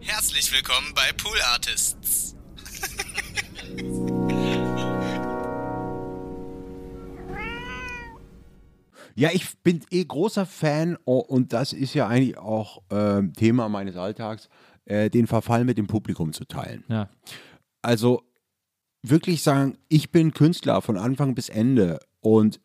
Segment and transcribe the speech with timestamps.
[0.00, 2.36] Herzlich willkommen bei Pool Artists.
[9.14, 13.68] Ja, ich bin eh großer Fan oh, und das ist ja eigentlich auch äh, Thema
[13.68, 14.48] meines Alltags,
[14.84, 16.84] äh, den Verfall mit dem Publikum zu teilen.
[16.88, 17.08] Ja.
[17.82, 18.22] Also
[19.02, 22.60] wirklich sagen, ich bin Künstler von Anfang bis Ende und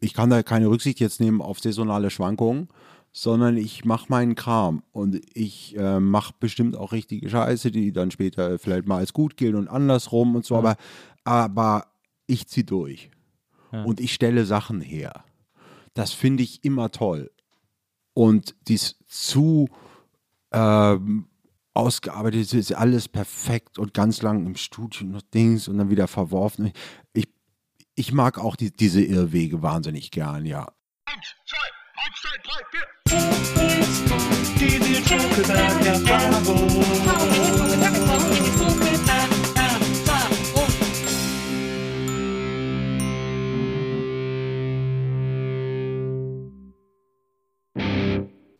[0.00, 2.68] ich kann da keine Rücksicht jetzt nehmen auf saisonale Schwankungen,
[3.16, 8.10] sondern ich mache meinen Kram und ich äh, mache bestimmt auch richtige Scheiße, die dann
[8.10, 10.76] später vielleicht mal als gut gilt und andersrum und so, aber,
[11.22, 11.86] aber
[12.26, 13.10] ich ziehe durch
[13.70, 15.24] und ich stelle Sachen her.
[15.94, 17.30] Das finde ich immer toll.
[18.14, 19.68] Und dies zu
[20.52, 21.26] ähm,
[21.72, 26.72] ausgearbeitet ist alles perfekt und ganz lang im Studio noch Dings und dann wieder verworfen.
[27.12, 27.28] Ich,
[27.94, 30.72] ich mag auch die, diese Irrwege wahnsinnig gern, ja.
[31.06, 32.86] Eins, zwei, eins, zwei, drei, vier.
[34.58, 36.84] Diese Schokolade-Erfahrung.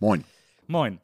[0.01, 0.25] Moin.
[0.67, 1.04] Moin.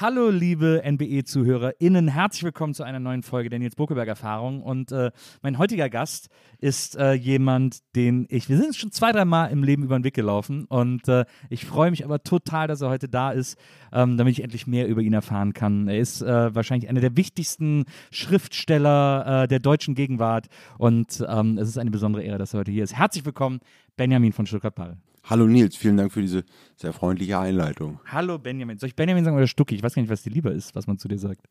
[0.00, 2.06] Hallo, liebe NBE-ZuhörerInnen.
[2.06, 4.62] Herzlich willkommen zu einer neuen Folge der Nils Bokelberg-Erfahrung.
[4.62, 5.10] Und äh,
[5.42, 6.28] mein heutiger Gast
[6.60, 10.04] ist äh, jemand, den ich, wir sind schon zwei, drei Mal im Leben über den
[10.04, 10.66] Weg gelaufen.
[10.66, 13.58] Und äh, ich freue mich aber total, dass er heute da ist,
[13.92, 15.88] ähm, damit ich endlich mehr über ihn erfahren kann.
[15.88, 20.46] Er ist äh, wahrscheinlich einer der wichtigsten Schriftsteller äh, der deutschen Gegenwart.
[20.78, 22.96] Und ähm, es ist eine besondere Ehre, dass er heute hier ist.
[22.96, 23.58] Herzlich willkommen,
[23.96, 24.96] Benjamin von Stuttgart-Pall.
[25.28, 26.42] Hallo Nils, vielen Dank für diese
[26.76, 28.00] sehr freundliche Einleitung.
[28.06, 28.78] Hallo Benjamin.
[28.78, 29.74] Soll ich Benjamin sagen oder Stucki?
[29.74, 31.44] Ich weiß gar nicht, was dir lieber ist, was man zu dir sagt.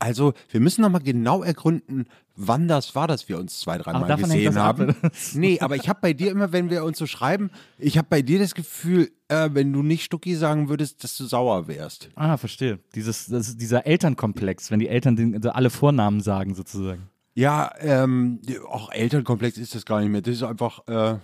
[0.00, 4.56] Also, wir müssen nochmal genau ergründen, wann das war, dass wir uns zwei, dreimal gesehen
[4.56, 4.96] ab, haben.
[5.34, 8.22] nee, aber ich habe bei dir immer, wenn wir uns so schreiben, ich habe bei
[8.22, 12.08] dir das Gefühl, äh, wenn du nicht Stucki sagen würdest, dass du sauer wärst.
[12.16, 12.80] Ah, verstehe.
[12.96, 13.26] Dieses,
[13.58, 17.10] dieser Elternkomplex, wenn die Eltern den, also alle Vornamen sagen, sozusagen.
[17.34, 20.22] Ja, ähm, auch Elternkomplex ist das gar nicht mehr.
[20.22, 21.18] Das ist einfach, äh,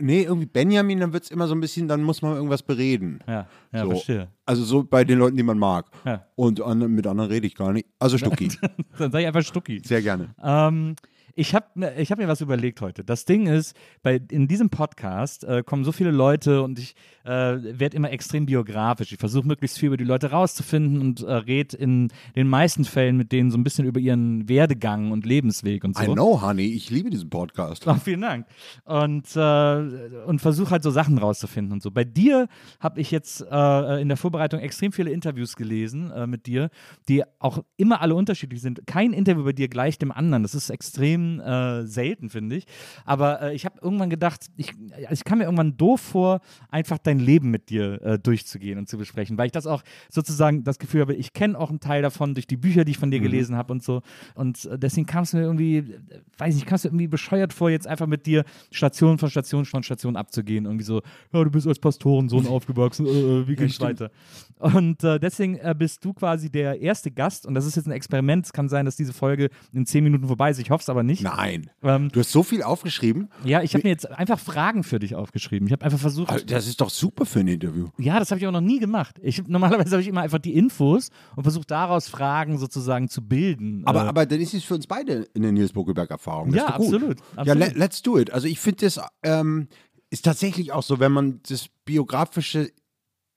[0.00, 3.20] nee, irgendwie Benjamin, dann wird es immer so ein bisschen, dann muss man irgendwas bereden.
[3.26, 3.90] Ja, ja, so.
[3.90, 4.28] verstehe.
[4.46, 5.86] Also so bei den Leuten, die man mag.
[6.04, 6.26] Ja.
[6.34, 7.86] Und an, mit anderen rede ich gar nicht.
[7.98, 8.48] Also Stucki,
[8.98, 9.80] Dann sage ich einfach Stucki.
[9.84, 10.34] sehr gerne.
[10.42, 10.96] Ähm,
[11.34, 13.04] ich habe ich hab mir was überlegt heute.
[13.04, 17.28] Das Ding ist, bei, in diesem Podcast äh, kommen so viele Leute und ich äh,
[17.30, 19.12] werde immer extrem biografisch.
[19.12, 23.16] Ich versuche möglichst viel über die Leute rauszufinden und äh, rede in den meisten Fällen
[23.16, 26.02] mit denen so ein bisschen über ihren Werdegang und Lebensweg und so.
[26.02, 27.86] I know, honey, ich liebe diesen Podcast.
[27.86, 28.46] Oh, vielen Dank.
[28.84, 31.90] Und, äh, und versuche halt so Sachen rauszufinden und so.
[31.90, 32.48] Bei dir
[32.80, 36.70] habe ich jetzt äh, in der Vorbereitung extrem viele Interviews gelesen äh, mit dir,
[37.08, 38.86] die auch immer alle unterschiedlich sind.
[38.86, 40.42] Kein Interview bei dir gleich dem anderen.
[40.42, 42.66] Das ist extrem äh, selten, finde ich.
[43.04, 46.98] Aber äh, ich habe irgendwann gedacht, ich, also ich kam mir irgendwann doof vor, einfach
[46.98, 50.78] dein Leben mit dir äh, durchzugehen und zu besprechen, weil ich das auch sozusagen das
[50.78, 53.20] Gefühl habe, ich kenne auch einen Teil davon durch die Bücher, die ich von dir
[53.20, 54.02] gelesen habe und so.
[54.34, 55.94] Und äh, deswegen kam es mir irgendwie,
[56.38, 59.64] weiß nicht, kam es mir irgendwie bescheuert vor, jetzt einfach mit dir Station von Station
[59.64, 60.64] von Station abzugehen.
[60.64, 61.02] Irgendwie so,
[61.32, 64.00] ja, du bist als Pastorensohn aufgewachsen, äh, äh, wie geht's stimmt.
[64.00, 64.10] weiter?
[64.58, 68.44] Und deswegen bist du quasi der erste Gast und das ist jetzt ein Experiment.
[68.44, 70.58] Es kann sein, dass diese Folge in zehn Minuten vorbei ist.
[70.58, 71.09] Ich hoffe es aber nicht.
[71.20, 71.70] Nein.
[71.82, 73.28] Ähm, Du hast so viel aufgeschrieben.
[73.44, 75.66] ja, ich habe mir jetzt einfach Fragen für dich aufgeschrieben.
[75.66, 77.88] Ich habe einfach versucht, Also, Das ist doch super für ein Interview.
[77.98, 79.16] ja, das habe ich auch noch nie gemacht.
[79.22, 83.82] Ich, normalerweise habe ich immer einfach die Infos und versucht daraus Fragen sozusagen zu bilden.
[83.86, 86.52] Aber, Äh, aber dann ist es für uns beide eine Nils Buckelberg-Erfahrung.
[86.54, 86.74] Ja, gut.
[86.86, 87.58] absolut, Ja, absolut.
[87.58, 88.30] let, let's do it.
[88.32, 89.68] Also ich finde das ähm,
[90.10, 92.70] ist tatsächlich auch so, wenn man das Biografische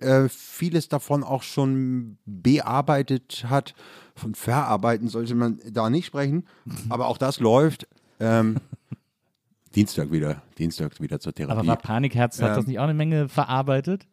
[0.04, 3.74] äh, vieles davon auch schon bearbeitet hat,
[4.16, 6.46] von verarbeiten sollte man da nicht sprechen.
[6.90, 7.88] Aber auch das läuft.
[8.20, 8.58] Ähm,
[9.76, 11.58] Dienstag wieder, Dienstag wieder zur Therapie.
[11.60, 12.56] aber war Panikherz, hat Ja.
[12.56, 14.06] das nicht auch eine Menge verarbeitet?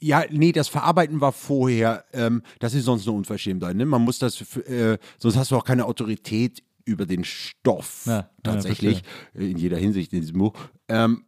[0.00, 3.76] Ja, nee, das Verarbeiten war vorher, ähm, das ist sonst eine Unverschämtheit.
[3.76, 3.84] Ne?
[3.86, 8.30] Man muss das, äh, sonst hast du auch keine Autorität über den Stoff Ja, ja,
[8.42, 9.02] tatsächlich,
[9.34, 10.54] äh, in jeder Hinsicht in diesem Buch.
[10.88, 11.24] Ähm,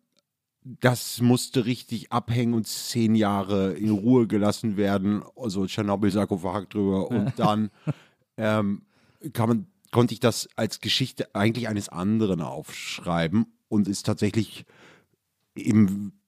[0.64, 7.32] das musste richtig abhängen und zehn Jahre in Ruhe gelassen werden, also Tschernobyl-Sarkophag drüber und
[7.36, 7.70] dann
[8.38, 8.82] ähm,
[9.32, 14.64] kann man, konnte ich das als Geschichte eigentlich eines anderen aufschreiben und ist tatsächlich
[15.54, 16.18] eben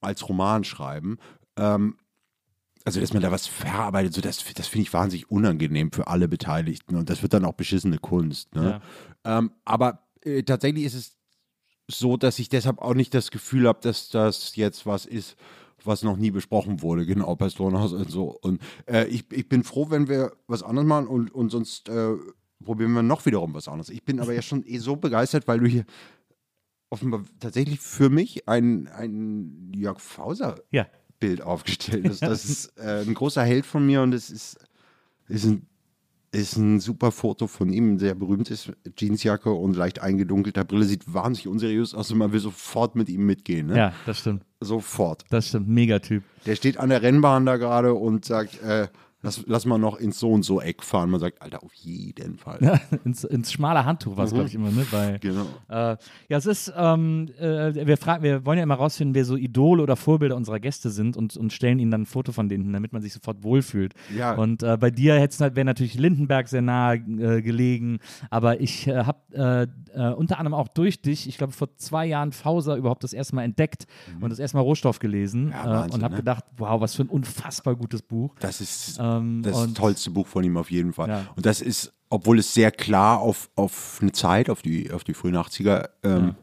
[0.00, 1.18] als Roman schreiben.
[1.56, 1.96] Ähm,
[2.84, 6.28] also, dass man da was verarbeitet, so das, das finde ich wahnsinnig unangenehm für alle
[6.28, 8.54] Beteiligten und das wird dann auch beschissene Kunst.
[8.54, 8.80] Ne?
[9.24, 11.15] Ähm, aber äh, tatsächlich ist es
[11.88, 15.36] so, dass ich deshalb auch nicht das Gefühl habe, dass das jetzt was ist,
[15.84, 18.36] was noch nie besprochen wurde, genau, Pastorenhaus und so.
[18.40, 22.14] Und äh, ich, ich bin froh, wenn wir was anderes machen und, und sonst äh,
[22.64, 23.90] probieren wir noch wiederum was anderes.
[23.90, 25.84] Ich bin aber ja schon eh so begeistert, weil du hier
[26.90, 30.86] offenbar tatsächlich für mich einen, einen Jörg Fauser Ja.
[31.16, 32.22] Nacktbild aufgestellt ist.
[32.26, 34.58] Das ist äh, ein großer Held von mir und es ist,
[35.28, 35.66] ist, ein,
[36.36, 38.72] ist ein super Foto von ihm, sehr berühmt ist.
[38.96, 43.26] Jeansjacke und leicht eingedunkelter Brille, sieht wahnsinnig unseriös aus und man will sofort mit ihm
[43.26, 43.68] mitgehen.
[43.68, 43.76] Ne?
[43.76, 44.42] Ja, das stimmt.
[44.60, 45.24] Sofort.
[45.30, 45.68] Das stimmt.
[45.68, 46.22] Megatyp.
[46.44, 48.88] Der steht an der Rennbahn da gerade und sagt, äh,
[49.26, 51.10] lass, lass mal noch ins so und so Eck fahren.
[51.10, 52.58] Man sagt, Alter, auf jeden Fall.
[52.60, 54.86] Ja, ins, ins schmale Handtuch war es, glaube ich, immer, ne?
[54.90, 55.46] Bei, Genau.
[55.68, 55.96] Äh,
[56.28, 59.82] ja, es ist, ähm, äh, wir, fragen, wir wollen ja immer rausfinden, wer so Idole
[59.82, 62.72] oder Vorbilder unserer Gäste sind und, und stellen ihnen dann ein Foto von denen, hin,
[62.72, 63.94] damit man sich sofort wohlfühlt.
[64.14, 64.34] Ja.
[64.34, 67.98] Und äh, bei dir wäre natürlich Lindenberg sehr nahe äh, gelegen,
[68.30, 72.32] aber ich äh, habe äh, unter anderem auch durch dich, ich glaube vor zwei Jahren
[72.32, 73.86] Fauser überhaupt das erste Mal entdeckt
[74.20, 75.52] und das erste Mal Rohstoff gelesen Mhm.
[75.52, 76.20] Ja, Wahnsinn, und habe ne?
[76.20, 78.34] gedacht, wow, was für ein unfassbar gutes Buch.
[78.40, 81.08] Das ist Ähm, das tollste Buch von ihm auf jeden Fall.
[81.08, 81.26] Ja.
[81.36, 85.14] Und das ist, obwohl es sehr klar auf, auf eine Zeit, auf die, auf die
[85.14, 86.34] frühen 80er ähm,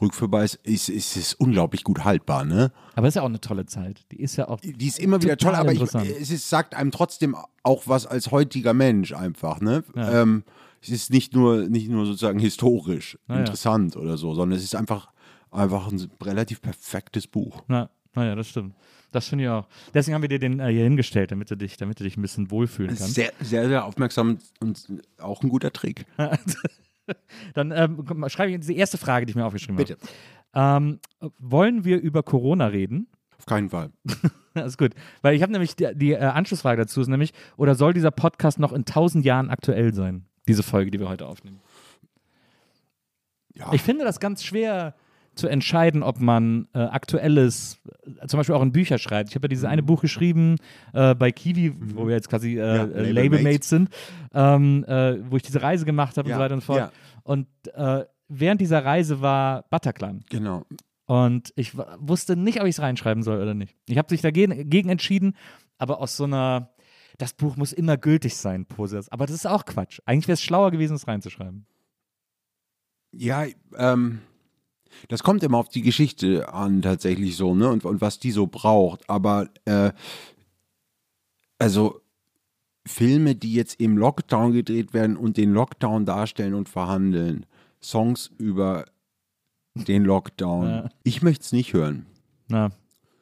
[0.00, 2.44] rückführbar ist, ist, ist es unglaublich gut haltbar.
[2.44, 2.72] Ne?
[2.94, 4.04] Aber es ist ja auch eine tolle Zeit.
[4.12, 6.90] Die ist ja auch Die ist immer wieder toll, aber ich, es ist, sagt einem
[6.90, 9.60] trotzdem auch was als heutiger Mensch einfach.
[9.60, 9.84] Ne?
[9.96, 10.44] Ähm,
[10.82, 13.36] es ist nicht nur, nicht nur sozusagen historisch ja.
[13.36, 15.10] interessant oder so, sondern es ist einfach,
[15.50, 17.62] einfach ein relativ perfektes Buch.
[17.68, 18.74] Na, naja, das stimmt.
[19.12, 19.66] Das finde ich auch.
[19.92, 22.22] Deswegen haben wir dir den äh, hier hingestellt, damit du dich, damit du dich ein
[22.22, 23.14] bisschen wohlfühlen kannst.
[23.14, 24.86] Sehr, sehr, sehr aufmerksam und
[25.18, 26.06] auch ein guter Trick.
[27.54, 29.96] Dann ähm, schreibe ich die erste Frage, die ich mir aufgeschrieben Bitte.
[30.52, 30.80] habe.
[30.80, 33.08] Ähm, wollen wir über Corona reden?
[33.38, 33.90] Auf keinen Fall.
[34.52, 34.94] Das ist gut.
[35.22, 38.58] Weil ich habe nämlich die, die äh, Anschlussfrage dazu ist nämlich, oder soll dieser Podcast
[38.58, 40.26] noch in tausend Jahren aktuell sein?
[40.48, 41.60] Diese Folge, die wir heute aufnehmen.
[43.54, 43.72] Ja.
[43.72, 44.96] Ich finde das ganz schwer
[45.40, 47.80] zu entscheiden, ob man äh, aktuelles,
[48.22, 49.30] äh, zum Beispiel auch in Bücher schreibt.
[49.30, 50.56] Ich habe ja dieses eine Buch geschrieben
[50.92, 52.92] äh, bei Kiwi, wo wir jetzt quasi äh, Mhm.
[52.94, 53.68] Ja, äh, Labelmates.
[53.68, 53.88] Sind,
[54.32, 56.78] ähm, äh, wo ich diese Reise gemacht habe Ja, und so weiter und fort.
[56.78, 56.92] ja.
[57.24, 60.24] Und äh, während dieser Reise war Bataclan.
[60.30, 60.64] Genau.
[61.06, 63.74] Und ich wusste nicht, ob ich es reinschreiben soll oder nicht.
[63.88, 65.34] Ich habe sich dagegen gegen entschieden,
[65.78, 66.70] aber aus so einer,
[67.18, 69.00] das Buch muss immer gültig sein, Pose.
[69.10, 69.98] Aber das ist auch Quatsch.
[70.06, 71.66] Eigentlich wäre es schlauer gewesen, es reinzuschreiben.
[73.12, 73.44] Ja,
[73.76, 74.20] ähm,
[75.08, 77.68] das kommt immer auf die Geschichte an, tatsächlich so, ne?
[77.70, 79.08] Und, und was die so braucht.
[79.08, 79.92] Aber, äh,
[81.58, 82.00] also,
[82.86, 87.46] Filme, die jetzt im Lockdown gedreht werden und den Lockdown darstellen und verhandeln,
[87.82, 88.86] Songs über
[89.74, 90.66] den Lockdown.
[90.66, 90.88] Ja.
[91.04, 92.06] Ich möchte es nicht hören.
[92.48, 92.70] Na,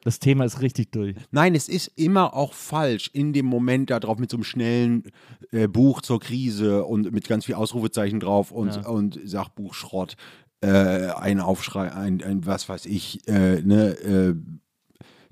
[0.03, 1.15] das Thema ist richtig durch.
[1.31, 5.03] Nein, es ist immer auch falsch, in dem Moment da drauf mit so einem schnellen
[5.51, 8.87] äh, Buch zur Krise und mit ganz viel Ausrufezeichen drauf und, Ja.
[8.87, 10.15] und Sachbuchschrott,
[10.61, 14.35] äh, ein Aufschrei, ein, ein was weiß ich, äh, ne, äh,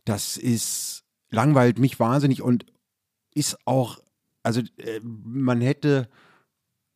[0.05, 2.65] das ist, langweilt mich wahnsinnig und
[3.35, 3.99] ist auch,
[4.43, 6.07] also äh, man hätte,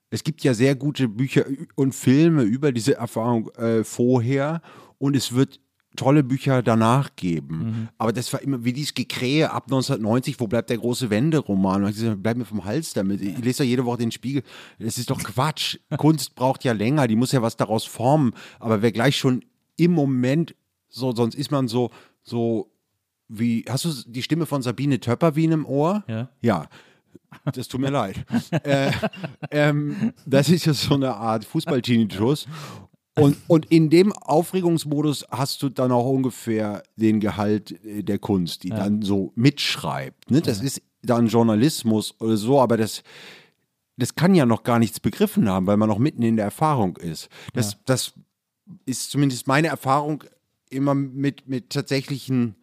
[0.09, 1.45] es gibt ja sehr gute Bücher
[1.75, 4.61] und Filme über diese Erfahrung äh, vorher
[4.97, 5.59] und es wird
[5.95, 7.89] tolle Bücher danach geben.
[7.97, 11.83] Aber das war immer wie dieses Gekrähe ab 1990, wo bleibt der große Wende-Roman?
[11.83, 13.21] Und ich gesagt, Bleib mir vom Hals damit.
[13.21, 14.43] Ich lese ja jede Woche den Spiegel.
[14.79, 15.77] Das ist doch Quatsch.
[15.97, 18.33] Kunst braucht ja länger, die muss ja was daraus formen.
[18.59, 19.43] Aber wer gleich schon
[19.75, 20.55] im Moment
[20.87, 21.89] so, sonst ist man so,
[22.21, 22.71] so
[23.27, 26.03] wie, hast du die Stimme von Sabine Töpperwien im Ohr?
[26.07, 26.29] Ja.
[26.41, 26.67] Ja.
[27.53, 28.25] Das tut mir leid.
[28.63, 28.91] äh,
[29.51, 32.47] ähm, das ist ja so eine Art Fußball-Tinnitus.
[33.21, 38.63] Und, und in dem Aufregungsmodus hast du dann auch ungefähr den Gehalt äh, der Kunst,
[38.63, 40.31] die dann so mitschreibt.
[40.31, 40.41] Ne?
[40.41, 43.03] Das ist dann Journalismus oder so, aber das,
[43.97, 46.97] das kann ja noch gar nichts begriffen haben, weil man noch mitten in der Erfahrung
[46.97, 47.29] ist.
[47.53, 48.13] Das, das
[48.85, 50.23] ist zumindest meine Erfahrung
[50.69, 52.55] immer mit, mit tatsächlichen,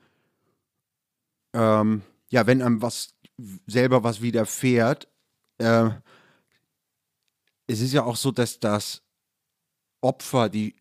[1.52, 3.14] ähm, ja, wenn einem was
[3.66, 5.08] selber was widerfährt,
[5.58, 5.90] äh,
[7.66, 9.02] es ist ja auch so, dass das
[10.00, 10.74] Opfer die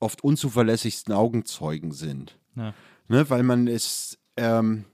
[0.00, 2.38] oft unzuverlässigsten Augenzeugen sind.
[2.56, 2.74] Ja.
[3.08, 4.84] Ne, weil man es ähm,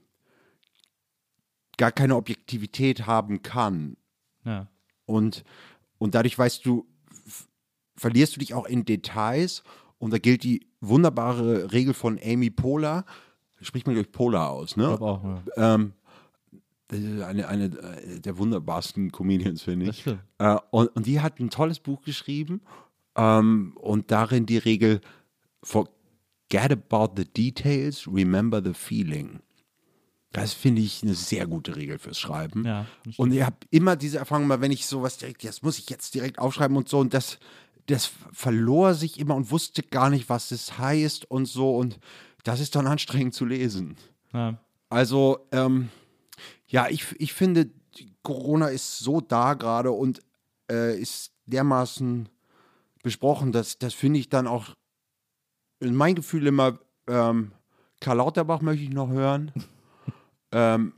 [1.77, 3.95] gar keine Objektivität haben kann.
[4.43, 4.67] Ja.
[5.05, 5.43] Und,
[5.97, 6.85] und dadurch weißt du,
[7.95, 9.63] verlierst du dich auch in Details.
[9.97, 13.05] Und da gilt die wunderbare Regel von Amy Poehler.
[13.61, 14.83] Spricht man durch Poehler aus, ne?
[14.83, 15.23] Ich glaube auch.
[15.55, 15.75] Ja.
[15.75, 15.93] Ähm,
[16.89, 20.05] eine, eine äh, der wunderbarsten Comedians, finde ich.
[20.39, 22.61] Äh, und, und die hat ein tolles Buch geschrieben
[23.17, 25.01] ähm, und darin die Regel
[25.63, 29.41] Forget about the details, remember the feeling.
[30.31, 32.63] Das finde ich eine sehr gute Regel fürs Schreiben.
[32.65, 32.85] Ja,
[33.17, 36.13] und ich habe immer diese Erfahrung, mal wenn ich sowas direkt, das muss ich jetzt
[36.13, 37.39] direkt aufschreiben und so und das,
[37.87, 41.99] das verlor sich immer und wusste gar nicht, was das heißt und so und
[42.43, 43.97] das ist dann anstrengend zu lesen.
[44.33, 44.59] Ja.
[44.89, 45.89] Also, ähm,
[46.67, 47.69] ja, ich, ich finde,
[48.21, 50.21] Corona ist so da gerade und
[50.69, 52.29] äh, ist dermaßen
[53.07, 54.75] besprochen, dass das finde ich dann auch,
[55.79, 57.53] in mein Gefühl immer ähm,
[58.01, 59.51] Karl Lauterbach möchte ich noch hören.
[60.51, 60.93] ähm,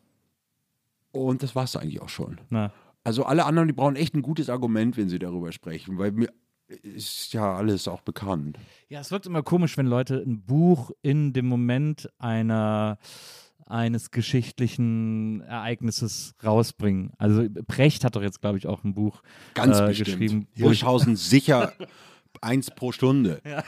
[1.11, 2.41] und das war es eigentlich auch schon.
[2.49, 2.71] Na.
[3.03, 6.29] Also alle anderen, die brauchen echt ein gutes Argument, wenn sie darüber sprechen, weil mir
[6.67, 8.57] ist ja alles auch bekannt.
[8.89, 12.97] Ja, es wirkt immer komisch, wenn Leute ein Buch in dem Moment einer
[13.69, 17.11] eines geschichtlichen Ereignisses rausbringen.
[17.17, 19.21] Also Precht hat doch jetzt, glaube ich, auch ein Buch
[19.53, 20.07] Ganz äh, bestimmt.
[20.07, 20.47] geschrieben.
[20.53, 21.73] ich- Hirschhausen sicher
[22.41, 23.41] eins pro Stunde.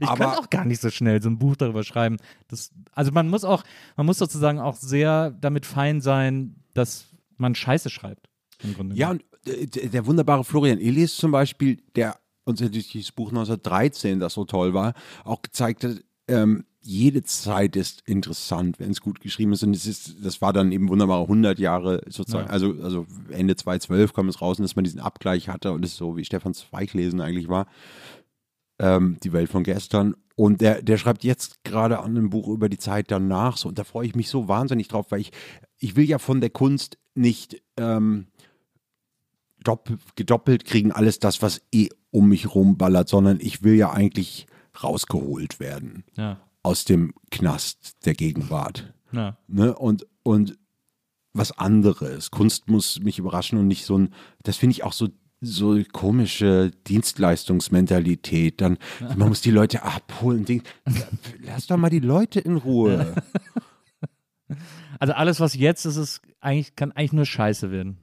[0.00, 2.16] Ich Aber- kann auch gar nicht so schnell so ein Buch darüber schreiben.
[2.48, 3.62] Das, also man muss auch,
[3.96, 8.28] man muss sozusagen auch sehr damit fein sein, dass man Scheiße schreibt.
[8.94, 13.12] Ja, und äh, der der wunderbare Florian Illies zum Beispiel, der uns ja durch dieses
[13.12, 18.90] Buch 1913, das so toll war, auch gezeigt hat, ähm, jede Zeit ist interessant, wenn
[18.90, 19.62] es gut geschrieben ist.
[19.62, 22.52] Und es ist, das war dann eben wunderbare 100 Jahre sozusagen, Ja.
[22.52, 25.96] also, also Ende 2012 kam es raus, und dass man diesen Abgleich hatte und es
[25.96, 27.66] so wie Stefan Zweig lesen eigentlich war.
[28.78, 30.14] Ähm, die Welt von gestern.
[30.36, 33.68] Und der, der schreibt jetzt gerade an einem Buch über die Zeit danach so.
[33.68, 35.30] Und da freue ich mich so wahnsinnig drauf, weil ich,
[35.78, 38.26] ich will ja von der Kunst nicht ähm,
[39.62, 44.46] dopp gedoppelt kriegen, alles das, was eh um mich rumballert, sondern ich will ja eigentlich
[44.82, 48.92] rausgeholt werden Ja, aus dem Knast der Gegenwart.
[49.12, 49.36] ja.
[49.46, 49.74] Ne?
[49.76, 50.58] Und, und
[51.32, 52.30] was anderes.
[52.30, 55.08] Kunst muss mich überraschen und nicht so ein, das finde ich auch so,
[55.40, 58.60] so komische Dienstleistungsmentalität.
[58.60, 58.78] Dann,
[59.16, 60.44] man muss die Leute abholen.
[60.44, 60.62] Ding.
[61.42, 63.14] Lass doch mal die Leute in Ruhe.
[65.00, 67.98] Also alles, was jetzt ist, ist eigentlich, kann eigentlich nur Scheiße werden.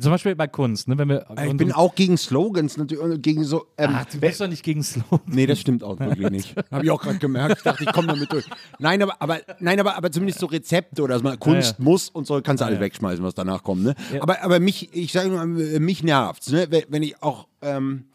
[0.00, 0.96] Zum Beispiel bei Kunst, ne?
[0.96, 3.66] Wenn wir Ich bin auch gegen Slogans, natürlich, und gegen so.
[3.76, 5.20] Ähm, Ach, du bist doch nicht gegen Slogan.
[5.26, 6.54] Nee, das stimmt auch wirklich nicht.
[6.70, 7.58] Habe ich auch gerade gemerkt.
[7.58, 8.46] Ich dachte, ich komme damit durch.
[8.78, 11.84] Nein, aber, aber, nein, aber, aber zumindest so Rezepte oder man Kunst Ja, ja.
[11.84, 12.82] muss und so kannst du alles ja.
[12.82, 13.82] wegschmeißen, was danach kommt.
[13.82, 13.94] Ne?
[14.20, 16.66] Aber, aber mich, ich sage mal, mich nervt's, ne?
[16.70, 18.06] wenn, wenn ich auch, ähm,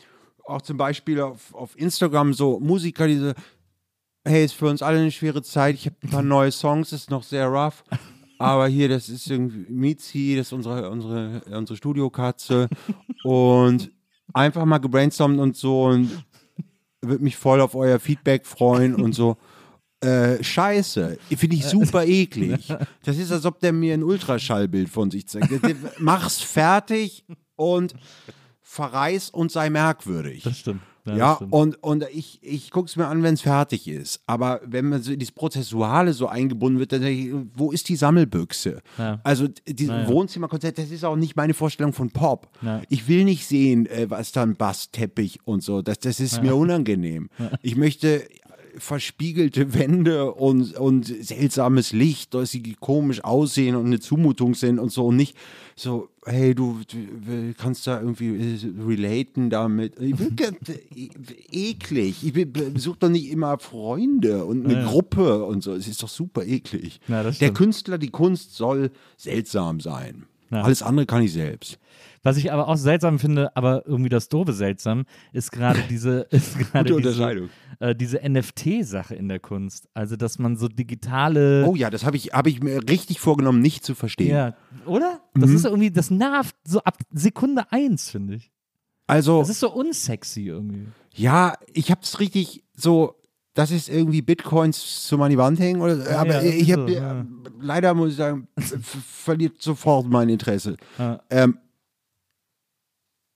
[0.43, 3.35] auch zum Beispiel auf, auf Instagram so Musiker, diese,
[4.23, 7.09] hey, ist für uns alle eine schwere Zeit, ich habe ein paar neue Songs, ist
[7.09, 7.83] noch sehr rough.
[8.37, 12.69] Aber hier, das ist irgendwie Mizi, das ist unsere, unsere, unsere Studiokatze.
[13.23, 13.91] und
[14.33, 16.11] einfach mal gebrainstormt und so und
[17.01, 19.37] würde mich voll auf euer Feedback freuen und so.
[20.01, 22.67] Äh, scheiße, finde ich super eklig.
[23.03, 25.49] Das ist, als ob der mir ein Ultraschallbild von sich zeigt.
[25.99, 27.23] Mach's fertig
[27.55, 27.95] und
[28.61, 30.43] verreiß und sei merkwürdig.
[30.43, 30.81] Das stimmt.
[31.05, 31.53] Ja, stimmt.
[31.53, 34.21] und, und ich, ich gucke es mir an, wenn es fertig ist.
[34.25, 37.87] Aber wenn man so in dieses Prozessuale so eingebunden wird, dann denke ich, wo ist
[37.89, 38.81] die Sammelbüchse?
[38.97, 39.19] Ja.
[39.23, 40.07] Also dieses Naja.
[40.07, 42.47] Wohnzimmerkonzert, das ist auch nicht meine Vorstellung von Pop.
[42.61, 42.81] Ja.
[42.89, 45.81] Ich will nicht sehen, äh, was dann Bassteppich und so.
[45.81, 47.29] Das, das ist mir unangenehm.
[47.61, 48.23] Ich möchte
[48.77, 54.91] verspiegelte Wände und, und seltsames Licht, dass sie komisch aussehen und eine Zumutung sind und
[54.91, 55.35] so und nicht
[55.75, 59.99] so, hey, du, du kannst da irgendwie äh, relaten damit.
[59.99, 60.51] Ich gar-
[60.95, 61.09] e-
[61.51, 62.23] eklig.
[62.25, 64.85] Ich besuche doch nicht immer Freunde und eine Ja.
[64.87, 65.73] Gruppe und so.
[65.73, 66.99] Es ist doch super eklig.
[67.07, 67.53] Ja, Der.
[67.53, 70.25] Künstler, die Kunst soll seltsam sein.
[70.51, 70.61] Ja.
[70.61, 71.77] Alles andere kann ich selbst.
[72.25, 76.57] Was ich aber auch seltsam finde, aber irgendwie das Doofe seltsam, ist gerade diese, ist
[76.57, 79.87] gerade Gute diese, äh, diese NFT-Sache in der Kunst.
[79.93, 81.65] Also, dass man so digitale.
[81.67, 84.29] Oh ja, das habe ich, hab ich mir richtig vorgenommen, nicht zu verstehen.
[84.35, 84.55] ja,
[84.85, 85.21] oder?
[85.35, 85.55] Das Mhm.
[85.55, 88.51] ist irgendwie, das nervt so ab Sekunde eins, finde ich.
[89.07, 90.87] Also, Das ist so unsexy irgendwie.
[91.13, 93.15] ja, ich habe es richtig so,
[93.53, 95.79] das ist irgendwie Bitcoins zu meine Wand hängen.
[95.79, 97.23] Oder, Ja, aber ja, ich habe, so, ja.
[97.61, 100.75] leider muss ich sagen, ver- verliert sofort mein Interesse.
[101.29, 101.59] Ähm,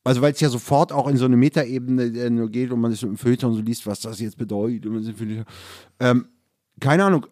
[0.04, 2.92] also weil es ja sofort auch in so eine Metaebene äh, nur geht und man
[2.92, 4.86] es im Feuilleton so liest, was das jetzt bedeutet.
[4.86, 5.46] Und
[6.00, 6.28] ähm,
[6.80, 7.26] keine Ahnung,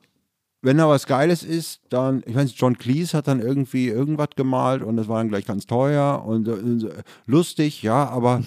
[0.61, 4.83] wenn da was Geiles ist, dann, ich weiß John Cleese hat dann irgendwie irgendwas gemalt
[4.83, 8.43] und das war dann gleich ganz teuer und, äh, und äh, lustig, ja, aber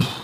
[0.00, 0.22] pff,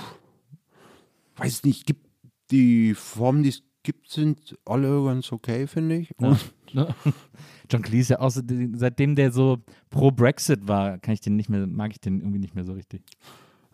[1.36, 2.06] weiß nicht, gibt
[2.50, 6.14] die Formen, die es gibt, sind alle ganz okay, finde ich.
[6.20, 6.36] Ne?
[7.70, 11.66] John Cleese ja die- seitdem der so pro Brexit war, kann ich den nicht mehr,
[11.66, 13.02] mag ich den irgendwie nicht mehr so richtig.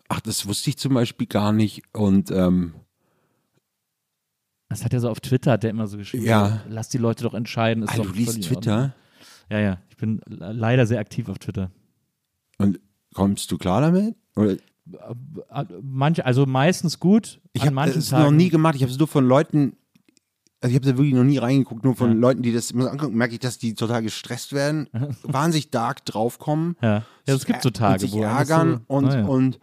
[0.07, 2.73] ach, das wusste ich zum Beispiel gar nicht und ähm,
[4.69, 6.61] Das hat er so auf Twitter, hat er immer so geschrieben, Ja.
[6.65, 7.83] so, lass die Leute doch entscheiden.
[7.83, 8.95] Ist also, doch du liest Twitter.
[9.49, 11.71] Ja, ja, ich bin le- leider sehr aktiv auf Twitter.
[12.57, 12.79] und
[13.13, 14.15] kommst du klar damit?
[14.35, 18.23] Oder Äh, Manche, also meistens gut, Ich habe es Tagen.
[18.23, 18.75] noch nie gemacht.
[18.75, 19.75] Ich habe es nur von Leuten,
[20.61, 22.15] also ich habe da wirklich noch nie reingeguckt, nur von Ja.
[22.15, 24.87] Leuten, die das immer angucken, merke ich, dass die total gestresst werden,
[25.23, 26.75] wahnsinnig dark draufkommen.
[26.81, 29.25] Ja, ja es gibt so und Tage, sich wo alles ärgern so, und, Ah, ja.
[29.25, 29.59] und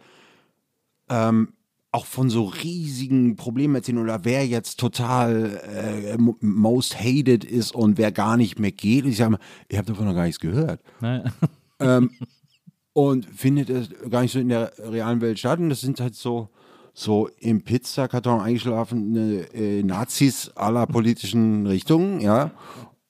[1.09, 1.53] ähm,
[1.91, 7.75] auch von so riesigen Problemen erzählen oder wer jetzt total äh, mo- most hated ist
[7.75, 9.03] und wer gar nicht mehr geht.
[9.05, 10.81] Und ich sage mal, ihr habt davon noch gar nichts gehört.
[11.01, 11.25] Naja.
[11.79, 12.09] ähm,
[12.93, 15.59] und findet es gar nicht so in der realen Welt statt.
[15.59, 16.49] Und das sind halt so,
[16.93, 22.51] so im Pizzakarton eingeschlafene äh, Nazis aller politischen Richtungen, ja.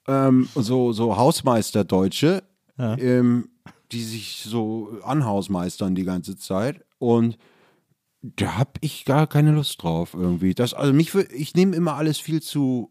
[0.06, 2.42] Ähm, so, so Hausmeister-Deutsche,
[2.78, 3.48] ähm,
[3.92, 6.84] die sich so anhausmeistern die ganze Zeit.
[6.98, 7.38] Und
[8.22, 10.54] da habe ich gar keine Lust drauf irgendwie.
[10.54, 12.90] Das, also mich, ich nehme immer alles viel zu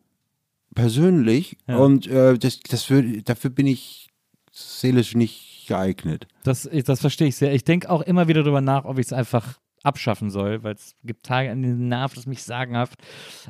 [0.75, 4.09] persönlich und äh, das, das wür- dafür bin ich
[4.51, 6.27] seelisch nicht geeignet.
[6.43, 7.53] Das, das verstehe ich sehr.
[7.53, 10.95] Ich denke auch immer wieder darüber nach, ob ich es einfach abschaffen soll, weil es
[11.03, 12.99] gibt Tage, an denen nervt es mich sagenhaft.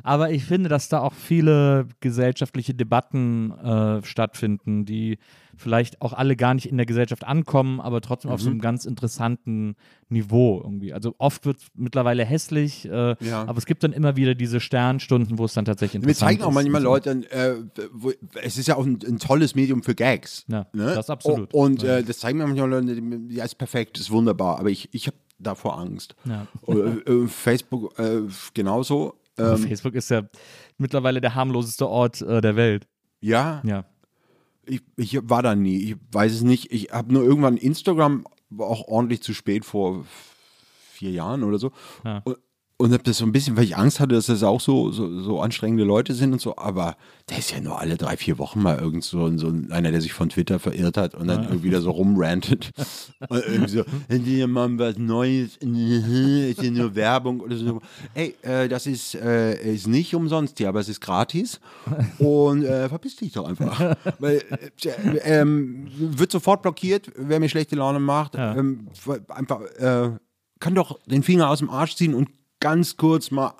[0.02, 5.18] Aber ich finde, dass da auch viele gesellschaftliche Debatten äh, stattfinden, die
[5.56, 8.84] vielleicht auch alle gar nicht in der Gesellschaft ankommen, aber trotzdem auf so einem ganz
[8.86, 9.76] interessanten
[10.08, 10.92] Niveau irgendwie.
[10.92, 13.44] Also oft wird es mittlerweile hässlich, äh, Ja.
[13.46, 16.48] aber es gibt dann immer wieder diese Sternstunden, wo es dann tatsächlich interessant zeigen auch
[16.48, 17.10] ist manchmal und so.
[17.12, 17.54] Leute, äh,
[17.92, 18.10] wo,
[18.42, 20.44] es ist ja auch ein, ein tolles Medium für Gags.
[20.48, 20.92] Ja, ne?
[20.94, 21.54] das absolut.
[21.54, 24.88] Und äh, das zeigen mir manchmal Leute, die- ja, ist perfekt, ist wunderbar, aber ich,
[24.92, 26.16] ich habe davor Angst.
[26.24, 26.46] Ja.
[26.66, 28.22] Äh, äh, Facebook äh,
[28.54, 29.14] genauso.
[29.38, 30.22] Ähm, Facebook ist ja
[30.78, 32.86] mittlerweile der harmloseste Ort äh, der Welt.
[33.20, 33.84] ja, Ja.
[34.66, 35.76] ich, ich war da nie.
[35.92, 36.72] Ich weiß es nicht.
[36.72, 40.04] Ich habe nur irgendwann Instagram war auch ordentlich zu spät vor
[40.92, 41.72] vier Jahren oder so.
[42.04, 42.22] Ja.
[42.24, 42.36] Und,
[42.76, 45.20] und habe das so ein bisschen, weil ich Angst hatte, dass das auch so, so,
[45.20, 46.56] so anstrengende Leute sind und so.
[46.56, 46.96] Aber
[47.30, 50.12] der ist ja nur alle drei, vier Wochen mal irgend so, so einer, der sich
[50.12, 52.72] von Twitter verirrt hat und dann irgendwie da so rumrantet.
[53.28, 57.80] und irgendwie so, hier machen was Neues, ist ja nur Werbung oder so.
[58.12, 61.60] Ey, äh, das ist, äh, ist nicht umsonst hier, aber es ist gratis.
[62.18, 63.96] Und äh, verpiss dich doch einfach.
[64.18, 64.90] Weil äh,
[65.22, 68.34] ähm, wird sofort blockiert, wer mir schlechte Laune macht.
[68.34, 68.56] Ja.
[68.56, 68.88] Ähm,
[69.28, 70.10] einfach, äh,
[70.58, 72.30] kann doch den Finger aus dem Arsch ziehen und
[72.64, 73.52] ganz kurz mal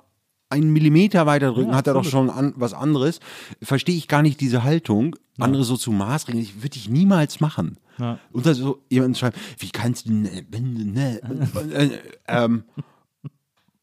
[0.49, 3.19] einen Millimeter weiter drücken, Ja, hat er doch schon an, was anderes.
[3.61, 6.43] Verstehe ich gar nicht diese Haltung, andere so zu maßregeln.
[6.43, 7.77] Ich würde ich niemals machen.
[7.99, 8.17] Ja.
[8.31, 11.89] Und dann so jemand schreibt, wie kannst du, ne, ne, ne, äh,
[12.27, 12.63] ähm,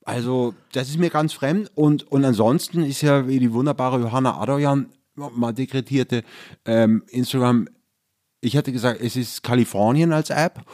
[0.04, 1.70] also, das ist mir ganz fremd.
[1.76, 6.24] Und, und ansonsten ist ja, wie die wunderbare Johanna Adoyan mal dekretierte,
[6.64, 7.68] ähm, Instagram,
[8.40, 10.64] ich hatte gesagt, es ist Kalifornien als App.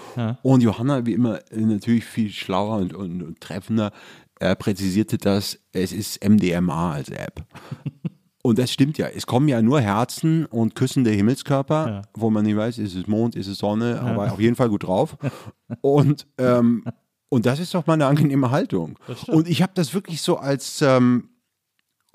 [0.42, 3.92] Und Johanna, wie immer, äh, natürlich viel schlauer und, und, und treffender,
[4.40, 7.44] äh, präzisierte das, es ist MDMA als App.
[8.42, 9.08] Und das stimmt ja.
[9.08, 12.02] Es kommen ja nur Herzen und küssende Himmelskörper, Ja.
[12.14, 14.84] wo man nicht weiß, ist es Mond, ist es Sonne, aber auf jeden Fall gut
[14.84, 15.16] drauf.
[15.82, 16.84] Und, ähm,
[17.28, 18.98] und das ist doch mal eine angenehme Haltung.
[19.26, 21.28] Und ich habe das wirklich so als, ähm,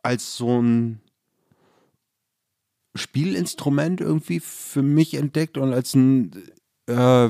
[0.02, 1.02] als so ein
[2.96, 6.32] Spielinstrument irgendwie für mich entdeckt und als ein
[6.88, 7.30] äh,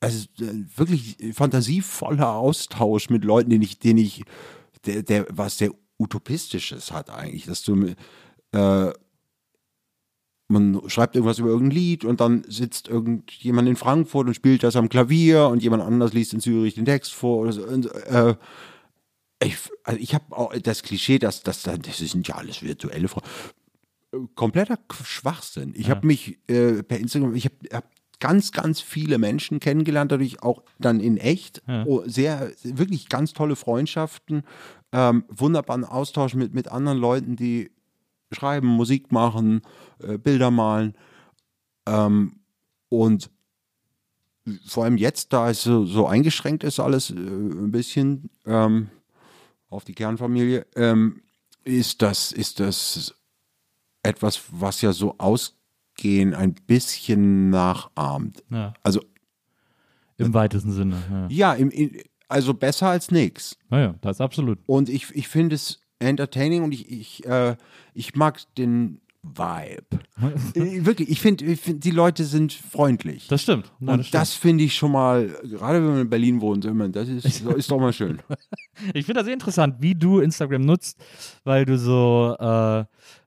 [0.00, 4.24] also äh, wirklich fantasievoller Austausch mit Leuten, den ich, den ich,
[4.86, 7.94] der, der was sehr utopistisches hat eigentlich, dass du
[8.52, 8.92] äh,
[10.48, 14.74] man schreibt irgendwas über irgendein Lied und dann sitzt irgendjemand in Frankfurt und spielt das
[14.74, 17.62] am Klavier und jemand anders liest in Zürich den Text vor oder so.
[17.64, 18.34] Und, äh,
[19.42, 23.06] ich, also ich habe auch das Klischee, dass, dass da- das sind ja alles virtuelle
[23.06, 23.22] Frauen.
[24.34, 25.72] Kompletter Qu- Schwachsinn.
[25.76, 27.88] Ich habe mich äh, per Instagram, ich habe hab
[28.20, 31.62] ganz, ganz viele Menschen kennengelernt, dadurch auch dann in echt.
[31.86, 34.42] Oh, sehr, wirklich ganz tolle Freundschaften,
[34.92, 37.70] ähm, wunderbaren Austausch mit, mit anderen Leuten, die
[38.32, 39.62] schreiben, Musik machen,
[40.02, 40.94] äh, Bilder malen.
[41.86, 42.40] Ähm,
[42.88, 43.30] und
[44.66, 48.88] vor allem jetzt, da es so, so eingeschränkt ist, alles äh, ein bisschen ähm,
[49.68, 51.22] auf die Kernfamilie, ähm,
[51.64, 53.14] ist das, ist das
[54.02, 55.14] etwas, was ja so
[56.00, 58.42] Ausgehen ein bisschen nachahmt.
[58.50, 58.72] Ja.
[58.82, 59.02] Also
[60.16, 60.96] Im weitesten Sinne.
[61.10, 61.28] Ja.
[61.28, 63.58] ja, im, in, also besser als nichts.
[63.68, 64.58] Naja, das ist absolut.
[64.66, 67.56] Und ich, ich finde es entertaining und ich, ich, äh,
[67.92, 70.00] ich mag den Vibe.
[70.54, 73.26] Äh, Wirklich, ich finde, find, die Leute sind freundlich.
[73.28, 73.72] Das stimmt.
[73.80, 74.42] Ja, und das, stimmt.
[74.42, 77.78] finde ich schon mal, gerade wenn man in Berlin wohnt, immer, das ist, ist doch
[77.78, 78.20] mal schön.
[78.94, 80.98] Ich finde das sehr interessant, wie du Instagram nutzt,
[81.44, 82.84] weil du so, äh,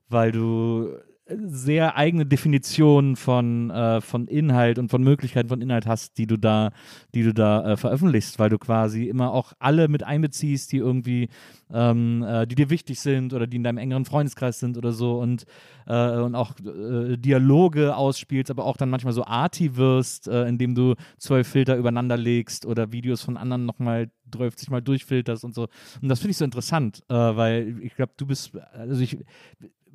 [0.08, 6.18] weil du sehr eigene Definitionen von, äh, von Inhalt und von Möglichkeiten von Inhalt hast,
[6.18, 6.70] die du da,
[7.14, 11.30] die du da äh, veröffentlichst, weil du quasi immer auch alle mit einbeziehst, die irgendwie,
[11.72, 15.18] ähm, äh, die dir wichtig sind oder die in deinem engeren Freundeskreis sind oder so
[15.18, 15.46] und,
[15.86, 20.74] äh, und auch äh, Dialoge ausspielst, aber auch dann manchmal so arty wirst, äh, indem
[20.74, 25.68] du zwölf Filter übereinander legst oder Videos von anderen nochmal 30 Mal durchfilterst und so.
[26.02, 29.18] Und das finde ich so interessant, weil ich glaube, du bist, also ich,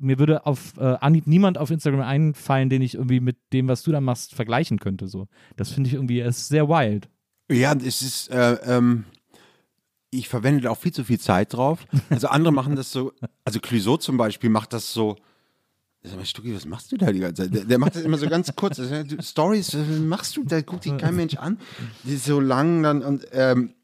[0.00, 3.82] mir würde auf äh, Anhieb niemand auf Instagram einfallen, den ich irgendwie mit dem, was
[3.82, 5.08] du da machst, vergleichen könnte.
[5.08, 5.28] So.
[5.56, 7.08] Das finde ich irgendwie, ist sehr wild.
[7.50, 9.04] Ja, es ist, äh, ähm,
[10.10, 11.86] ich verwende da auch viel zu viel Zeit drauf.
[12.10, 13.12] Also andere machen das so,
[13.44, 15.16] also Clouseau zum Beispiel macht das so,
[16.02, 17.54] Sag mal, Stucki, was machst du da die ganze Zeit?
[17.54, 18.80] Der, der macht das immer so ganz kurz.
[19.20, 20.44] Stories, was machst du?
[20.44, 21.58] Da guckt sich kein Mensch an.
[22.04, 23.74] Die ist so lang dann und ähm,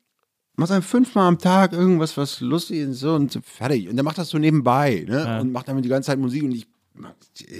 [0.56, 3.88] machst dann fünfmal am Tag irgendwas, was lustig ist so und fertig.
[3.88, 5.40] Und der macht das so nebenbei, ne?
[5.40, 6.66] Und macht damit die ganze Zeit Musik und ich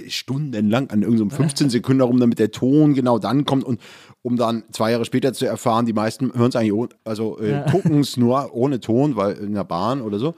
[0.07, 3.79] stundenlang an irgendeinem 15 Sekunden herum, damit der Ton genau dann kommt und
[4.23, 7.99] um dann zwei Jahre später zu erfahren, die meisten hören es eigentlich, also äh, gucken
[7.99, 10.35] es nur ohne Ton, weil in der Bahn oder so.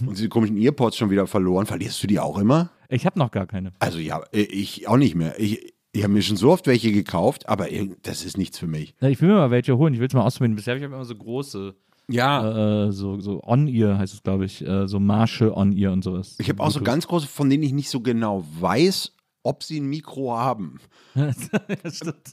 [0.00, 1.66] Und diese komischen Earpods schon wieder verloren.
[1.66, 2.70] Verlierst du die auch immer?
[2.88, 3.72] Ich habe noch gar keine.
[3.78, 5.38] Also ja, äh, ich auch nicht mehr.
[5.38, 7.68] Ich, ich habe mir schon so oft welche gekauft, aber
[8.02, 8.94] das ist nichts für mich.
[9.00, 9.94] Ja, Ich will mir mal welche holen.
[9.94, 10.56] Ich will es mal ausprobieren.
[10.56, 11.74] Bisher habe ich immer so große,
[12.10, 14.66] Ja, äh, so, so On-Ear heißt es, glaube ich.
[14.66, 16.36] Äh, so Marshall On-Ear und sowas.
[16.38, 19.80] ich habe auch so ganz große, von denen ich nicht so genau weiß, ob sie
[19.80, 20.80] ein Mikro haben.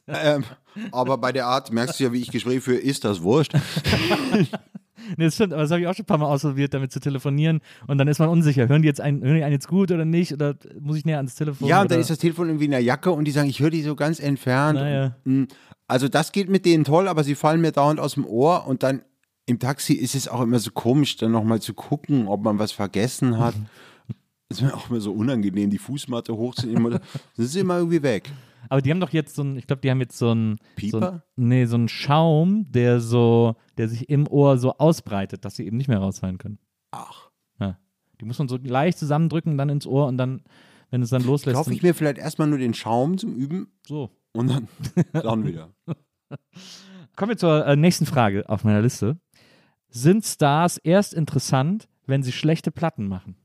[0.07, 0.43] Ähm,
[0.91, 3.53] aber bei der Art merkst du ja, wie ich Gespräche führe, ist das wurscht.
[5.17, 6.99] Nee, das stimmt, aber das habe ich auch schon ein paar Mal ausprobiert, damit zu
[6.99, 7.61] telefonieren.
[7.85, 8.67] Und dann ist man unsicher.
[8.67, 10.33] Hören die jetzt einen, hören die einen jetzt gut oder nicht?
[10.33, 11.67] Oder muss ich näher ans Telefon?
[11.67, 12.01] Ja, und dann oder?
[12.01, 14.19] ist das Telefon irgendwie in der Jacke und die sagen, ich höre die so ganz
[14.19, 14.79] entfernt.
[14.79, 15.15] Naja.
[15.25, 15.43] Mm,
[15.88, 18.81] Also das geht mit denen toll, aber sie fallen mir dauernd aus dem Ohr und
[18.81, 19.03] dann
[19.45, 22.71] im Taxi ist es auch immer so komisch, dann nochmal zu gucken, ob man was
[22.71, 23.55] vergessen hat.
[24.47, 26.99] Das ist mir auch immer so unangenehm, die Fußmatte hochzunehmen.
[27.36, 28.31] Das ist immer irgendwie weg.
[28.69, 30.75] Aber die haben doch jetzt so ein, ich glaube, die haben jetzt so ein, so
[30.75, 31.12] Pieper?
[31.36, 35.65] ein, nee, so ein Schaum, der so, der sich im Ohr so ausbreitet, dass sie
[35.65, 36.60] eben nicht mehr rausfallen können.
[36.91, 37.79] Ach, Ja.
[38.21, 40.43] Die muss man so leicht zusammendrücken, dann ins Ohr und dann,
[40.91, 41.58] wenn es dann loslässt.
[41.58, 44.12] kaufe ich mir vielleicht erstmal nur den Schaum zum Üben so.
[44.34, 44.67] und dann,
[45.12, 45.73] dann wieder.
[47.15, 49.17] Kommen wir zur äh, nächsten Frage auf meiner Liste.
[49.95, 53.38] Sind Stars erst interessant, wenn sie schlechte Platten machen?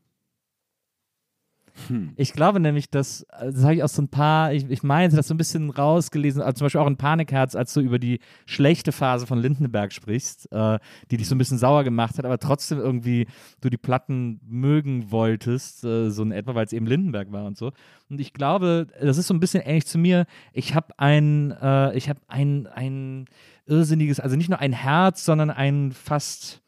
[1.87, 2.13] Hm.
[2.17, 5.15] Ich glaube nämlich, dass, äh, das habe ich auch so ein paar, ich, ich meine,
[5.15, 8.19] das so ein bisschen rausgelesen, also zum Beispiel auch in Panikherz, als du über die
[8.47, 10.81] schlechte Phase von Lindenberg sprichst, äh,
[11.13, 13.29] die dich so ein bisschen sauer gemacht hat, aber trotzdem irgendwie
[13.61, 17.57] du die Platten mögen wolltest, äh, so in etwa, weil es eben Lindenberg war und
[17.57, 17.71] so.
[18.09, 20.27] Und ich glaube, das ist so ein bisschen ähnlich zu mir.
[20.53, 23.27] Ich habe ein, äh, ich habe ein, ein
[23.71, 26.61] irrsinniges, also nicht nur ein Herz, sondern ein fast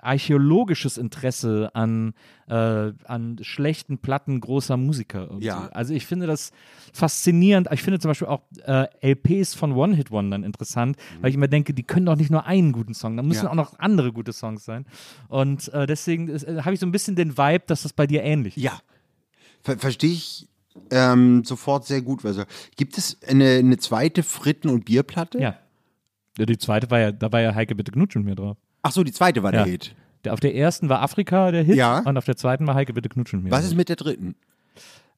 [0.00, 2.14] archäologisches Interesse an,
[2.48, 2.54] äh,
[3.04, 5.22] an schlechten Platten großer Musiker.
[5.22, 5.46] Irgendwie.
[5.46, 5.68] Ja.
[5.72, 6.52] Also ich finde das
[6.92, 7.68] faszinierend.
[7.72, 11.82] Ich finde zum Beispiel auch äh, LPs von One-Hit-Wondern interessant, weil ich immer denke, die
[11.82, 13.50] können doch nicht nur einen guten Song, da müssen Ja.
[13.50, 14.86] auch noch andere gute Songs sein.
[15.28, 18.22] Und äh, deswegen äh, habe ich so ein bisschen den Vibe, dass das bei dir
[18.22, 18.62] ähnlich ist.
[18.62, 18.78] Ja,
[19.62, 20.46] Ver verstehe ich
[20.90, 22.24] ähm, sofort sehr gut.
[22.24, 22.44] Also,
[22.76, 25.38] gibt es eine, eine zweite Fritten- und Bierplatte?
[25.40, 25.56] Ja.
[26.38, 26.46] Ja.
[26.46, 28.56] Die zweite war ja, da war ja Heike Bitte Knutschen mir drauf.
[28.82, 29.62] Ach so, die zweite war Ja.
[29.64, 29.94] der Hit.
[30.24, 32.00] Der, auf der ersten war Afrika der Hit Ja.
[32.00, 33.50] und auf der zweiten war Heike Bitte Knutschen mir.
[33.50, 34.34] Was ist mit der dritten?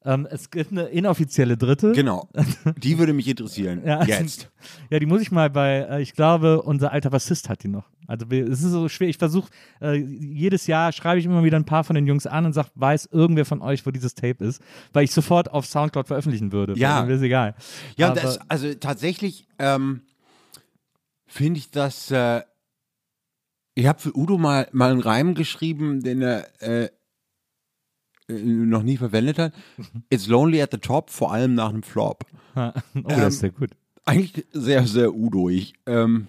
[0.04, 1.92] Ähm, es gibt eine inoffizielle dritte.
[1.92, 2.28] Genau.
[2.78, 3.82] Die würde mich interessieren.
[3.84, 4.48] Ja, Jetzt.
[4.90, 7.84] Ja, die muss ich mal bei, äh, ich glaube, unser alter Bassist hat die noch.
[8.06, 9.08] Also wir, es ist so schwer.
[9.08, 9.50] Ich versuche,
[9.82, 12.68] äh, jedes Jahr schreibe ich immer wieder ein paar von den Jungs an und sage,
[12.76, 16.74] weiß irgendwer von euch, wo dieses Tape ist, weil ich sofort auf Soundcloud veröffentlichen würde.
[16.78, 17.04] Ja.
[17.04, 17.54] Mir ist egal.
[17.96, 20.02] Ja, Aber- das, also tatsächlich ähm,
[21.28, 22.10] finde ich das.
[22.10, 22.42] Äh,
[23.74, 26.88] ich habe für Udo mal, mal einen Reim geschrieben, den er äh,
[28.28, 29.54] äh, noch nie verwendet hat.
[30.10, 32.24] It's lonely at the top, vor allem nach einem Flop.
[32.56, 32.60] oh,
[32.96, 33.70] Ähm, das ist sehr gut.
[34.04, 35.48] Eigentlich sehr, sehr Udo.
[35.48, 36.26] Ich, ähm,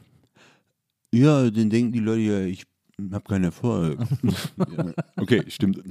[1.12, 2.66] ja, dann denken die Leute ja, ich
[3.12, 4.00] habe keinen Erfolg.
[4.58, 5.82] ja, okay, stimmt.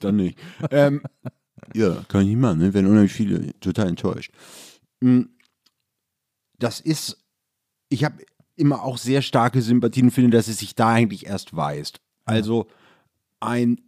[0.00, 0.38] Dann nicht.
[0.70, 1.02] Ähm,
[1.74, 2.72] ja, kann ich nicht machen, ne?
[2.72, 4.30] werden unheimlich viele total enttäuscht.
[5.00, 5.22] Mm,
[6.58, 7.18] Das ist,
[7.88, 8.24] ich habe
[8.56, 12.00] immer auch sehr starke Sympathien und finde, dass es sich da eigentlich erst weist.
[12.24, 12.66] Also
[13.40, 13.80] ein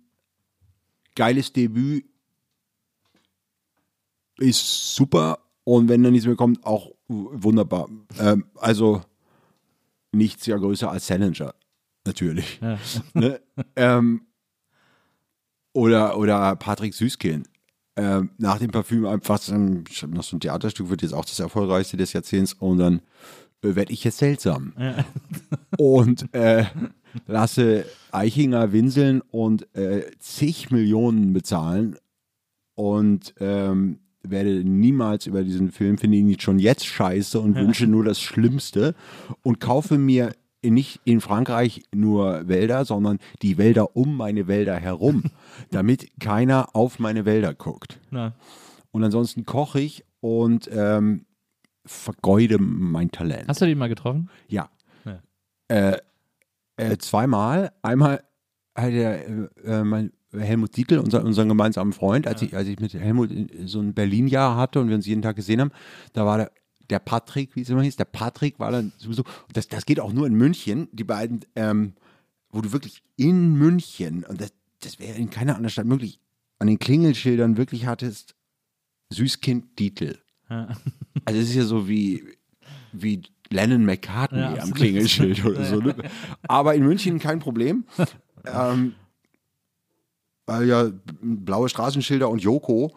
[1.14, 2.04] geiles Debüt
[4.38, 7.88] ist super und wenn da nichts mehr kommt, auch wunderbar.
[8.18, 9.02] Ähm, also
[10.12, 11.54] nichts ja größer als Challenger,
[12.04, 12.60] natürlich.
[12.62, 12.78] Ja.
[13.14, 13.40] ne?
[13.76, 14.22] ähm,
[15.72, 17.48] oder, oder Patrick Süßkind.
[17.96, 22.12] Ähm, nach dem Parfüm einfach noch so ein Theaterstück, wird jetzt auch das erfolgreichste des
[22.12, 23.02] Jahrzehnts und dann
[23.62, 24.72] werde ich jetzt seltsam.
[25.78, 26.64] Und äh,
[27.26, 31.96] lasse Eichinger winseln und äh, zig Millionen bezahlen
[32.74, 38.04] und ähm, werde niemals über diesen Film, finde ihn schon jetzt scheiße und wünsche nur
[38.04, 38.94] das Schlimmste
[39.42, 45.24] und kaufe mir nicht in Frankreich nur Wälder, sondern die Wälder um meine Wälder herum,
[45.70, 48.00] damit keiner auf meine Wälder guckt.
[48.10, 48.34] Na,
[48.90, 51.24] Und ansonsten koche ich und ähm,
[51.88, 53.48] vergeude mein Talent.
[53.48, 54.30] hast du die mal getroffen?
[54.48, 54.70] Ja.
[55.04, 55.20] Ja.
[55.68, 55.98] Äh,
[56.76, 57.72] äh, zweimal.
[57.82, 58.22] Einmal
[58.76, 62.78] hat der, äh, äh, mein Helmut Dietl, unser, unseren gemeinsamen Freund, als, ich, als ich
[62.78, 65.72] mit Helmut in- so ein Berlin-Jahr hatte und wir uns jeden Tag gesehen haben,
[66.12, 66.52] da war der,
[66.90, 70.12] der Patrick, wie es immer hieß, der Patrick war dann sowieso, das, das geht auch
[70.12, 71.94] nur in München, die beiden, ähm,
[72.50, 76.20] wo du wirklich in München, und das, das wäre in keiner anderen Stadt möglich,
[76.58, 78.34] an den Klingelschildern wirklich hattest,
[79.12, 80.18] Süßkind Dietl.
[80.50, 80.68] Ja.
[81.24, 82.24] Also es ist ja so wie,
[82.92, 84.72] wie Lennon McCartney Ja, am.
[84.74, 85.76] Klingelschild oder so.
[85.76, 85.94] Ne?
[86.42, 87.84] Aber in München kein Problem.
[88.46, 88.94] ähm,
[90.46, 92.94] weil ja blaue Straßenschilder und Joko.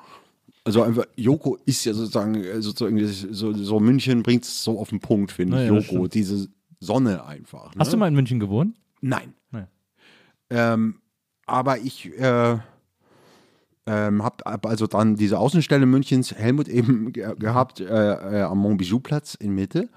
[0.64, 4.90] Also einfach, Joko ist ja sozusagen, äh, sozusagen so, so München bringt es so auf
[4.90, 5.90] den Punkt, finde Ja, ich.
[5.92, 6.48] Joko, diese
[6.80, 7.74] Sonne einfach.
[7.76, 7.80] Ne?
[7.80, 8.76] Hast du mal in München gewohnt?
[9.02, 9.34] Nein.
[9.50, 9.68] Nein.
[10.50, 11.02] Ähm,
[11.46, 12.58] aber ich äh,
[13.86, 18.60] ähm, habe hab also dann diese Außenstelle Münchens Helmut eben ge gehabt äh, äh, am
[18.60, 19.90] Montbijou-Platz in Mitte.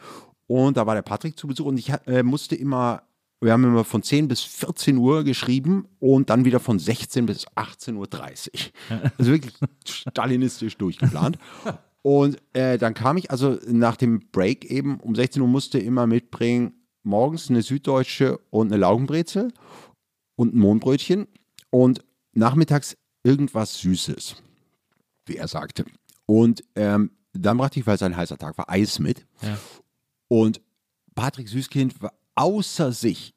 [0.47, 3.03] Und da war der Patrick zu Besuch und ich äh, musste immer,
[3.41, 7.47] wir haben immer von 10 bis 14 Uhr geschrieben und dann wieder von 16 bis
[7.49, 8.09] 18.30 Uhr.
[9.19, 9.55] Also wirklich
[9.87, 11.39] stalinistisch durchgeplant.
[12.07, 16.07] Und äh, dann kam ich also nach dem Break eben um 16 Uhr musste immer
[16.07, 19.55] mitbringen, morgens eine Süddeutsche und eine Laugenbrezel
[20.37, 21.27] und ein Mohnbrötchen
[21.71, 24.37] und nachmittags irgendwas Süßes,
[25.27, 25.85] wie er sagte.
[26.27, 29.27] Und ähm, dann brachte ich, weil es ein heißer Tag war, Eis mit.
[29.43, 29.59] Ja.
[30.29, 30.61] Und
[31.15, 33.35] Patrick Süßkind war außer sich,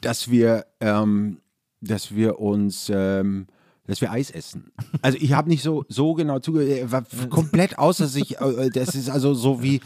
[0.00, 1.38] dass wir, ähm,
[1.80, 3.46] dass wir uns, ähm,
[3.86, 4.72] dass wir Eis essen.
[5.02, 8.40] Also ich habe nicht so, so genau zugehört, er war komplett außer sich.
[8.40, 9.80] Äh, Das ist also so wie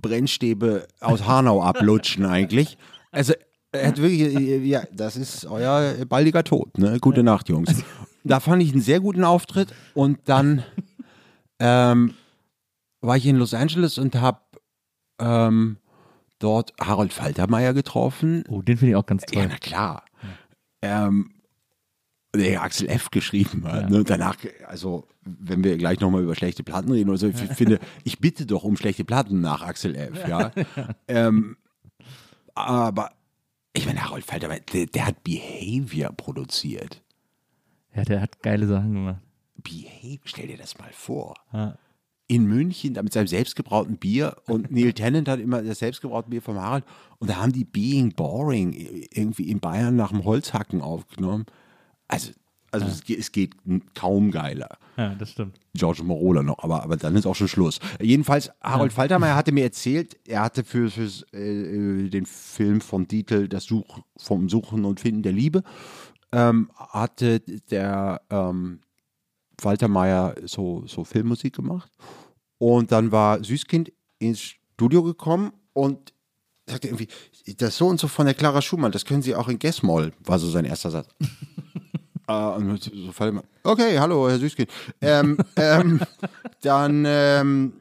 [0.00, 2.78] Brennstäbe aus Hanau ablutschen eigentlich.
[3.10, 3.34] Also
[3.72, 6.78] er hat wirklich, äh, ja, das ist euer baldiger Tod.
[6.78, 6.98] Ne?
[7.00, 7.82] Gute Nacht, Jungs.
[8.28, 10.62] Da fand ich einen sehr guten Auftritt und dann
[11.58, 12.14] ähm,
[13.00, 14.40] war ich in Los Angeles und habe
[15.20, 15.78] ähm,
[16.38, 18.44] dort Harold Faltermeier getroffen.
[18.48, 19.48] Oh, den finde ich auch ganz Ja, toll.
[19.50, 20.04] na klar.
[20.82, 21.32] Ähm,
[22.36, 23.10] der Axel F.
[23.10, 23.90] geschrieben hat.
[23.90, 23.98] Ne?
[23.98, 24.36] Und danach,
[24.66, 28.46] also, wenn wir gleich nochmal über schlechte Platten reden oder so, ich finde, ich bitte
[28.46, 30.24] doch um schlechte Platten nach Axel F.
[30.28, 30.52] Ja.
[31.08, 31.56] ähm,
[32.54, 33.10] aber
[33.72, 37.02] ich meine, Harold Faltermeier, der, der hat Behavior produziert.
[37.98, 39.22] Ja, der hat geile Sachen gemacht.
[39.56, 41.34] Behavior, stell dir das mal vor.
[41.52, 41.76] Ja.
[42.28, 46.42] in München da mit seinem selbstgebrauten Bier und Neil Tennant hat immer das selbstgebraute Bier
[46.42, 46.84] vom Harald
[47.18, 48.72] und da haben die Being Boring
[49.12, 51.46] irgendwie in Bayern nach dem Holzhacken aufgenommen.
[52.06, 52.32] Also,
[52.70, 53.54] also es, geht, es geht
[53.94, 54.78] kaum geiler.
[54.96, 55.58] ja, das stimmt.
[55.74, 57.80] George Morola noch, aber, aber dann ist auch schon Schluss.
[58.00, 63.48] Jedenfalls, Harold Faltermeier hatte mir erzählt, er hatte für, für äh, den Film von Dietl,
[63.48, 65.62] das Such, vom Suchen und Finden der Liebe,
[66.32, 68.80] ähm, hatte der ähm,
[69.60, 71.90] Faltermeier so, so Filmmusik gemacht.
[72.58, 76.12] Und dann war Süßkind ins Studio gekommen und
[76.66, 77.08] sagte irgendwie,
[77.56, 80.38] das so und so von der Clara Schumann, das können Sie auch in Guessmoll, war
[80.38, 81.08] so sein erster Satz.
[82.30, 84.68] Äh, und so Faltermeier, okay, hallo, Herr Süßkind.
[85.00, 85.98] Ähm, ähm,
[86.60, 87.72] dann ähm,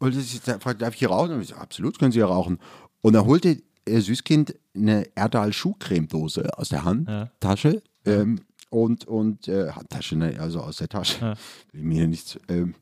[0.00, 1.32] wollte sie da fragte, darf ich hier rauchen?
[1.32, 2.58] Und ich so, absolut, können Sie hier rauchen.
[3.02, 9.70] Und dann holte äh, Süßkind eine Erdal Schuhcremedose aus der Handtasche ähm, und, und äh,
[9.70, 11.34] Handtasche, ne, also aus der Tasche.
[11.72, 12.74] Will mir nichts, ähm,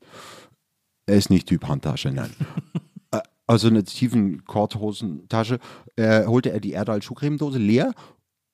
[1.05, 2.31] er ist nicht Typ Handtasche, nein.
[3.09, 5.59] Äh, also eine tiefen Korthosentasche,
[5.95, 7.93] äh, holte er die Erdal Schuhcremedose leer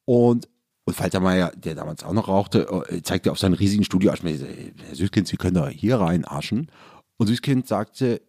[0.05, 0.47] und
[0.85, 5.27] und Faltermeier, der damals auch noch rauchte, äh, zeigte auf seinen riesigen Studio, Herr Süßkind,
[5.27, 6.69] Sie können da hier rein aschen.
[7.17, 8.21] Und Süßkind sagte,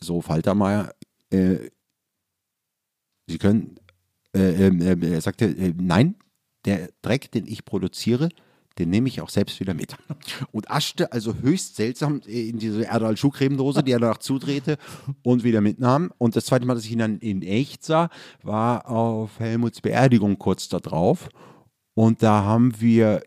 [0.00, 0.94] so Faltermeier,
[1.30, 1.70] äh,
[3.26, 3.76] Sie können,
[4.34, 6.16] äh, äh, er sagte, äh, nein,
[6.64, 8.28] der Dreck, den ich produziere,
[8.78, 9.96] den nehme ich auch selbst wieder mit.
[10.52, 14.78] Und aschte also höchst seltsam in diese Erdal Schuhcremedose, die er danach zudrehte
[15.22, 16.12] und wieder mitnahm.
[16.18, 18.10] Und das zweite Mal, dass ich ihn dann in echt sah,
[18.42, 21.28] war auf Helmuts Beerdigung kurz da drauf.
[21.94, 23.22] Und da haben wir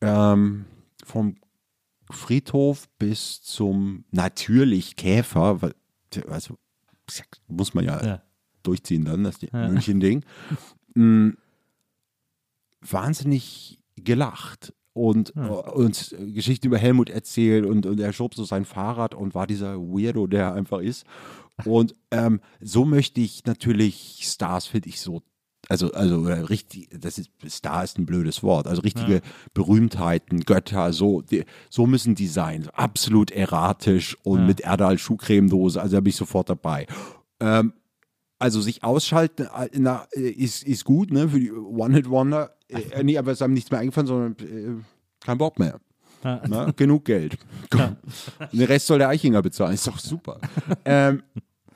[0.00, 0.64] ähm,
[1.04, 1.36] vom
[2.10, 5.60] Friedhof bis zum natürlich Käfer,
[6.28, 6.56] also,
[7.46, 8.22] muss man ja, Ja.
[8.62, 10.24] Durchziehen dann, das München-Ding,
[10.94, 11.30] mm,
[12.80, 18.64] wahnsinnig gelacht und äh, uns Geschichten über Helmut erzählt und, und er schob so sein
[18.64, 21.04] Fahrrad und war dieser Weirdo, der er einfach ist.
[21.64, 25.22] Und ähm, so möchte ich natürlich Stars, finde ich so
[25.68, 29.20] also, also richtig, das ist, Star ist ein blödes Wort, also richtige
[29.54, 35.96] Berühmtheiten, Götter, so, die, so müssen die sein, absolut erratisch und mit Erdal Schuhcremedose, also
[35.96, 36.86] da bin ich sofort dabei.
[37.38, 37.72] Ähm,
[38.40, 43.18] also sich ausschalten äh, na, äh, ist, ist gut, ne, für die One-Hit-Wonder, äh, nee,
[43.18, 44.82] aber es ist einem nichts mehr eingefallen, sondern äh,
[45.24, 45.78] kein Bock mehr.
[46.22, 47.38] Na, genug Geld.
[48.52, 50.38] Den Rest soll der Eichinger bezahlen, ist doch super.
[50.84, 51.22] ähm,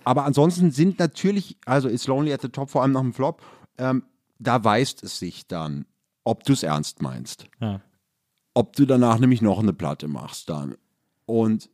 [0.05, 3.41] aber ansonsten sind natürlich, also ist Lonely at the Top, vor allem nach dem Flop,
[3.79, 4.05] ähm,
[4.39, 5.87] da weist es sich dann,
[6.25, 7.47] ob du es ernst meinst.
[7.61, 7.81] Ja.
[8.53, 10.77] Ob du danach nämlich noch eine Platte machst dann.
[11.25, 11.71] Und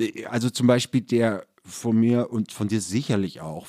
[0.00, 3.66] äh, also zum Beispiel der von mir und von dir sicherlich auch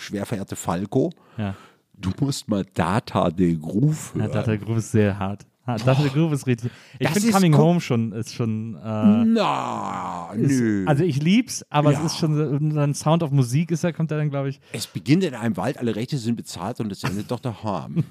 [0.00, 1.54] schwer verehrte Falco, Ja.
[1.94, 4.32] du musst mal Data de Groove Ja, hören.
[4.32, 5.46] Data Groove ist sehr hart.
[5.86, 6.72] Dusty Groove ist richtig.
[6.98, 8.74] Ich finde Coming Home schon ist schon.
[8.74, 10.80] Äh, Na, nö.
[10.82, 11.98] ist, also ich lieb's, aber Ja.
[12.00, 12.34] es ist schon
[12.72, 14.60] so ein Sound of Musik ist da kommt da dann glaube ich.
[14.72, 18.02] es beginnt in einem Wald, alle Rechte sind bezahlt und es endet doch daheim.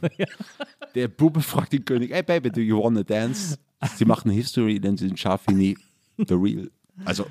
[0.95, 3.57] Der Bube fragt den König, hey Baby, do you wanna dance?
[3.97, 5.77] Sie machen History, denn sie sind scharf wie nie.
[6.17, 6.69] The real.
[7.03, 7.25] Also,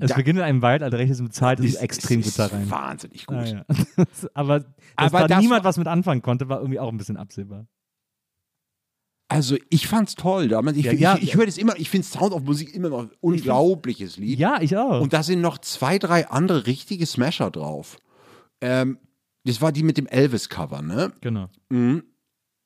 [0.00, 2.38] Es Da- beginnt in einem Wald, alle Rechte sind bezahlt, das ist es- extrem gut
[2.38, 2.70] da ist rein.
[2.70, 3.36] Wahnsinnig gut.
[3.36, 3.64] Ah, ja.
[4.34, 7.16] aber dass Aber da das niemand was mit anfangen konnte, war irgendwie auch ein bisschen
[7.16, 7.66] absehbar.
[9.30, 10.48] Also, ich fand's toll.
[10.48, 10.78] damals.
[10.78, 11.18] Ich, Ja, ich, ja.
[11.20, 14.38] ich, höre das immer, ich finde Sound of Musik immer noch ein unglaubliches Lied.
[14.38, 15.02] Ja, ich auch.
[15.02, 17.98] Und da sind noch zwei, drei andere richtige Smasher drauf.
[18.62, 18.98] Ähm,
[19.44, 21.12] das war die mit dem Elvis-Cover, ne?
[21.20, 21.48] genau.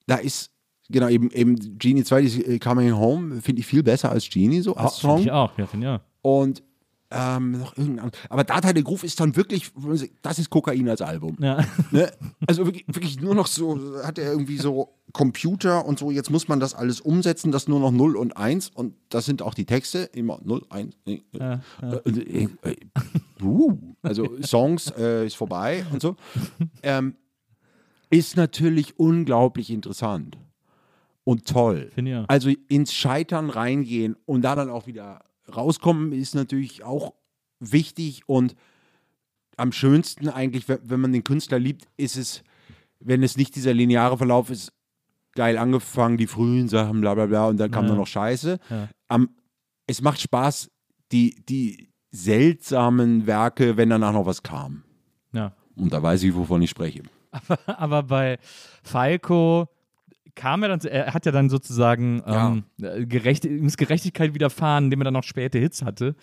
[0.06, 0.52] Da ist,
[0.88, 4.60] genau, eben, eben Genie 2, die äh, Coming Home, finde ich viel besser als Genie,
[4.60, 5.20] so als Find Song.
[5.22, 6.00] Ich auch, ja, finde ich auch.
[6.22, 6.62] Und
[7.12, 8.10] ähm, noch irgendein.
[8.28, 9.70] Aber Data der Groove ist dann wirklich,
[10.22, 11.36] das ist Kokain als Album.
[11.40, 11.64] Ja.
[11.90, 12.10] Ne?
[12.46, 16.48] Also wirklich, wirklich nur noch so, hat er irgendwie so Computer und so, jetzt muss
[16.48, 19.66] man das alles umsetzen, das nur noch 0 und 1 und das sind auch die
[19.66, 20.94] Texte, immer 0, 1.
[21.06, 22.76] Äh, Ja, äh, äh, äh,
[23.42, 26.16] uh, also Songs äh, ist vorbei und so.
[26.82, 27.16] Ähm,
[28.10, 30.38] ist natürlich unglaublich interessant
[31.24, 31.90] und toll.
[32.28, 37.14] Also ins Scheitern reingehen und da dann auch wieder rauskommen, ist natürlich auch
[37.60, 38.54] wichtig und
[39.56, 42.42] am schönsten eigentlich, wenn man den Künstler liebt, ist es,
[43.00, 44.72] wenn es nicht dieser lineare Verlauf ist,
[45.34, 47.88] geil angefangen, die frühen Sachen, bla bla bla, und dann kam Ja.
[47.88, 48.58] nur noch Scheiße.
[48.70, 48.88] Ja.
[49.08, 49.30] Am,
[49.86, 50.70] es macht Spaß,
[51.12, 54.84] die, die seltsamen Werke, wenn danach noch was kam.
[55.32, 55.54] ja.
[55.74, 57.02] Und da weiß ich, wovon ich spreche.
[57.66, 58.38] Aber bei
[58.82, 59.66] Falco
[60.34, 62.48] kam er dann, er hat ja dann sozusagen Ja.
[62.48, 66.14] ähm, äh, gerecht, Gerechtigkeit widerfahren, indem er dann noch späte Hits hatte.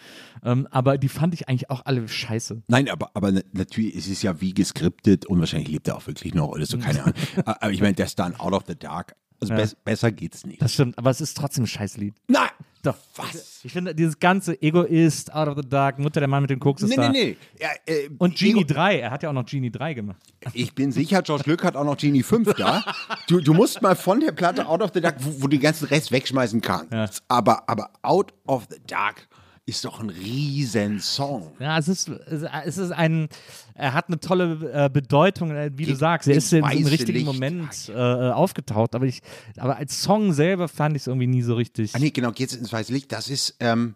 [0.44, 2.64] Ähm, aber die fand ich eigentlich auch alle scheiße.
[2.68, 6.08] Nein, aber, aber na- natürlich ist es ja wie geskriptet und wahrscheinlich lebt er auch
[6.08, 7.16] wirklich noch oder so, keine Ahnung.
[7.46, 9.60] aber ich meine, der Star Out of the Dark, also Ja.
[9.60, 10.62] bess- besser geht's nicht.
[10.62, 12.14] Das stimmt, aber es ist trotzdem ein Scheißlied.
[12.28, 12.50] Nein!
[12.82, 12.96] Doch.
[13.18, 13.60] Was?
[13.64, 16.82] Ich finde, dieses ganze Egoist, Out of the Dark, Mutter der Mann mit dem Koks
[16.82, 17.10] ist Nee, da.
[17.10, 17.62] nee, nee.
[17.62, 20.22] Ja, äh, Und Genie Ego- 3, er hat ja auch noch Genie 3 gemacht.
[20.54, 22.84] Ich bin sicher, George Glück hat auch noch Genie 5 da.
[23.28, 25.60] Du, du musst mal von der Platte Out of the Dark, wo, wo du den
[25.62, 27.24] ganzen Rest wegschmeißen kannst.
[27.28, 29.28] Aber, aber Out of the Dark
[29.70, 31.52] ist doch ein riesen Song.
[31.60, 33.30] Ja, es ist, es ist ein,
[33.76, 36.28] er hat eine tolle äh, Bedeutung, äh, wie du Ins- sagst.
[36.28, 37.26] Er ist weiße richtigen Licht.
[37.26, 37.94] Moment äh,
[38.32, 39.22] aufgetaucht, aber ich,
[39.58, 41.96] aber als Song selber fand ich es irgendwie nie so richtig.
[41.96, 43.12] Ah nee, genau, geht's ins weiße Licht.
[43.12, 43.96] Das ist, ähm,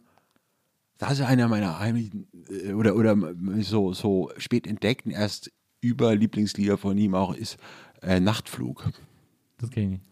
[0.97, 3.17] das ist einer meiner heimlichen, äh, oder, oder
[3.59, 7.57] so, so spät entdeckten, erst über Lieblingslieder von ihm auch ist
[8.01, 8.89] äh, Nachtflug.
[9.57, 10.03] Das kenn ich nicht.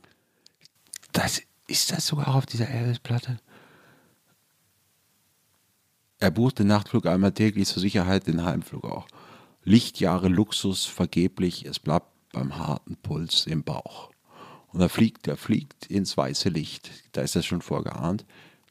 [1.14, 3.38] Das, ist das sogar auf dieser Elvis-Platte?
[6.22, 9.08] Er buchte Nachtflug einmal täglich zur Sicherheit, den Heimflug auch.
[9.64, 14.12] Lichtjahre Luxus vergeblich, es bleibt beim harten Puls im Bauch.
[14.68, 16.92] Und er fliegt, er fliegt ins weiße Licht.
[17.14, 18.24] Da ist das schon vorgeahnt.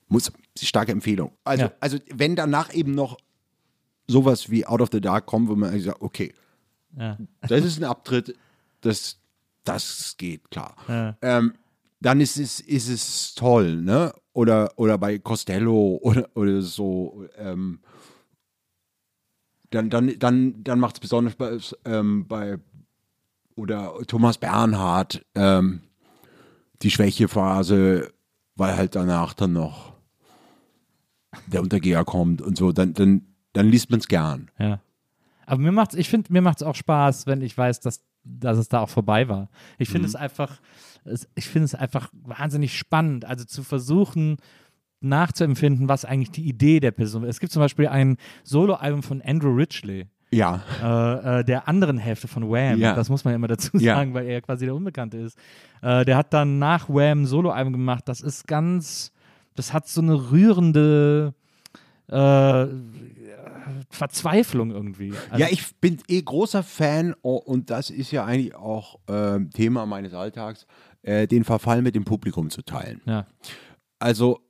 [0.07, 1.33] Muss, starke Empfehlung.
[1.43, 1.73] Also, Ja.
[1.81, 3.19] also wenn danach eben noch
[4.07, 6.33] sowas wie Out of the Dark kommt, wo man sagt, okay,
[6.97, 7.19] Ja.
[7.43, 8.37] das ist ein Abtritt,
[8.81, 9.19] das,
[9.65, 10.77] das geht klar.
[10.87, 11.17] Ja.
[11.21, 11.55] Ähm,
[12.01, 14.13] dann ist es, ist es toll, ne?
[14.33, 17.27] Oder, oder bei Costello oder, oder so.
[17.37, 17.81] Ähm,
[19.71, 22.59] dann dann, dann, dann macht es besonders bei, ähm, bei
[23.57, 25.83] oder Thomas Bernhard ähm,
[26.83, 28.13] die Schwächephase,
[28.57, 29.95] weil halt danach dann noch
[31.47, 34.51] der Untergeher kommt und so, dann, dann, dann liest man es gern.
[34.59, 34.81] Ja.
[35.47, 38.59] Aber mir macht's, ich finde, mir macht es auch Spaß, wenn ich weiß, dass, dass
[38.59, 39.49] es da auch vorbei war.
[39.79, 40.61] Ich finde es einfach,
[41.05, 44.37] es, ich finde es einfach wahnsinnig spannend, also zu versuchen,
[45.01, 47.37] nachzuempfinden, was eigentlich die Idee der Person ist.
[47.37, 50.63] Es gibt zum Beispiel ein Soloalbum von Andrew Ridgely, Ja.
[50.83, 52.79] äh, äh, der anderen Hälfte von Wham.
[52.79, 52.95] Ja.
[52.95, 53.95] Das muss man ja immer dazu Ja.
[53.97, 55.39] sagen, weil er quasi der Unbekannte ist.
[55.81, 58.05] Äh, der hat dann nach Wham ein Soloalbum gemacht.
[58.09, 59.11] Das ist ganz,
[59.55, 61.33] das hat so eine rührende
[62.09, 62.67] äh,
[63.89, 65.13] Verzweiflung irgendwie.
[65.31, 69.51] Also, ja, ich bin eh großer Fan oh, und das ist ja eigentlich auch ähm,
[69.51, 70.67] Thema meines Alltags,
[71.03, 73.01] äh, den Verfall mit dem Publikum zu teilen.
[73.07, 73.27] ja.
[73.99, 74.41] Also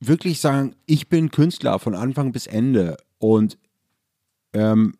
[0.00, 3.58] wirklich sagen, ich bin Künstler von Anfang bis Ende und
[4.52, 4.94] ähm,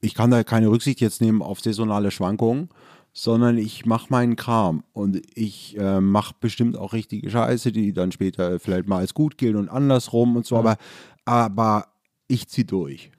[0.00, 2.68] ich kann da keine Rücksicht jetzt nehmen auf saisonale Schwankungen,
[3.12, 8.12] sondern ich mache meinen Kram und ich äh, mache bestimmt auch richtige Scheiße, die dann
[8.12, 10.76] später vielleicht mal als gut gilt und andersrum und so, aber,
[11.24, 11.88] aber
[12.28, 13.10] ich ziehe durch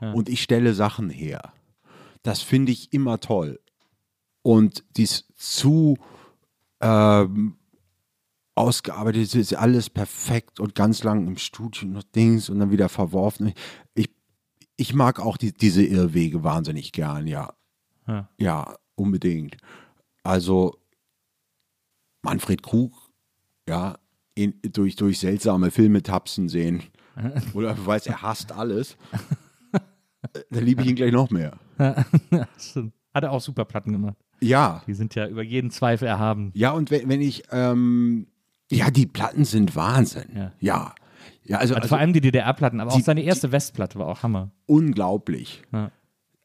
[0.00, 1.52] und ich stelle Sachen her.
[2.22, 3.60] Das finde ich immer toll.
[4.44, 5.96] Und dies zu
[6.80, 7.56] ähm,
[8.54, 13.54] ausgearbeitet ist alles perfekt und ganz lang im Studio noch Dings und dann wieder verworfen.
[13.94, 14.10] Ich,
[14.76, 17.54] ich mag auch die, diese Irrwege wahnsinnig gern, ja.
[18.06, 18.28] Ja.
[18.38, 19.56] Ja, unbedingt.
[20.22, 20.76] Also
[22.20, 22.92] Manfred Krug,
[23.66, 23.98] ja,
[24.34, 26.82] in, durch, durch seltsame Filme tapsen sehen.
[27.54, 28.98] Oder weil er hasst alles.
[29.72, 31.58] Äh, Dann liebe ich ihn gleich noch mehr.
[31.78, 34.16] Hat er auch super Platten gemacht.
[34.44, 36.50] Ja, Die sind ja über jeden Zweifel erhaben.
[36.54, 38.26] ja, und wenn, wenn ich, ähm,
[38.70, 40.24] ja, die Platten sind Wahnsinn.
[40.34, 40.52] Ja.
[40.60, 40.94] Ja.
[41.46, 44.06] Ja, also, Also, also vor allem die DDR-Platten, aber die- auch seine erste Westplatte war
[44.06, 44.50] auch Hammer.
[44.66, 45.62] unglaublich.
[45.72, 45.90] Ja.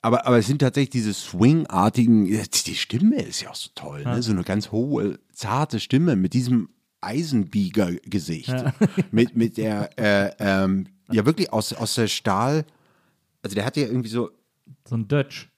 [0.02, 4.22] Aber, aber es sind tatsächlich diese Swing-artigen, die Stimme ist ja auch so toll, ne?
[4.24, 6.70] so eine ganz hohe, zarte Stimme mit diesem
[7.02, 8.54] Eisenbieger-Gesicht.
[9.12, 12.66] mit, mit der, äh, ähm, ja wirklich aus, aus der Stahl,
[13.42, 14.30] also der hatte ja irgendwie so,
[14.88, 15.49] So ein Dutch.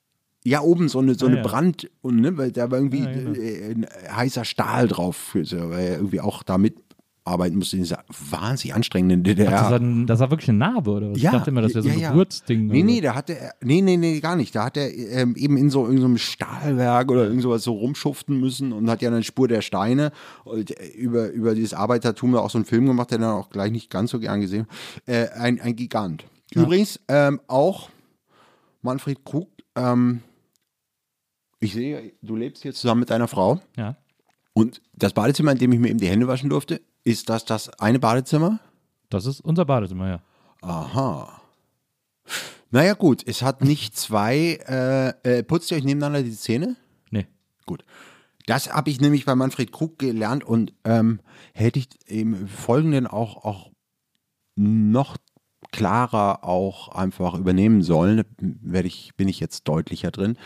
[0.44, 1.44] Ja oben so eine, so eine ja.
[1.44, 3.34] Brand, und, ne, weil da war irgendwie Ja, genau.
[3.34, 8.74] äh, ein heißer Stahl drauf, weil er irgendwie auch da mitarbeiten musste in dieser wahnsinnig
[8.74, 9.52] anstrengenden DDR.
[9.52, 11.18] Das, war ein, das war wirklich eine Narbe, oder was?
[11.18, 12.10] ich dachte immer, das wäre so ein ja, ja.
[12.10, 12.68] Geburtsding.
[12.68, 14.56] Nee, oder nee, da hatte er, nee, nee, nee, gar nicht.
[14.56, 17.74] Da hat er ähm, eben in so, in so einem Stahlwerk oder irgend sowas so
[17.74, 20.12] rumschuften müssen und hat ja eine Spur der Steine
[20.44, 23.72] und äh, über, über dieses Arbeitertum auch so einen Film gemacht, der dann auch gleich
[23.72, 24.66] nicht ganz so gern gesehen.
[25.06, 26.26] Äh, ein, ein Gigant.
[26.54, 27.90] Übrigens ähm, auch
[28.82, 30.22] Manfred Krug, ähm,
[31.62, 33.96] ich sehe, du lebst hier zusammen mit deiner Frau Ja.
[34.54, 37.70] und das Badezimmer, in dem ich mir eben die Hände waschen durfte, ist das das
[37.80, 38.60] eine Badezimmer?
[39.10, 40.22] Das ist unser Badezimmer, ja.
[40.62, 41.42] Aha.
[42.70, 44.60] Naja, gut, es hat nicht zwei.
[44.68, 46.76] Äh, äh, putzt ihr euch nebeneinander die Zähne?
[47.10, 47.28] Nee.
[47.66, 47.84] Gut.
[48.48, 51.20] Das habe ich nämlich bei Manfred Krug gelernt und ähm,
[51.54, 53.72] hätte ich im Folgenden auch, auch
[54.56, 55.18] noch
[55.72, 58.24] klarer auch einfach übernehmen sollen.
[58.40, 60.38] Werde ich, bin ich jetzt deutlicher drin.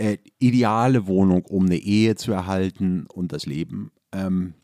[0.00, 3.92] Äh, ideale Wohnung, um eine Ehe zu erhalten und das Leben.
[4.12, 4.54] Ähm,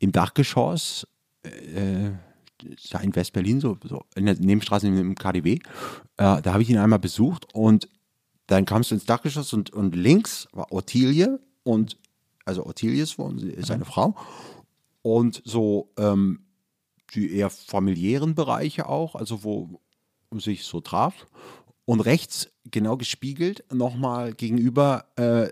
[0.00, 1.06] Im Dachgeschoss
[1.44, 2.10] äh,
[3.00, 5.52] in West-Berlin, so, so in der Nebenstraße im KDW.
[5.54, 5.60] Äh,
[6.16, 7.88] da habe ich ihn einmal besucht und
[8.48, 11.96] dann kamst du ins Dachgeschoss und, und links war Ottilie und
[12.44, 14.16] also Ottilies Wohn- sie ist eine Frau
[15.02, 16.40] und so ähm,
[17.14, 19.80] die eher familiären Bereiche auch, also wo
[20.38, 21.28] sich so traf.
[21.90, 25.48] Und rechts, genau gespiegelt, nochmal gegenüber äh,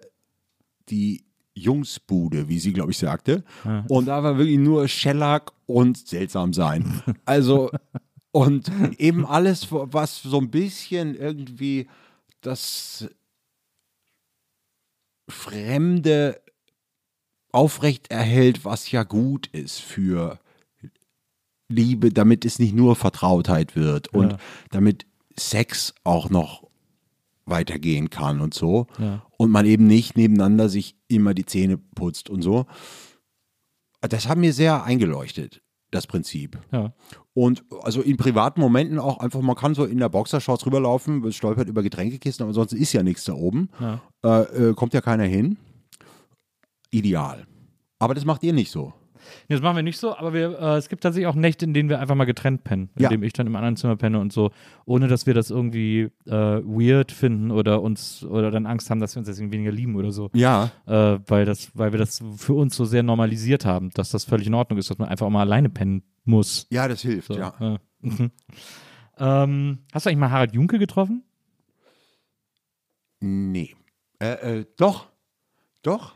[0.89, 1.25] die
[1.55, 3.43] Jungsbude, wie sie, glaube ich, sagte.
[3.89, 7.03] Und da war wirklich nur Shellac und seltsam sein.
[7.25, 7.71] Also,
[8.31, 8.71] und
[9.01, 11.89] eben alles, was so ein bisschen irgendwie
[12.41, 13.09] das
[15.29, 16.41] Fremde
[17.51, 20.39] aufrecht erhält, was ja gut ist für
[21.69, 24.39] Liebe, damit es nicht nur Vertrautheit wird und Ja.
[24.71, 25.05] damit
[25.39, 26.69] Sex auch noch
[27.47, 28.87] weitergehen kann und so.
[28.99, 29.23] Ja.
[29.37, 32.67] Und man eben nicht nebeneinander sich immer die Zähne putzt und so.
[34.01, 36.59] Das hat mir sehr eingeleuchtet, das Prinzip.
[36.71, 36.93] Ja.
[37.35, 41.69] Und also in privaten Momenten auch einfach, man kann so in der Boxershorts rüberlaufen, stolpert
[41.69, 43.71] über Getränkekisten, aber ansonsten ist ja nichts da oben.
[43.81, 44.01] Ja.
[44.25, 45.57] Äh, äh, kommt ja keiner hin.
[46.91, 47.47] Ideal.
[47.99, 48.93] Aber das macht ihr nicht so.
[49.49, 51.75] Nee, das machen wir nicht so, aber wir, äh, es gibt tatsächlich auch Nächte, in
[51.75, 53.09] denen wir einfach mal getrennt pennen, in Ja.
[53.09, 54.51] dem ich dann im anderen Zimmer penne und so,
[54.85, 59.15] ohne dass wir das irgendwie äh, weird finden oder uns oder dann Angst haben, dass
[59.15, 60.31] wir uns deswegen weniger lieben oder so.
[60.35, 60.71] Ja.
[60.87, 64.47] Äh, weil das, weil wir das für uns so sehr normalisiert haben, dass das völlig
[64.47, 66.67] in Ordnung ist, dass man einfach auch mal alleine pennen muss.
[66.71, 67.55] Ja, das hilft, So, ja.
[67.61, 68.31] äh, mhm.
[69.19, 71.23] ähm, hast du eigentlich mal Harald Junke getroffen?
[73.21, 73.75] Nee.
[74.21, 75.09] Äh, äh, doch.
[75.83, 76.15] Doch.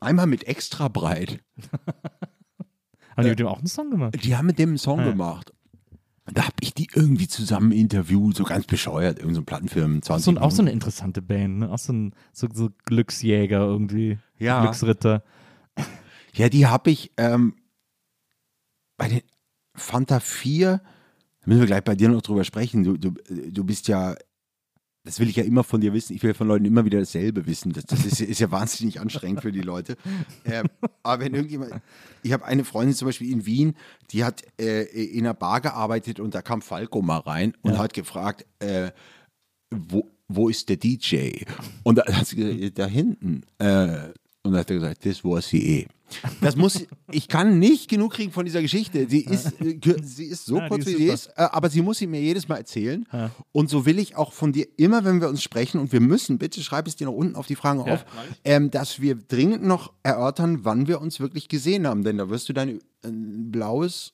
[0.00, 1.40] Einmal mit extra breit.
[3.16, 4.16] Haben die mit dem auch einen Song gemacht?
[4.24, 5.10] Die haben mit dem einen Song Ja.
[5.10, 5.52] gemacht.
[6.26, 9.68] Da habe ich die irgendwie zusammen interviewt, so ganz bescheuert, irgendein
[10.02, 10.12] so.
[10.12, 11.70] Auch 20 so, ein- auch so eine interessante Band, ne?
[11.70, 14.18] Auch so ein so, so Glücksjäger irgendwie.
[14.38, 14.60] Ja.
[14.62, 15.22] Glücksritter.
[16.34, 17.54] Ja, die habe ich ähm,
[18.98, 19.22] bei den
[19.74, 20.78] Fanta 4,
[21.40, 22.82] da müssen wir gleich bei dir noch drüber sprechen.
[22.84, 23.12] Du, du,
[23.50, 24.14] du bist ja,
[25.06, 26.14] das will ich ja immer von dir wissen.
[26.14, 27.72] Ich will von Leuten immer wieder dasselbe wissen.
[27.72, 29.96] Das, das ist, ist ja wahnsinnig anstrengend für die Leute.
[30.44, 30.68] Ähm,
[31.02, 31.72] aber wenn irgendjemand,
[32.22, 33.74] ich habe eine Freundin zum Beispiel in Wien,
[34.10, 37.94] die hat äh, in einer Bar gearbeitet und da kam Falco mal rein und hat
[37.94, 38.90] gefragt, äh,
[39.70, 41.42] wo, wo ist der DJ?
[41.82, 43.42] Und da hat sie gesagt, da hinten.
[43.58, 44.10] Äh,
[44.46, 45.86] und da hat er gesagt, das war sie eh.
[46.40, 49.08] Das muss, ich kann nicht genug kriegen von dieser Geschichte.
[49.08, 51.98] Sie ist, äh, sie ist so Ja, kurz, wie sie ist, äh, aber sie muss
[51.98, 53.04] sie mir jedes Mal erzählen.
[53.50, 56.38] Und so will ich auch von dir, immer wenn wir uns sprechen, und wir müssen,
[56.38, 58.04] bitte schreib es dir noch unten auf die Fragen auf,
[58.44, 62.04] ähm, dass wir dringend noch erörtern, wann wir uns wirklich gesehen haben.
[62.04, 64.12] Denn da wirst du dein äh, blaues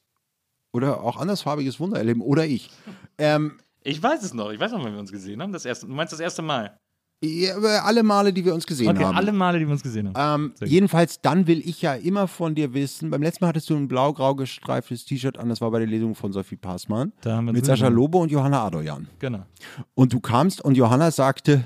[0.72, 2.22] oder auch andersfarbiges Wunder erleben.
[2.22, 2.70] Oder ich.
[3.18, 4.50] Ähm, Ich weiß es noch.
[4.50, 5.52] Ich weiß noch, wann wir uns gesehen haben.
[5.52, 6.78] Das erste, du meinst das erste Mal?
[7.22, 9.16] Ja, alle Male, die wir uns gesehen Okay, haben.
[9.16, 10.52] alle Male, die wir uns gesehen haben.
[10.60, 13.10] Ähm, jedenfalls, dann will ich ja immer von dir wissen.
[13.10, 16.14] Beim letzten Mal hattest du ein blau-grau gestreiftes T-Shirt an, das war bei der Lesung
[16.14, 17.12] von Sophie Passmann.
[17.42, 17.94] Mit Sascha gesehen.
[17.94, 19.08] Lobe und Johanna Adoyan.
[19.20, 19.46] Genau.
[19.94, 21.64] Und du kamst und Johanna sagte,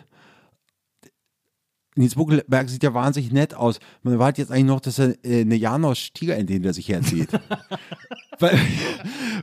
[1.96, 3.80] Nils Buckelberg sieht ja wahnsinnig nett aus.
[4.02, 7.30] Man wartet jetzt eigentlich noch, dass er äh, eine Janosch Tigerente hinter sich herzieht.
[8.38, 8.58] weil,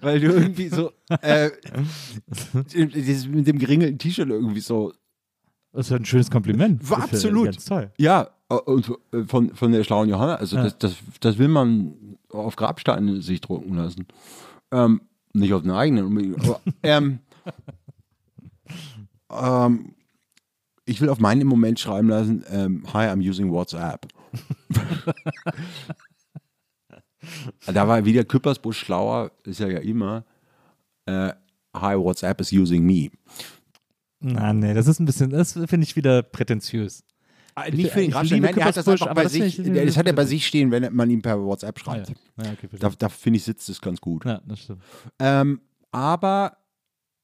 [0.02, 0.92] weil du irgendwie so
[1.22, 1.50] äh,
[2.76, 4.94] mit dem geringelten T-Shirt irgendwie so
[5.74, 6.88] Das ist ja ein schönes Kompliment.
[6.90, 7.46] War ja absolut.
[7.46, 7.92] Ganz toll.
[7.98, 8.92] Ja, und
[9.28, 10.64] von, von der schlauen Johanna, also Ja.
[10.64, 14.06] das, das, das will man auf Grabsteine sich drucken lassen.
[14.72, 15.02] Ähm,
[15.34, 16.36] nicht auf den eigenen.
[16.40, 17.20] Aber, ähm,
[19.32, 19.96] ähm,
[20.86, 24.08] ich will auf meinen im Moment schreiben lassen, ähm, hi, I'm using WhatsApp.
[27.66, 30.26] da war wieder Küppersbusch schlauer, ist er ja immer.
[31.06, 31.34] Äh,
[31.76, 33.10] hi, WhatsApp is using me.
[34.24, 37.04] Na, nee, das ist ein bisschen, das finde ich wieder prätentiös.
[37.72, 40.14] Nicht für den Grabstein, nein, hat das einfach bei das sich, ich- das hat er
[40.14, 42.10] bei sich stehen, wenn man ihm per WhatsApp Ah, schreibt.
[42.10, 42.16] ja.
[42.46, 44.26] Ja, okay, Da, da finde ich, sitzt es ganz gut.
[44.26, 44.82] ja, das stimmt.
[45.20, 45.62] Ähm,
[45.92, 46.58] aber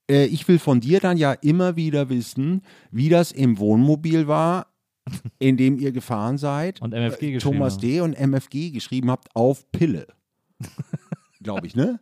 [0.10, 4.68] äh, ich will von dir dann ja immer wieder wissen, wie das im Wohnmobil war,
[5.40, 6.80] in dem ihr gefahren seid.
[6.82, 7.78] Und MFG Äh, Thomas.
[7.80, 8.02] D.
[8.02, 10.06] und MFG geschrieben habt auf Pille.
[11.42, 12.00] Glaube ich, ne?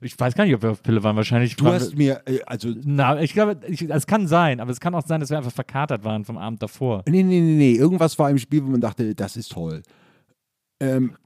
[0.00, 1.16] Ich weiß gar nicht, ob wir auf Pille waren.
[1.16, 4.80] Wahrscheinlich Du waren hast mir, äh, also, Na, ich glaube, es kann sein, aber es
[4.80, 7.02] kann auch sein, dass wir einfach verkatert waren vom Abend davor.
[7.08, 9.82] nee, nee, nee, nee, irgendwas war im Spiel, wo man dachte, das ist toll.
[10.80, 11.16] Ähm,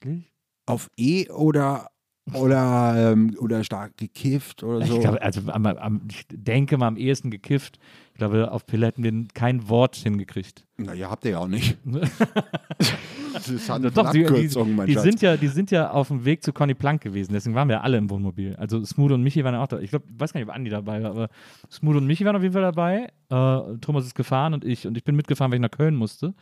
[0.66, 1.90] auf E oder,
[2.32, 4.94] oder, ähm, oder stark gekifft oder so.
[4.94, 7.78] Ich glaube, also am, am, ich denke mal am ehesten gekifft.
[8.12, 10.64] Ich glaube, auf Pille hätten wir kein Wort hingekriegt.
[10.76, 11.78] naja, habt ihr ja auch nicht.
[13.32, 14.48] das ist halt eine Doch, die, die,
[14.86, 17.68] die, sind ja, die sind ja auf dem Weg zu Conny Plank gewesen, deswegen waren
[17.68, 18.54] wir alle im Wohnmobil.
[18.56, 19.78] Also Smoot und Michi waren ja auch da.
[19.78, 21.28] Ich glaube, weiß gar nicht, ob Andi dabei war, aber
[21.70, 23.08] Smoot und Michi waren auf jeden Fall dabei.
[23.30, 24.86] Äh, Thomas ist gefahren und ich.
[24.86, 26.34] Und ich bin mitgefahren, weil ich nach Köln musste.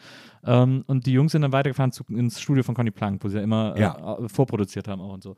[0.45, 3.37] Ähm, und die Jungs sind dann weitergefahren zu, ins Studio von Conny Plank, wo sie
[3.39, 4.19] ja immer äh, Ja.
[4.19, 5.37] äh, vorproduziert haben auch und so.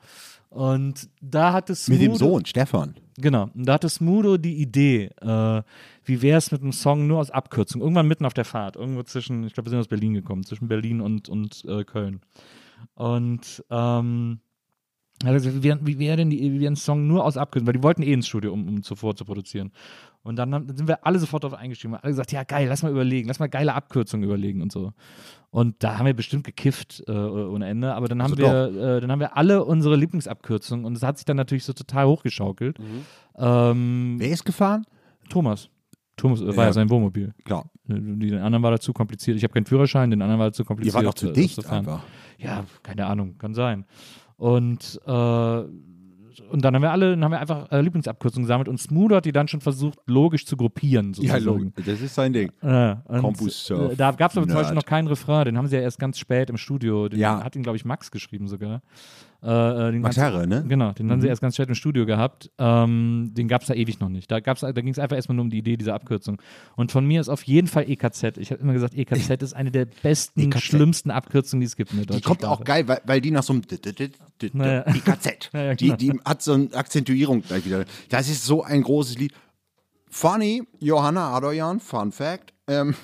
[0.49, 2.95] Und da hatte Smudo, Mit dem Sohn, Stefan.
[3.19, 5.63] Genau, und da hatte Smudo die Idee, äh,
[6.05, 9.03] wie wäre es mit einem Song nur aus Abkürzung, irgendwann mitten auf der Fahrt, irgendwo
[9.03, 12.21] zwischen, ich glaube, wir sind aus Berlin gekommen, zwischen Berlin und, und äh, Köln.
[12.95, 14.41] Und ähm,
[15.31, 17.83] gesagt, wie wäre wär denn die, wie wär ein Song nur aus Abkürzung, weil die
[17.83, 19.71] wollten eh ins Studio, um, um zuvor zu produzieren.
[20.25, 22.69] Und dann, haben, dann sind wir alle sofort darauf eingestiegen, haben alle gesagt, ja geil,
[22.69, 24.93] lass mal überlegen, lass mal geile Abkürzungen überlegen und so.
[25.51, 29.01] Und da haben wir bestimmt gekifft äh, ohne Ende, aber dann haben Also wir, äh,
[29.01, 32.79] dann haben wir alle unsere Lieblingsabkürzungen und es hat sich dann natürlich so total hochgeschaukelt.
[33.37, 34.87] Ähm, Wer ist gefahren?
[35.29, 35.69] Thomas.
[36.23, 36.65] Thomas äh, war Ja.
[36.67, 37.35] ja sein Wohnmobil.
[37.45, 37.69] Klar.
[37.87, 39.37] Die, den anderen war dazu kompliziert.
[39.37, 40.95] Ich habe keinen Führerschein, den anderen war dazu Ihr kompliziert.
[40.95, 42.03] wart auch zu äh, dicht das zu einfach.
[42.39, 43.85] Ja, keine Ahnung, kann sein.
[44.37, 48.79] Und, äh, und dann haben wir alle, dann haben wir einfach äh, Lieblingsabkürzungen gesammelt und
[48.79, 51.09] Smooth hat die dann schon versucht, logisch zu gruppieren.
[51.09, 51.45] Ja, sozusagen.
[51.45, 51.85] logisch.
[51.87, 52.51] Das ist sein Ding.
[52.63, 54.55] Ja, und, Campus Surf äh, Da gab es aber zum.
[54.57, 57.09] Beispiel noch keinen Refrain, den haben sie ja erst ganz spät im Studio.
[57.09, 57.43] Den Ja.
[57.45, 58.81] hat ihn, glaube ich, Max geschrieben sogar.
[59.45, 60.65] Äh, äh, den Max ganz- Herre, ne?
[60.69, 62.51] Genau, den haben sie erst ganz spät im Studio gehabt.
[62.59, 64.31] Ähm, den gab es da ewig noch nicht.
[64.31, 66.41] Da, gab's- da ging es einfach erstmal nur um die Idee dieser Abkürzung.
[66.77, 68.39] Und von mir ist auf jeden Fall EKZ.
[68.39, 70.63] Ich habe immer gesagt, EKZ ist eine der besten, EKZ.
[70.63, 72.65] schlimmsten Abkürzungen, die es gibt in der Die kommt auch Sprache.
[72.65, 73.63] geil, weil, weil die nach so einem
[74.53, 74.85] Naja.
[74.95, 75.97] IKZ, Ja, die, genau.
[75.97, 77.85] die hat so eine Akzentuierung gleich wieder.
[78.11, 79.33] Das ist so ein großes Lied.
[80.09, 82.95] Funny, Johanna Adoyan, Fun Fact, ähm,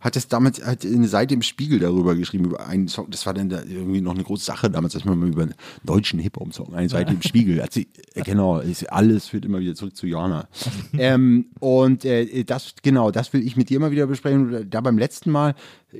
[0.00, 3.10] hat es damals hat eine Seite im Spiegel darüber geschrieben, über einen Song.
[3.10, 5.54] Das war dann da irgendwie noch eine große Sache damals, dass man mal über einen
[5.84, 9.74] deutschen Hip-Hop-Song, eine Seite im Spiegel, hat sie, äh, genau, ist, alles führt immer wieder
[9.74, 10.48] zurück zu Johanna.
[10.98, 14.70] ähm, und äh, das, genau, das will ich mit dir mal wieder besprechen.
[14.70, 15.54] Da beim letzten Mal,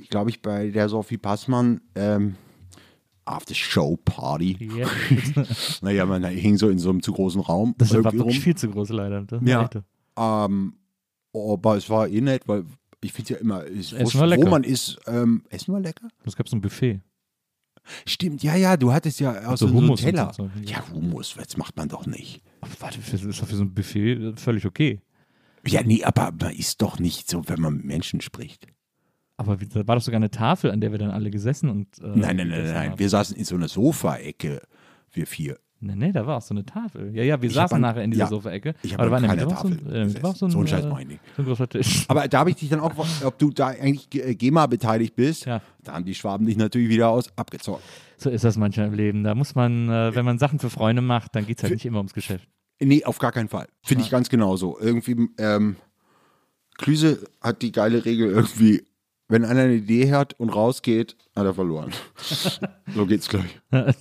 [0.09, 2.35] glaube ich, bei der Sophie Passmann, ähm,
[3.25, 4.69] After-Show-Party.
[4.77, 4.87] Ja.
[5.81, 7.75] Naja, man hing so in so einem zu großen Raum.
[7.77, 8.31] Das war wirklich rum.
[8.31, 9.21] viel zu groß, leider.
[9.23, 9.69] Das Ja.
[10.17, 10.73] Ähm,
[11.33, 12.65] aber es war eh nett, weil
[13.01, 14.49] ich finde ja immer, es, Essen wo, war wo lecker.
[14.49, 16.07] man ist, ähm, Essen war lecker?
[16.25, 17.01] Es gab so ein Buffet.
[18.05, 20.31] Stimmt, ja, ja, du hattest ja aus So so, so Hummus Teller.
[20.35, 20.49] so.
[20.63, 22.41] Ja, Hummus, das macht man doch nicht.
[22.61, 25.01] Aber warte, das ist doch für so ein Buffet völlig okay.
[25.65, 28.67] Ja, nee, aber man ist doch nicht so, wenn man mit Menschen spricht.
[29.37, 31.97] Aber da war doch sogar eine Tafel, an der wir dann alle gesessen und.
[31.99, 32.91] Äh, Nein, nein, nein, nein.
[32.91, 32.99] haben.
[32.99, 34.61] Wir saßen in so einer Sofaecke,
[35.11, 35.57] wir vier.
[35.81, 37.15] Nee, nee, da war auch so eine Tafel.
[37.15, 38.75] Ja, ja, wir Ich saßen nachher in dieser ja, Sofa-Ecke.
[38.83, 40.89] ich hab Aber da so Tafel ein, äh, war so ein, So ein Scheiß äh,
[40.89, 41.19] meine ich.
[41.37, 42.05] so ein großer Tisch.
[42.09, 45.45] Aber da habe ich dich dann auch, ob du da eigentlich äh, GEMA beteiligt bist,
[45.45, 45.61] Ja.
[45.83, 47.83] da haben die Schwaben dich natürlich wieder aus abgezockt.
[48.17, 49.23] So ist das manchmal im Leben.
[49.23, 51.85] Da muss man, äh, wenn man Sachen für Freunde macht, dann geht es halt nicht
[51.85, 52.47] immer ums Geschäft.
[52.81, 53.67] Nee, auf gar keinen Fall.
[53.81, 54.77] Finde ich ganz genauso.
[54.79, 55.77] Irgendwie, ähm,
[56.77, 58.83] Klüse hat die geile Regel irgendwie,
[59.29, 61.91] wenn einer eine Idee hat und rausgeht, hat er verloren.
[62.93, 63.61] so geht's gleich.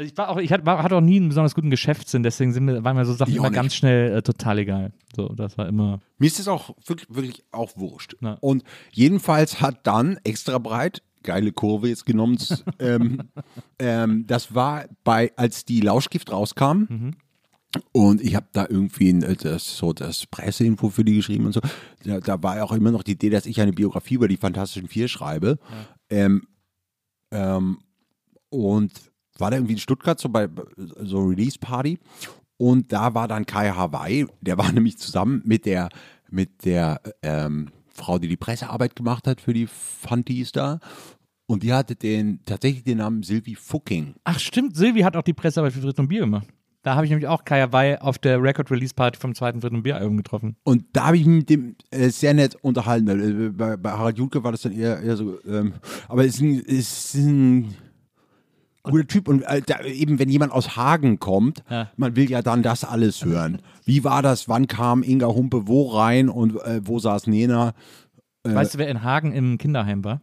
[0.00, 2.54] Also ich war auch, ich hatte, war, hatte auch nie einen besonders guten Geschäftssinn, deswegen
[2.54, 4.92] sind mir, waren mir so Sachen Ich immer ganz schnell äh, total egal.
[5.14, 6.00] So, das war immer.
[6.16, 8.16] Mir ist das auch wirklich, wirklich auch wurscht.
[8.20, 8.38] Na.
[8.40, 12.38] Und jedenfalls hat dann extra breit, geile Kurve jetzt genommen,
[12.78, 13.24] ähm,
[13.78, 16.84] ähm, das war bei, als die Lauschgift rauskam,
[17.92, 21.52] Und ich habe da irgendwie ein, äh, das, so das Presseinfo für die geschrieben und
[21.52, 21.60] so.
[22.04, 24.38] Da, da war ja auch immer noch die Idee, dass ich eine Biografie über die
[24.38, 25.58] Fantastischen Vier schreibe.
[26.08, 26.46] Ähm,
[27.32, 27.80] ähm,
[28.48, 29.09] und
[29.40, 31.98] war da irgendwie in Stuttgart so bei so Release-Party.
[32.56, 35.88] Und da war dann Kai Hawaii, der war nämlich zusammen mit der,
[36.30, 40.78] mit der ähm, Frau, die die Pressearbeit gemacht hat für die Fantis da.
[41.46, 44.14] Und die hatte den, tatsächlich den Namen Sylvie Fucking.
[44.24, 46.46] Ach stimmt, Silvi hat auch die Pressearbeit für Fritz und Bier gemacht.
[46.82, 50.16] Da habe ich nämlich auch Kaya Wei auf der Record-Release-Party vom zweiten Fritz und Bier-Album
[50.16, 50.56] getroffen.
[50.62, 53.08] Und da habe ich mich mit dem äh, sehr nett unterhalten.
[53.08, 55.74] Äh, Bei, bei Harald Junke war das dann eher, eher so, ähm,
[56.08, 57.74] aber es ist ein, es ist ein
[58.82, 59.28] guter Typ.
[59.28, 61.90] Und äh, da, eben, wenn jemand aus Hagen kommt, Ja.
[61.96, 63.60] man will ja dann das alles hören.
[63.84, 64.48] Wie war das?
[64.48, 67.74] Wann kam Inga Humpe wo rein und äh, wo saß Nena?
[68.44, 70.22] Weißt du, wer in Hagen im Kinderheim war?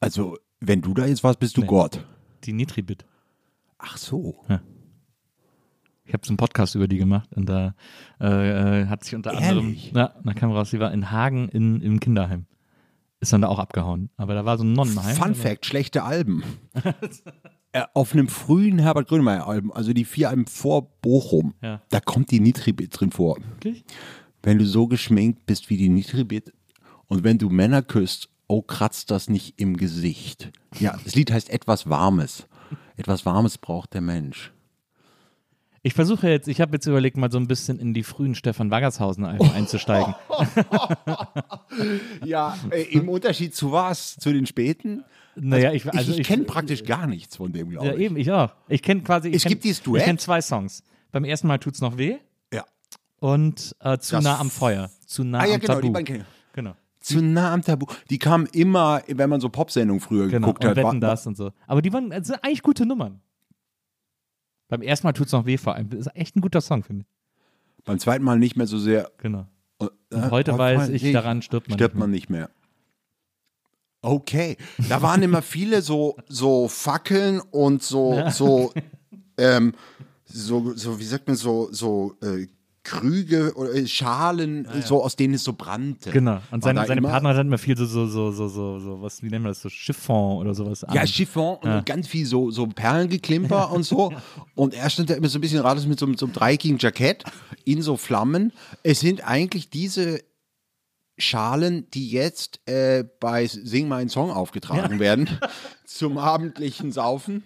[0.00, 1.66] Also, wenn du da jetzt warst, bist du Nee.
[1.66, 2.04] Gott.
[2.44, 3.04] Die Nitribit.
[3.78, 4.34] Ach so.
[6.06, 7.74] Ich habe so einen Podcast über die gemacht und da
[8.20, 9.48] äh, äh, hat sich unter Ehrlich?
[9.48, 12.46] anderem, ja, da kam raus, sie war in Hagen in, im Kinderheim.
[13.20, 14.10] Ist dann da auch abgehauen.
[14.18, 15.16] Aber da war so ein Nonnenheim.
[15.16, 16.42] Fun Fact, schlechte Alben.
[17.74, 21.82] Äh, Auf einem frühen Herbert Grönemeyer-Album, also die vier Alben vor Bochum, Ja.
[21.90, 23.36] da kommt die Nitribit drin vor.
[23.38, 23.84] Wirklich?
[24.44, 26.52] Wenn du so geschminkt bist wie die Nitribit
[27.08, 30.52] und wenn du Männer küsst, oh, kratzt das nicht im Gesicht.
[30.78, 32.46] Ja, das Lied heißt etwas Warmes.
[32.96, 34.52] Etwas Warmes braucht der Mensch.
[35.82, 38.70] Ich versuche jetzt, ich habe jetzt überlegt, mal so ein bisschen in die frühen Stefan
[38.70, 40.14] Waggershausen Alben einzusteigen.
[42.24, 44.16] Ja, äh, im Unterschied zu was?
[44.16, 45.02] Zu den späten?
[45.36, 48.00] Naja, ich, also ich, ich kenne praktisch gar nichts von dem, glaube Ja, ich.
[48.00, 48.52] eben, ich auch.
[48.68, 49.28] Ich kenne quasi.
[49.28, 50.00] Ich Es kenn, gibt dieses Duett?
[50.02, 50.82] Ich kenne zwei Songs.
[51.12, 52.16] Beim ersten Mal tut's noch weh
[52.52, 52.64] Ja.
[53.20, 54.90] und äh, zu Das- nah am Feuer.
[55.06, 55.86] Zu nah Ah ja, am genau, Tabu.
[55.86, 56.52] die beiden kenne ich.
[56.54, 57.86] Genau, Zu nah am Tabu.
[58.10, 60.46] Die kamen immer, wenn man so Popsendungen früher genau.
[60.48, 60.76] geguckt und hat.
[60.76, 61.50] wetten das und so.
[61.66, 63.20] Aber die waren das sind eigentlich gute Nummern.
[64.68, 65.90] Beim ersten Mal tut's noch weh vor allem.
[65.90, 67.84] Das ist echt ein guter Song, finde ich.
[67.84, 69.10] Beim zweiten Mal nicht mehr so sehr.
[69.18, 69.46] Genau.
[69.80, 71.76] Äh, Und heute weiß ich, daran stirbt man.
[71.78, 72.48] stirbt nicht man nicht mehr.
[74.04, 74.56] Okay,
[74.88, 78.72] da waren immer viele so, so Fackeln und so, so,
[79.38, 79.72] ähm,
[80.24, 82.46] so, so, wie sagt man, so, so äh,
[82.82, 86.10] Krüge oder äh, Schalen, so aus denen es so brannte.
[86.10, 86.38] Genau.
[86.50, 89.22] Und War seine, immer- Partner hatten immer viel so, so, so, so, so, so, was,
[89.22, 90.94] wie nennen wir das, so Chiffon oder sowas an.
[90.94, 91.80] Ja, Chiffon und Ja.
[91.80, 94.12] ganz viel so, so Perlengeklimper und so.
[94.54, 96.76] Und er stand da immer so ein bisschen ratlos mit so, mit so einem dreieckigen
[96.78, 97.24] Jackett
[97.64, 98.52] in so Flammen.
[98.82, 100.20] Es sind eigentlich diese
[101.16, 105.28] Schalen, die jetzt äh, bei Sing meinen Song aufgetragen werden
[105.86, 107.44] zum abendlichen Saufen.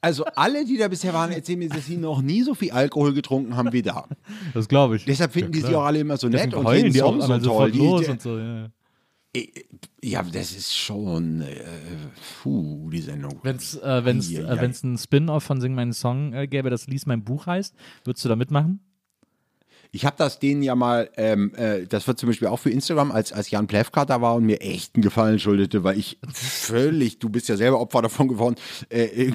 [0.00, 3.14] Also alle, die da bisher waren, erzählen mir, dass sie noch nie so viel Alkohol
[3.14, 4.08] getrunken haben wie da.
[4.52, 5.04] Das glaube ich.
[5.04, 7.20] Deshalb finden die sie auch alle immer so nett Deswegen und heulen jeden die auch
[7.20, 7.70] so toll.
[7.70, 8.38] Die, los und so.
[8.38, 8.70] Ja.
[10.02, 11.64] ja, das ist schon, äh,
[12.42, 13.38] puh, die Sendung.
[13.44, 16.88] Wenn es äh, wenn's, äh, wenn's ein Spin-off von Sing meinen Song äh, gäbe, das
[16.88, 18.80] Lies mein Buch heißt, würdest du da mitmachen?
[19.94, 23.12] Ich habe das denen ja mal, ähm, äh, das wird zum Beispiel auch für Instagram,
[23.12, 27.18] als, als Jan Plewka da war und mir echt einen Gefallen schuldete, weil ich völlig,
[27.18, 28.56] du bist ja selber Opfer davon geworden,
[28.88, 29.32] äh, äh,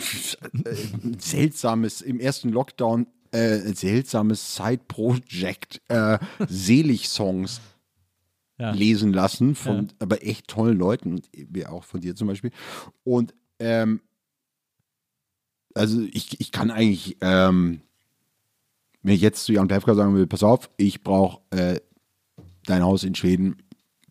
[1.03, 7.61] ein seltsames, im ersten Lockdown, äh, seltsames Side-Project, äh, Selig-Songs
[8.59, 8.71] Ja.
[8.71, 12.49] lesen lassen von aber echt tollen Leuten, wie auch von dir zum Beispiel.
[13.03, 14.01] Und ähm,
[15.75, 17.81] also ich, ich kann eigentlich, ähm,
[19.07, 21.79] wenn ich jetzt zu Jan Plewka sagen will, pass auf, ich brauche äh,
[22.65, 23.55] dein Haus in Schweden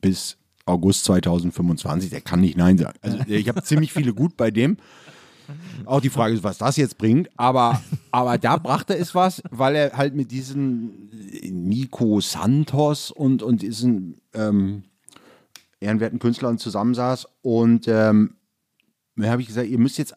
[0.01, 2.99] bis August 2025, der kann nicht Nein sagen.
[3.03, 4.79] Also ich habe ziemlich viele gut bei dem.
[5.85, 9.77] Auch die Frage ist, was das jetzt bringt, aber, aber da brachte es was, weil
[9.77, 11.11] er halt mit diesen
[11.43, 14.85] Nico Santos und, und diesen ähm,
[15.79, 18.37] ehrenwerten Künstlern zusammensaß und ähm,
[19.15, 20.15] dann habe ich gesagt, ihr müsst jetzt,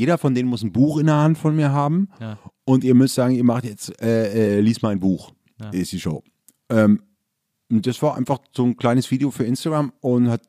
[0.00, 2.38] jeder von denen muss ein Buch in der Hand von mir haben Ja.
[2.64, 5.68] und ihr müsst sagen, ihr macht jetzt, äh, äh, lies mal ein Buch, Ja.
[5.70, 6.22] ist die Show.
[6.70, 7.02] Ähm,
[7.70, 10.40] und das war einfach so ein kleines Video für Instagram und hat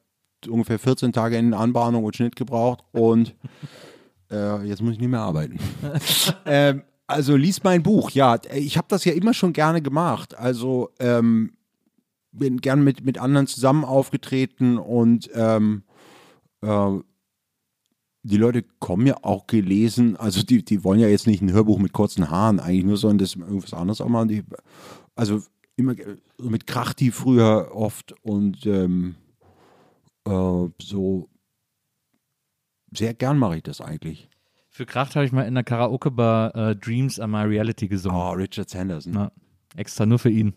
[0.47, 3.35] ungefähr 14 Tage in Anbahnung und Schnitt gebraucht und
[4.31, 5.59] äh, jetzt muss ich nicht mehr arbeiten.
[6.45, 10.33] ähm, also lies mein Buch, ja, ich habe das ja immer schon gerne gemacht.
[10.37, 11.57] Also ähm,
[12.31, 15.83] bin gern mit, mit anderen zusammen aufgetreten und ähm,
[16.61, 16.99] äh,
[18.23, 21.79] die Leute kommen ja auch gelesen, also die, die wollen ja jetzt nicht ein Hörbuch
[21.79, 24.27] mit kurzen Haaren eigentlich nur, sondern das irgendwas anderes auch machen.
[24.27, 24.43] Die,
[25.15, 25.41] also
[25.75, 29.15] immer äh, so mit Krachti früher oft und ähm,
[30.25, 31.29] äh, so
[32.93, 34.29] sehr gern mache ich das eigentlich.
[34.69, 38.17] Für Kracht habe ich mal in der Karaoke-Bar äh, Dreams are my reality gesungen.
[38.17, 39.13] Oh, Richard Sanderson.
[39.13, 39.31] Na,
[39.75, 40.53] extra nur für ihn.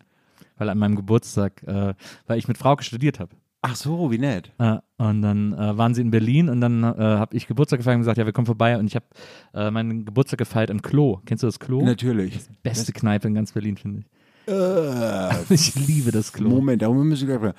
[0.56, 1.94] Weil an meinem Geburtstag, äh,
[2.26, 3.34] weil ich mit Frauke studiert habe.
[3.66, 4.52] Ach so, wie nett.
[4.58, 7.96] Äh, und dann äh, waren sie in Berlin und dann äh, habe ich Geburtstag gefeiert
[7.96, 8.76] und gesagt, ja, wir kommen vorbei.
[8.78, 9.06] Und ich habe
[9.54, 11.20] äh, meinen Geburtstag gefeiert im Klo.
[11.24, 11.82] Kennst du das Klo?
[11.82, 12.40] Natürlich.
[12.62, 14.52] Beste Kneipe in ganz Berlin, finde ich.
[14.52, 16.50] Äh, Ich liebe das Klo.
[16.50, 17.54] Moment, darüber müssen wir gleich.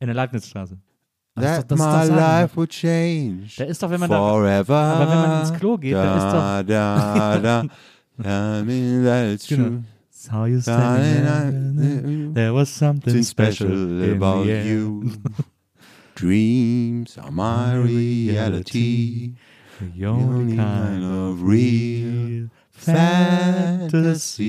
[0.00, 0.76] In der Leibnizstraße.
[1.36, 3.44] Das ist That doch- das ist my doch life would change.
[3.56, 4.18] Da ist doch, wenn man da.
[4.18, 4.76] Forever.
[4.76, 7.62] Aber wenn man ins Klo geht, da ist da, da,
[8.18, 8.60] da.
[8.60, 9.78] I mean, that's Genau.
[10.20, 10.30] True.
[10.30, 12.32] Saw you standing there.
[12.32, 15.12] There was something special, about you.
[16.14, 19.34] Dreams are my reality.
[19.80, 24.40] The only kind of real fantasy.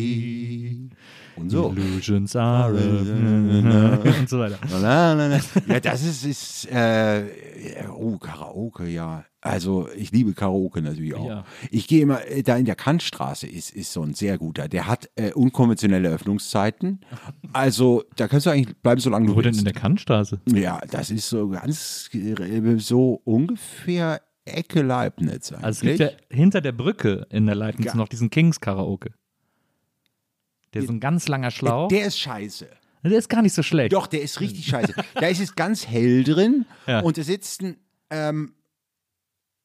[1.37, 1.71] Und so.
[1.71, 4.59] Illusions are und so weiter.
[5.67, 7.23] Ja, das ist, ist äh,
[7.89, 9.23] oh, Karaoke, ja.
[9.43, 11.27] Also ich liebe Karaoke natürlich auch.
[11.27, 11.45] Ja.
[11.71, 14.67] Ich gehe immer, äh, da in der Kantstraße ist, ist so ein sehr guter.
[14.67, 17.01] Der hat äh, unkonventionelle Öffnungszeiten.
[17.51, 19.59] Also da kannst du eigentlich bleiben, solange du Wo denn willst.
[19.61, 20.39] in der Kantstraße?
[20.53, 25.65] Ja, das ist so ganz, äh, so ungefähr Ecke Leibniz eigentlich.
[25.65, 27.95] Also es gibt ja hinter der Brücke in der Leibniz Ja.
[27.95, 29.11] noch diesen Kings Karaoke.
[30.73, 31.89] Der ist so ein ganz langer Schlauch.
[31.89, 32.67] der ist scheiße.
[33.03, 33.93] Der ist gar nicht so schlecht.
[33.93, 34.93] Doch, der ist richtig scheiße.
[35.15, 36.99] Da ist es ganz hell drin Ja.
[37.01, 37.77] und da sitzen
[38.11, 38.53] ähm,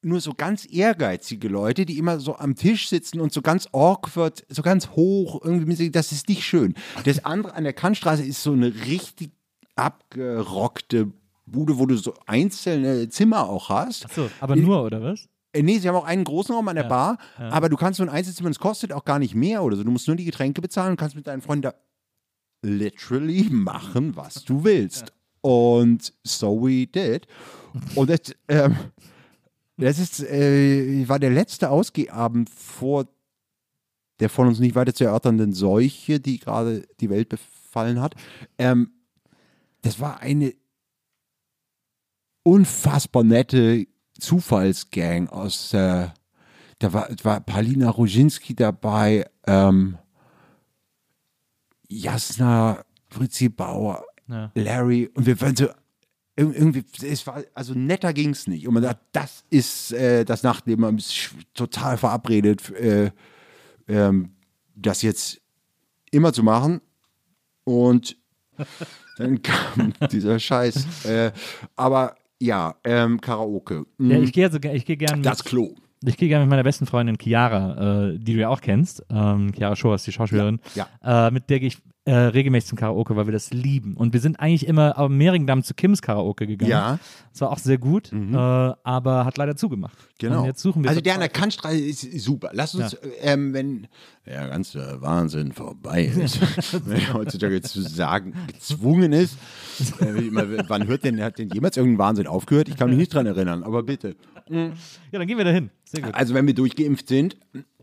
[0.07, 4.44] nur so ganz ehrgeizige Leute, die immer so am Tisch sitzen und so ganz awkward,
[4.48, 6.74] so ganz hoch, irgendwie, das ist nicht schön.
[7.04, 9.32] Das andere an der Kantstraße ist so eine richtig
[9.74, 11.12] abgerockte
[11.44, 14.07] Bude, wo du so einzelne Zimmer auch hast.
[14.07, 15.28] Achso, aber nur, oder was?
[15.52, 18.02] Äh, nee, sie haben auch einen großen Raum an der Bar, aber du kannst so
[18.02, 19.84] ein Einzelzimmer, das kostet auch gar nicht mehr oder so.
[19.84, 21.74] Du musst nur die Getränke bezahlen und kannst mit deinen Freunden da
[22.62, 25.12] literally machen, was du willst.
[25.40, 27.26] Und so we did.
[27.94, 28.76] Und das, ähm,
[29.77, 33.07] das ist, äh, war der letzte Ausgehabend vor
[34.20, 38.14] der von uns nicht weiter zu erörternden Seuche, die gerade die Welt befallen hat.
[38.57, 38.91] Ähm,
[39.83, 40.55] das war eine
[42.43, 43.87] unfassbar nette
[44.18, 46.09] Zufallsgang aus, äh,
[46.79, 49.99] da war, war Palina Roginski dabei, ähm,
[51.89, 54.51] Jasna, Fritzi Bauer, Ja.
[54.55, 55.68] Larry und wir waren so
[56.37, 58.68] irgendwie, es war, also netter ging es nicht.
[58.68, 63.11] Und man dachte, das ist äh, das Nachtleben, man ist total verabredet, äh,
[63.89, 64.30] ähm,
[64.74, 65.41] das jetzt
[66.11, 66.80] immer zu machen.
[67.64, 68.16] Und
[69.18, 71.05] dann kam dieser Scheiß.
[71.07, 71.32] Äh,
[71.74, 73.87] aber ja, ähm, Karaoke.
[73.97, 75.74] Mm, Ja, ich gehe also, ich gehe gerne das mit, Klo.
[76.05, 79.03] ich gehe gerne mit meiner besten Freundin Chiara, äh, die du ja auch kennst.
[79.11, 80.61] Ähm, Chiara Schoer ist die Schauspielerin.
[80.74, 83.96] Ja, Äh, mit der gehe ich äh, regelmäßig zum Karaoke, weil wir das lieben.
[83.96, 86.70] Und wir sind eigentlich immer am Mehringdamm zu Kims Karaoke gegangen.
[86.70, 86.98] Ja.
[87.32, 89.98] Das war auch sehr gut, äh, aber hat leider zugemacht.
[90.18, 90.40] Genau.
[90.40, 92.50] Und jetzt suchen wir also der an der Kantstraße ist super.
[92.52, 93.88] Lass uns, ähm, wenn
[94.24, 96.40] der ganze Wahnsinn vorbei ist,
[96.86, 99.36] wenn heutzutage zu sagen gezwungen ist,
[100.00, 100.30] äh,
[100.68, 102.68] wann hört denn, hat denn jemals irgendein Wahnsinn aufgehört?
[102.68, 104.14] Ich kann mich nicht dran erinnern, aber bitte.
[104.49, 104.72] Ja,
[105.12, 105.70] dann gehen wir dahin.
[105.84, 106.14] Sehr gut.
[106.14, 107.36] Also wenn wir durchgeimpft sind,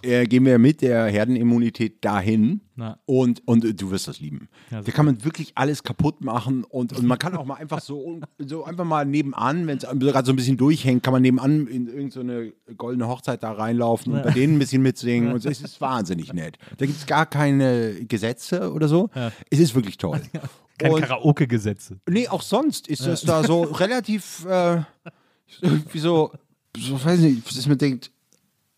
[0.04, 3.00] äh, gehen wir mit der Herdenimmunität dahin Na.
[3.06, 4.50] und, und äh, du wirst das lieben.
[4.70, 7.80] Ja, da kann man wirklich alles kaputt machen und, und man kann auch mal einfach
[7.80, 11.68] so, so einfach mal nebenan, wenn es gerade so ein bisschen durchhängt, kann man nebenan
[11.68, 15.80] in irgendeine goldene Hochzeit da reinlaufen und bei denen ein bisschen mitsingen und es ist
[15.80, 16.58] wahnsinnig nett.
[16.78, 19.10] Da gibt es gar keine Gesetze oder so.
[19.50, 20.22] Es ist wirklich toll.
[20.80, 22.00] Keine Karaoke-Gesetze.
[22.10, 24.82] Nee, auch sonst ist das da so relativ, äh,
[25.62, 26.32] irgendwie so,
[26.78, 28.12] so weiß nicht, dass man denkt,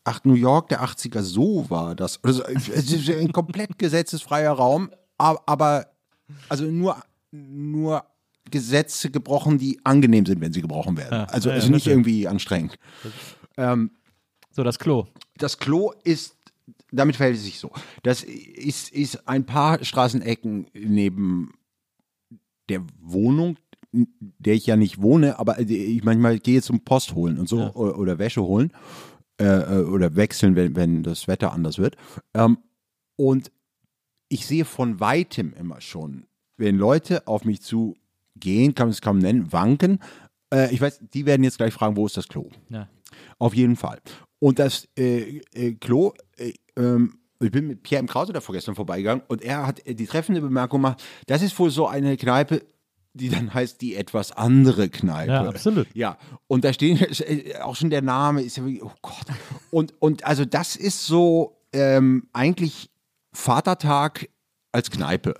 [0.04, 2.24] ach, New York der 80er, so war das.
[2.24, 5.88] Oder so, es ist ein komplett gesetzesfreier Raum, aber,
[6.50, 8.06] also nur, nur
[8.52, 11.14] Gesetze gebrochen, die angenehm sind, wenn sie gebrochen werden.
[11.14, 12.78] Ja, Also, ja, also nicht irgendwie anstrengend.
[13.58, 13.92] Ähm,
[14.52, 15.08] So, das Klo.
[15.38, 16.36] das Klo ist,
[16.92, 17.72] damit verhält es sich so.
[18.04, 21.54] Das ist, ist ein paar Straßenecken neben
[22.70, 23.58] der Wohnung,
[24.20, 27.74] der ich ja nicht wohne, aber ich manchmal gehe zum Post holen und so Ja.
[27.74, 28.72] oder, Wäsche holen
[29.40, 31.96] äh, äh, oder wechseln, wenn, wenn das Wetter anders wird.
[32.34, 32.58] Ähm,
[33.16, 33.52] und
[34.30, 36.26] ich sehe von weitem immer schon,
[36.58, 37.96] wenn Leute auf mich zu
[38.36, 40.00] gehen, kann man es kaum nennen, wanken.
[40.54, 42.50] Äh, ich weiß, die werden jetzt gleich fragen, wo ist das Klo?
[42.70, 42.88] Ja.
[43.40, 44.00] Auf jeden Fall.
[44.40, 48.76] Und das äh, äh, Klo, äh, ähm, ich bin mit Pierre im Krause da vorgestern
[48.76, 52.62] vorbeigegangen und er hat äh, die treffende Bemerkung gemacht, das ist wohl so eine Kneipe,
[53.16, 55.32] die dann heißt die etwas andere Kneipe.
[55.32, 55.88] Ja, absolut.
[55.94, 59.26] Ja, und da stehen äh, auch schon der Name, ist ja wirklich, oh Gott.
[59.72, 62.90] Und, und also das ist so ähm, eigentlich
[63.32, 64.30] Vatertag
[64.74, 65.36] als Kneipe.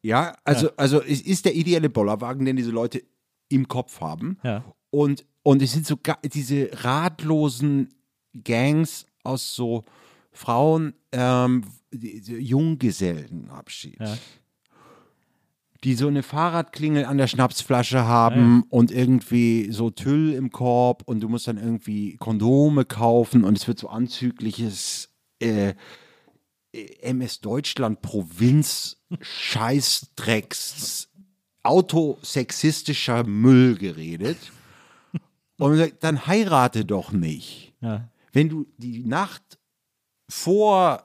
[0.00, 3.02] Ja, also, also es ist der ideelle Bollerwagen, den diese Leute
[3.48, 4.38] im Kopf haben.
[4.42, 4.64] Ja.
[4.90, 7.92] Und, und es sind so diese ratlosen
[8.44, 9.84] Gangs aus so
[10.32, 14.00] Frauen, ähm, Junggesellenabschied.
[14.00, 14.16] Ja.
[15.84, 21.20] Die so eine Fahrradklingel an der Schnapsflasche haben und irgendwie so Tüll im Korb und
[21.20, 25.10] du musst dann irgendwie Kondome kaufen und es wird so anzügliches
[25.40, 25.74] äh,
[26.72, 31.10] MS Deutschland Provinz Scheißdrecks
[31.62, 34.38] autosexistischer Müll geredet.
[35.58, 37.74] Und man sagt, dann heirate doch nicht.
[37.80, 38.08] Ja.
[38.32, 39.58] Wenn du die Nacht
[40.28, 41.04] vor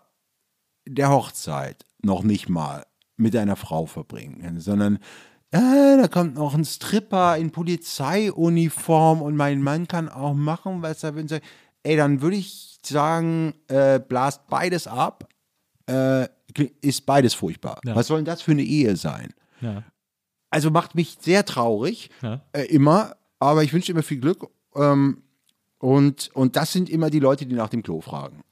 [0.88, 2.86] der Hochzeit noch nicht mal
[3.20, 4.98] mit deiner Frau verbringen sondern
[5.52, 11.04] äh, da kommt noch ein Stripper in Polizeiuniform und mein Mann kann auch machen, was
[11.04, 11.24] er will.
[11.24, 11.46] Und sagt,
[11.82, 15.28] Ey, dann würde ich sagen, äh, blast beides ab.
[15.88, 16.28] Äh,
[16.82, 17.80] ist beides furchtbar.
[17.86, 17.96] Ja.
[17.96, 19.34] Was soll denn das für eine Ehe sein?
[19.62, 19.84] Ja.
[20.50, 22.42] Also macht mich sehr traurig, Ja.
[22.54, 24.48] äh, immer, aber ich wünsche immer viel Glück.
[24.76, 25.24] Ähm,
[25.80, 28.44] und, und das sind immer die Leute, die nach dem Klo fragen.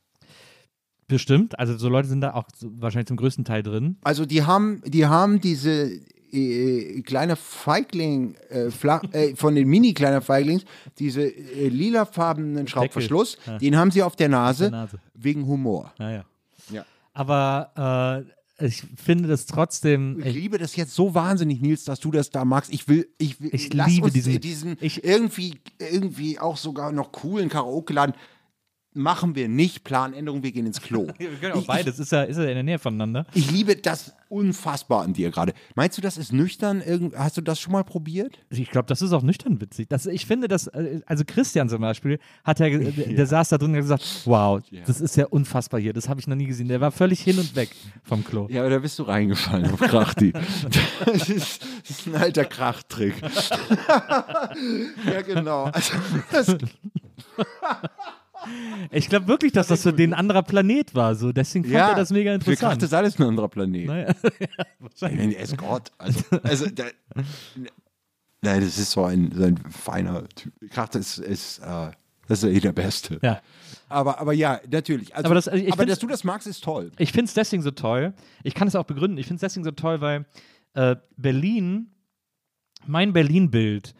[1.08, 1.58] Bestimmt.
[1.58, 3.97] Also so Leute sind da auch wahrscheinlich zum größten Teil drin.
[4.03, 5.89] Also die haben, die haben diese
[6.34, 10.64] äh, kleine Feigling äh, flach, äh, von den mini kleiner Feiglings,
[10.99, 13.58] diese äh, lilafarbenen Schraubverschluss, Ja.
[13.58, 14.99] den haben sie auf der Nase, der Nase.
[15.14, 15.93] wegen Humor.
[15.97, 16.26] Naja.
[16.70, 16.86] Ja.
[17.14, 18.26] Aber
[18.60, 20.20] äh, ich finde das trotzdem.
[20.26, 22.74] Ich liebe das jetzt so wahnsinnig, Nils, dass du das da magst.
[22.74, 26.91] Ich will, ich will, Ich lass liebe uns diesen- diesen ich- irgendwie, irgendwie auch sogar
[26.91, 28.16] noch coolen Karaoke-Laden.
[28.98, 31.08] Machen wir nicht Planänderung, wir gehen ins Klo.
[31.18, 32.00] wir können auch Ich- beides.
[32.00, 33.26] Ist ja, ist ja in der Nähe voneinander.
[33.34, 35.54] Ich liebe das unfassbar an dir gerade.
[35.76, 36.84] Meinst du, das ist nüchtern?
[37.16, 38.39] Hast du das schon mal probiert?
[38.50, 39.88] Ich glaube, das ist auch nüchtern witzig.
[39.88, 43.58] Das, ich finde, dass, äh, also Christian zum Beispiel, hat ja, ge- der, saß da
[43.58, 46.45] drin und hat gesagt, wow, das ist ja unfassbar hier, das habe ich noch nie
[46.48, 46.68] gesehen.
[46.68, 47.70] Der war völlig hin und weg
[48.04, 48.48] vom Klo.
[48.50, 50.34] Ja, da bist du reingefallen auf Krachti.
[51.06, 53.14] das, ist, das ist ein alter Krachtrick.
[55.06, 55.66] ja, genau.
[55.66, 55.93] Also,
[56.32, 56.58] das,
[58.91, 61.15] Ich glaube wirklich, dass das für den ein anderer Planet war.
[61.15, 61.31] So.
[61.31, 62.83] Deswegen fand ja, er das mega Für Kracht interessant.
[62.83, 63.85] ist alles ein anderer Planet.
[63.88, 64.13] Naja,
[64.95, 65.91] Ich meine, er ist Gott.
[65.97, 66.85] Also, also da,
[68.41, 70.53] nein, das ist so ein, so ein feiner Typ.
[70.71, 71.91] Kracht ist, ist, äh,
[72.27, 73.19] das ist eh der Beste.
[73.21, 73.41] ja.
[73.89, 75.15] Aber, aber ja, natürlich.
[75.15, 76.91] Also, Aber das- ich aber dass du das magst, ist toll.
[76.97, 78.13] Ich finde es deswegen so toll.
[78.43, 79.17] Ich kann es auch begründen.
[79.17, 80.25] Ich finde es deswegen so toll, weil
[80.73, 81.91] äh, Berlin,
[82.85, 83.93] mein Berlin-Bild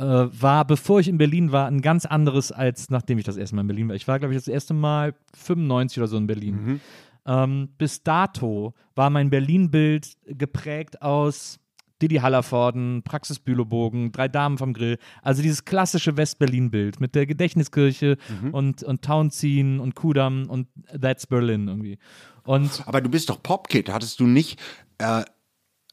[0.00, 3.54] äh, war, bevor ich in Berlin war, ein ganz anderes, als nachdem ich das erste
[3.54, 3.96] Mal in Berlin war.
[3.96, 6.80] Ich war, glaube ich, das erste Mal 95 oder so in Berlin.
[7.26, 11.60] Ähm, bis dato war mein Berlin-Bild geprägt aus
[12.00, 14.96] Didi Hallervorden, Praxis Bülowbogen, Drei Damen vom Grill.
[15.20, 18.16] Also dieses klassische West-Berlin-Bild mit der Gedächtniskirche
[18.52, 21.98] und, und Townziehen und Kudamm und That's Berlin irgendwie.
[22.44, 23.90] Und Aber du bist doch Popkid.
[23.90, 24.58] Hattest du nicht
[24.96, 25.24] äh,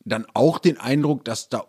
[0.06, 1.66] dann auch den Eindruck, dass da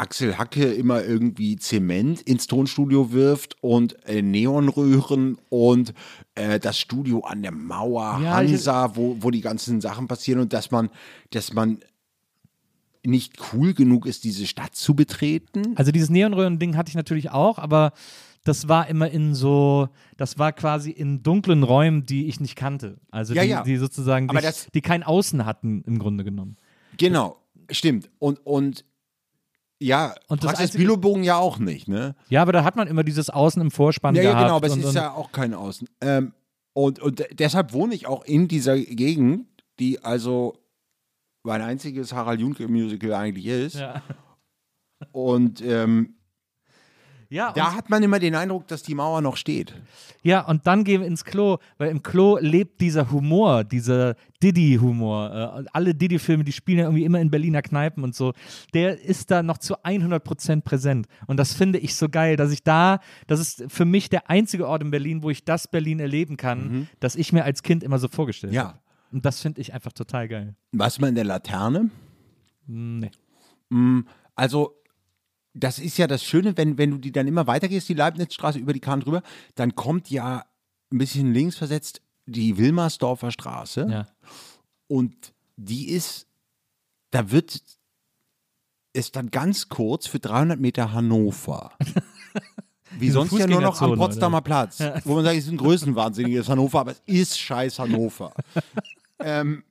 [0.00, 5.94] Axel Hacke immer irgendwie Zement ins Tonstudio wirft und äh, Neonröhren und
[6.34, 10.40] äh, das Studio an der Mauer, Ja, ich- Hansa, wo, wo die ganzen Sachen passieren
[10.40, 10.90] und dass man,
[11.30, 11.78] dass man
[13.04, 15.74] nicht cool genug ist, diese Stadt zu betreten?
[15.76, 17.92] Also dieses Neonröhren-Ding hatte ich natürlich auch, aber
[18.44, 22.98] das war immer in so, das war quasi in dunklen Räumen, die ich nicht kannte.
[23.10, 23.62] Also Ja, die, ja.
[23.62, 26.56] die sozusagen, die, das- die kein Außen hatten im Grunde genommen.
[26.98, 27.38] Genau,
[27.70, 28.10] stimmt.
[28.18, 28.84] Und, und
[29.80, 32.14] ja, Und das einzige- Bülowbogen ja auch nicht, ne?
[32.28, 34.44] Ja, aber da hat man immer dieses Außen im Vorspann Ja, ja, gehabt.
[34.46, 35.88] genau, aber es ist ja auch kein Außen.
[36.02, 36.32] Ähm,
[36.72, 39.46] und, und deshalb wohne ich auch in dieser Gegend,
[39.78, 40.54] die also
[41.42, 43.76] mein einziges Harald Junke Musical eigentlich ist.
[43.76, 44.02] ja.
[45.12, 46.16] Und ähm,
[47.32, 49.72] Ja, da hat man immer den Eindruck, dass die Mauer noch steht.
[50.22, 55.60] ja, und dann gehen wir ins Klo, weil im Klo lebt dieser Humor, dieser Diddy-Humor.
[55.60, 58.32] Äh, alle Diddy-Filme, die spielen ja irgendwie immer in Berliner Kneipen und so.
[58.74, 61.06] Der ist da noch zu 100% präsent.
[61.28, 64.66] Und das finde ich so geil, dass ich da, das ist für mich der einzige
[64.66, 67.98] Ort in Berlin, wo ich das Berlin erleben kann, das ich mir als Kind immer
[68.00, 68.56] so vorgestellt Mhm.
[68.56, 68.64] Ja.
[68.70, 68.78] habe.
[69.12, 70.54] Und das finde ich einfach total geil.
[70.72, 71.90] Was man in der Laterne?
[72.66, 73.10] Nee.
[74.34, 74.74] Also,
[75.54, 78.72] das ist ja das Schöne, wenn, wenn du die dann immer weitergehst, die Leibnizstraße über
[78.72, 79.22] die Kahn drüber,
[79.54, 80.44] dann kommt ja
[80.92, 83.88] ein bisschen links versetzt die Wilmersdorfer Straße.
[83.90, 84.06] Ja.
[84.86, 86.26] Und die ist,
[87.10, 87.60] da wird
[88.92, 91.72] es dann ganz kurz für 300 Meter Hannover.
[92.98, 96.48] Wie sonst ja nur noch am Potsdamer Platz, wo man sagt, es ist ein größenwahnsinniges
[96.48, 98.32] Hannover, aber es ist scheiß Hannover.
[99.22, 99.62] ähm,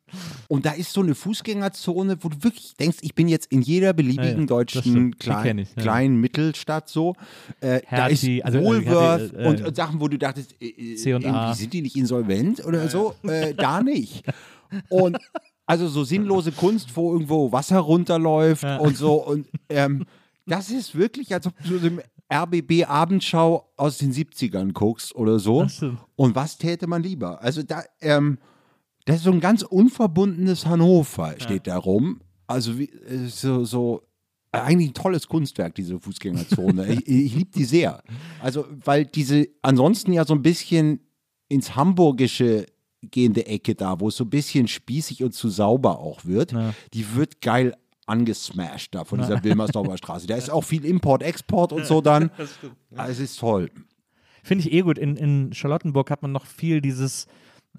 [0.47, 3.93] und da ist so eine Fußgängerzone, wo du wirklich denkst, ich bin jetzt in jeder
[3.93, 5.82] beliebigen Ja, ja, deutschen klein, ich, ja.
[5.82, 7.16] kleinen Mittelstadt so.
[7.62, 10.18] Äh, da ist Hertie, also, äh, Woolworth Hertie, äh, und, äh, und Sachen, wo du
[10.18, 13.16] dachtest, äh, äh, sind die nicht insolvent oder so?
[13.24, 14.24] Äh, da nicht.
[14.89, 15.18] Und
[15.66, 19.24] also so sinnlose Kunst, wo irgendwo Wasser runterläuft und so.
[19.24, 20.06] Und ähm,
[20.47, 25.39] das ist wirklich, als ob du so im RBB Abendschau aus den 70ern guckst oder
[25.39, 25.68] so.
[26.16, 27.41] Und was täte man lieber?
[27.41, 28.39] Also da, ähm,
[29.10, 32.22] das ist so ein ganz unverbundenes Hannover, steht da rum.
[32.47, 32.89] Also wie,
[33.28, 34.01] so, so
[34.51, 36.88] eigentlich ein tolles Kunstwerk, diese Fußgängerzone.
[36.93, 38.01] ich ich liebe die sehr.
[38.41, 41.01] Also, weil diese ansonsten ja so ein bisschen
[41.47, 42.66] ins Hamburgische
[43.01, 46.74] gehende Ecke da, wo es so ein bisschen spießig und zu sauber auch wird, Ja.
[46.93, 50.28] die wird geil angesmashed da von dieser Wilmersdorfer Straße.
[50.28, 52.32] Da ist auch viel Import, Export und so dann.
[52.95, 53.70] Also, es ist toll.
[54.43, 54.97] Finde ich eh gut.
[54.97, 57.28] In, in Charlottenburg hat man noch viel dieses,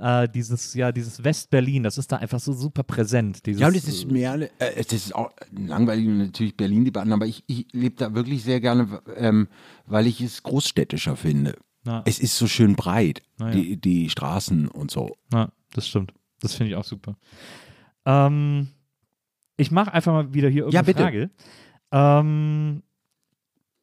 [0.01, 1.82] äh, dieses, ja, dieses West-Berlin.
[1.82, 3.44] Das ist da einfach so super präsent.
[3.46, 7.26] Dieses, Ja, und es ist mehr, eine- äh, es ist auch langweilig natürlich Berlin-Debatten, aber
[7.26, 9.48] ich, ich lebe da wirklich sehr gerne, ähm,
[9.86, 11.57] weil ich es großstädtischer finde.
[11.86, 12.03] Ja.
[12.07, 13.53] Es ist so schön breit, Na ja.
[13.55, 15.16] die, die Straßen und so.
[15.32, 16.12] Ja, das stimmt.
[16.40, 17.16] Das finde ich auch super.
[18.07, 18.68] Ähm,
[19.57, 21.03] ich mache einfach mal wieder hier Ja, irgendeine bitte.
[21.03, 21.30] Frage.
[21.92, 22.82] Ähm,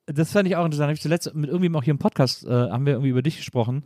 [0.07, 0.86] das fand ich auch interessant.
[0.88, 3.38] Habe ich zuletzt mit irgendjemandem auch hier im Podcast, äh, haben wir irgendwie über dich
[3.38, 3.84] gesprochen.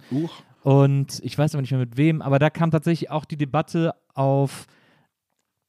[0.64, 3.96] Und ich weiß aber nicht mehr mit wem, aber da kam tatsächlich auch die Debatte
[4.14, 4.68] auf,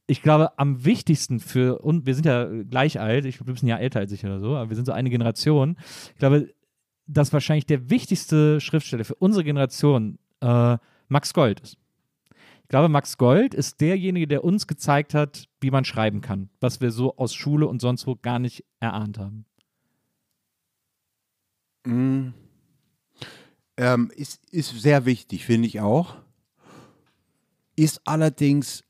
[0.07, 3.69] ich glaube, am wichtigsten für, und wir sind ja gleich alt, ich, du bist ein
[3.69, 5.77] Jahr älter als ich oder so, aber wir sind so eine Generation.
[6.13, 6.53] Ich glaube,
[7.07, 10.77] dass wahrscheinlich der wichtigste Schriftsteller für unsere Generation äh,
[11.09, 11.79] Max Gold ist.
[12.63, 16.81] Ich glaube, Max Gold ist derjenige, der uns gezeigt hat, wie man schreiben kann, was
[16.81, 19.47] wir so aus Schule und sonst wo gar nicht erahnt haben.
[21.85, 22.42] Mm.
[23.77, 26.17] Ähm, ist, ist sehr wichtig, finde ich auch.
[27.75, 28.85] Ist allerdings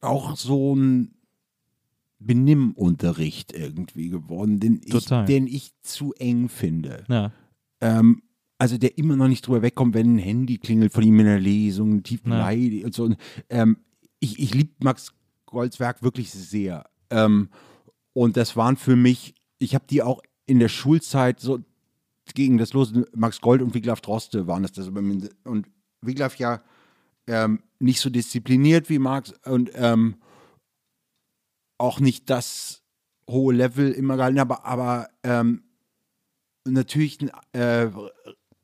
[0.00, 1.14] auch so ein
[2.20, 7.04] Benimmunterricht irgendwie geworden, den ich, den ich zu eng finde.
[7.08, 7.32] Ja,
[7.80, 8.22] ähm,
[8.58, 11.38] also der immer noch nicht drüber wegkommt, wenn ein Handy klingelt von ihm in der
[11.40, 12.30] Lesung, tief Ja.
[12.30, 13.14] beleidigt und so.
[13.48, 13.78] Ähm,
[14.18, 15.12] ich ich liebe Max
[15.46, 16.84] Golds Werk wirklich sehr.
[17.10, 17.50] Ähm,
[18.12, 21.60] und das waren für mich, ich habe die auch in der Schulzeit so
[22.34, 24.72] gegen das los, Max Gold und Wiglaf Droste waren das.
[24.72, 25.66] das und
[26.00, 26.62] Wiglaf ja
[27.26, 30.16] ähm, nicht so diszipliniert wie Max und ähm,
[31.78, 32.82] auch nicht das
[33.28, 35.62] hohe Level immer gehalten, aber, aber ähm,
[36.66, 37.90] natürlich ein äh,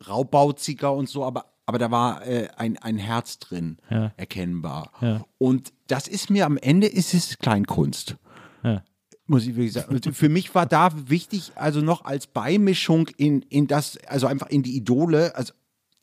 [0.08, 4.12] raubauziger und so, aber, aber da war äh, ein, ein Herz drin, Ja.
[4.16, 4.90] erkennbar.
[5.00, 5.24] Ja.
[5.38, 8.16] Und das ist mir am Ende ist es Kleinkunst.
[9.26, 10.12] Ja, Muss ich wirklich sagen.
[10.12, 14.62] Für mich war da wichtig, also noch als Beimischung in, in das, also einfach in
[14.62, 15.52] die Idole, also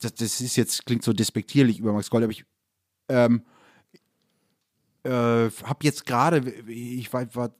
[0.00, 2.44] das, das ist jetzt, klingt so despektierlich über Max Gold, aber ich
[3.08, 3.42] ähm,
[5.04, 7.54] äh, habe jetzt gerade, ich war, war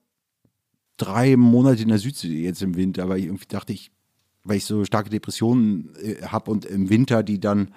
[0.96, 3.92] drei Monate in der Südsee jetzt im Winter, aber irgendwie dachte ich,
[4.44, 7.72] weil ich so starke Depressionen äh, habe und im Winter die dann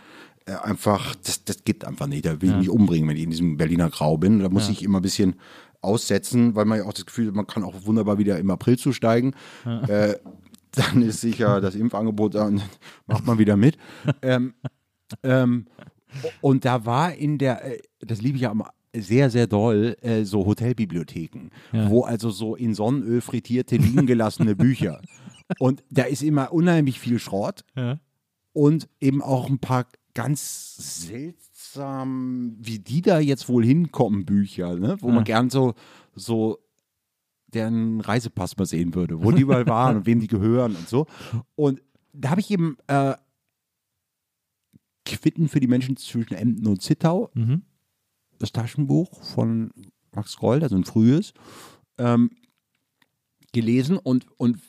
[0.45, 2.25] äh, einfach, das, das geht einfach nicht.
[2.25, 4.39] Da will ich mich umbringen, wenn ich in diesem Berliner Grau bin.
[4.39, 5.35] Da muss ich immer ein bisschen
[5.85, 8.77] aussetzen, weil man ja auch das Gefühl hat, man kann auch wunderbar wieder im April
[8.77, 9.35] zusteigen.
[9.87, 10.15] Äh,
[10.71, 12.69] dann ist sicher das Impfangebot da und dann
[13.07, 13.77] macht man wieder mit.
[14.21, 14.53] ähm,
[15.23, 15.67] ähm,
[16.41, 20.23] und da war in der, äh, das liebe ich ja immer sehr, sehr doll, äh,
[20.23, 25.01] so Hotelbibliotheken, wo also so in Sonnenöl frittierte, liegen gelassene Bücher.
[25.59, 27.99] Und da ist immer unheimlich viel Schrott ja.
[28.53, 31.09] und eben auch ein paar ganz
[31.75, 34.97] seltsam, wie die da jetzt wohl hinkommen, Bücher, ne?
[34.99, 35.15] wo Ja.
[35.15, 35.73] man gern so,
[36.15, 36.59] so
[37.47, 41.05] deren Reisepass mal sehen würde, wo die überall waren und wem die gehören und so.
[41.55, 41.81] Und
[42.13, 43.15] da habe ich eben äh,
[45.05, 47.61] Quitten für die Menschen zwischen Emden und Zittau, Mhm.
[48.39, 49.71] das Taschenbuch von
[50.13, 51.33] Max Gold, also ein frühes,
[51.97, 52.31] ähm,
[53.53, 54.59] gelesen und, und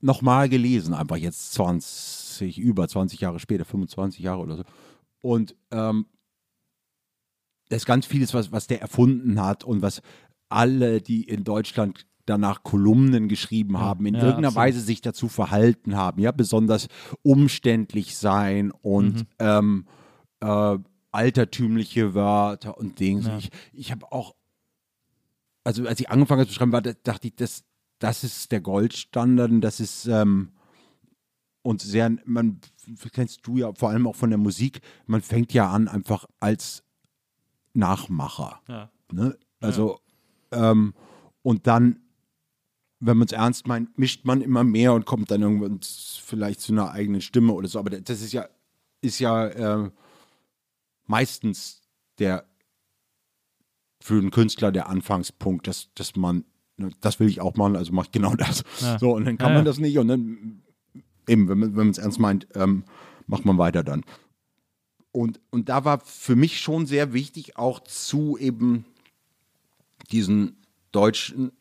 [0.00, 4.64] nochmal gelesen, einfach jetzt 20, über 20 Jahre später, 25 Jahre oder so.
[5.26, 6.06] Und ähm,
[7.68, 10.00] das ist ganz vieles, was, was der erfunden hat und was
[10.48, 14.66] alle, die in Deutschland danach Kolumnen geschrieben haben, in ja, irgendeiner absolut.
[14.68, 16.88] Weise sich dazu verhalten haben, ja, besonders
[17.22, 19.26] umständlich sein und Mhm.
[19.38, 19.86] ähm,
[20.40, 20.78] äh,
[21.12, 23.22] altertümliche Wörter und Dinge.
[23.22, 23.38] Ja.
[23.38, 24.34] Ich, ich habe auch,
[25.64, 27.64] also als ich angefangen habe zu schreiben, war, da- dachte ich, das,
[27.98, 30.50] das ist der Goldstandard und das ist ähm,
[31.66, 32.60] und sehr, man
[33.12, 36.84] kennst du ja vor allem auch von der Musik, man fängt ja an einfach als
[37.74, 38.60] Nachmacher.
[38.68, 38.90] Ja.
[39.10, 39.36] Ne?
[39.58, 39.98] Also,
[40.52, 40.94] ähm,
[41.42, 41.98] und dann,
[43.00, 46.72] wenn man es ernst meint, mischt man immer mehr und kommt dann irgendwann vielleicht zu
[46.72, 47.80] einer eigenen Stimme oder so.
[47.80, 48.48] Aber das ist ja,
[49.00, 49.90] ist ja äh,
[51.06, 51.82] meistens
[52.20, 52.44] der
[54.00, 56.44] für einen Künstler der Anfangspunkt, dass, dass man,
[56.76, 58.62] ne, das will ich auch machen, also mache ich genau das.
[58.80, 59.00] Ja.
[59.00, 59.70] So, und dann kann Ja, man ja.
[59.70, 60.62] das nicht und dann
[61.28, 62.84] eben, wenn man wenn man es ernst meint, ähm,
[63.26, 64.04] macht man weiter dann.
[65.12, 68.84] Und, und da war für mich schon sehr wichtig, auch zu eben
[70.10, 70.58] diesen
[70.92, 71.52] deutschen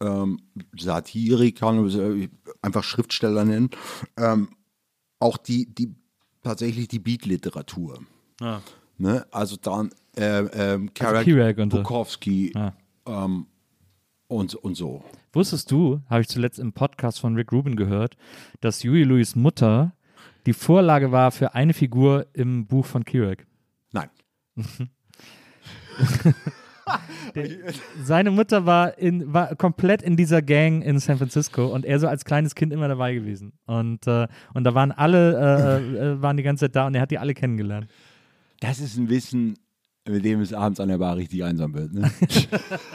[0.00, 0.40] ähm,
[0.76, 2.28] Satirikern, äh,
[2.62, 3.70] einfach Schriftsteller nennen,
[4.16, 4.48] ähm,
[5.18, 5.94] auch die, die
[6.42, 8.00] tatsächlich die Beat-Literatur.
[8.40, 8.62] Ja.
[8.96, 9.26] Ne?
[9.30, 11.78] Also dann äh, ähm, Kerouac, Kerouac und so.
[11.78, 12.72] Bukowski Ah.
[13.06, 13.46] ähm,
[14.28, 15.02] und, und so.
[15.32, 18.16] Wusstest du, habe ich zuletzt im Podcast von Rick Rubin gehört,
[18.60, 19.92] dass Huey Lewis Mutter
[20.46, 23.46] die Vorlage war für eine Figur im Buch von Kerouac.
[23.92, 24.08] Nein.
[28.02, 32.08] Seine Mutter war, in, war komplett in dieser Gang in San Francisco und er so
[32.08, 33.52] als kleines Kind immer dabei gewesen.
[33.66, 37.02] Und, äh, und da waren alle, äh, äh, waren die ganze Zeit da und er
[37.02, 37.88] hat die alle kennengelernt.
[38.60, 39.58] Das ist ein Wissen,
[40.08, 41.92] mit dem es abends an der Bar richtig einsam wird.
[41.92, 42.10] Ne?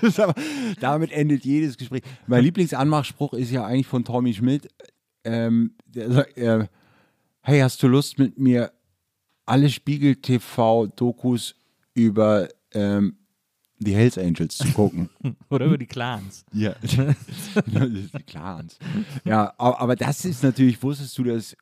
[0.17, 0.33] Aber,
[0.79, 2.03] damit endet jedes Gespräch.
[2.27, 4.67] Mein Lieblingsanmachspruch ist ja eigentlich von Tommy Schmidt.
[5.23, 6.67] Ähm, der sagt, äh,
[7.41, 8.71] hey, hast du Lust mit mir
[9.45, 11.55] alle Spiegel-TV-Dokus
[11.93, 13.17] über ähm,
[13.79, 15.09] die Hells Angels zu gucken?
[15.49, 16.45] Oder über die Clans.
[16.53, 18.77] Ja, die Clans.
[19.25, 21.55] Ja, aber, aber das ist natürlich, wusstest du, dass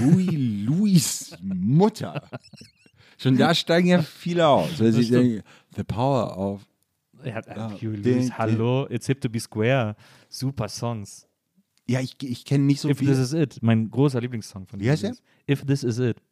[0.00, 2.28] Louis Louis Mutter,
[3.18, 5.42] schon da steigen ja viele aus, weil sie denken,
[5.76, 6.64] the power of,
[7.22, 9.96] Er hat Ja, den- hallo, It's Hip to be Square.
[10.28, 11.26] Super Songs.
[11.88, 13.08] ja, ich, ich kenne nicht so If viel.
[13.08, 15.14] This Is It, mein großer Lieblingssong von Wie heißt der?
[15.50, 16.16] If This Is It.
[16.18, 16.22] If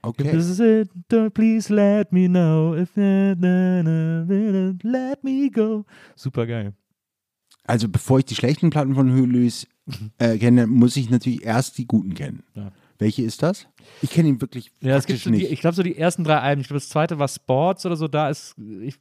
[0.00, 2.72] Okay, this is it, don't please let me know.
[2.76, 5.84] If na, na, let me go.
[6.14, 6.72] Super geil.
[7.64, 9.66] also bevor ich die schlechten Platten von Huey Lewis
[10.18, 12.44] äh, kenne, muss ich natürlich erst die guten kennen.
[12.54, 12.70] Ja.
[12.98, 13.66] Welche ist das?
[14.02, 15.52] Ich kenne ihn wirklich Ja, es gibt so die, nicht.
[15.52, 16.60] ich glaube, so die ersten drei Alben.
[16.60, 18.08] Ich glaube, das zweite war Sports oder so.
[18.08, 18.96] Da ist, ich,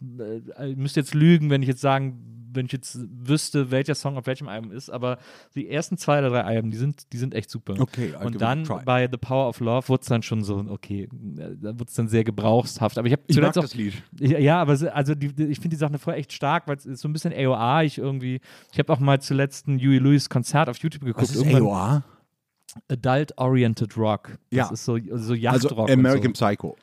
[0.59, 2.21] äh, ich müsste jetzt lügen, wenn ich jetzt sagen,
[2.53, 4.89] wenn ich jetzt wüsste, welcher Song auf welchem Album ist.
[4.89, 5.17] Aber
[5.55, 7.75] die ersten zwei oder drei Alben, die sind, die sind echt super.
[7.79, 11.07] Okay, I'll Und dann bei The Power of Love wurde es dann schon so, okay,
[11.11, 12.97] da wurde es dann sehr gebrauchshaft.
[12.97, 13.93] Aber ich habe ich mag zuletzt auch das Lied.
[14.19, 17.01] Ja, aber also die, die, ich finde die Sache vorher echt stark, weil es ist
[17.01, 17.83] so ein bisschen AOA.
[17.83, 18.39] Ich irgendwie,
[18.71, 21.23] ich habe auch mal zuletzt ein Huey Lewis Konzert auf YouTube geguckt.
[21.29, 22.03] Was ist irgendwann-
[22.89, 22.97] AOR?
[22.97, 24.37] Adult Oriented Rock.
[24.51, 24.69] Das Ja.
[24.71, 25.89] ist so, so Also Yachtrock.
[25.89, 26.45] American und so.
[26.45, 26.75] Psycho.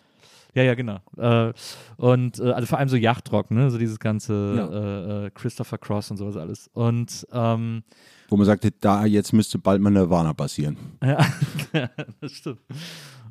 [0.54, 0.98] Ja, ja, genau.
[1.16, 1.52] Äh,
[1.96, 3.70] und äh, also vor allem so Yachtrock, ne?
[3.70, 5.22] So dieses ganze Ja.
[5.22, 6.68] äh, äh, Christopher Cross und sowas alles.
[6.72, 7.82] Und ähm,
[8.28, 10.76] Wo man sagte, da jetzt müsste bald mal Nirvana passieren.
[11.04, 11.90] Ja,
[12.20, 12.60] das stimmt.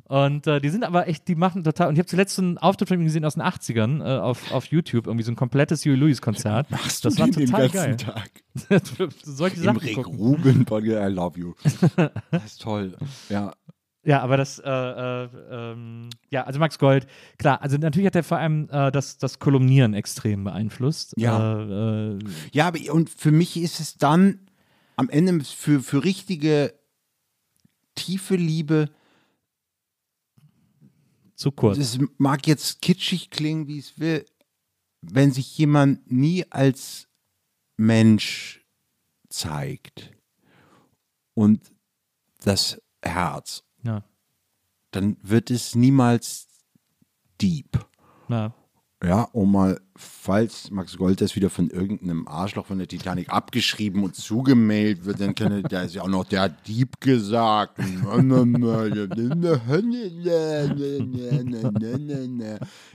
[0.06, 1.88] Und äh, die sind aber echt, die machen total.
[1.88, 4.52] Und ich habe zuletzt so einen Auftritt von ihm gesehen aus den 80ern äh, auf,
[4.52, 6.70] auf YouTube, irgendwie so ein komplettes Huey Lewis Konzert.
[6.70, 8.22] Machst das du war den total den ganzen geil.
[8.68, 9.10] Tag?
[9.22, 10.14] Solche Im Sachen Rick gucken.
[10.18, 11.54] Ruben Podcast, I love you.
[12.30, 12.94] Das ist toll.
[13.30, 13.54] Ja.
[14.04, 17.06] Ja, aber das, äh, äh, ähm, ja, also Max Gold,
[17.38, 21.14] klar, also natürlich hat er vor allem äh, das, das Kolumnieren extrem beeinflusst.
[21.16, 21.58] Ja.
[21.58, 22.18] Äh, äh,
[22.52, 24.40] Ja, aber und für mich ist es dann
[24.96, 26.74] am Ende für, für richtige
[27.94, 28.90] tiefe Liebe,
[31.34, 31.78] zu kurz.
[31.78, 34.24] es mag jetzt kitschig klingen, wie es will,
[35.00, 37.08] wenn sich jemand nie als
[37.76, 38.64] Mensch
[39.28, 40.12] zeigt
[41.34, 41.72] und
[42.40, 44.02] das Herz, Ja,
[44.90, 46.48] dann wird es niemals
[47.40, 47.78] deep.
[48.28, 48.54] ja.
[49.04, 54.02] Ja, um mal, falls Max Gold das wieder von irgendeinem Arschloch von der Titanic abgeschrieben
[54.02, 57.78] und zugemailt wird, dann kann er, da ist ja auch noch der Dieb gesagt.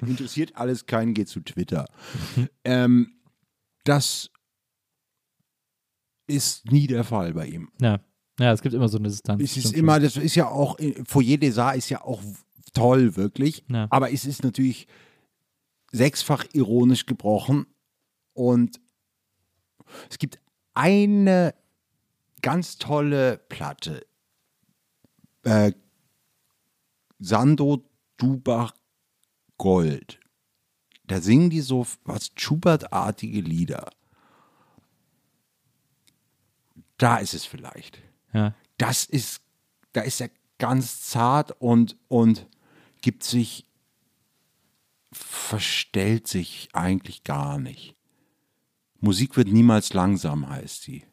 [0.02, 1.86] Interessiert alles keinen, geht zu Twitter.
[2.64, 3.14] Ähm,
[3.84, 4.32] das
[6.26, 7.70] ist nie der Fall bei ihm.
[7.80, 8.00] ja.
[8.40, 9.44] Ja, es gibt immer so eine Distanz.
[9.44, 12.22] Es ist immer, das ist ja auch, Foyer des Arts ist ja auch
[12.74, 13.64] toll, wirklich.
[13.68, 13.88] Ja.
[13.90, 14.88] Aber es ist natürlich
[15.92, 17.68] sechsfach ironisch gebrochen.
[18.34, 18.80] Und
[20.10, 20.40] es gibt
[20.74, 21.54] eine
[22.42, 24.06] ganz tolle Platte.
[25.44, 25.74] Äh,
[27.20, 27.84] Sando
[28.18, 28.74] Dubach
[29.58, 30.20] Gold.
[31.08, 33.90] Da singen die so was Schubert-artige Lieder.
[36.98, 38.02] Da ist es vielleicht.
[38.34, 38.54] Ja.
[38.78, 39.42] das ist,
[39.94, 42.48] da ist er ganz zart und, und
[43.02, 43.66] gibt sich,
[45.12, 47.96] verstellt sich eigentlich gar nicht.
[49.00, 51.06] Musik wird niemals langsam, heißt sie.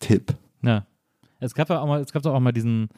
[0.00, 0.36] Tipp.
[0.62, 0.86] Ja.
[1.40, 2.88] Es gab ja auch mal, es gab doch auch mal diesen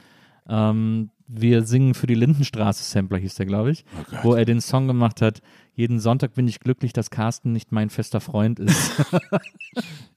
[0.49, 4.61] ähm, Wir singen für die Lindenstraße Sampler, hieß der, glaube ich, Oh wo er den
[4.61, 5.43] Song gemacht hat,
[5.75, 8.93] jeden Sonntag bin ich glücklich, dass Carsten nicht mein fester Freund ist.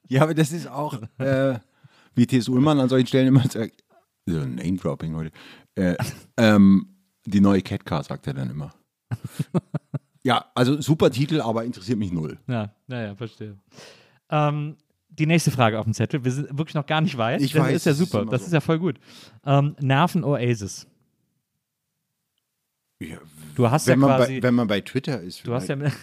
[0.10, 1.58] Ja, aber das ist auch, äh,
[2.16, 2.50] wie T.S.
[2.50, 3.84] Ullmann an solchen Stellen immer sagt,
[4.26, 5.32] so Name-Dropping heute,
[5.76, 5.96] äh,
[6.38, 6.88] ähm,
[7.26, 8.74] die neue Catcar, sagt er dann immer.
[10.24, 12.38] ja, also super Titel, aber interessiert mich null.
[12.48, 13.58] ja, naja, verstehe.
[14.30, 14.78] Ähm,
[15.10, 16.24] die nächste Frage auf dem Zettel.
[16.26, 17.40] Wir sind wirklich noch gar nicht weit.
[17.42, 18.22] Ich das weiß, ist ja ist super.
[18.24, 18.48] immer das so.
[18.48, 19.00] ist ja voll gut.
[19.46, 20.88] Ähm, Nerven Oasis.
[23.00, 23.18] Ja,
[23.56, 24.36] Du hast wenn, ja man quasi.
[24.40, 25.46] bei, wenn man bei Twitter ist.
[25.46, 25.94] du hast ja, mit-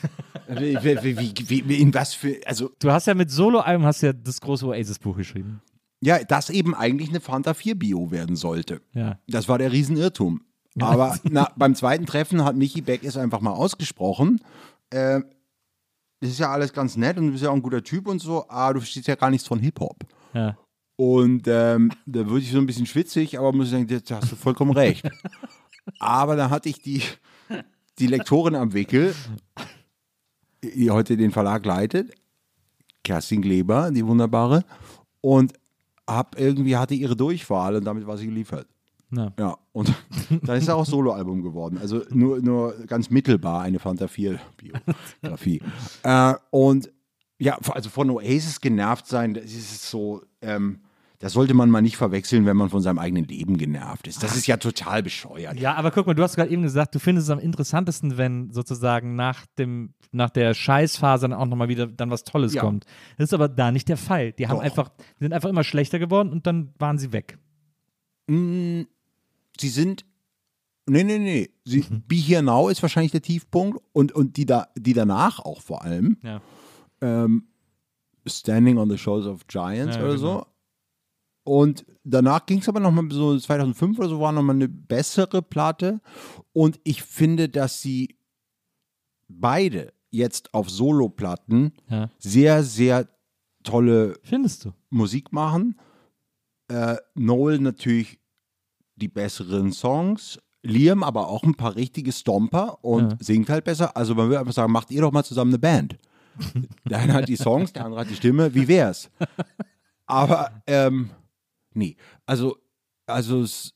[0.49, 0.77] wie,
[1.17, 4.41] wie, wie, wie, in was für, also, du hast ja mit Soloalbum hast ja das
[4.41, 5.61] große Oasis-Buch geschrieben.
[6.01, 8.81] Ja, das eben eigentlich eine Fanta 4 Bio werden sollte.
[8.95, 9.19] Ja.
[9.29, 10.43] Das war der Riesenirrtum.
[10.81, 14.41] Aber na, beim zweiten Treffen hat Michi Beck es einfach mal ausgesprochen.
[14.91, 15.21] Äh,
[16.21, 18.21] das ist ja alles ganz nett und du bist ja auch ein guter Typ und
[18.21, 20.05] so, aber du verstehst ja gar nichts von Hip-Hop.
[20.35, 20.57] Ja.
[20.97, 24.33] Und ähm, da wurde ich so ein bisschen schwitzig, aber muss ich sagen, da hast
[24.33, 25.09] du vollkommen recht.
[25.99, 27.03] aber da hatte ich die,
[27.99, 29.15] die Lektorin am Wickel,
[30.63, 32.13] die heute den Verlag leitet,
[33.03, 34.63] Kerstin Kleber, die wunderbare,
[35.23, 35.55] und
[36.15, 38.67] hab irgendwie hatte ihre Durchwahl und damit war sie geliefert.
[39.13, 39.33] Ja.
[39.39, 39.93] Ja, und
[40.43, 41.79] dann ist er auch Soloalbum geworden.
[41.81, 45.61] Also nur, nur ganz mittelbar eine Fanta 4 Biografie.
[46.03, 46.91] äh, und
[47.39, 50.81] ja, also von Oasis genervt sein, das ist so, ähm,
[51.21, 54.23] das sollte man mal nicht verwechseln, wenn man von seinem eigenen Leben genervt ist.
[54.23, 55.61] Das ist ja total bescheuert.
[55.61, 58.51] Ja, aber guck mal, du hast gerade eben gesagt, du findest es am interessantesten, wenn
[58.51, 62.63] sozusagen nach dem nach der Scheißphase dann auch nochmal wieder dann was Tolles Ja.
[62.63, 62.85] kommt.
[63.17, 64.33] Das ist aber da nicht der Fall.
[64.33, 64.65] Die haben Doch.
[64.65, 64.89] einfach,
[65.21, 67.39] die sind einfach immer schlechter geworden und dann waren sie weg.
[68.27, 68.83] Mm,
[69.59, 70.07] Sie sind.
[70.87, 71.51] Nee, nee, nee.
[71.65, 75.61] Sie, Be Here Now ist wahrscheinlich der Tiefpunkt und, und die, da, die danach auch
[75.61, 76.17] vor allem.
[76.23, 76.41] Ja.
[77.03, 77.45] ähm,
[78.27, 80.39] Standing on the Shoulders of Giants Ja, oder genau.
[80.41, 80.47] so.
[81.51, 86.01] Und danach ging es aber nochmal so 2005 oder so, war nochmal eine bessere Platte.
[86.53, 88.15] Und ich finde, dass sie
[89.29, 92.09] beide jetzt auf Soloplatten Ja.
[92.21, 93.09] sehr, sehr
[93.65, 94.73] tolle Findest du?
[94.91, 95.75] Musik machen.
[96.69, 98.21] Äh, Noel natürlich
[98.95, 100.39] die besseren Songs.
[100.63, 103.19] Liam aber auch ein paar richtige Stomper und Ja.
[103.21, 103.97] singt halt besser.
[103.97, 105.99] Also man würde einfach sagen, macht ihr doch mal zusammen eine Band.
[106.89, 108.55] Der eine hat die Songs, der andere hat die Stimme.
[108.55, 109.11] Wie wär's?
[110.07, 111.11] Aber ähm,
[111.75, 112.57] nee, also
[113.07, 113.75] also es,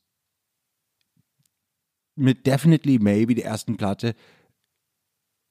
[2.16, 4.14] mit Definitely Maybe der ersten Platte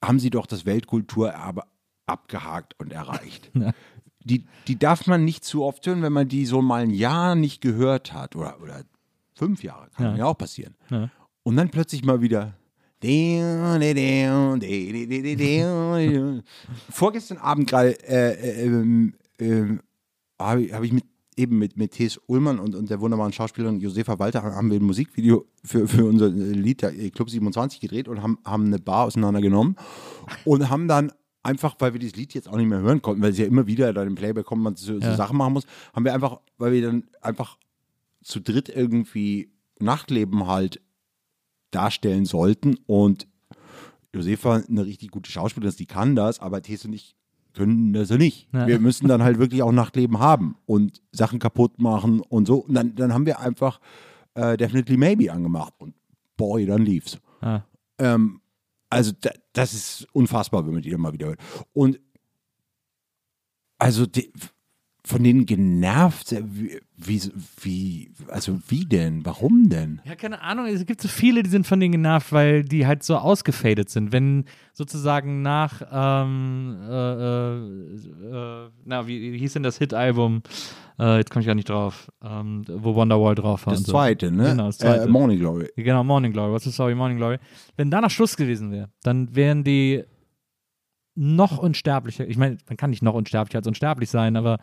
[0.04, 1.64] haben sie doch das Weltkulturerbe
[2.06, 3.52] abgehakt und erreicht.
[4.26, 7.36] Die, die darf man nicht zu oft hören, wenn man die so mal ein Jahr
[7.36, 8.86] nicht gehört hat oder, oder
[9.36, 10.16] fünf Jahre, kann Ja.
[10.16, 10.76] ja auch passieren.
[10.90, 11.10] Ja.
[11.44, 12.54] Und dann plötzlich mal wieder.
[16.90, 19.82] Vorgestern Abend gerade äh, ähm, ähm,
[20.40, 21.04] habe ich, hab ich mit
[21.38, 24.84] eben mit, mit Thes Ullmann und, und der wunderbaren Schauspielerin Josefa Walter haben wir ein
[24.86, 29.76] Musikvideo für, für unser Lied der Club 27 gedreht und haben, haben eine Bar auseinandergenommen
[30.46, 31.12] und haben dann
[31.44, 33.68] einfach, weil wir dieses Lied jetzt auch nicht mehr hören konnten, weil es ja immer
[33.68, 35.16] wieder dann im Playback kommt, man so, so Ja.
[35.16, 37.58] Sachen machen muss, haben wir einfach, weil wir dann einfach
[38.24, 40.82] zu dritt irgendwie Nachtleben halt
[41.72, 43.28] darstellen sollten und
[44.14, 47.16] Josefa eine richtig gute Schauspielerin ist, die kann das, aber Thes und ich
[47.54, 48.48] können das ja nicht.
[48.54, 48.68] Ja.
[48.68, 52.58] Wir müssen dann halt wirklich auch Nachtleben haben und Sachen kaputt machen und so.
[52.60, 53.80] Und dann, dann haben wir einfach
[54.34, 55.94] äh, Definitely Maybe angemacht und
[56.38, 57.20] boy, dann lief's.
[57.42, 57.62] Ah.
[58.00, 58.42] Ähm,
[58.90, 61.40] also da, das ist unfassbar, wenn man die dann mal wieder hört.
[61.74, 62.00] Und
[63.78, 64.32] also die,
[65.06, 67.22] von denen genervt, äh, wie, wie,
[67.62, 69.26] wie, also wie denn?
[69.26, 70.02] Warum denn?
[70.06, 70.66] Ja, keine Ahnung.
[70.68, 74.14] Es gibt so viele, die sind von denen genervt, weil die halt so ausgefadet sind.
[74.14, 80.42] Wenn sozusagen nach, ähm, äh, äh, äh, na, wie, wie hieß denn das Hit-Album?
[80.98, 83.74] Äh, jetzt komme ich gar nicht drauf, ähm, wo Wonderwall drauf war.
[83.74, 83.92] Das und so.
[83.92, 84.52] zweite, ne?
[84.52, 85.04] Genau, das zweite.
[85.04, 85.68] Äh, Morning Glory.
[85.76, 86.54] Genau, Morning Glory.
[86.54, 87.40] What's the Story, Morning Glory.
[87.76, 90.04] Wenn danach Schluss gewesen wäre, dann wären die
[91.16, 92.28] noch unsterblicher.
[92.28, 94.60] Ich meine, man kann nicht noch unsterblicher als unsterblich sein, aber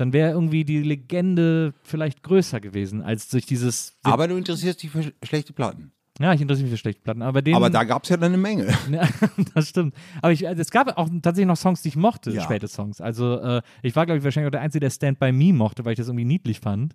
[0.00, 3.96] dann wäre irgendwie die Legende vielleicht größer gewesen, als durch dieses.
[4.02, 5.92] Aber du interessierst dich für sch- schlechte Platten.
[6.18, 7.56] ja, ich interessiere mich für schlechte Platten, aber denen.
[7.56, 8.66] Aber da gab es ja dann eine Menge.
[8.90, 9.06] Ja,
[9.54, 9.94] das stimmt.
[10.22, 12.42] Aber ich, also es gab auch tatsächlich noch Songs, die ich mochte, Ja.
[12.42, 13.00] späte Songs.
[13.00, 15.84] Also äh, ich war, glaube ich, wahrscheinlich auch der Einzige, der Stand By Me mochte,
[15.84, 16.94] weil ich das irgendwie niedlich fand.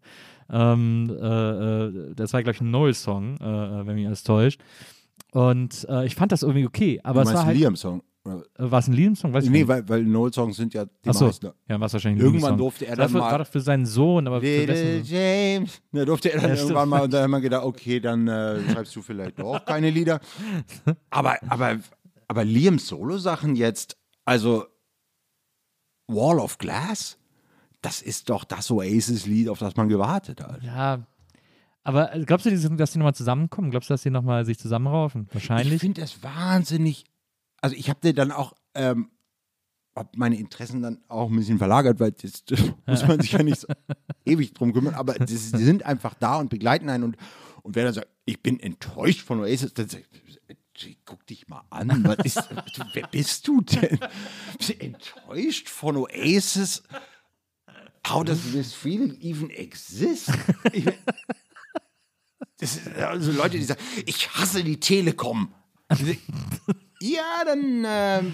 [0.49, 1.25] Ähm, äh,
[1.87, 3.43] äh, das war, glaube ich, ein Noel-Song, äh,
[3.81, 4.61] äh, wenn mich alles täuscht.
[5.31, 6.99] Und äh, ich fand das irgendwie okay.
[7.03, 7.57] Aber du es war halt.
[7.57, 8.03] Liam-Song?
[8.25, 9.33] Äh, war es ein Liam-Song?
[9.33, 9.67] Weiß ich Nee, nicht.
[9.67, 11.51] weil, weil Noel-Songs sind ja die Achso, meisten.
[11.69, 13.61] ja, war es wahrscheinlich ein Irgendwann durfte er War dann für, mal- War doch für
[13.61, 15.05] seinen Sohn, aber für Little wessen?
[15.05, 15.81] James.
[15.91, 16.69] Da durfte er dann Ja, stimmt.
[16.71, 19.89] irgendwann mal und dann haben wir gedacht, okay, dann äh, schreibst du vielleicht doch keine
[19.91, 20.19] Lieder.
[21.11, 21.77] Aber, aber,
[22.27, 23.95] aber Liams Solo-Sachen jetzt,
[24.25, 24.65] also
[26.07, 27.17] Wall of Glass,
[27.81, 30.63] das ist doch das Oasis-Lied, auf das man gewartet hat.
[30.63, 31.05] Ja.
[31.83, 33.69] Aber äh, glaubst du, dass die nochmal zusammenkommen?
[33.69, 35.27] Glaubst du, dass die nochmal sich zusammenraufen?
[35.29, 35.79] Ich Wahrscheinlich.
[35.81, 37.05] finde das wahnsinnig.
[37.65, 39.09] Also ich habe dir dann auch ähm,
[39.95, 42.43] hab meine Interessen dann auch ein bisschen verlagert, weil das
[42.85, 43.67] muss man sich ja nicht so
[44.23, 47.17] ewig drum kümmern, aber das, die sind einfach da und begleiten einen und,
[47.63, 50.05] und wer dann sagt, ich bin enttäuscht von Oasis, dann sagt,
[51.05, 52.43] guck dich mal an, was ist,
[52.93, 53.97] wer bist du denn?
[54.59, 56.83] Bist du enttäuscht von Oasis?
[58.07, 60.31] How does this feeling even exist?
[60.71, 60.85] Ich,
[62.57, 65.51] das ist also Leute, die sagen, ich hasse die Telekom.
[67.13, 68.33] Ja, dann ähm,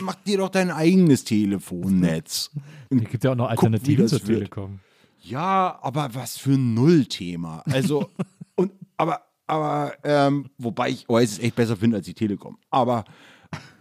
[0.00, 2.50] mach dir doch dein eigenes Telefonnetz.
[2.90, 4.22] Es gibt ja auch noch Alternativen zur.
[4.22, 4.80] Telekom.
[5.22, 7.62] Ja, aber was für ein Nullthema.
[7.66, 8.10] Also,
[8.56, 12.58] und, aber aber ähm, wobei ich Oasis echt besser finde als die Telekom.
[12.70, 13.04] Aber,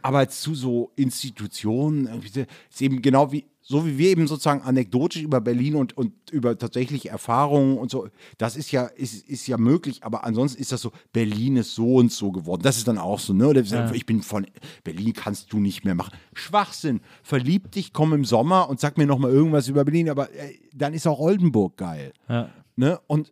[0.01, 5.21] aber zu so Institutionen, irgendwie ist eben genau wie, so wie wir eben sozusagen anekdotisch
[5.21, 9.57] über Berlin und, und über tatsächliche Erfahrungen und so, das ist ja, ist, ist ja
[9.57, 12.61] möglich, aber ansonsten ist das so, Berlin ist so und so geworden.
[12.61, 13.47] Das ist dann auch so, ne?
[13.47, 13.63] Oder
[13.93, 14.45] Ich bin von
[14.83, 16.13] Berlin kannst du nicht mehr machen.
[16.33, 16.99] Schwachsinn.
[17.23, 20.93] Verlieb dich, komm im Sommer und sag mir nochmal irgendwas über Berlin, aber äh, dann
[20.93, 22.11] ist auch Oldenburg geil.
[22.27, 22.49] Ja.
[22.75, 22.99] Ne?
[23.07, 23.31] Und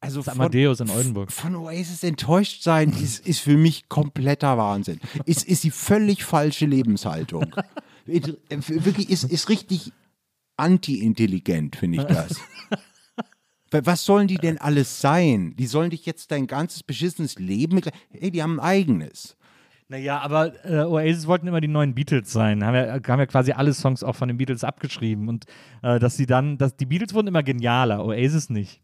[0.00, 1.30] also Das Amadeus in Oldenburg.
[1.32, 5.00] von Oasis enttäuscht sein, ist, ist für mich kompletter Wahnsinn.
[5.26, 7.54] Ist, ist die völlig falsche Lebenshaltung.
[8.06, 8.38] Ist-
[8.84, 9.92] Wirklich, ist, ist richtig
[10.56, 12.40] anti-intelligent, finde ich das.
[13.70, 15.54] Was sollen die denn alles sein?
[15.56, 17.80] Die sollen dich jetzt dein ganzes beschissenes Leben.
[18.12, 19.36] Ey, die haben ein eigenes.
[19.88, 22.64] Naja, aber äh, Oasis wollten immer die neuen Beatles sein.
[22.64, 25.28] Haben ja, haben ja quasi alle Songs auch von den Beatles abgeschrieben.
[25.28, 25.46] Und
[25.82, 28.82] äh, dass sie dann, dass die Beatles wurden immer genialer, Oasis nicht.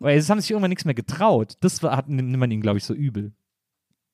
[0.00, 1.54] Oasis haben sich irgendwann nichts mehr getraut.
[1.60, 3.32] Das war, hat, nimmt man ihnen, glaube ich, so übel.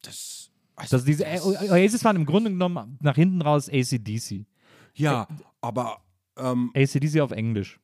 [0.03, 0.40] Das,
[0.89, 4.47] Dass diese, äh, Oasis waren im Grunde genommen nach hinten raus ACDC.
[4.95, 5.27] ja,
[5.61, 6.01] aber
[6.37, 7.79] ähm, ACDC auf Englisch.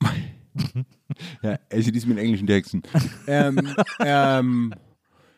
[1.42, 2.82] Ja, ACDs mit englischen Texten.
[3.26, 4.74] ähm, ähm,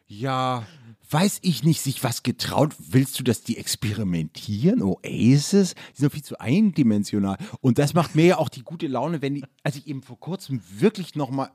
[0.06, 0.66] ja,
[1.10, 2.74] weiß ich nicht, sich was getraut.
[2.78, 4.82] Willst du, dass die experimentieren?
[4.82, 5.74] Oasis?
[5.74, 7.38] Die sind doch viel zu eindimensional.
[7.60, 10.18] Und das macht mir ja auch die gute Laune, wenn die, als ich eben vor
[10.18, 11.50] kurzem wirklich nochmal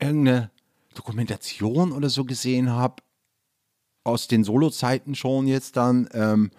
[0.00, 0.50] irgendeine
[0.94, 3.02] Dokumentation oder so gesehen habe,
[4.10, 6.50] aus den Solo-Zeiten schon jetzt dann, ähm,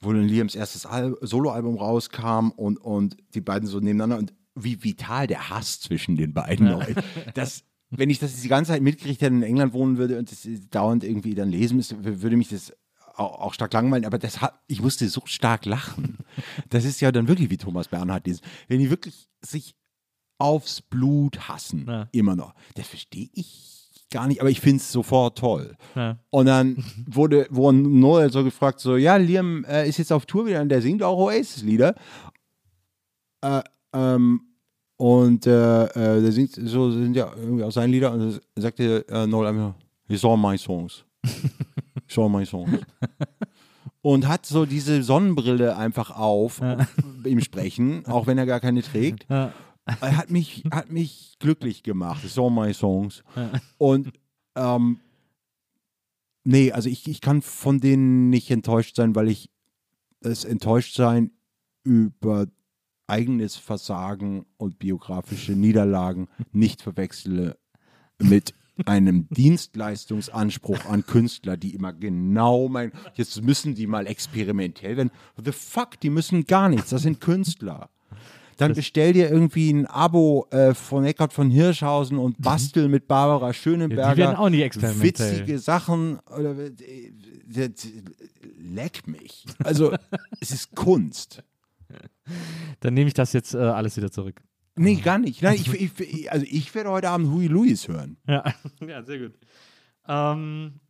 [0.00, 4.82] wo dann Liams erstes Al Soloalbum rauskam und, und die beiden so nebeneinander und wie
[4.82, 6.96] vital der Hass zwischen den beiden ist.
[7.34, 10.46] Das, wenn ich das die ganze Zeit mitgekriegt hätte in England wohnen würde und das
[10.70, 12.72] dauernd irgendwie dann lesen müsste, würde mich das
[13.14, 16.18] auch, auch stark langweilen, aber das hat, ich musste so stark lachen.
[16.70, 18.40] Das ist ja dann wirklich wie Thomas Bernhard lesen.
[18.68, 19.74] Wenn die wirklich sich
[20.38, 22.08] aufs Blut hassen, Ja.
[22.12, 22.54] immer noch.
[22.74, 23.79] Das verstehe ich
[24.10, 25.76] gar nicht, aber ich finde es sofort toll.
[25.94, 26.18] Ja.
[26.30, 30.46] Und dann wurde, wurde Noel so gefragt, so, ja, Liam äh, ist jetzt auf Tour
[30.46, 31.94] wieder und der singt auch Oasis-Lieder.
[33.42, 33.62] Äh,
[33.92, 34.42] ähm,
[34.96, 39.06] und äh, äh, der singt, so sind ja irgendwie auch seine Lieder und dann sagte
[39.08, 39.74] äh, Noel einfach,
[40.08, 41.04] it's all my songs.
[42.06, 42.80] It's all my songs.
[44.02, 46.62] Und hat so diese Sonnenbrille einfach auf
[47.22, 49.26] im Sprechen, auch wenn er gar keine trägt.
[49.28, 49.52] Ja.
[50.00, 52.24] Er hat mich, hat mich glücklich gemacht.
[52.36, 53.22] All my songs.
[53.78, 54.12] Und
[54.56, 55.00] ähm,
[56.44, 59.50] nee, also ich, ich kann von denen nicht enttäuscht sein, weil ich
[60.20, 61.30] das Enttäuschtsein
[61.82, 62.46] über
[63.06, 67.58] eigenes Versagen und biografische Niederlagen nicht verwechsle
[68.18, 68.54] mit
[68.86, 75.10] einem Dienstleistungsanspruch an Künstler, die immer genau mein, jetzt müssen die mal experimentell werden.
[75.42, 77.90] The fuck, die müssen gar nichts, das sind Künstler.
[78.60, 83.52] Dann bestell dir irgendwie ein Abo äh, von Eckart von Hirschhausen und bastel mit Barbara
[83.52, 84.02] Schöneberger.
[84.02, 85.32] Ja, die werden auch nicht experimentell.
[85.32, 86.18] Witzige Sachen.
[86.26, 86.70] Oder, äh,
[88.58, 89.46] leck mich.
[89.64, 89.92] Also,
[90.40, 91.42] es ist Kunst.
[92.80, 94.42] Dann nehme ich das jetzt äh, alles wieder zurück.
[94.76, 95.42] Nee, gar nicht.
[95.42, 98.16] Nein, ich, ich, also ich werde heute Abend Huey Lewis hören.
[98.26, 98.44] Ja,
[98.86, 99.38] ja sehr gut.
[100.08, 100.80] Ähm,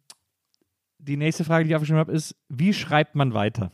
[0.99, 3.73] die nächste Frage, die ich aufgeschrieben habe, ist: Wie schreibt man weiter?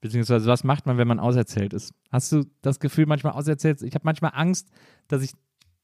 [0.00, 1.92] Beziehungsweise, was macht man, wenn man auserzählt ist?
[2.10, 3.82] Hast du das Gefühl, manchmal auserzählt?
[3.82, 4.70] Ich habe manchmal Angst,
[5.08, 5.32] dass ich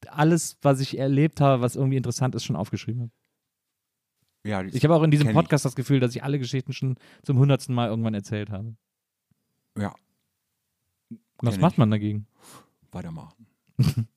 [0.09, 3.11] alles, was ich erlebt habe, was irgendwie interessant ist, schon aufgeschrieben habe.
[4.45, 5.43] Ja, Ich habe auch in diesem kenn ich.
[5.43, 8.77] Podcast das Gefühl, dass ich alle Geschichten schon zum hundertsten Mal irgendwann erzählt habe.
[9.77, 9.95] Ja,
[11.39, 11.79] Was macht ich.
[11.79, 12.27] man dagegen?
[12.93, 13.47] weitermachen.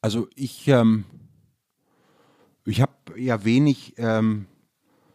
[0.00, 1.04] also ich, ähm,
[2.64, 4.46] ich habe ja wenig ähm,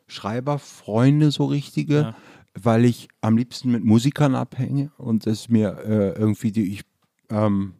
[0.07, 2.15] Schreiberfreunde, so richtige, Ja.
[2.53, 6.83] Weil ich am liebsten mit Musikern abhänge und es mir äh, irgendwie die, ich,
[7.29, 7.75] ähm,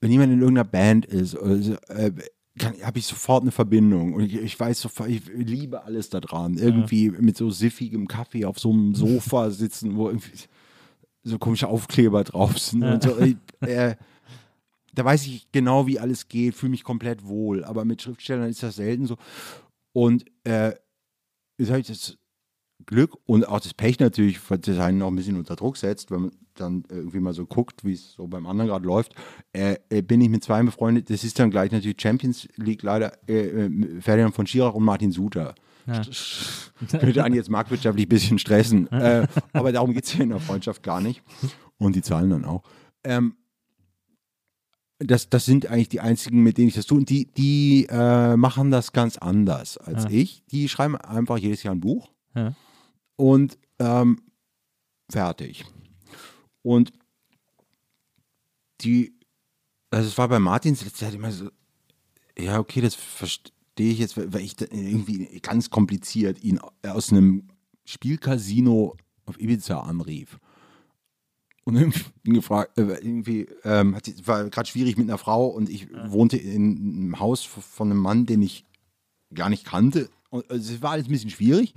[0.00, 2.12] wenn jemand in irgendeiner Band ist, oder so, äh,
[2.82, 6.56] habe ich sofort eine Verbindung und ich, ich weiß sofort, ich liebe alles daran.
[6.56, 10.32] Irgendwie mit so siffigem Kaffee auf so einem Sofa sitzen, wo irgendwie
[11.22, 13.18] so komische Aufkleber drauf sind und so.
[13.18, 13.96] Ich, äh,
[14.94, 17.64] da weiß ich genau, wie alles geht, fühle mich komplett wohl.
[17.64, 19.16] Aber mit Schriftstellern ist das selten so.
[19.92, 20.72] Und äh,
[21.58, 22.16] jetzt habe ich das
[22.84, 26.10] Glück und auch das Pech natürlich, weil das einen auch ein bisschen unter Druck setzt,
[26.10, 29.14] wenn man dann irgendwie mal so guckt, wie es so beim anderen gerade läuft,
[29.52, 31.10] äh, äh, bin ich mit zwei befreundet.
[31.10, 35.10] Das ist dann gleich natürlich Champions League leider äh, äh, Ferdinand von Schirach und Martin
[35.12, 35.54] Suter.
[35.86, 36.02] Ja.
[36.98, 38.90] Könnte einen jetzt marktwirtschaftlich ein bisschen stressen.
[38.92, 41.22] äh, aber darum geht es ja in der Freundschaft gar nicht.
[41.78, 42.62] Und die Zahlen dann auch.
[43.04, 43.34] Ähm,
[44.98, 46.98] das, das sind eigentlich die einzigen, mit denen ich das tue.
[46.98, 50.10] Und die, die äh, machen das ganz anders als Ja.
[50.10, 50.42] ich.
[50.50, 52.54] Die schreiben einfach jedes Jahr ein Buch Ja.
[53.16, 54.22] Und ähm,
[55.10, 55.64] fertig.
[56.62, 56.92] Und
[58.80, 59.14] die,
[59.90, 61.50] also es war bei Martins letzte Zeit immer so,
[62.38, 63.52] ja, okay, das verstehe
[63.92, 67.48] ich jetzt, weil ich irgendwie ganz kompliziert ihn aus einem
[67.84, 70.38] Spielcasino auf Ibiza anrief.
[71.64, 75.88] Und irgendwie gefragt, äh, irgendwie ähm, hat, war gerade schwierig mit einer Frau und ich
[75.92, 78.64] wohnte in einem Haus von einem Mann, den ich
[79.34, 80.08] gar nicht kannte.
[80.30, 81.74] Und also, es war alles ein bisschen schwierig.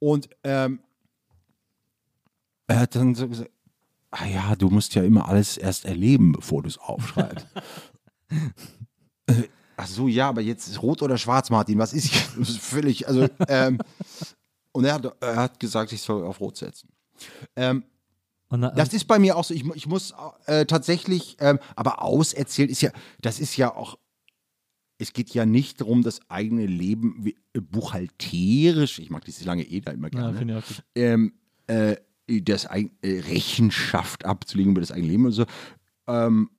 [0.00, 0.80] Und ähm,
[2.66, 3.50] er hat dann so gesagt,
[4.10, 7.46] ah ja, du musst ja immer alles erst erleben, bevor du es aufschreibst.
[9.26, 11.78] Äh, Ach so, ja, aber jetzt ist rot oder schwarz, Martin.
[11.78, 12.20] Was ist hier?
[12.38, 13.78] Das ist völlig, also, ähm,
[14.72, 16.90] und er hat, er hat gesagt, ich soll auf rot setzen.
[17.56, 17.84] Ähm,
[18.48, 19.54] Und dann, das ist bei mir auch so.
[19.54, 20.14] Ich, ich muss
[20.46, 22.90] äh, tatsächlich, ähm, aber auserzählt ist ja,
[23.20, 23.98] das ist ja auch,
[25.00, 29.64] es geht ja nicht darum, das eigene Leben wie, äh, buchhalterisch, ich mag dieses lange
[29.64, 30.84] E da immer ja, gerne, gut.
[30.94, 31.32] ähm,
[31.66, 31.96] äh,
[32.42, 35.46] das äh, Rechenschaft abzulegen über das eigene Leben und so.
[36.06, 36.50] Ähm,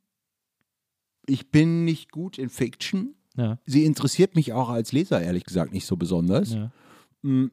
[1.27, 3.13] ich bin nicht gut in Fiction.
[3.37, 6.53] Ja, Sie interessiert mich auch als Leser, ehrlich gesagt, nicht so besonders.
[6.53, 6.71] ja.
[7.21, 7.51] Mm.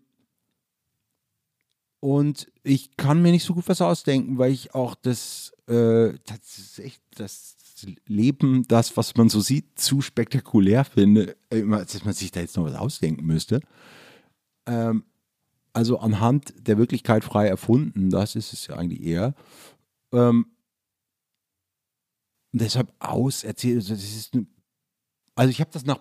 [2.00, 7.00] Und ich kann mir nicht so gut was ausdenken, weil ich auch das, äh, tatsächlich
[7.16, 7.57] das
[8.06, 12.56] Leben, das, was man so sieht, zu spektakulär finde, äh, dass man sich da jetzt
[12.56, 13.60] noch was ausdenken müsste.
[14.66, 15.04] Ähm,
[15.72, 19.34] also anhand der Wirklichkeit frei erfunden, das ist es ja eigentlich eher.
[20.12, 20.46] Ähm,
[22.52, 24.48] deshalb auserzählt, also das ist, ein-
[25.34, 26.00] also ich habe das nach,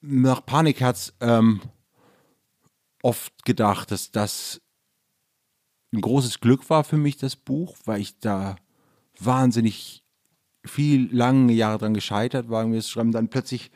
[0.00, 1.60] nach Panikherz ähm,
[3.02, 4.60] oft gedacht, dass das
[5.92, 8.56] ein großes Glück war für mich, das Buch, weil ich da
[9.18, 10.04] wahnsinnig
[10.66, 13.70] viel lange Jahre dran gescheitert war, mir das Schreiben dann plötzlich,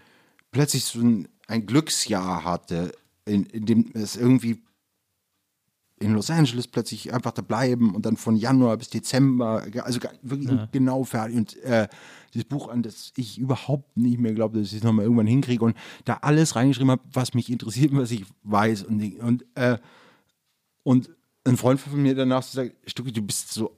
[0.50, 2.92] plötzlich so ein, ein Glücksjahr hatte,
[3.24, 4.62] in, in dem es irgendwie
[6.02, 10.58] in Los Angeles plötzlich einfach da bleiben und dann von Januar bis Dezember, also wirklich
[10.72, 11.36] genau fertig.
[11.36, 11.88] Und äh,
[12.32, 15.62] dieses Buch, an das ich überhaupt nicht mehr glaube, dass ich es nochmal irgendwann hinkriege
[15.62, 15.76] und
[16.06, 18.84] da alles reingeschrieben habe, was mich interessiert, was ich weiß.
[18.84, 19.76] Und, und, äh,
[20.84, 21.10] und
[21.44, 23.76] ein Freund von mir danach so sagt, Stucki, du bist so,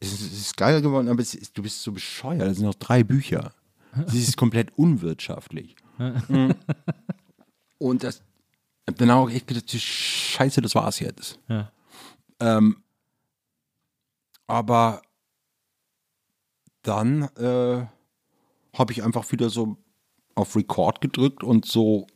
[0.00, 2.42] es ist, es ist geil geworden, aber es ist, du bist so bescheuert.
[2.42, 3.52] Das sind noch drei Bücher.
[3.94, 5.76] Das ist komplett unwirtschaftlich.
[5.98, 6.54] Mhm.
[7.78, 8.22] Und das,
[8.86, 11.38] hab dann auch echt gedacht, scheiße, das war's jetzt.
[11.48, 11.72] Ja.
[12.40, 12.82] Ähm,
[14.46, 15.02] aber
[16.82, 17.86] dann äh,
[18.78, 19.76] habe ich einfach wieder so
[20.34, 22.06] auf Record gedrückt und so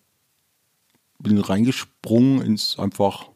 [1.18, 3.30] bin reingesprungen ins einfach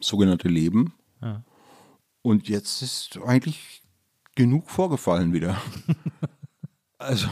[0.00, 0.94] sogenannte Leben.
[1.20, 1.42] Ja.
[2.22, 3.82] Und jetzt ist eigentlich
[4.34, 5.60] genug vorgefallen wieder.
[6.98, 7.28] also,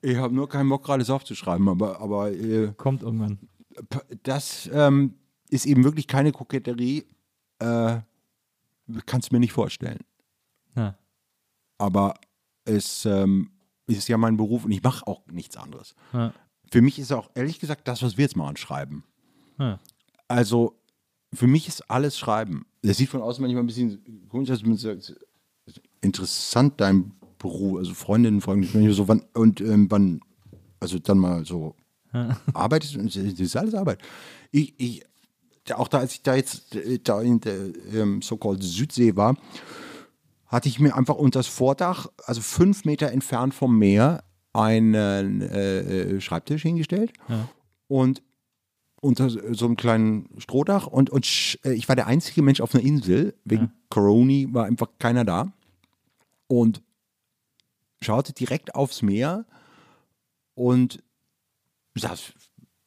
[0.00, 3.38] ich habe nur keinen Bock, gerade es aufzuschreiben, aber, aber äh, Kommt irgendwann.
[4.22, 5.14] Das ähm,
[5.48, 7.06] ist eben wirklich keine Koketterie.
[7.58, 7.98] Äh,
[9.06, 10.00] kannst mir nicht vorstellen.
[10.74, 10.96] Ja.
[11.78, 12.14] Aber
[12.64, 13.50] es ähm,
[13.86, 15.94] ist ja mein Beruf und ich mache auch nichts anderes.
[16.12, 16.32] Ja.
[16.70, 19.04] Für mich ist auch ehrlich gesagt das, was wir jetzt machen, Schreiben.
[19.58, 19.78] Ja.
[20.28, 20.79] Also
[21.32, 22.66] für mich ist alles Schreiben.
[22.82, 24.62] Das sieht von außen manchmal ein bisschen komisch aus,
[26.00, 30.20] interessant dein Beruf, also Freundinnen fragen mich manchmal so, wann und ähm, wann,
[30.78, 31.74] also dann mal so
[32.54, 34.00] arbeitest du, das ist alles Arbeit.
[34.50, 35.04] Ich, ich,
[35.74, 37.58] auch da, als ich da jetzt äh, da in der
[37.94, 39.36] ähm, so-called Südsee war,
[40.46, 45.80] hatte ich mir einfach unter das Vordach, also fünf Meter entfernt vom Meer, einen äh,
[46.16, 47.12] äh, Schreibtisch hingestellt
[47.86, 48.20] und
[49.00, 52.84] unter so einem kleinen Strohdach und, und äh, ich war der einzige Mensch auf einer
[52.84, 55.52] Insel, wegen Corona war einfach keiner da
[56.46, 56.82] und
[58.02, 59.46] schaute direkt aufs Meer
[60.54, 61.02] und
[61.94, 62.32] saß,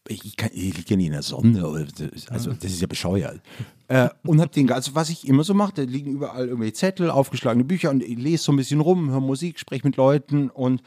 [0.07, 3.41] ich, kann, ich liege ja nie in der Sonne, also das ist ja bescheuert.
[3.87, 7.09] Äh, und hab den, also was ich immer so mache, da liegen überall irgendwelche Zettel,
[7.09, 10.83] aufgeschlagene Bücher und ich lese so ein bisschen rum, höre Musik, spreche mit Leuten und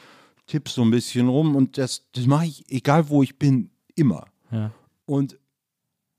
[0.47, 4.27] tippe so ein bisschen rum und das, das mache ich, egal wo ich bin, immer.
[4.51, 4.71] Ja.
[5.07, 5.39] Und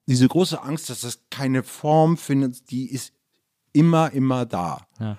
[0.07, 3.13] diese große Angst, dass das keine Form findet, die ist
[3.73, 4.87] immer, immer da.
[4.99, 5.17] Ja.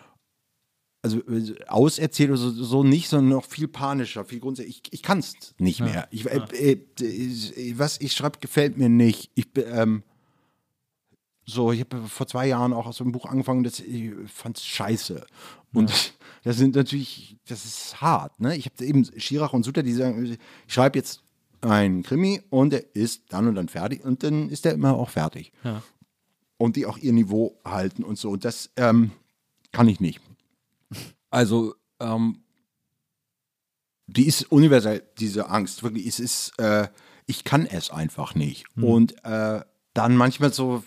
[1.03, 4.83] Also äh, auserzählt oder so, so nicht, sondern noch viel panischer, viel grundsätzlich.
[4.85, 6.09] Ich, ich kann es nicht mehr.
[6.11, 9.31] Ich, äh, äh, äh, was ich schreibe, gefällt mir nicht.
[9.35, 10.03] Ich bin, ähm,
[11.45, 14.59] so, ich habe vor zwei Jahren auch aus so einem Buch angefangen, das ich fand
[14.59, 15.25] es scheiße.
[15.73, 18.41] Und das sind natürlich, das ist hart.
[18.41, 18.57] Ne?
[18.57, 20.39] Ich habe eben Schirach und Suter, die sagen, ich
[20.75, 21.23] schreibe jetzt
[21.61, 25.11] einen Krimi und der ist dann und dann fertig und dann ist der immer auch
[25.11, 25.53] fertig.
[25.65, 25.83] Ja.
[26.57, 28.31] Und die auch ihr Niveau halten und so.
[28.31, 29.13] Und das ähm,
[29.73, 30.21] kann ich nicht.
[31.31, 32.41] Also, ähm,
[34.07, 35.83] die ist universell, diese Angst.
[35.83, 36.89] Wirklich, es ist, äh,
[37.27, 38.65] ich kann es einfach nicht.
[38.77, 39.61] Und äh,
[39.93, 40.83] dann manchmal so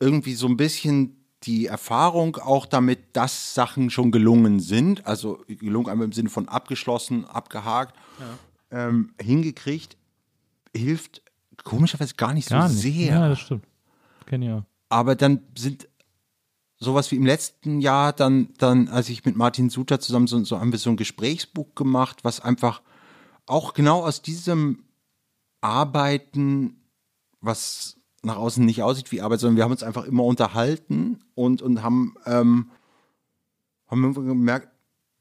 [0.00, 5.88] irgendwie so ein bisschen die Erfahrung auch damit, dass Sachen schon gelungen sind, also gelungen
[5.88, 7.94] einmal im Sinne von abgeschlossen, abgehakt,
[8.74, 9.96] ähm, hingekriegt,
[10.74, 11.22] hilft
[11.62, 12.82] komischerweise gar nicht Gar so nicht.
[12.82, 13.14] sehr.
[13.14, 13.64] Ja, das stimmt.
[14.26, 14.64] Kenn ich auch.
[14.88, 15.88] Aber dann sind
[16.78, 20.60] sowas wie im letzten Jahr, dann, dann, als ich mit Martin Suter zusammen so, so
[20.60, 22.82] haben wir so ein Gesprächsbuch gemacht, was einfach
[23.46, 24.84] auch genau aus diesem
[25.60, 26.82] Arbeiten,
[27.40, 31.62] was nach außen nicht aussieht wie Arbeit, sondern wir haben uns einfach immer unterhalten und,
[31.62, 32.70] und haben, ähm,
[33.86, 34.68] haben gemerkt,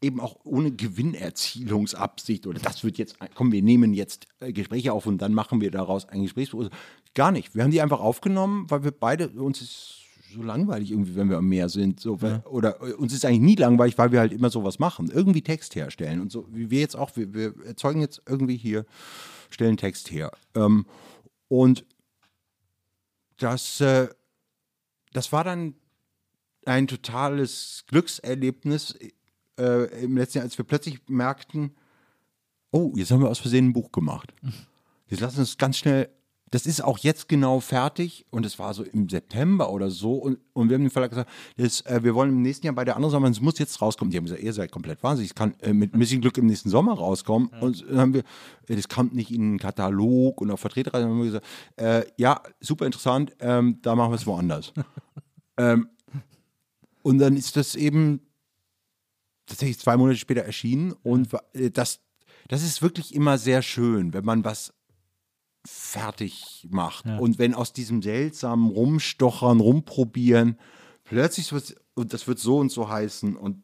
[0.03, 5.05] eben auch ohne Gewinnerzielungsabsicht oder das wird jetzt, komm, wir nehmen jetzt äh, Gespräche auf
[5.05, 6.59] und dann machen wir daraus ein Gesprächsbuch.
[6.59, 6.71] Also
[7.15, 7.53] Gar nicht.
[7.53, 9.99] Wir haben die einfach aufgenommen, weil wir beide, uns ist
[10.33, 11.99] so langweilig irgendwie, wenn wir am Meer sind.
[11.99, 15.11] So, weil, Oder äh, uns ist eigentlich nie langweilig, weil wir halt immer sowas machen.
[15.13, 16.21] Irgendwie Text herstellen.
[16.21, 18.85] Und so wie wir jetzt auch, wir, wir erzeugen jetzt irgendwie hier,
[19.51, 20.31] stellen Text her.
[20.55, 20.87] Ähm,
[21.49, 21.85] und
[23.37, 24.07] das, äh,
[25.11, 25.75] das war dann
[26.65, 28.97] ein totales Glückserlebnis
[29.59, 31.75] äh, im letzten Jahr, als wir plötzlich merkten,
[32.71, 34.33] oh, jetzt haben wir aus Versehen ein Buch gemacht.
[35.07, 36.09] Jetzt lassen wir uns ganz schnell,
[36.53, 40.37] das ist auch jetzt genau fertig und es war so im September oder so und,
[40.53, 42.95] und wir haben dem Verlag gesagt, das, äh, wir wollen im nächsten Jahr bei der
[42.95, 44.11] anderen Sommer, es muss jetzt rauskommen.
[44.11, 46.45] Die haben gesagt, ihr seid komplett wahnsinnig, es kann äh, mit ein bisschen Glück im
[46.45, 48.23] nächsten Sommer rauskommen und dann haben wir,
[48.67, 51.45] äh, das kommt nicht in einen Katalog und auf Vertreterreise, haben wir gesagt,
[51.77, 54.73] äh, ja, super interessant, ähm, da machen wir es woanders.
[55.57, 55.89] ähm,
[57.01, 58.21] und dann ist das eben
[59.53, 60.93] tatsächlich zwei Monate später erschienen.
[61.03, 61.99] Und äh, das,
[62.47, 64.73] das ist wirklich immer sehr schön, wenn man was
[65.65, 67.05] fertig macht.
[67.05, 67.17] Ja.
[67.19, 70.57] und wenn aus diesem seltsamen Rumstochern, Rumprobieren
[71.05, 73.63] plötzlich wird und das wird so und so heißen und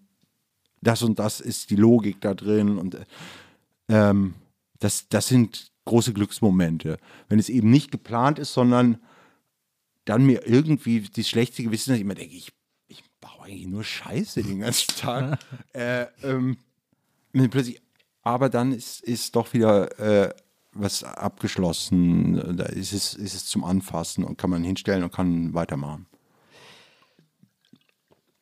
[0.82, 3.06] das und das ist die Logik da drin und äh,
[3.90, 4.36] ähm,
[4.80, 8.99] das, das sind große Glücksmomente, wenn es eben nicht geplant ist, sondern
[10.06, 12.53] dann mir irgendwie das schlechte Gewissen, dass ich immer denke, ich, ich
[13.21, 15.39] baue eigentlich nur Scheiße den ganzen Tag.
[15.73, 16.57] äh, ähm,
[17.33, 17.81] plötzlich,
[18.21, 20.33] aber dann ist, ist doch wieder äh,
[20.73, 22.57] was abgeschlossen.
[22.57, 26.05] Da ist es, ist es zum Anfassen und kann man hinstellen und kann weitermachen.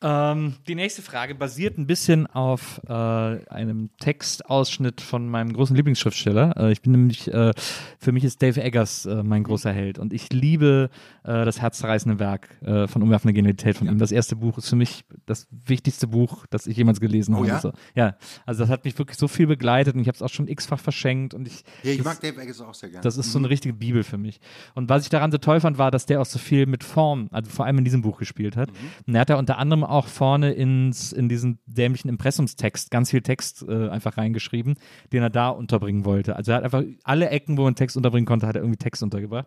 [0.00, 6.56] Ähm, die nächste Frage basiert ein bisschen auf äh, einem Textausschnitt von meinem großen Lieblingsschriftsteller.
[6.56, 7.52] Äh, ich bin nämlich, äh,
[7.98, 10.90] für mich ist Dave Eggers äh, mein großer Held und ich liebe
[11.24, 13.98] äh, das herzzerreißende Werk äh, von Umwerfende Genialität von ihm.
[13.98, 17.48] Das erste Buch ist für mich das wichtigste Buch, das ich jemals gelesen Oh habe.
[17.48, 17.58] ja?
[17.60, 18.16] So, ja,
[18.46, 20.78] also das hat mich wirklich so viel begleitet und ich habe es auch schon x-fach
[20.78, 23.02] verschenkt und ich Ja, ich das- mag Dave Eggers auch sehr gerne.
[23.02, 24.38] das ist so eine richtige Bibel für mich.
[24.76, 27.28] Und was ich daran so toll fand, war, dass der auch so viel mit Form,
[27.32, 28.70] also vor allem in diesem Buch gespielt hat.
[29.08, 33.22] Und er hat da unter anderem auch vorne ins, in diesen dämlichen Impressumstext ganz viel
[33.22, 34.76] Text äh, einfach reingeschrieben,
[35.12, 36.36] den er da unterbringen wollte.
[36.36, 39.02] Also er hat einfach alle Ecken, wo man Text unterbringen konnte, hat er irgendwie Text
[39.02, 39.46] untergebracht.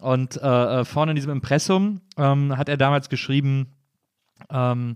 [0.00, 3.74] Und äh, äh, vorne in diesem Impressum ähm, hat er damals geschrieben,
[4.50, 4.94] ähm,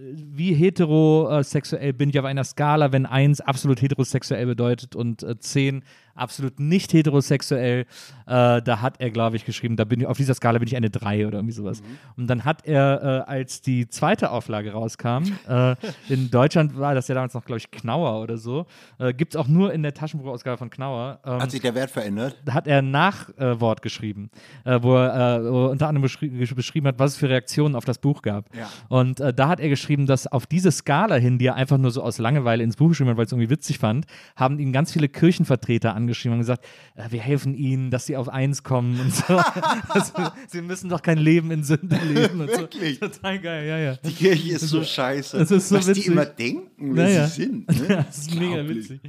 [0.00, 5.82] wie heterosexuell bin ich auf einer Skala, wenn eins absolut heterosexuell bedeutet und äh, zehn
[6.18, 7.86] absolut nicht heterosexuell.
[8.26, 10.76] Äh, da hat er, glaube ich, geschrieben, da bin ich, auf dieser Skala bin ich
[10.76, 11.82] eine drei oder irgendwie sowas.
[12.16, 15.74] Und dann hat er, äh, als die zweite Auflage rauskam, äh,
[16.08, 18.66] in Deutschland war das ja damals noch, glaube ich, Knauer oder so,
[18.98, 21.20] äh, gibt es auch nur in der Taschenbuchausgabe von Knauer.
[21.24, 22.36] Ähm, Hat sich der Wert verändert?
[22.44, 24.30] da hat er ein Nachwort geschrieben,
[24.64, 27.74] äh, wo er äh, wo er unter anderem beschri beschrieben hat, was es für Reaktionen
[27.74, 28.54] auf das Buch gab.
[28.56, 28.68] Ja.
[28.88, 31.90] Und äh, da hat er geschrieben, dass auf diese Skala hin, die er einfach nur
[31.90, 34.92] so aus Langeweile ins Buch geschrieben hat, weil es irgendwie witzig fand, haben ihn ganz
[34.92, 36.64] viele Kirchenvertreter angeschrieben und gesagt,
[36.96, 39.36] äh, wir helfen ihnen, dass sie auf eins kommen und so.
[39.88, 40.12] also,
[40.48, 42.98] sie müssen doch kein Leben in Sünde leben Wirklich?
[42.98, 43.08] so.
[43.08, 43.96] Total geil, ja, ja.
[43.96, 45.36] Die Kirche ist so scheiße.
[45.38, 46.04] es ist so was witzig.
[46.04, 47.26] die immer denken, wer Naja.
[47.26, 47.68] sie sind.
[47.78, 47.86] Ne?
[47.88, 49.00] Ja, das ist mega witzig.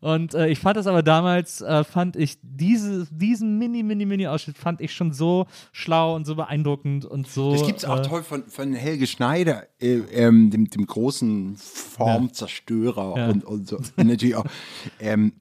[0.00, 4.26] Und äh, ich fand das aber damals, äh, fand ich diese, diesen mini, mini, mini
[4.26, 7.52] Ausschnitt fand ich schon so schlau und so beeindruckend und so.
[7.52, 11.56] Das gibt es auch äh, toll von, von Helge Schneider, äh, ähm, dem, dem großen
[11.56, 13.28] Formzerstörer Ja.
[13.28, 13.76] und, und so.
[13.96, 14.44] Und natürlich auch.
[15.00, 15.32] Ähm,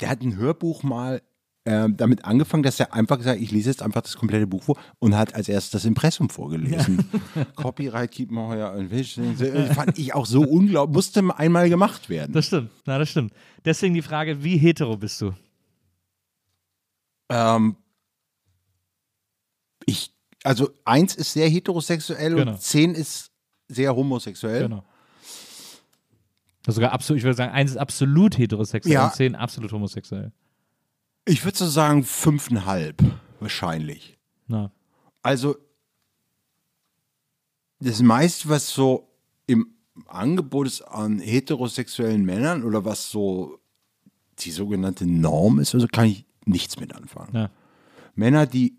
[0.00, 1.22] der hat ein Hörbuch mal
[1.64, 4.62] ähm, damit angefangen, dass er einfach gesagt hat, ich lese jetzt einfach das komplette Buch
[4.62, 7.04] vor und hat als erstes das Impressum vorgelesen.
[7.56, 8.72] Copyright keep my heuer
[9.74, 12.32] Fand ich auch so unglaublich, musste einmal gemacht werden.
[12.32, 13.34] Das stimmt, na, das stimmt.
[13.66, 15.34] Deswegen die Frage, wie hetero bist du?
[17.28, 17.76] Ähm,
[19.84, 20.14] ich,
[20.44, 22.52] also eins ist sehr heterosexuell Genau.
[22.52, 23.30] und zehn ist
[23.68, 24.62] sehr homosexuell.
[24.62, 24.84] Genau.
[26.68, 29.06] Das sogar absolut, ich würde sagen, eins ist absolut heterosexuell Ja.
[29.06, 30.32] und zehn absolut homosexuell.
[31.24, 33.02] Ich würde so sagen fünfeinhalb
[33.40, 34.18] wahrscheinlich.
[34.48, 34.70] Na.
[35.22, 35.56] Also
[37.80, 39.08] das meiste, was so
[39.46, 39.68] im
[40.08, 43.60] Angebot ist an heterosexuellen Männern oder was so
[44.40, 47.34] die sogenannte Norm ist, also kann ich nichts mit anfangen.
[47.34, 47.50] Ja.
[48.14, 48.76] Männer, die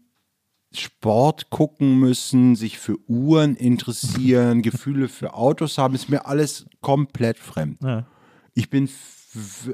[0.73, 7.39] Sport gucken müssen, sich für Uhren interessieren, Gefühle für Autos haben, ist mir alles komplett
[7.39, 7.81] fremd.
[7.83, 8.05] Ja.
[8.53, 8.89] Ich bin,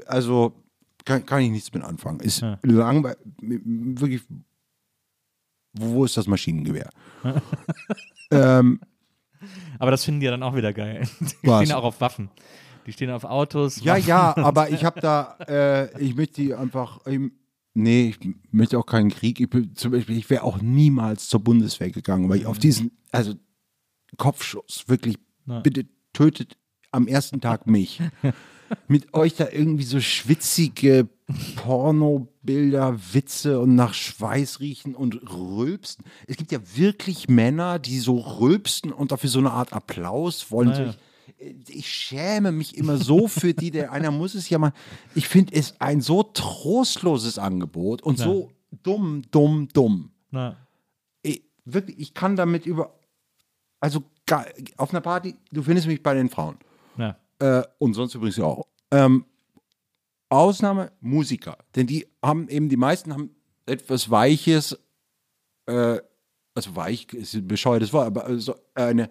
[0.06, 0.54] also
[1.04, 2.20] kann, kann ich nichts mit anfangen.
[2.20, 2.58] Ist Ja.
[2.62, 4.22] langweilig, wirklich,
[5.74, 6.88] wo, ist das Maschinengewehr?
[8.30, 8.80] ähm,
[9.78, 11.06] Aber das finden die ja dann auch wieder geil.
[11.20, 11.64] Die Was?
[11.64, 12.30] stehen auch auf Waffen.
[12.86, 13.82] Die stehen auf Autos.
[13.82, 14.08] ja, Waffen.
[14.08, 17.20] ja, aber ich habe da, äh, ich möchte die einfach, ich,
[17.76, 19.38] nee, ich möchte auch keinen Krieg.
[19.40, 22.90] Ich bin, zum Beispiel, ich wäre auch niemals zur Bundeswehr gegangen, weil ich auf diesen,
[23.12, 23.34] also
[24.16, 25.16] Kopfschuss, wirklich,
[25.46, 25.60] Ja.
[25.60, 26.56] bitte tötet
[26.90, 28.00] am ersten Tag mich.
[28.88, 31.08] Mit euch da irgendwie so schwitzige
[31.56, 36.04] Pornobilder, Witze und nach Schweiß riechen und rülpsen.
[36.26, 40.74] Es gibt ja wirklich Männer, die so rülpsen und dafür so eine Art Applaus wollen.
[40.74, 40.90] So Naja.
[40.90, 40.98] ich,
[41.68, 44.72] ich schäme mich immer so für die, der einer muss es ja mal.
[45.14, 48.50] Ich finde es ein so trostloses Angebot und so
[48.82, 50.10] dumm, dumm, dumm.
[50.30, 50.56] Na,
[51.22, 52.94] Ich, wirklich, ich kann damit über.
[53.80, 54.02] Also
[54.76, 56.56] auf einer Party, du findest mich bei den Frauen.
[56.96, 57.16] na.
[57.38, 58.66] Äh, und sonst übrigens auch.
[58.90, 59.24] Ähm,
[60.28, 61.58] Ausnahme Musiker.
[61.74, 63.30] Denn die haben eben, die meisten haben
[63.66, 64.78] etwas Weiches,
[65.66, 65.98] äh,
[66.54, 69.10] also weich ist ein bescheuertes Wort, aber also eine,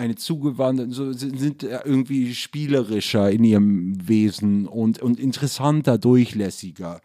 [0.00, 7.00] eine zugewandte, so, sind, irgendwie spielerischer in ihrem Wesen und, und interessanter, durchlässiger.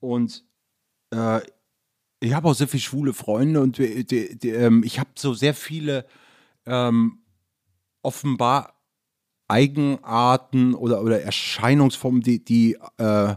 [0.00, 0.44] Und
[1.10, 1.40] äh,
[2.20, 5.32] ich habe auch sehr viele schwule Freunde und die, die, die, ähm, ich habe so
[5.34, 6.06] sehr viele
[6.66, 7.18] ähm,
[8.02, 8.74] offenbar
[9.48, 13.34] Eigenarten oder, oder Erscheinungsformen, die, die äh,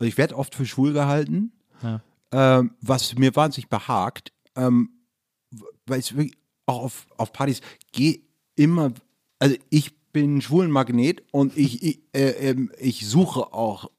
[0.00, 2.02] ich werde oft für schwul gehalten, Ja.
[2.32, 4.90] ähm, was mir wahnsinnig behagt, ähm,
[5.86, 6.36] weil es wirklich
[6.66, 7.60] auch auf, auf Partys
[7.92, 8.20] gehe
[8.56, 8.92] immer,
[9.38, 13.90] also ich bin ein schwulen Magnet und ich, ich, äh, ähm, ich suche auch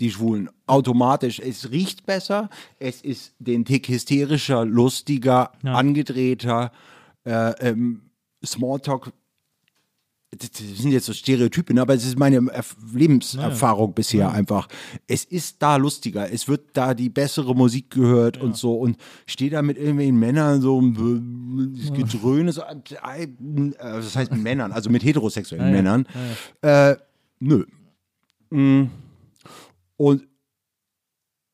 [0.00, 1.40] die Schwulen automatisch.
[1.40, 5.74] Es riecht besser, es ist den Tick hysterischer, lustiger, Ja.
[5.74, 6.72] angedrehter,
[7.24, 8.02] äh, ähm,
[8.44, 9.12] Smalltalk.
[10.30, 11.80] Das sind jetzt so Stereotypen, ne?
[11.80, 14.68] aber es ist meine Erf Lebenserfahrung bisher einfach.
[15.06, 19.50] Es ist da lustiger, es wird da die bessere Musik gehört und so und stehe
[19.50, 23.28] da mit irgendwelchen Männern so das Gedröhne, so, äh,
[23.78, 25.76] das heißt mit Männern, also mit heterosexuellen Ja, ja.
[25.76, 26.06] Männern.
[26.60, 26.96] Äh,
[27.40, 27.64] nö.
[28.50, 28.90] Mm.
[29.96, 30.28] Und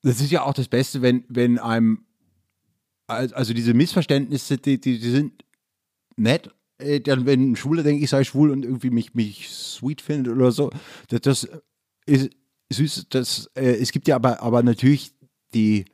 [0.02, 2.04] das ist ja auch das Beste, wenn, wenn einem,
[3.06, 5.44] al- also diese Missverständnisse, die, die, die sind
[6.16, 6.50] nett.
[6.78, 10.32] Äh, Dann, wenn ein Schwuler denkt, ich sei schwul und irgendwie mich, mich sweet findet
[10.34, 10.70] oder so,
[11.08, 11.48] das, das
[12.06, 12.30] ist
[12.70, 13.06] süß.
[13.10, 15.12] Das, äh, es gibt ja aber, aber natürlich
[15.54, 15.84] die,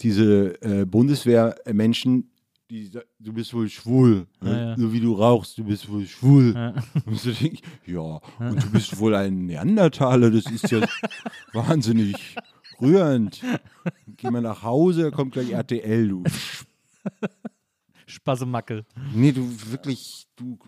[0.00, 2.28] diese äh, Bundeswehrmenschen,
[2.70, 4.58] die sagen, du bist wohl schwul, Ja, ne?
[4.70, 4.76] ja.
[4.78, 6.54] so wie du rauchst, du bist wohl schwul.
[6.54, 6.74] Ja.
[7.04, 10.80] Und so denk ich, ja, und du bist wohl ein Neandertaler, das ist ja
[11.52, 12.36] wahnsinnig
[12.80, 13.42] rührend.
[14.16, 16.22] Geh mal nach Hause, kommt gleich RTL, du.
[18.12, 18.84] Spassemackel.
[19.14, 20.58] Nee, du wirklich, du,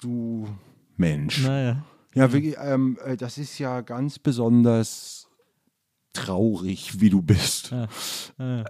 [0.00, 0.48] du
[0.96, 1.42] Mensch.
[1.42, 1.84] Naja.
[2.14, 5.28] Ja, wirklich, ähm, äh, das ist ja ganz besonders
[6.12, 7.70] traurig, wie du bist.
[7.70, 7.88] Ja.
[8.38, 8.64] Ja.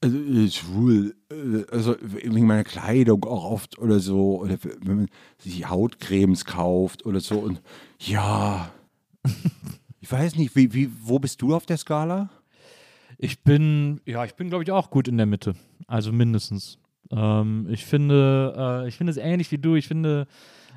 [0.00, 5.08] Also, äh, schwul, äh, also wegen meiner Kleidung auch oft oder so, oder wenn man
[5.38, 7.60] sich Hautcremes kauft oder so und
[7.98, 8.72] ja,
[10.00, 12.30] ich weiß nicht, wie, wie, wo bist du auf der Skala?
[13.18, 15.54] Ich bin, ja, ich bin, glaube ich, auch gut in der Mitte.
[15.86, 16.78] Also mindestens.
[17.10, 18.54] Ähm, ich finde,
[18.84, 19.74] äh, ich finde es ähnlich wie du.
[19.74, 20.26] Ich finde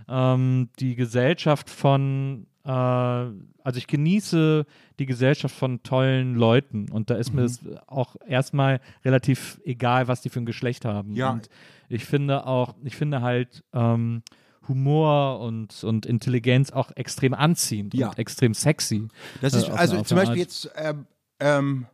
[0.07, 4.65] ähm, die Gesellschaft von, äh, also ich genieße
[4.99, 10.21] die Gesellschaft von tollen Leuten und da ist mir es auch erstmal relativ egal, was
[10.21, 11.15] die für ein Geschlecht haben.
[11.15, 11.31] Ja.
[11.31, 11.49] Und
[11.89, 14.23] ich finde auch, ich finde halt ähm,
[14.67, 18.09] Humor und, und Intelligenz auch extrem anziehend Ja.
[18.09, 19.07] und extrem sexy.
[19.41, 20.37] Das Äh, ist, auf also zum Beispiel Art.
[20.39, 21.05] jetzt, ähm,
[21.39, 21.85] ähm,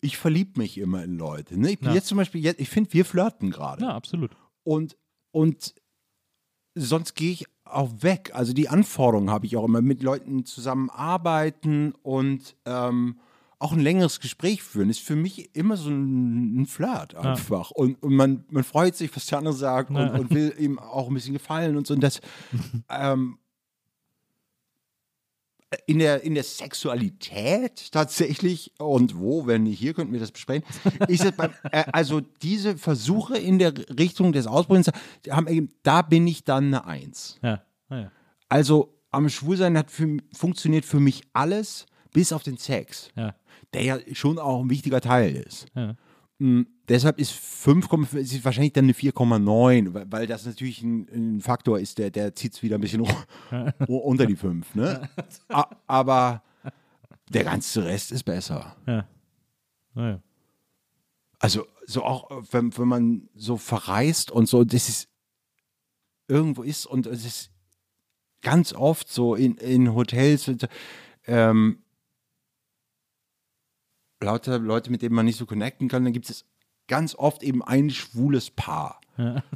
[0.00, 1.58] ich verliebe mich immer in Leute.
[1.58, 1.72] Ne?
[1.72, 1.94] Ich bin Ja.
[1.94, 3.82] jetzt zum Beispiel, jetzt, ich finde, wir flirten gerade.
[3.82, 4.30] Ja, absolut.
[4.64, 4.96] Und,
[5.32, 5.74] und
[6.74, 8.30] sonst gehe ich auch weg.
[8.32, 13.18] Also die Anforderungen habe ich auch immer mit Leuten zusammenarbeiten und ähm,
[13.58, 14.88] auch ein längeres Gespräch führen.
[14.88, 17.70] Ist für mich immer so ein, ein Flirt einfach.
[17.72, 20.14] Und, und man, man freut sich, was der andere sagt und, Ja.
[20.14, 21.94] und will ihm auch ein bisschen gefallen und so.
[21.94, 22.20] Und das
[22.88, 23.38] ähm,
[25.86, 30.64] in der, in der Sexualität tatsächlich und wo, wenn nicht hier, könnten wir das besprechen,
[31.08, 34.90] ist es beim, äh, also diese Versuche in der Richtung des Ausbruchs,
[35.28, 37.38] haben, ergeben, da bin ich dann eine Eins.
[37.42, 38.10] Ja, ja.
[38.48, 43.34] Also am Schwulsein hat für, funktioniert für mich alles, bis auf den Sex, ja.
[43.74, 45.66] der ja schon auch ein wichtiger Teil ist.
[45.74, 45.94] ja.
[46.38, 51.40] Mm, Deshalb ist 5,5 ist wahrscheinlich dann eine 4,9, weil, weil das natürlich ein, ein
[51.40, 53.06] Faktor ist, der, der zieht es wieder ein bisschen
[53.86, 54.74] unter die 5.
[54.74, 55.08] Ne?
[55.86, 56.42] Aber
[57.28, 58.76] der ganze Rest ist besser.
[58.86, 59.06] Ja.
[59.94, 60.22] Naja.
[61.38, 65.08] Also so auch, wenn, wenn man so verreist und so, das ist
[66.26, 67.50] irgendwo ist und es ist
[68.42, 70.50] ganz oft so in, in Hotels,
[71.26, 71.82] ähm,
[74.20, 76.44] lauter Leute, mit denen man nicht so connecten kann, dann gibt es
[76.88, 79.00] ganz oft eben ein schwules Paar.
[79.16, 79.42] Ja.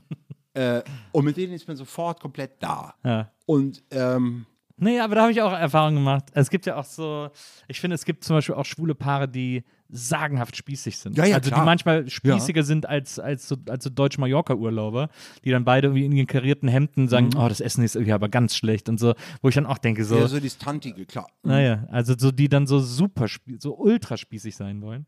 [0.55, 0.83] Äh,
[1.13, 2.93] und mit denen ist man sofort komplett da.
[3.03, 3.31] Ja.
[3.47, 4.45] Und ähm,
[4.77, 6.25] Nee, aber da habe ich auch Erfahrungen gemacht.
[6.35, 7.31] Es gibt ja auch so,
[7.69, 11.17] ich finde, es gibt zum Beispiel auch schwule Paare, die sagenhaft spießig sind.
[11.17, 11.61] Ja, ja, also klar.
[11.61, 15.11] die manchmal spießiger sind als, als so, als so deutsche Mallorca-Urlauber,
[15.45, 18.31] die dann beide irgendwie in ihren karierten Hemden sagen, oh, das Essen ist irgendwie aber
[18.31, 21.29] ganz schlecht und so, wo ich dann auch denke, so, ja, so das Tantige, klar.
[21.43, 23.27] naja, also so, die dann so super,
[23.59, 25.07] so ultra spießig sein wollen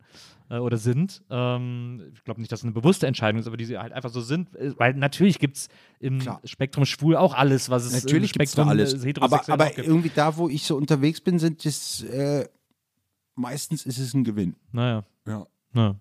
[0.49, 1.23] äh, oder sind.
[1.31, 4.11] Ähm, ich glaube nicht, dass es eine bewusste Entscheidung ist, aber die sie halt einfach
[4.11, 5.67] so sind, äh, weil natürlich gibt es
[5.99, 6.41] im Klar.
[6.43, 9.03] Spektrum schwul auch alles, was es Natürlich im es da Spektrum alles.
[9.03, 12.47] äh, Aber, aber irgendwie da, wo ich so unterwegs bin, sind das äh,
[13.35, 14.55] meistens ist es ein Gewinn.
[14.71, 15.03] Naja.
[15.27, 15.47] Ja.
[15.73, 15.95] Ja,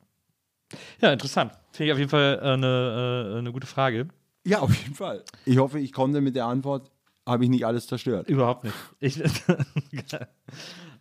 [1.01, 1.53] ja interessant.
[1.73, 4.09] Finde ich auf jeden Fall äh, eine, äh, eine gute Frage.
[4.47, 5.25] Ja, auf jeden Fall.
[5.45, 6.91] Ich hoffe, ich konnte mit der Antwort,
[7.27, 8.29] habe ich nicht alles zerstört.
[8.29, 8.77] Überhaupt nicht.
[9.01, 9.23] Ich,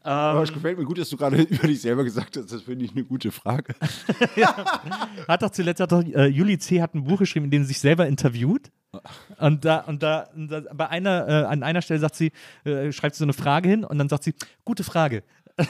[0.03, 2.85] Aber es gefällt mir gut, dass du gerade über dich selber gesagt hast, das finde
[2.85, 3.73] ich eine gute Frage.
[5.27, 6.81] hat doch zuletzt hat doch, äh, Juli C.
[6.81, 8.71] hat ein Buch geschrieben, in dem sie sich selber interviewt.
[9.39, 12.31] Und da, und da, und da bei einer, äh, an einer Stelle sagt sie,
[12.63, 14.35] äh, schreibt sie so eine Frage hin und dann sagt sie,
[14.65, 15.23] gute Frage.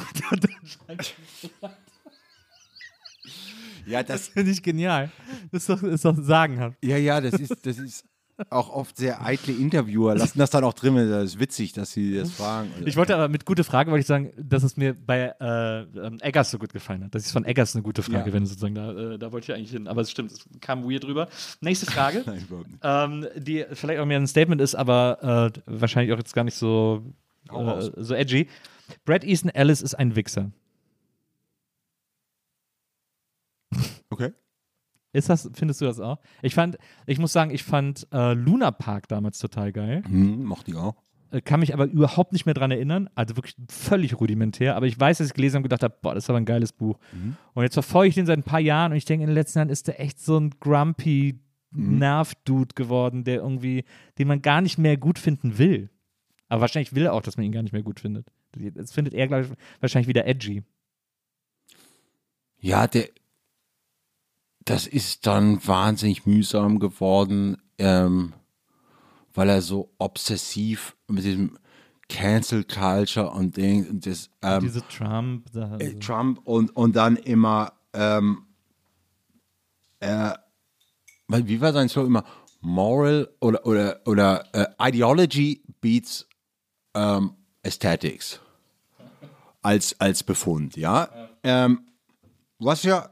[3.85, 5.11] Ja, das das, finde ich genial.
[5.51, 6.77] Das ist doch, ist doch sagenhaft.
[6.83, 8.05] ja, ja, das ist, das ist
[8.49, 10.15] auch oft sehr eitle Interviewer.
[10.15, 12.71] Lassen das dann auch drin, das ist witzig, dass sie das fragen.
[12.85, 16.17] Ich wollte aber mit gute Frage, wollte ich sagen, dass es mir bei äh, ähm,
[16.19, 17.13] Eggers so gut gefallen hat.
[17.13, 18.33] Das ist von Eggers eine gute Frage, Ja.
[18.33, 19.87] wenn sozusagen da, äh, da wollte ich eigentlich hin.
[19.87, 21.27] Aber es stimmt, es kam weird drüber.
[21.61, 22.47] Nächste Frage, Nein,
[22.81, 26.55] ähm, die vielleicht auch mehr ein Statement ist, aber äh, wahrscheinlich auch jetzt gar nicht
[26.57, 27.03] so,
[27.51, 28.47] äh, so edgy.
[29.05, 30.51] Brad Easton Ellis ist ein Wichser.
[34.09, 34.31] Okay.
[35.11, 36.19] Ist das, findest du das auch?
[36.41, 40.03] Ich fand, ich muss sagen, ich fand äh, Luna Park damals total geil.
[40.05, 40.95] Hm, mochte ich auch.
[41.31, 43.09] Äh, kann mich aber überhaupt nicht mehr dran erinnern.
[43.13, 44.75] Also wirklich völlig rudimentär.
[44.75, 46.45] Aber ich weiß, dass ich gelesen habe und gedacht habe, boah, das ist aber ein
[46.45, 46.97] geiles Buch.
[47.53, 49.59] Und jetzt verfolge ich den seit ein paar Jahren und ich denke, in den letzten
[49.59, 51.39] Jahren ist der echt so ein grumpy
[51.71, 53.83] Nerv-Dude geworden, der irgendwie,
[54.17, 55.89] den man gar nicht mehr gut finden will.
[56.49, 58.31] Aber wahrscheinlich will er auch, dass man ihn gar nicht mehr gut findet.
[58.75, 59.51] Das findet er, glaube ich,
[59.81, 60.63] wahrscheinlich wieder edgy.
[62.59, 63.09] Ja, der,
[64.65, 68.33] das ist dann wahnsinnig mühsam geworden, ähm,
[69.33, 71.57] weil er so obsessiv mit diesem
[72.09, 75.51] Cancel Culture und Ding und das ähm, Diese Trump.
[75.51, 78.45] Da, äh, Trump und, und dann immer ähm,
[79.99, 80.33] äh,
[81.27, 82.25] wie war sein Slogan immer?
[82.61, 86.27] Moral oder oder oder äh, Ideology beats
[86.93, 88.39] ähm, Aesthetics
[89.61, 91.09] als als Befund, ja.
[91.43, 91.87] Ähm,
[92.59, 93.09] was ja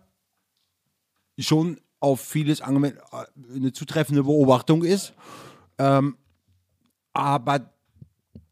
[1.40, 5.14] schon auf vieles äh, eine zutreffende Beobachtung ist,
[5.78, 6.18] ähm,
[7.14, 7.72] aber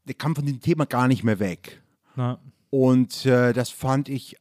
[0.05, 1.81] der kam von dem Thema gar nicht mehr weg.
[2.15, 2.39] na,
[2.69, 4.37] Und äh, das fand ich,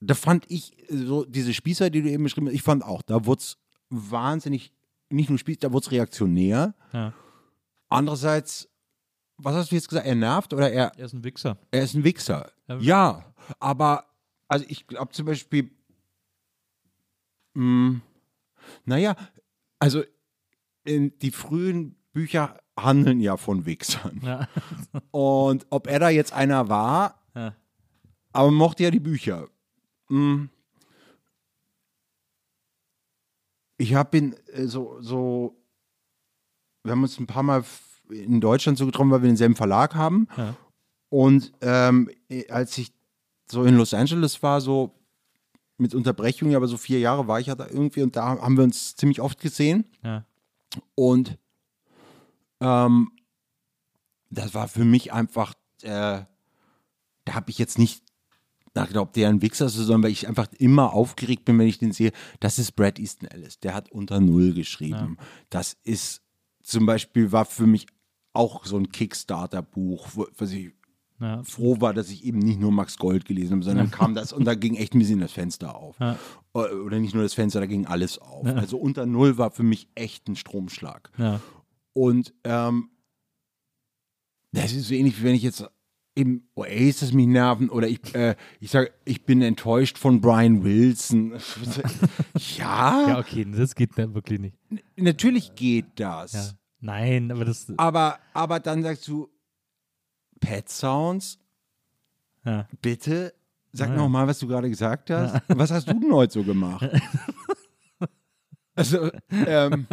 [0.00, 3.26] da fand ich so diese Spießer, die du eben beschrieben hast, ich fand auch, da
[3.26, 3.58] wurde es
[3.90, 4.72] wahnsinnig,
[5.10, 6.74] nicht nur Spieß, da wurde es reaktionär.
[6.92, 7.12] ja.
[7.90, 8.68] Andererseits,
[9.36, 11.58] was hast du jetzt gesagt, er nervt oder er, Er ist ein Wichser.
[11.70, 12.50] er ist ein Wichser?
[12.78, 13.24] Ja.
[13.60, 14.06] Aber,
[14.48, 15.70] also ich glaube zum Beispiel,
[17.54, 18.00] mh,
[18.84, 19.16] naja,
[19.78, 20.02] also
[20.84, 24.20] in, die frühen Bücher handeln ja von Wichsern.
[24.22, 24.48] Ja.
[25.10, 27.54] Und ob er da jetzt einer war, Ja.
[28.32, 29.48] aber mochte ja die Bücher.
[30.08, 30.44] Mm.
[33.76, 35.56] Ich habe ihn äh, so, so,
[36.84, 37.64] wir haben uns ein paar Mal
[38.10, 40.28] in Deutschland so getroffen, weil wir denselben Verlag haben.
[40.36, 40.54] Ja.
[41.08, 42.92] Und ähm, äh, als ich
[43.50, 44.94] so in Los Angeles war, so
[45.76, 48.64] mit Unterbrechungen, aber so vier Jahre war ich ja da irgendwie und da haben wir
[48.64, 49.84] uns ziemlich oft gesehen.
[50.02, 50.24] Ja.
[50.94, 51.38] Und
[52.60, 53.12] ähm,
[54.30, 56.22] das war für mich einfach, äh,
[57.24, 58.02] da habe ich jetzt nicht
[58.74, 61.78] nachgedacht, ob der ein Wichser ist, sondern weil ich einfach immer aufgeregt bin, wenn ich
[61.78, 62.12] den sehe.
[62.40, 65.16] Das ist Brad Easton Ellis, der hat unter Null geschrieben.
[65.48, 66.22] Das ist
[66.62, 67.86] zum Beispiel, war für mich
[68.34, 70.72] auch so ein Kickstarter-Buch, wo- was ich
[71.20, 71.42] Ja.
[71.44, 74.44] froh war, dass ich eben nicht nur Max Gold gelesen habe, sondern kam das und
[74.44, 75.96] da ging echt ein bisschen das Fenster auf.
[76.00, 76.18] Ja.
[76.52, 78.44] Oder oder nicht nur das Fenster, da ging alles auf.
[78.46, 81.10] Also unter Null war für mich echt ein Stromschlag.
[81.16, 81.40] Ja.
[81.92, 82.90] Und ähm,
[84.52, 85.64] das ist so ähnlich, wie wenn ich jetzt
[86.16, 91.32] im Oasis mich nerven oder ich, äh, ich sage, ich bin enttäuscht von Brian Wilson.
[92.58, 94.56] ja, ja, okay, das geht wirklich nicht.
[94.96, 96.54] natürlich geht das.
[96.84, 96.92] Ja.
[96.92, 97.66] Nein, aber das.
[97.76, 99.28] Aber, aber dann sagst du,
[100.40, 101.38] Pet Sounds,
[102.44, 102.68] Ja.
[102.82, 103.34] bitte.
[103.72, 103.96] Sag Ja.
[103.96, 105.42] noch mal, was du gerade gesagt hast.
[105.48, 106.88] Was hast du denn heute so gemacht?
[108.76, 109.86] also, ähm,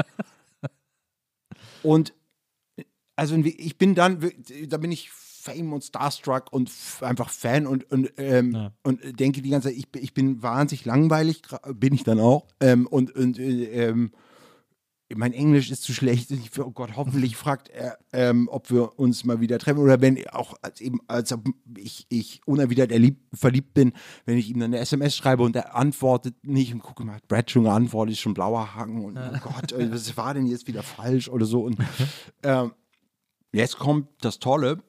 [1.84, 2.14] und
[3.16, 4.20] also ich bin dann,
[4.68, 8.72] da bin ich Fame und Starstruck und einfach Fan und, und, ähm, Ja.
[8.84, 11.42] und denke die ganze Zeit, ich, bin- ich bin wahnsinnig langweilig,
[11.74, 12.46] bin ich dann auch.
[12.60, 14.12] Ähm, und und äh, ähm,
[15.16, 16.32] mein Englisch ist zu schlecht.
[16.32, 19.80] Ich, oh Gott, hoffentlich fragt er, ähm, ob wir uns mal wieder treffen.
[19.80, 21.48] Oder wenn auch als eben, als ob
[21.78, 23.94] ich, ich unerwidert erlieb, verliebt bin,
[24.26, 27.28] wenn ich ihm dann eine SMS schreibe und er antwortet nicht und gucke mal, hat
[27.28, 30.84] Brad schon geantwortet, ist schon blauer Haken und oh Gott, was war denn jetzt wieder
[30.84, 31.64] falsch oder so.
[31.64, 31.78] Und
[32.44, 32.74] ähm,
[33.52, 34.84] jetzt kommt das Tolle.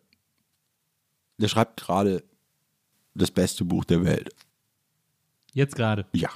[1.39, 2.23] Der schreibt gerade
[3.15, 4.35] das beste Buch der Welt.
[5.53, 6.07] Jetzt gerade.
[6.12, 6.31] Ja.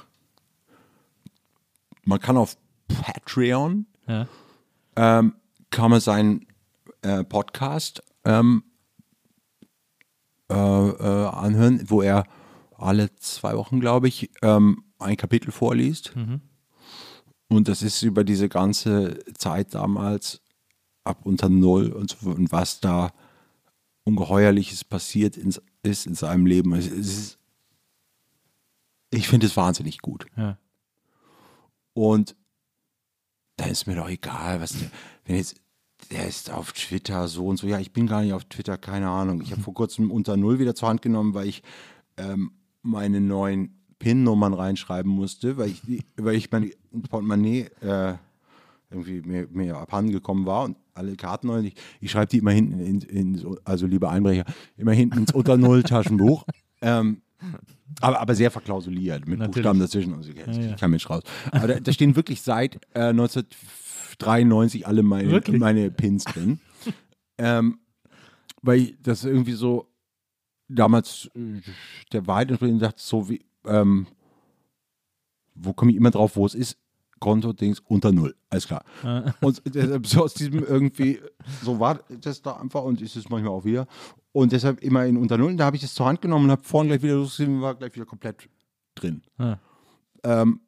[2.03, 2.55] Man kann auf
[2.87, 4.27] Patreon Ja.
[4.95, 5.35] ähm,
[5.69, 6.47] kann man seinen
[7.01, 8.63] äh, Podcast ähm,
[10.49, 12.23] äh, äh, anhören, wo er
[12.77, 16.13] alle zwei Wochen, glaube ich, ähm, ein Kapitel vorliest.
[17.49, 20.41] Und das ist über diese ganze Zeit damals
[21.03, 23.11] ab unter Null und, so, und was da
[24.03, 25.53] Ungeheuerliches passiert in,
[25.83, 26.73] ist in seinem Leben.
[26.73, 27.39] Es, es ist,
[29.09, 30.25] ich finde es wahnsinnig gut.
[30.37, 30.57] Ja.
[31.93, 32.35] Und
[33.57, 34.89] da ist mir doch egal, was der,
[35.25, 35.55] wenn jetzt,
[36.11, 37.67] der ist auf Twitter so und so.
[37.67, 39.41] Ja, ich bin gar nicht auf Twitter, keine Ahnung.
[39.41, 41.63] Ich habe vor kurzem unter Null wieder zur Hand genommen, weil ich
[42.17, 42.51] ähm,
[42.83, 45.81] meine neuen PIN-Nummern reinschreiben musste, weil ich,
[46.17, 46.71] weil ich mein
[47.09, 48.13] Portemonnaie äh,
[48.91, 51.59] irgendwie mir, mir abhanden gekommen war und alle Karten neu.
[51.61, 54.45] Ich, ich schreibe die immer hinten, in, in, so- also liebe Einbrecher,
[54.77, 56.45] immer hinten ins unter Null Taschenbuch.
[56.81, 57.21] ähm,
[58.01, 59.55] aber, aber sehr verklausuliert, mit Natürlich.
[59.55, 60.13] Buchstaben dazwischen.
[60.13, 60.75] Also, ich Ja, ja.
[60.75, 61.23] kein Mensch raus.
[61.51, 65.59] Aber da, da stehen wirklich seit äh, 1993 alle meine, Wirklich?
[65.59, 66.59] meine Pins drin.
[67.37, 67.79] ähm,
[68.61, 69.87] weil ich das irgendwie so
[70.67, 71.61] damals äh,
[72.11, 74.07] der Wahrheit entsprechend dachte, so wie, ähm,
[75.55, 76.77] wo komme ich immer drauf, wo es ist?
[77.19, 78.35] Konto-Dings unter Null.
[78.49, 78.83] Alles klar.
[79.41, 81.19] Und deshalb so aus diesem irgendwie,
[81.63, 83.87] so war das da einfach und ist es manchmal auch wieder.
[84.37, 85.55] Und deshalb immer in unter Null.
[85.55, 87.95] Da habe ich das zur Hand genommen und habe vorhin gleich wieder losgesehen, war gleich
[87.95, 88.47] wieder komplett
[88.93, 89.23] drin.
[89.39, 89.57] Ah.
[90.23, 90.61] Ähm,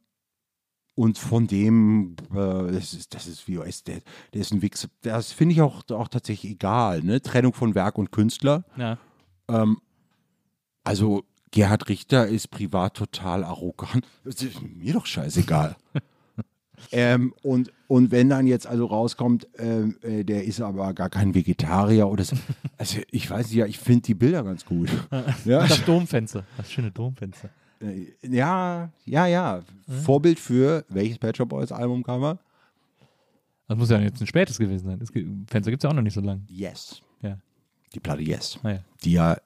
[0.95, 4.01] und von dem, äh, das ist, das ist VOS, der,
[4.33, 4.87] der ist ein Wichser.
[5.03, 7.21] Das finde ich auch, auch tatsächlich egal, ne?
[7.21, 8.63] Trennung von Werk und Künstler.
[8.75, 8.97] Ja.
[9.47, 9.77] Ähm,
[10.83, 14.03] also Gerhard Richter ist privat total arrogant.
[14.23, 15.75] Das ist mir doch scheißegal.
[16.91, 21.33] ähm, und, und wenn dann jetzt also rauskommt, ähm, äh, der ist aber gar kein
[21.35, 22.35] Vegetarier oder so.
[22.77, 24.89] Also ich weiß nicht, ja, ich finde die Bilder ganz gut.
[25.45, 26.45] ja, Das Domfenster.
[26.55, 27.49] Das schöne Domfenster.
[27.81, 29.61] äh, ja, ja, ja.
[30.05, 32.39] Vorbild für welches Pet Shop Boys Albumcover?
[33.67, 34.97] Das muss ja jetzt ein spätes gewesen sein.
[34.99, 36.41] Das Fenster gibt es ja auch noch nicht so lange.
[36.47, 37.01] Yes.
[37.21, 37.37] Ja.
[37.93, 38.57] Die Platte Yes.
[38.63, 38.79] Naja.
[39.03, 39.37] Die ja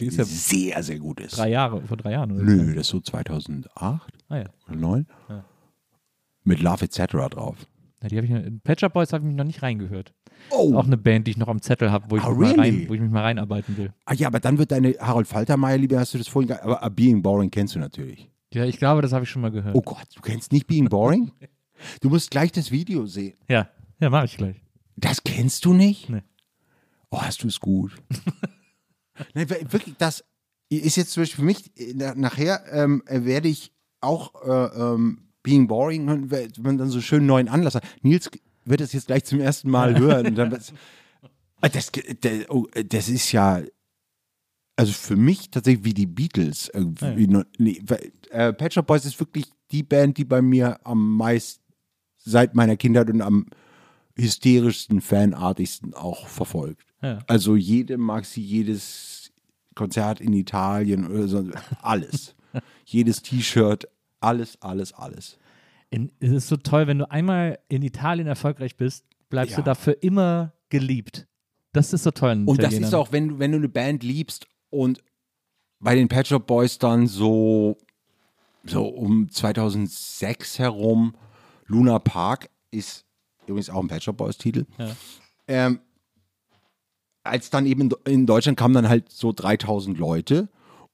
[0.00, 1.36] Die ist ja sehr, sehr gut ist.
[1.36, 2.32] drei Jahre, vor drei Jahren.
[2.32, 4.00] Oder Nö, das ist so 2008 Ah,
[4.30, 4.40] ja.
[4.40, 5.06] oder 2009.
[5.28, 5.44] Ja.
[6.46, 6.98] Mit Love Etc.
[7.30, 7.56] drauf.
[8.02, 10.14] Ja, die habe ich Pet Shop Boys habe ich mich noch nicht reingehört.
[10.50, 12.60] Oh, Auch eine Band, die ich noch am Zettel habe, wo, ich Ah, mich mal
[12.60, 12.80] really?
[12.82, 13.92] rein- wo ich mich mal reinarbeiten will.
[14.04, 16.90] ah, ja, aber dann wird deine Harold Faltermeier, liebe, hast du das vorhin, aber uh,
[16.90, 18.30] Being Boring kennst du natürlich.
[18.54, 19.74] Ja, ich glaube, das habe ich schon mal gehört.
[19.74, 21.32] Oh Gott, du kennst nicht Being Boring?
[22.00, 23.36] Du musst gleich das Video sehen.
[23.50, 23.68] Ja,
[24.00, 24.56] ja, mache ich gleich.
[24.96, 26.08] Das kennst du nicht?
[26.08, 26.22] Nee.
[27.10, 27.92] Oh, hast du es gut.
[29.34, 30.24] Nein, wir- wirklich, das
[30.70, 34.80] ist jetzt zum Beispiel für mich, äh, na- nachher ähm, äh, werde ich auch äh,
[34.80, 37.84] ähm, Being Boring, wenn man dann so schön neuen Anlass hat.
[38.02, 38.28] Nils
[38.64, 40.34] wird das jetzt gleich zum ersten Mal hören.
[40.34, 40.52] Dann,
[41.60, 41.90] Ah, das,
[42.20, 43.62] das, oh, das ist ja,
[44.74, 46.68] also für mich tatsächlich wie die Beatles.
[46.74, 50.84] Irgendwie noch- nee, weil, äh, Pet Shop Boys ist wirklich die Band, die bei mir
[50.84, 51.62] am meisten
[52.18, 53.46] seit meiner Kindheit und am
[54.18, 56.84] hysterischsten, fanartigsten auch verfolgt.
[57.02, 57.20] Ja.
[57.28, 59.30] Also jede mag sie, jedes
[59.74, 61.48] Konzert in Italien oder so,
[61.82, 62.34] alles.
[62.84, 63.86] jedes T-Shirt,
[64.20, 65.38] alles, alles, alles.
[65.90, 69.58] In, es ist so toll, wenn du einmal in Italien erfolgreich bist, bleibst Ja.
[69.58, 71.26] du da für immer geliebt.
[71.72, 72.42] Das ist so toll.
[72.46, 75.00] Und das ist auch, wenn, du- wenn du eine Band liebst und
[75.78, 77.76] bei den Pet Shop Boys dann so,
[78.64, 81.14] so um 2006 herum,
[81.66, 83.04] Luna Park ist
[83.46, 84.64] übrigens auch ein Pet Shop Boys Titel.
[84.78, 84.90] Ja.
[85.48, 85.80] Ähm,
[87.22, 90.48] als dann eben in, in Deutschland kamen dann halt so 3000 Leute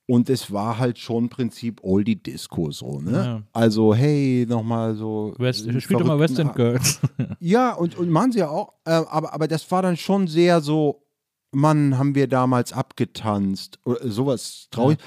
[0.07, 3.13] und es war halt schon im Prinzip Oldie Disco so, ne?
[3.13, 3.43] Ja.
[3.53, 5.35] Also, hey, nochmal so.
[5.39, 7.01] West, äh, spielt doch mal West End Girls.
[7.41, 8.75] ja, und, und machen sie ja auch.
[8.85, 11.05] Äh, aber, aber das war dann schon sehr so,
[11.53, 13.79] Mann, haben wir damals abgetanzt.
[13.85, 14.99] Oder sowas traurig.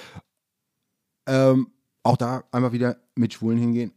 [1.28, 1.68] Ähm,
[2.04, 3.92] auch da einmal wieder mit Schwulen hingehen.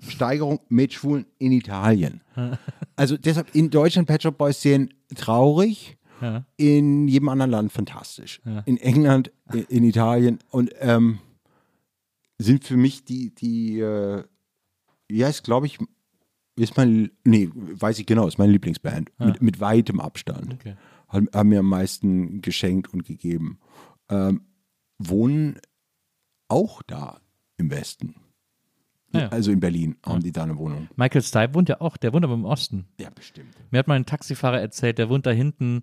[0.00, 2.20] Steigerung mit Schwulen in Italien.
[2.96, 6.44] Also deshalb in Deutschland Pet Shop Boys sehen traurig Ja.
[6.56, 8.40] In jedem anderen Land fantastisch.
[8.44, 8.60] Ja.
[8.60, 11.18] In England, in, in Italien und ähm,
[12.38, 14.24] sind für mich die, die, äh,
[15.10, 15.78] ja, ist glaube ich,
[16.56, 19.10] ist mein, nee, weiß ich genau, ist meine Lieblingsband.
[19.18, 20.54] Mit, mit weitem Abstand.
[20.54, 20.76] Okay.
[21.08, 23.60] Haben, haben mir am meisten geschenkt und gegeben.
[24.08, 24.42] Ähm,
[24.98, 25.60] wohnen
[26.48, 27.20] auch da
[27.56, 28.16] im Westen.
[29.18, 29.28] Ja.
[29.28, 30.88] Also in Berlin haben die da eine Wohnung.
[30.96, 32.86] Michael Stipe wohnt ja auch, der wohnt aber im Osten.
[33.00, 33.54] Ja, bestimmt.
[33.70, 35.82] Mir hat mal ein Taxifahrer erzählt, der wohnt da hinten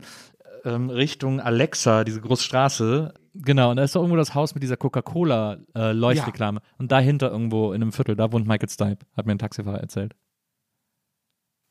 [0.64, 3.14] ähm, Richtung Alexa, diese große Straße.
[3.36, 6.62] Genau, und da ist doch irgendwo das Haus mit dieser Coca-Cola-Leuchtreklame.
[6.78, 10.16] Und dahinter irgendwo in einem Viertel, da wohnt Michael Stipe, hat mir ein Taxifahrer erzählt.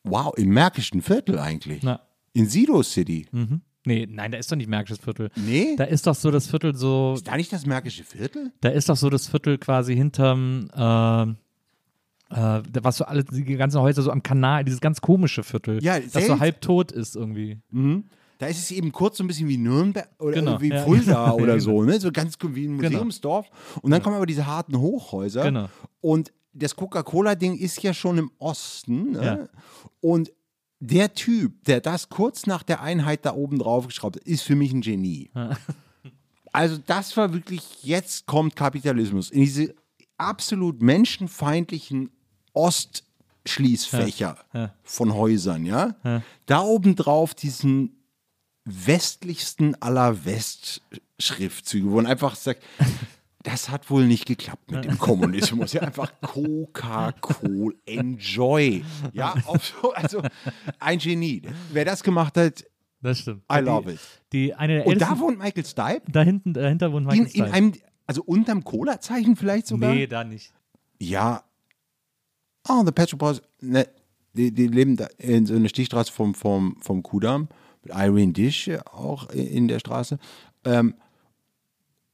[0.04, 1.82] Wow, im Märkischen Viertel eigentlich.
[1.82, 2.00] Na,
[2.32, 3.26] In Sido City.
[3.32, 3.62] mhm.
[3.86, 5.28] Nee, nein, da ist doch nicht Märkisches Viertel.
[5.36, 5.76] Nee?
[5.76, 8.50] Da ist doch so das Viertel so, ist da nicht das Märkische Viertel?
[8.62, 11.34] da ist doch so das Viertel quasi hinterm, äh,
[12.34, 15.94] äh, was so alle, die ganzen Häuser so am Kanal, dieses ganz komische Viertel, Ja,
[15.98, 16.40] das so seltsam.
[16.40, 17.58] halb tot ist irgendwie.
[18.38, 20.82] Da ist es eben kurz so ein bisschen wie Nürnberg oder Genau, wie ja.
[20.84, 21.58] Fulda Ja, oder genau.
[21.58, 22.00] so, ne?
[22.00, 22.90] So ganz wie ein Genau.
[22.98, 23.46] Museumsdorf.
[23.80, 25.44] Und dann kommen aber diese harten Hochhäuser.
[25.44, 25.68] Genau.
[26.00, 29.12] Und das Coca-Cola-Ding ist ja schon im Osten.
[29.12, 29.24] Ne?
[29.24, 29.48] Ja.
[30.00, 30.32] Und
[30.80, 34.54] der Typ, der das kurz nach der Einheit da oben drauf geschraubt hat, ist für
[34.56, 35.30] mich ein Genie.
[36.52, 39.28] Also das war wirklich, jetzt kommt Kapitalismus.
[39.32, 39.74] In diese
[40.18, 42.10] absolut menschenfeindlichen
[42.54, 44.74] Ostschließfächer Ja, ja.
[44.82, 45.94] von Häusern, ja.
[46.46, 47.96] Da oben drauf diesen
[48.64, 52.62] westlichsten aller Westschriftzüge, wo man einfach sagt,
[53.42, 55.74] das hat wohl nicht geklappt mit dem Kommunismus.
[55.74, 58.82] Ja, einfach Coca-Cola, enjoy.
[59.12, 59.34] Ja,
[59.82, 60.22] so, also
[60.80, 61.42] ein Genie.
[61.72, 62.64] Wer das gemacht hat,
[63.02, 63.42] Das stimmt.
[63.52, 64.00] I die, love it.
[64.32, 66.02] Die, eine Und da wohnt Michael Stipe?
[66.10, 67.52] da hinten, dahinter wohnt Michael In, in Stipe.
[67.52, 67.72] einem,
[68.06, 69.92] also unterm Cola-Zeichen vielleicht sogar?
[69.92, 70.54] Nee, da nicht.
[70.98, 71.44] Ja.
[72.68, 73.42] Oh, the Pet Shop Boys.
[73.60, 73.86] Ne,
[74.32, 77.48] die, die leben da in so einer Stichstraße vom, vom, vom Kudamm.
[77.82, 80.18] Mit Irene Dish auch in der Straße.
[80.64, 80.94] Ähm,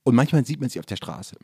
[0.03, 1.37] und manchmal sieht man sie auf der Straße.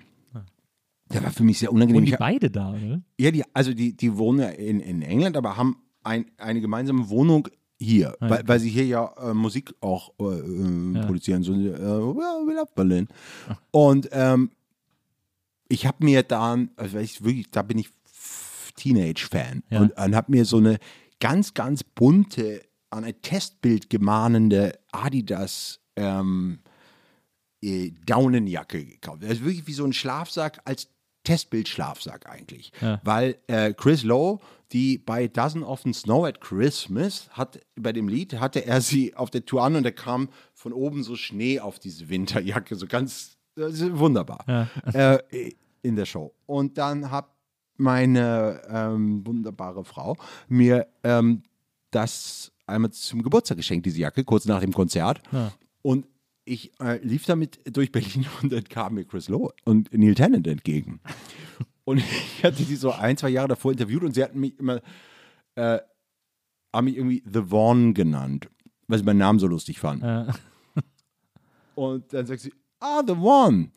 [1.08, 2.02] Das war für mich sehr unangenehm.
[2.02, 3.00] Und die beide da, oder?
[3.18, 7.08] ja, die, also die, die wohnen ja in, in England, aber haben ein, eine gemeinsame
[7.08, 11.42] Wohnung hier, weil, weil sie hier ja äh, Musik auch äh, äh, produzieren.
[11.42, 13.06] So, äh, well, we love Berlin.
[13.70, 14.50] Und ähm,
[15.68, 17.90] ich habe mir da, also ich wirklich, da bin ich
[18.76, 19.80] Teenage-Fan Ja.
[19.80, 20.78] und, und habe mir so eine
[21.20, 26.60] ganz, ganz bunte, an ein Testbild gemahnende Adidas ähm,
[27.62, 29.22] äh, Daunenjacke gekauft.
[29.22, 30.88] Das ist wirklich wie so ein Schlafsack als
[31.24, 32.70] Testbild-Schlafsack eigentlich.
[32.80, 33.00] Ja.
[33.02, 34.38] Weil äh, Chris Lowe,
[34.72, 39.30] die bei Doesn't Often Snow at Christmas, hat bei dem Lied hatte er sie auf
[39.30, 43.36] der Tour an und da kam von oben so Schnee auf diese Winterjacke, so ganz
[43.56, 45.18] wunderbar äh,
[45.82, 46.34] in der Show.
[46.46, 47.28] Und dann hat
[47.78, 50.16] meine ähm, wunderbare Frau
[50.48, 51.42] mir ähm,
[51.90, 55.22] das einmal zum Geburtstag geschenkt, diese Jacke, kurz nach dem Konzert.
[55.82, 56.06] Und
[56.44, 60.46] ich äh, lief damit durch Berlin und dann kam mir Chris Lowe und Neil Tennant
[60.46, 61.00] entgegen.
[61.84, 64.80] Und ich hatte sie so ein, zwei Jahre davor interviewt und sie hatten mich immer,
[65.54, 65.78] äh,
[66.74, 68.48] haben mich irgendwie The Vaughn genannt,
[68.88, 70.04] weil sie meinen Namen so lustig fanden.
[70.04, 70.34] Ja.
[71.76, 73.70] Und dann sagt sie, ah, The One.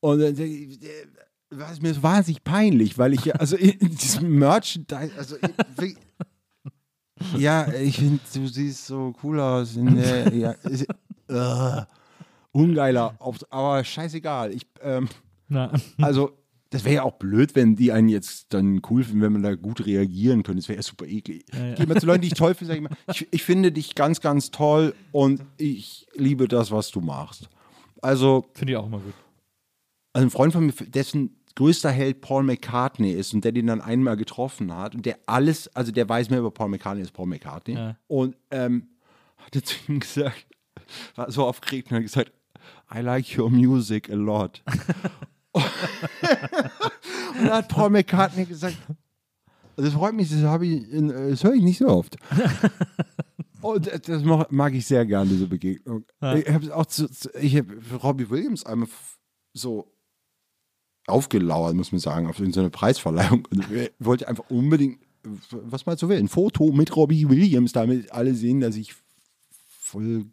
[0.00, 1.06] Und dann sag ich, äh,
[1.50, 5.96] war es mir wahnsinnig peinlich, weil ich ja, also in, in diesem Merchandise, also in,
[7.38, 9.76] ja, ich finde, du siehst so cool aus.
[9.76, 10.86] In der, ja, ist,
[11.28, 11.82] äh,
[12.52, 13.16] ungeiler,
[13.50, 14.52] aber scheißegal.
[14.52, 15.08] Ich, ähm,
[15.98, 16.32] also,
[16.70, 19.54] das wäre ja auch blöd, wenn die einen jetzt dann cool finden, wenn man da
[19.54, 20.60] gut reagieren könnte.
[20.60, 21.44] Das wäre ja super eklig.
[21.52, 21.70] ja.
[21.70, 23.72] Ich gehe immer zu Leuten, die ich toll finde, sage ich immer, ich, ich finde
[23.72, 27.48] dich ganz, ganz toll und ich liebe das, was du machst.
[28.02, 29.14] Also, Finde ich auch immer gut.
[30.16, 33.82] Also ein Freund von mir, dessen größter Held Paul McCartney ist und der den dann
[33.82, 37.26] einmal getroffen hat und der alles, also der weiß mehr über Paul McCartney als Paul
[37.26, 37.74] McCartney.
[37.74, 37.96] Ja.
[38.06, 38.88] Und ähm,
[39.36, 40.46] hat er zu ihm gesagt,
[41.16, 42.32] war so aufgeregt und hat gesagt,
[42.94, 44.62] I like your music a lot.
[45.52, 45.64] und
[47.38, 48.78] dann hat Paul McCartney gesagt,
[49.76, 52.16] das freut mich, das, ich das höre ich nicht so oft.
[53.60, 56.04] Und das- mag, ich sehr gerne, diese Begegnung.
[56.36, 58.88] Ich habe auch zu, zu, ich habe Robbie Williams einmal
[59.52, 59.95] so
[61.06, 63.46] aufgelauert, muss man sagen, auf so eine Preisverleihung.
[63.50, 64.98] Und ich wollte einfach unbedingt,
[65.50, 68.94] was man so will, ein Foto mit Robbie Williams, damit alle sehen, dass ich
[69.68, 70.26] voll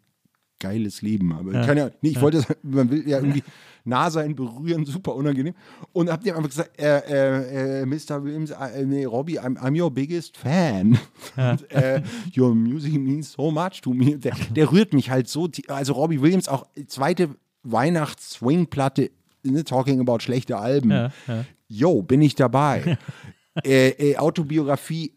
[0.58, 1.50] geiles Leben habe.
[1.50, 3.42] Ich, kann ja, nee, ich wollte, man will ja irgendwie
[3.84, 5.54] nah sein, berühren, super unangenehm.
[5.92, 8.24] Und hab dir einfach gesagt, äh, äh, äh, Mr.
[8.24, 10.98] Williams, äh, nee, Robbie, I'm, I'm your biggest fan.
[11.36, 12.02] Und, äh,
[12.36, 14.18] your music means so much to me.
[14.18, 17.30] Der, der rührt mich halt so, also Robbie Williams, auch zweite
[17.62, 19.10] Weihnachts-Swing-Platte,
[19.44, 20.90] ne, talking about schlechte Alben.
[20.90, 21.44] Ja, ja.
[21.68, 22.98] Yo, bin ich dabei.
[23.64, 25.16] äh, äh, Autobiografie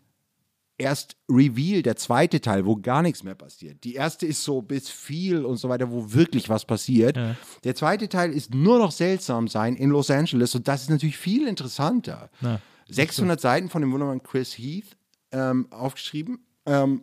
[0.78, 3.84] erst Reveal, der zweite Teil, wo gar nichts mehr passiert.
[3.84, 7.18] Die erste ist so bis viel und so weiter, wo wirklich was passiert.
[7.18, 7.36] Ja.
[7.64, 11.18] Der zweite Teil ist nur noch seltsam sein in Los Angeles und das ist natürlich
[11.18, 12.30] viel interessanter.
[12.42, 12.60] Ja.
[12.90, 14.96] 600 Seiten von dem wunderbaren Chris Heath
[15.32, 16.40] ähm, aufgeschrieben.
[16.66, 17.02] Ähm,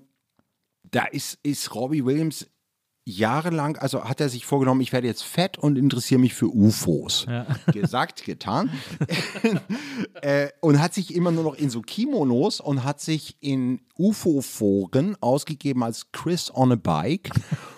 [0.90, 2.46] da ist, ist Robbie Williams
[3.06, 7.26] jahrelang, also hat er sich vorgenommen, ich werde jetzt fett und interessiere mich für UFOs.
[7.28, 7.46] Ja.
[7.72, 8.70] Gesagt, getan.
[10.22, 15.16] äh, und hat sich immer nur noch in so Kimonos und hat sich in UFO-Foren
[15.20, 17.30] ausgegeben als Chris on a Bike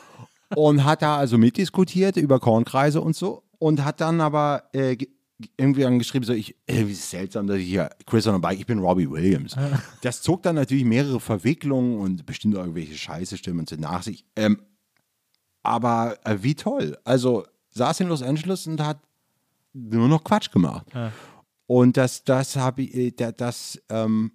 [0.55, 5.09] und hat da also mitdiskutiert über Kornkreise und so und hat dann aber äh, ge-
[5.59, 8.67] irgendwie angeschrieben, so ich, äh, wie seltsam, dass ich hier Chris on a Bike, ich
[8.67, 9.55] bin Robbie Williams.
[10.03, 14.25] Das zog dann natürlich mehrere Verwicklungen und bestimmt irgendwelche Scheiße Stimmen so nach sich.
[14.37, 14.63] Ähm,
[15.67, 16.97] aber äh, wie toll.
[17.05, 19.01] Also saß in Los Angeles und hat
[19.73, 20.87] nur noch Quatsch gemacht.
[20.95, 21.13] Ja.
[21.67, 24.33] Und das, das habe ich, äh, da- das, ähm,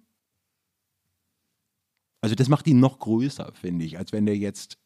[2.20, 4.78] also das macht ihn noch größer, finde ich, als wenn der jetzt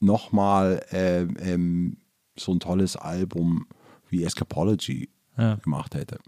[0.00, 1.96] nochmal ähm, ähm,
[2.38, 3.66] so ein tolles Album
[4.08, 5.54] wie Escapology Ja.
[5.56, 6.18] gemacht hätte.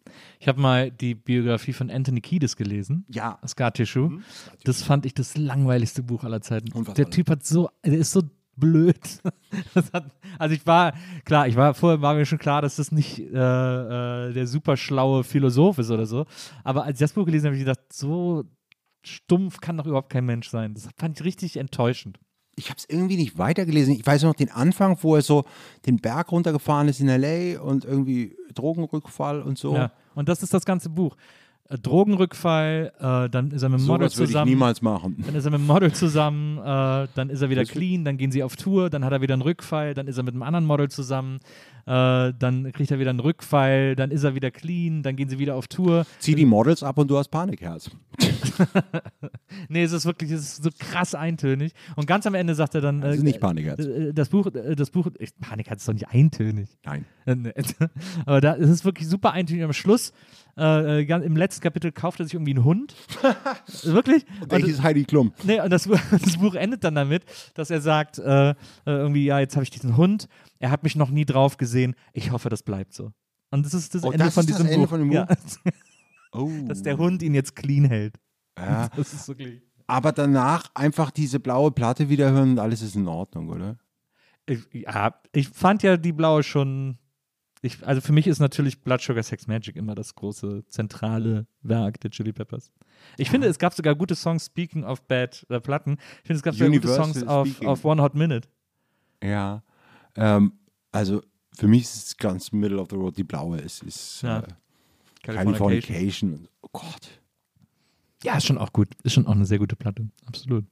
[0.41, 3.05] Ich habe mal die Biografie von Anthony Kiedis gelesen.
[3.11, 3.39] Ja.
[3.47, 4.21] Scar Tissue.
[4.65, 6.71] Das fand ich das langweiligste Buch aller Zeiten.
[6.95, 8.23] Der Typ hat so, der ist so
[8.57, 8.99] blöd.
[9.93, 10.05] Hat,
[10.39, 13.25] also ich war, klar, ich war vorher war mir schon klar, dass das nicht äh,
[13.25, 16.27] äh, der super schlaue Philosoph ist oder so.
[16.65, 18.45] Aber als ich das Buch gelesen habe, habe ich gedacht, so
[19.03, 20.75] stumpf kann doch überhaupt kein Mensch sein.
[20.75, 22.19] Das fand ich richtig enttäuschend.
[22.55, 23.95] Ich habe es irgendwie nicht weitergelesen.
[23.95, 25.45] Ich weiß noch den Anfang, wo er so
[25.87, 27.61] den Berg runtergefahren ist in L.A.
[27.61, 29.75] und irgendwie Drogenrückfall und so.
[29.75, 29.93] Ja.
[30.15, 31.17] Und das ist das ganze Buch.
[31.73, 34.51] Äh, Drogenrückfall, äh, dann ist er mit dem so Model was würde ich zusammen.
[34.51, 35.23] niemals machen.
[35.27, 38.17] Dann ist er mit dem Model zusammen, äh, dann ist er wieder Das- clean, dann
[38.19, 40.43] gehen sie auf Tour, dann hat er wieder einen Rückfall, dann ist er mit einem
[40.43, 41.39] anderen Model zusammen,
[41.87, 45.39] äh, dann kriegt er wieder einen Rückfall, dann ist er wieder clean, dann gehen sie
[45.39, 46.05] wieder auf Tour.
[46.19, 47.91] Zieh die Models ab und du hast Panikherz.
[49.69, 51.73] Nee, es ist wirklich, es ist so krass eintönig.
[51.97, 53.81] Und ganz am Ende sagt er dann, Das ist nicht Panikherz.
[53.85, 56.69] äh, das Buch, äh, das Buch, ich, Panik hat es doch nicht eintönig.
[56.85, 57.05] Nein.
[57.27, 57.37] Äh.
[58.27, 59.63] Aber da es ist wirklich super eintönig.
[59.65, 60.13] Am Schluss,
[60.57, 62.95] äh, äh, im letzten Kapitel, kauft er sich irgendwie einen Hund.
[63.83, 64.25] wirklich?
[64.41, 65.33] Und, Welches Heidi Klum?
[65.45, 67.25] Nee, und das, das Buch endet dann damit,
[67.55, 68.55] dass er sagt, äh, äh,
[68.87, 72.31] irgendwie, ja, jetzt habe ich diesen Hund, er hat mich noch nie drauf gesehen, ich
[72.33, 73.13] hoffe, das bleibt so.
[73.51, 75.15] Und das ist das Oh, Ende das von ist das diesem Ende von dem Buch?
[75.15, 75.27] Ja,
[76.33, 76.51] Oh.
[76.67, 78.19] dass der Hund ihn jetzt clean hält.
[78.59, 78.89] Ja.
[78.97, 79.63] Das ist wirklich.
[79.87, 83.77] Aber danach einfach diese blaue Platte wieder hören und alles ist in Ordnung, oder?
[84.47, 86.99] Ich, ja, ich fand ja die blaue schon.
[87.65, 92.01] Ich, also für mich ist natürlich Blood Sugar Sex Magic immer das große zentrale Werk
[92.01, 92.73] der Chili Peppers.
[93.17, 95.93] Ich finde, es gab sogar gute Songs, speaking of bad äh, Platten.
[96.23, 98.49] Ich finde, es gab sogar gute Songs auf, auf One Hot Minute.
[99.23, 99.63] Ja.
[100.17, 100.55] Ähm,
[100.91, 101.23] also
[101.57, 103.59] für mich ist es ganz Middle of the Road die blaue.
[103.59, 104.41] Es ist Ja.
[104.41, 104.43] äh,
[105.23, 106.49] Californication.
[106.63, 107.21] Oh Gott.
[108.25, 108.89] Ja, ist schon auch gut.
[109.05, 110.09] Ist schon auch eine sehr gute Platte.
[110.27, 110.65] Absolut.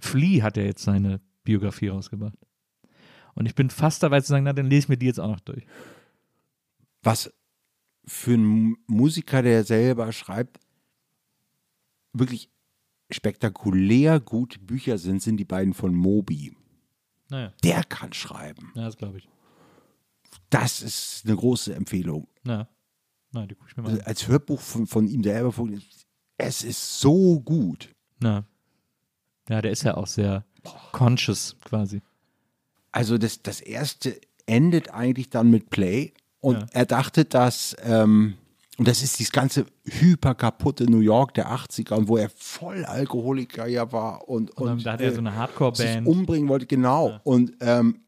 [0.00, 2.34] Flea hat ja jetzt seine Biografie rausgebracht.
[3.34, 5.28] Und ich bin fast dabei zu sagen, na, dann lese ich mir die jetzt auch
[5.28, 5.64] noch durch.
[7.02, 7.32] Was
[8.04, 10.58] für einen Mu- Musiker, der selber schreibt,
[12.12, 12.50] wirklich
[13.10, 16.56] spektakulär gute Bücher sind, sind die beiden von Moby.
[17.28, 18.72] Naja, Der kann schreiben.
[18.74, 19.28] ja, das glaube ich.
[20.50, 22.28] Das ist eine große Empfehlung.
[22.42, 22.68] Na,
[23.32, 24.06] na, die gucke ich mir mal Also an.
[24.06, 25.52] als Hörbuch von, von ihm selber,
[26.38, 27.94] es ist so gut.
[28.20, 28.44] Na.
[29.48, 30.44] Ja, der ist ja auch sehr
[30.92, 32.00] conscious quasi.
[32.92, 36.12] Also das, das erste endet eigentlich dann mit Play
[36.42, 36.66] und Ja.
[36.72, 38.34] er dachte, dass, ähm,
[38.76, 43.66] und das ist dieses ganze hyperkaputte New York der 80er, und wo er voll Alkoholiker
[43.66, 46.06] ja war und, Und, dann, und da hat er so eine sich Hardcore-Band.
[46.06, 47.18] umbringen wollte, genau.
[47.24, 48.00] Und ähm,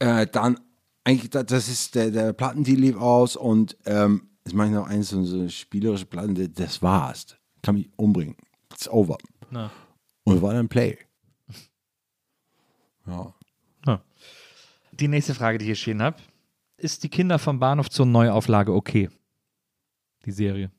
[0.00, 0.58] äh, dann
[1.04, 4.86] eigentlich, da- das ist der, der Plattendeal lief aus und ähm, das mache ich noch
[4.86, 7.36] eins, so eine spielerische Platten, das war's.
[7.62, 8.36] Kann mich umbringen.
[8.72, 9.16] It's over.
[9.50, 9.70] Na.
[10.24, 10.98] Und war dann Play.
[13.06, 13.32] Ja.
[14.92, 16.16] Die nächste Frage, die ich hier stehen habe.
[16.78, 19.08] Ist die Kinder vom Bahnhof zur Neuauflage okay?
[20.24, 20.70] Die Serie.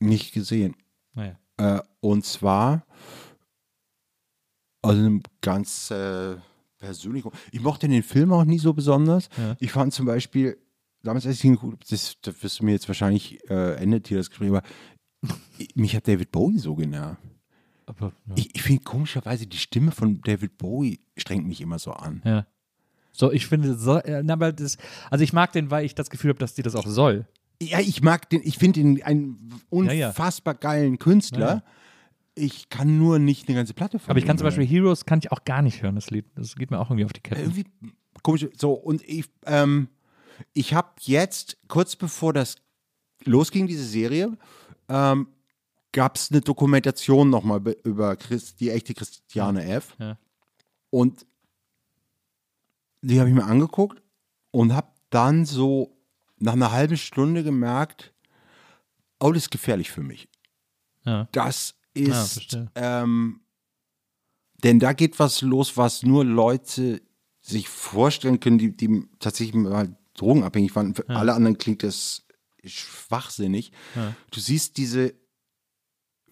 [0.00, 0.76] Nicht gesehen.
[1.14, 1.38] Naja.
[1.58, 2.84] Äh, und zwar
[4.82, 6.36] aus einem ganz äh,
[6.78, 7.30] persönlichen.
[7.52, 9.28] Ich mochte den Film auch nie so besonders.
[9.36, 9.56] Ja.
[9.60, 10.58] Ich fand zum Beispiel,
[11.02, 14.18] damals, als ich ihn habe, das, das wirst du mir jetzt wahrscheinlich äh, endet hier
[14.18, 14.62] das Gespräch, aber
[15.74, 17.20] mich hat David Bowie so genervt.
[17.86, 18.34] Aber, ja.
[18.36, 22.22] Ich, ich finde komischerweise, die Stimme von David Bowie strengt mich immer so an.
[22.24, 22.46] ja.
[23.18, 24.76] So, ich finde, so, äh, aber das,
[25.10, 27.26] also ich mag den, weil ich das Gefühl habe, dass die das auch soll.
[27.62, 30.08] Ja, ich mag den, ich finde ihn einen Ja, ja.
[30.08, 31.48] unfassbar geilen Künstler.
[31.48, 31.62] Ja.
[32.34, 34.44] Ich kann nur nicht eine ganze Platte von Aber ich kann zum.
[34.44, 36.26] Beispiel Heroes kann ich auch gar nicht hören, das Lied.
[36.34, 37.40] Das geht mir auch irgendwie auf die Kette.
[37.40, 37.64] irgendwie
[38.22, 38.46] komisch.
[38.58, 39.88] So, und ich, ähm,
[40.52, 42.56] ich habe jetzt, kurz bevor das
[43.24, 44.36] losging, diese Serie,
[44.90, 45.28] ähm,
[45.92, 49.96] gab es eine Dokumentation nochmal be- über Christ, die echte Christiane F.
[50.90, 51.24] Und
[53.06, 54.02] die habe ich mir angeguckt
[54.50, 55.96] und habe dann so
[56.38, 58.12] nach einer halben Stunde gemerkt,
[59.20, 60.28] oh, das ist gefährlich für mich.
[61.04, 61.28] Ja.
[61.32, 62.70] Das Ja, ist, verstehe.
[62.74, 63.40] ähm,
[64.64, 67.00] denn da geht was los, was nur Leute
[67.40, 70.94] sich vorstellen können, die, die tatsächlich mal drogenabhängig waren.
[70.94, 72.26] Für alle anderen klingt das
[72.64, 73.70] schwachsinnig.
[74.32, 75.14] Du siehst diese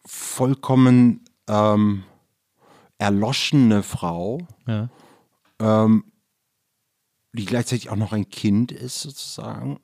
[0.04, 2.02] vollkommen ähm,
[2.98, 4.88] erloschene Frau, Ja.
[5.60, 6.04] ähm,
[7.34, 9.80] die gleichzeitig auch noch ein Kind ist sozusagen.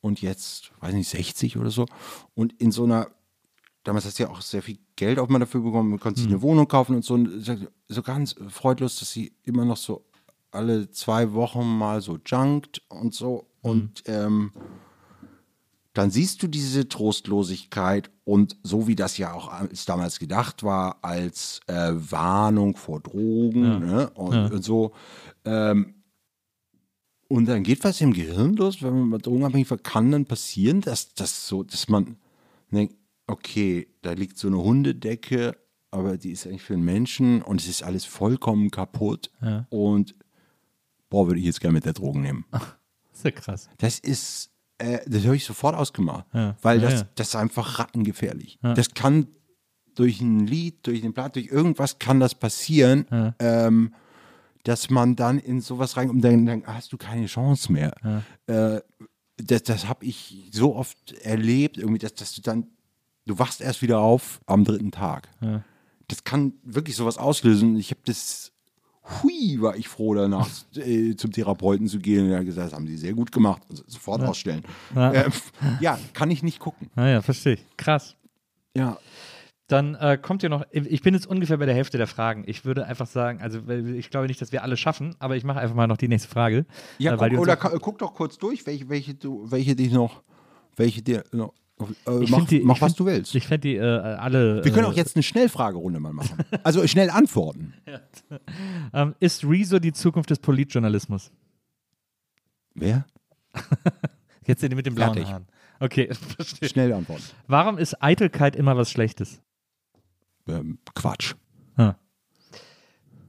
[0.00, 1.86] Und jetzt, weiß nicht, 60 oder so.
[2.34, 3.08] Und in so einer,
[3.84, 6.28] damals hast du ja auch sehr viel Geld auch mal dafür bekommen, man konnte sich
[6.28, 10.04] eine Wohnung kaufen und so, und so ganz freudlos, dass sie immer noch so
[10.50, 13.46] alle zwei Wochen mal so junkt und so.
[13.62, 14.52] Und ähm,
[15.94, 20.98] dann siehst du diese Trostlosigkeit und so wie das ja auch als damals gedacht war,
[21.02, 24.10] als äh, Warnung vor Drogen ne?
[24.14, 24.92] und, und so.
[25.44, 26.01] Ähm,
[27.32, 31.14] und dann geht was im Gehirn los, wenn man drogenabhängig war, kann dann passieren, dass
[31.14, 32.16] das so, dass man
[32.70, 32.94] denkt,
[33.26, 35.56] okay, da liegt so eine Hundedecke,
[35.90, 39.30] aber die ist eigentlich für einen Menschen und es ist alles vollkommen kaputt.
[39.70, 40.14] Und
[41.10, 42.44] boah, würde ich jetzt gerne mit der Drogen nehmen.
[43.12, 43.68] Ist ja krass.
[43.78, 46.56] Das ist, äh, das habe ich sofort ausgemacht, Ja.
[46.62, 47.08] weil Ja, das, ja.
[47.14, 48.58] das ist einfach rattengefährlich.
[48.62, 49.28] Das kann
[49.94, 53.06] durch ein Lied, durch den Blatt, durch irgendwas kann das passieren,
[53.38, 53.94] ähm,
[54.64, 57.92] dass man dann in sowas rein und dann, dann hast du keine Chance mehr.
[58.46, 58.80] Äh,
[59.36, 62.66] das das habe ich so oft erlebt, irgendwie, dass, dass du dann,
[63.26, 65.28] du wachst erst wieder auf am dritten Tag.
[66.08, 67.76] Das kann wirklich sowas auslösen.
[67.76, 68.52] Ich habe das
[69.22, 72.26] hui, war ich froh danach, äh, zum Therapeuten zu gehen.
[72.26, 73.62] Und er hat gesagt, das haben sie sehr gut gemacht.
[73.68, 74.62] Also sofort ausstellen.
[74.94, 75.12] Ja.
[75.12, 75.20] Ja.
[75.22, 75.30] Äh,
[75.80, 76.90] ja, kann ich nicht gucken.
[76.94, 77.64] Naja, verstehe ich.
[77.76, 78.16] Krass.
[78.76, 78.98] Ja.
[79.72, 82.44] Dann äh, kommt ja noch, ich bin jetzt ungefähr bei der Hälfte der Fragen.
[82.46, 85.60] Ich würde einfach sagen, also ich glaube nicht, dass wir alle schaffen, aber ich mache
[85.60, 86.66] einfach mal noch die nächste Frage.
[86.98, 89.90] Ja, äh, guck, oder auch- ka- guck doch kurz durch, welche, welche du, welche dich
[89.92, 90.22] noch,
[90.76, 93.34] welche dir noch, äh, mach, die- mach was find- du willst.
[93.34, 94.62] Ich fände die äh, alle.
[94.64, 96.38] Wir können äh, auch jetzt eine Schnellfragerunde mal machen.
[96.62, 97.74] Also schnell antworten.
[98.94, 101.30] Ähm, ist Rezo die Zukunft des Politjournalismus?
[102.74, 103.06] Wer?
[104.46, 105.30] Jetzt sind die mit den blauen Fertig.
[105.32, 105.46] Haaren.
[105.80, 106.68] Okay, verstehe.
[106.68, 107.22] Schnell antworten.
[107.46, 109.40] Warum ist Eitelkeit immer was Schlechtes?
[110.48, 111.34] Ähm, Quatsch.
[111.76, 111.94] Ah.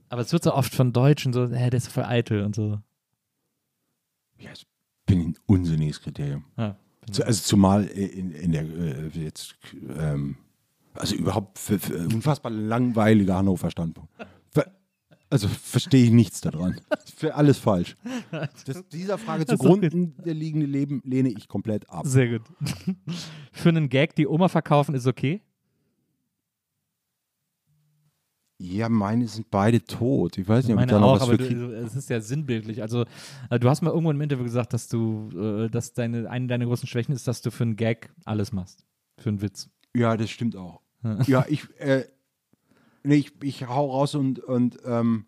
[0.10, 2.80] Aber es wird so oft von Deutschen so, hä, der ist voll eitel und so.
[4.38, 4.64] Ja, das
[5.06, 6.46] bin ich ein unsinniges Kriterium.
[6.58, 6.76] Ja.
[7.12, 9.56] Zu- Also zumal in, in der äh, jetzt
[9.98, 10.38] ähm,
[10.94, 14.12] also überhaupt für, für unfassbar langweiliger Hannover Standpunkt.
[15.30, 16.80] Also verstehe ich nichts daran.
[17.16, 17.96] Für alles falsch.
[18.68, 22.06] Das, dieser Frage zugrunde der liegende Leben lehne ich komplett ab.
[22.06, 22.48] Sehr gut.
[23.52, 25.42] Für einen Gag die Oma verkaufen ist okay?
[28.66, 30.38] Ja, meine sind beide tot.
[30.38, 32.10] Ich weiß nicht, ob ich Meine da noch auch, was aber für du- es ist
[32.10, 32.82] ja sinnbildlich.
[32.82, 33.04] Also,
[33.50, 36.66] äh, du hast mal irgendwo im Interview gesagt, dass du, äh, dass deine, eine deiner
[36.66, 38.86] großen Schwächen ist, dass du für einen Gag alles machst.
[39.18, 39.70] Für einen Witz.
[39.94, 40.80] Ja, das stimmt auch.
[41.28, 42.06] ja, ich, äh,
[43.04, 45.26] nee, ich, ich hau raus und, und ähm,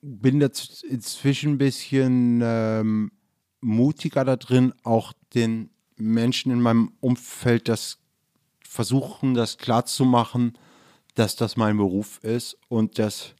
[0.00, 3.12] bin jetzt inzwischen ein bisschen ähm,
[3.60, 7.97] mutiger da drin, auch den Menschen in meinem Umfeld das
[8.68, 10.56] versuchen, das klarzumachen,
[11.14, 13.34] dass das mein Beruf ist und dass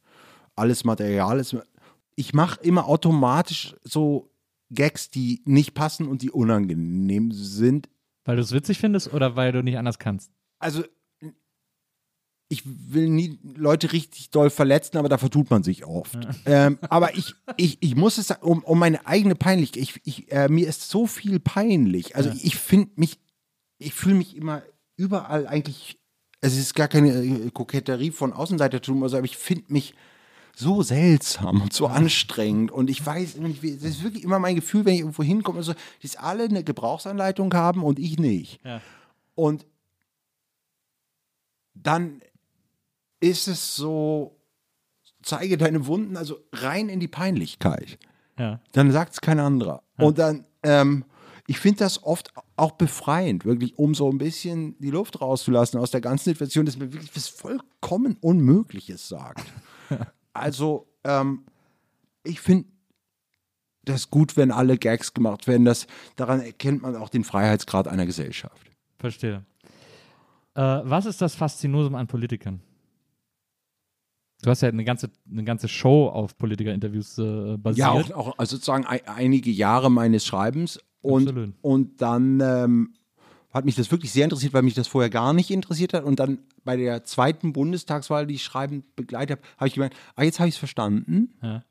[0.55, 1.55] alles Material ist.
[2.15, 4.31] Ich mache immer automatisch so
[4.71, 7.89] Gags, die nicht passen und die unangenehm sind,
[8.25, 10.31] Weil du es witzig findest oder weil du nicht anders kannst?
[10.59, 10.83] also
[12.51, 16.17] ich will nie Leute richtig doll verletzen, aber da vertut man sich oft.
[16.45, 20.31] Ähm, aber ich, ich, ich muss es sagen, um, um meine eigene Peinlichkeit, ich, ich,
[20.31, 22.15] äh, mir ist so viel peinlich.
[22.15, 23.19] Also ich finde mich,
[23.77, 24.63] ich fühle mich immer
[24.99, 25.97] überall eigentlich,
[26.41, 29.95] es ist gar keine äh, Koketterie von Außenseitertum, also, aber ich finde mich
[30.55, 34.83] so seltsam und so anstrengend und ich weiß, nicht, das ist wirklich immer mein Gefühl,
[34.83, 38.59] wenn ich irgendwo hinkomme, also, dass alle eine Gebrauchsanleitung haben und ich nicht.
[38.65, 38.81] Ja.
[39.35, 39.65] Und
[41.73, 42.21] dann
[43.21, 44.37] ist es so,
[45.23, 47.97] zeige deine Wunden, also rein in die Peinlichkeit.
[48.37, 48.59] Ja.
[48.73, 49.81] Dann sagt es kein anderer.
[49.97, 51.05] Und dann, ähm,
[51.49, 55.89] ich finde das oft auch befreiend, wirklich, um so ein bisschen die Luft rauszulassen aus
[55.89, 59.51] der ganzen Situation, dass man wirklich was vollkommen Unmögliches sagt.
[60.33, 61.45] also, ähm,
[62.23, 62.69] ich finde
[63.83, 65.65] das gut, wenn alle Gags gemacht werden.
[65.65, 68.69] Das, daran erkennt man auch den Freiheitsgrad einer Gesellschaft.
[68.99, 69.43] Verstehe.
[70.53, 72.61] Äh, was ist das Faszinosum an Politikern?
[74.43, 77.77] Du hast ja eine ganze, eine ganze Show auf Politikerinterviews äh, basiert.
[77.87, 81.53] Ja, auch, auch also sozusagen ein, einige Jahre meines Schreibens und, Absolut.
[81.61, 82.93] und dann, ähm,
[83.51, 86.03] hat mich das wirklich sehr interessiert, weil mich das vorher gar nicht interessiert hat.
[86.03, 90.23] Und dann bei der zweiten Bundestagswahl, die ich schreibend begleitet habe, habe ich gemeint, ah,
[90.23, 91.33] jetzt habe ich es verstanden.
[91.41, 91.63] Ja.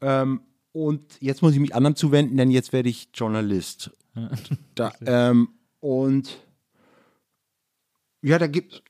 [0.00, 0.42] Ähm,
[0.72, 3.90] und jetzt muss ich mich anderen zuwenden, denn jetzt werde ich Journalist.
[4.74, 5.48] Da, ähm,
[5.80, 6.38] und
[8.22, 8.82] ja, da gibt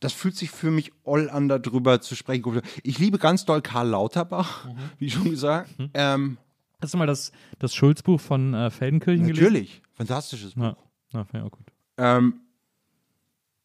[0.00, 2.60] das fühlt sich für mich all an, darüber zu sprechen.
[2.82, 4.68] Ich liebe ganz doll Karl Lauterbach,
[4.98, 5.70] wie schon gesagt.
[5.94, 6.36] Ähm,
[6.80, 9.44] Hast du mal das, das Schulz-Buch von äh, Feldenkirchen gelesen?
[9.44, 10.62] natürlich, fantastisches Buch.
[10.62, 10.76] Ja,
[11.12, 11.66] ja finde ich auch gut.
[11.96, 12.40] Ähm,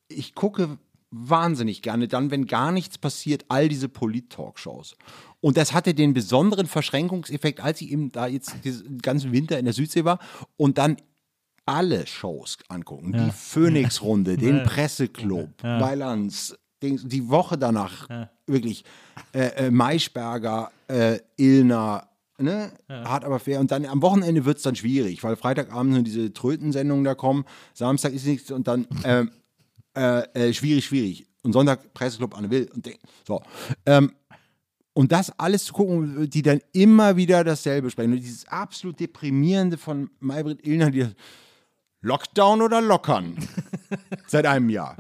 [0.08, 0.78] ich gucke
[1.12, 4.96] wahnsinnig gerne dann, wenn gar nichts passiert, all diese Polit-Talkshows.
[5.42, 9.66] Und das hatte den besonderen Verschränkungseffekt, als ich eben da jetzt diesen ganzen Winter in
[9.66, 10.20] der Südsee war
[10.56, 10.98] und dann
[11.66, 13.12] alle Shows angucken.
[13.12, 18.08] Die Phoenix-Runde, den Presseclub, Balance, den, die Woche danach
[18.48, 18.84] wirklich
[19.34, 22.08] äh, äh, Maischberger, äh, Illner,
[22.42, 22.72] ne?
[22.90, 23.60] hart aber fair.
[23.60, 27.46] Und dann am Wochenende wird es dann schwierig, weil Freitagabend nur diese Trötensendungen da kommen,
[27.74, 29.32] Samstag ist nichts und dann ähm,
[29.96, 31.28] äh, äh, schwierig, schwierig.
[31.44, 32.90] Und Sonntag Presseclub Anne Will und
[33.26, 33.42] so.
[33.86, 34.12] Ähm,
[34.94, 38.12] und das alles zu gucken, die dann immer wieder dasselbe sprechen.
[38.12, 41.08] Und dieses absolut deprimierende von Maybrit Illner, die
[42.02, 43.38] Lockdown oder lockern?
[44.28, 44.98] Seit einem Jahr.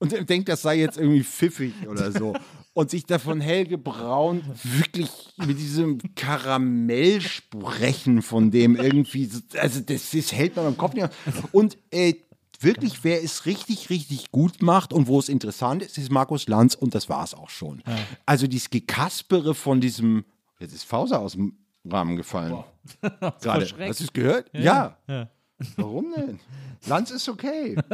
[0.00, 2.34] Und denkt, das sei jetzt irgendwie pfiffig oder so.
[2.72, 9.80] Und sich da von Helge Braun wirklich mit diesem Karamellsprechen von dem irgendwie, so- also
[9.80, 11.08] das, das hält man am Kopf nicht.
[11.52, 12.14] Und äh,
[12.60, 16.74] wirklich, wer es richtig, richtig gut macht und wo es interessant ist, ist Markus Lanz
[16.74, 17.82] und das war es auch schon.
[18.26, 20.24] Also dieses Gekaspere von diesem,
[20.60, 22.62] jetzt ist Fauser aus dem Rahmen gefallen.
[23.40, 23.66] Gerade.
[23.66, 23.90] Schreck.
[23.90, 24.50] Hast du es gehört?
[24.52, 24.96] Ja.
[25.08, 25.28] Ja.
[25.76, 26.38] Warum denn?
[26.86, 27.76] Lanz ist okay.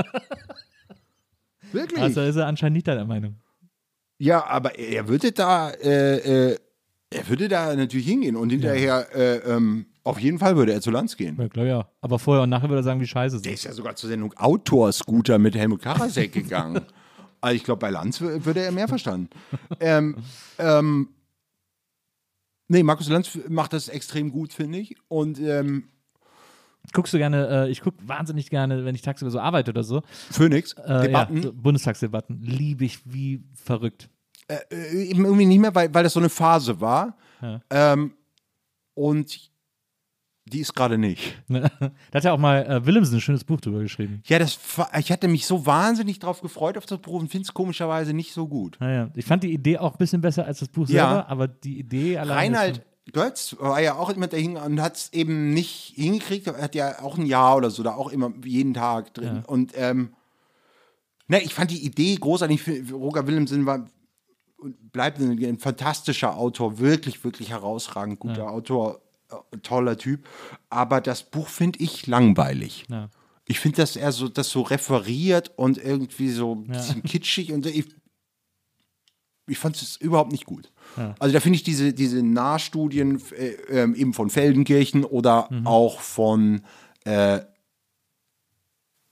[1.74, 2.00] Wirklich?
[2.00, 3.36] Also ist er anscheinend nicht deiner Meinung.
[4.18, 6.58] ja, aber er würde da, äh, äh,
[7.10, 10.90] er würde da natürlich hingehen und hinterher, äh, ähm, auf jeden Fall würde er zu
[10.90, 11.36] Lanz gehen.
[11.40, 11.88] Ja, klar, ja.
[12.00, 13.60] Aber vorher und nachher würde er sagen, wie scheiße es Der ist.
[13.60, 16.80] ist ja sogar zur Sendung Outdoor-Scooter mit Helmut Karasek gegangen.
[17.40, 19.28] Also ich glaube, bei Lanz wür- würde er mehr verstanden.
[19.78, 20.16] ähm,
[20.58, 21.10] ähm,
[22.68, 24.96] nee, Markus Lanz macht das extrem gut, finde ich.
[25.08, 25.84] Und ähm,
[26.92, 30.02] Guckst du gerne, äh, ich gucke wahnsinnig gerne, wenn ich tagsüber so arbeite oder so.
[30.30, 32.42] Phoenix, Äh, Debatten, Ja, so Bundestagsdebatten.
[32.42, 34.08] Liebe ich wie verrückt.
[34.48, 34.58] äh,
[34.94, 37.16] eben irgendwie nicht mehr, weil, weil das so eine Phase war.
[37.42, 37.60] Ja.
[37.70, 38.12] Ähm,
[38.94, 39.50] und
[40.46, 41.42] die ist gerade nicht.
[41.48, 41.70] da
[42.12, 44.22] hat ja auch mal äh, Willemsen ein schönes Buch drüber geschrieben.
[44.26, 44.58] Ja, das,
[44.98, 48.34] ich hatte mich so wahnsinnig drauf gefreut auf das Buch und finde es komischerweise nicht
[48.34, 48.76] so gut.
[48.78, 51.08] Naja, ich fand die Idee auch ein bisschen besser als das Buch Ja.
[51.08, 52.54] selber, aber die Idee allein.
[52.54, 52.82] Reinhard
[53.12, 56.46] Götz war ja auch immer dahin und hat es eben nicht hingekriegt.
[56.46, 59.42] Er hat ja auch ein Jahr oder so da auch immer jeden Tag drin.
[59.46, 60.14] Und ähm,
[61.28, 62.92] ne, ich fand die Idee großartig.
[62.92, 63.86] Roger Willemsen war
[64.64, 70.26] und bleibt ein, ein fantastischer Autor, wirklich, wirklich herausragend guter Autor, äh, toller Typ.
[70.70, 72.86] Aber das Buch finde ich langweilig.
[72.88, 73.10] Ja.
[73.46, 77.66] Ich finde, dass er so das so referiert und irgendwie so ein bisschen kitschig und
[77.66, 77.84] ich,
[79.46, 80.72] ich fand es überhaupt nicht gut.
[81.18, 86.62] Also da finde ich diese, diese Nahstudien äh, ähm, eben von Feldenkirchen oder auch von
[87.04, 87.40] äh,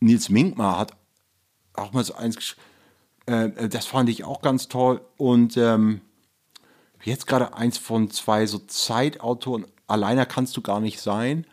[0.00, 0.92] Nils Minkmar hat
[1.74, 2.56] auch mal so eins gesch-
[3.26, 6.00] äh, äh, das fand ich auch ganz toll und ähm,
[7.04, 11.46] jetzt gerade eins von zwei so Zeitautoren, alleiner kannst du gar nicht sein,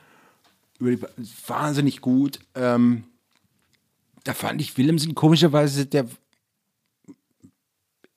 [1.48, 2.40] wahnsinnig gut.
[2.56, 3.04] Ähm,
[4.24, 6.06] da fand ich Willemsen komischerweise, der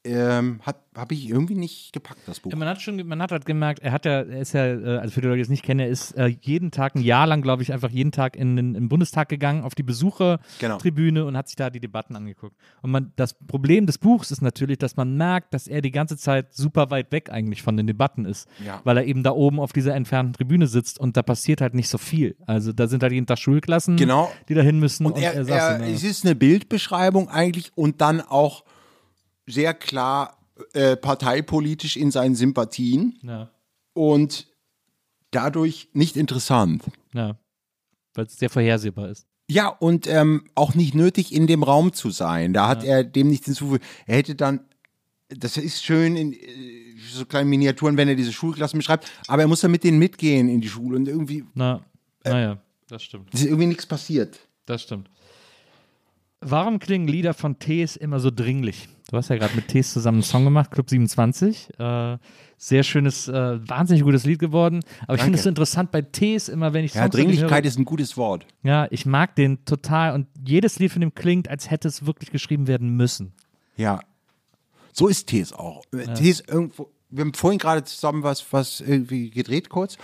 [0.05, 2.51] ähm, hat habe ich irgendwie nicht gepackt, das Buch.
[2.51, 4.99] Ja, man hat schon, man hat halt gemerkt, er hat ja, er ist ja, äh,
[4.99, 7.27] also für die Leute, die es nicht kennen, er ist äh, jeden Tag, ein Jahr
[7.27, 9.93] lang, glaube ich, einfach jeden Tag in den, im Bundestag gegangen, auf die Genau.
[9.93, 12.55] Besuchertribüne und hat sich da die Debatten angeguckt.
[12.83, 16.19] Und man, das Problem des Buchs ist natürlich, dass man merkt, dass er die ganze
[16.19, 18.83] Zeit super weit weg eigentlich von den Debatten ist, Ja.
[18.85, 21.89] weil er eben da oben auf dieser entfernten Tribüne sitzt und da passiert halt nicht
[21.89, 22.37] so viel.
[22.47, 24.31] Also da sind halt jeden Tag Schulklassen, Genau.
[24.49, 27.73] die da hin müssen Und er, saß er, in der- es ist eine Bildbeschreibung eigentlich
[27.77, 28.65] und dann auch
[29.47, 30.39] sehr klar
[30.73, 33.51] äh, parteipolitisch in seinen Sympathien ja,
[33.95, 34.47] und
[35.31, 36.83] dadurch nicht interessant.
[37.15, 37.37] ja,
[38.15, 39.27] weil es sehr vorhersehbar ist.
[39.49, 42.53] Ja, und ähm, auch nicht nötig, in dem Raum zu sein.
[42.53, 43.83] Da hat er dem nichts hinzufügen.
[44.07, 44.61] Er hätte dann,
[45.29, 46.39] das ist schön in äh,
[47.11, 50.49] so kleinen Miniaturen, wenn er diese Schulklassen beschreibt, aber er muss dann mit denen mitgehen
[50.49, 51.85] in die Schule und irgendwie Na,
[52.25, 52.59] Äh, naja,
[52.89, 53.35] das stimmt.
[53.35, 54.39] ist irgendwie nichts passiert.
[54.67, 55.11] Das stimmt.
[56.41, 58.89] Warum klingen Lieder von Tees immer so dringlich?
[59.13, 61.79] Du hast ja gerade mit Tees zusammen einen Song gemacht, Club 27.
[61.79, 62.17] Äh,
[62.57, 64.81] sehr schönes, äh, wahnsinnig gutes Lied geworden.
[65.03, 67.65] Aber ich finde es so interessant bei Tees immer, wenn ich Ja, Songs denen Dringlichkeit
[67.65, 67.69] höre.
[67.69, 68.47] ist ein gutes Wort.
[68.63, 72.31] Ja, ich mag den total und jedes Lied von dem klingt, als hätte es wirklich
[72.31, 73.35] geschrieben werden müssen.
[73.77, 74.01] Ja.
[74.95, 75.83] So ist Tees auch.
[75.95, 76.15] Ja.
[76.15, 79.99] Tees irgendwo, wir haben vorhin gerade zusammen was, was irgendwie gedreht kurz.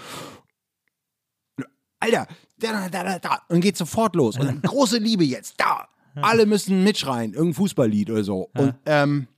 [1.98, 2.26] Alter,
[2.58, 4.36] da, da, da, da und geht sofort los.
[4.36, 5.88] Und große Liebe jetzt, da.
[6.22, 8.50] Alle müssen mitschreien, irgendein Fußballlied oder so.
[8.54, 9.28] Und ähm,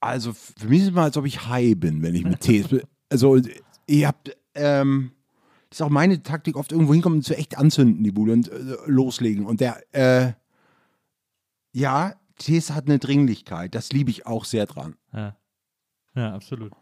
[0.00, 2.68] also für mich ist es mal, als ob ich high bin, wenn ich mit Tees
[2.70, 2.82] bin.
[3.10, 3.38] Also
[3.86, 5.12] ihr habt, ähm,
[5.70, 8.48] das ist auch meine Taktik, oft irgendwo hinkommen und zu echt anzünden, die Bude und
[8.48, 9.46] äh, loslegen.
[9.46, 10.32] Und der, äh,
[11.72, 14.96] ja, Tees hat eine Dringlichkeit, das liebe ich auch sehr dran.
[15.12, 15.36] Ja,
[16.14, 16.72] ja absolut.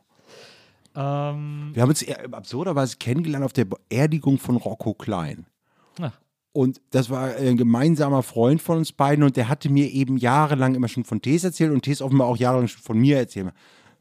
[0.97, 5.47] Ähm, Wir haben uns eher absurderweise kennengelernt auf der Beerdigung von Rocco Klein.
[6.55, 10.77] Und das war ein gemeinsamer Freund von uns beiden und der hatte mir eben jahrelang
[10.77, 13.53] immer schon von Tees erzählt und Tees offenbar auch jahrelang schon von mir erzählt.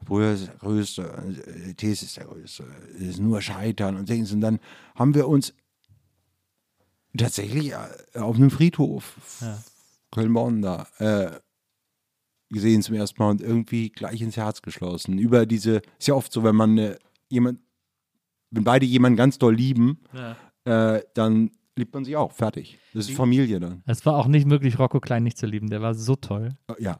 [0.04, 2.64] Bruder ist der Größte, äh, Tees ist der Größte,
[2.94, 4.30] es ist nur Scheitern und Dings.
[4.30, 4.60] Und dann
[4.94, 5.52] haben wir uns
[7.18, 9.58] tatsächlich äh, auf einem Friedhof, Ja.
[10.12, 11.32] Köln-Bonn da, äh,
[12.50, 15.18] gesehen zum ersten Mal und irgendwie gleich ins Herz geschlossen.
[15.18, 16.96] Über diese, ist ja oft so, wenn man äh,
[17.28, 17.58] jemand,
[18.52, 20.96] wenn beide jemanden ganz doll lieben, ja.
[20.96, 22.32] äh, dann liebt man sich auch.
[22.32, 22.78] Fertig.
[22.92, 23.82] Das ist Familie dann.
[23.86, 25.68] Es war auch nicht möglich, Rocco Klein nicht zu lieben.
[25.70, 26.56] Der war so toll.
[26.68, 26.98] Äh, Ja.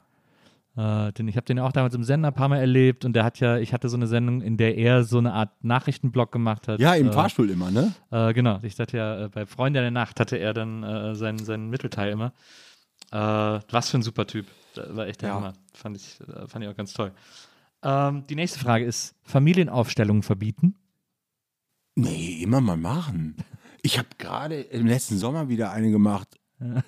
[0.76, 3.22] Äh, denn ich habe den auch damals im Sender ein paar Mal erlebt und der
[3.22, 6.66] hat ja, ich hatte so eine Sendung, in der er so eine Art Nachrichtenblock gemacht
[6.66, 6.80] hat.
[6.80, 7.94] Ja, im äh, Fahrstuhl immer, ne?
[8.10, 11.38] Äh, genau, ich dachte ja, äh, bei Freunde der Nacht hatte er dann äh, seinen,
[11.38, 12.32] seinen Mittelteil immer.
[13.10, 14.46] Was für ein super Typ.
[14.74, 15.34] Das war echt der Ja.
[15.36, 15.52] Hammer.
[15.72, 16.18] Fand ich,
[16.48, 17.12] fand ich auch ganz toll.
[17.84, 20.74] Ähm, die nächste Frage ist: Familienaufstellungen verbieten?
[21.94, 23.36] Nee, immer mal machen.
[23.84, 26.40] Ich habe gerade im letzten Sommer wieder eine gemacht.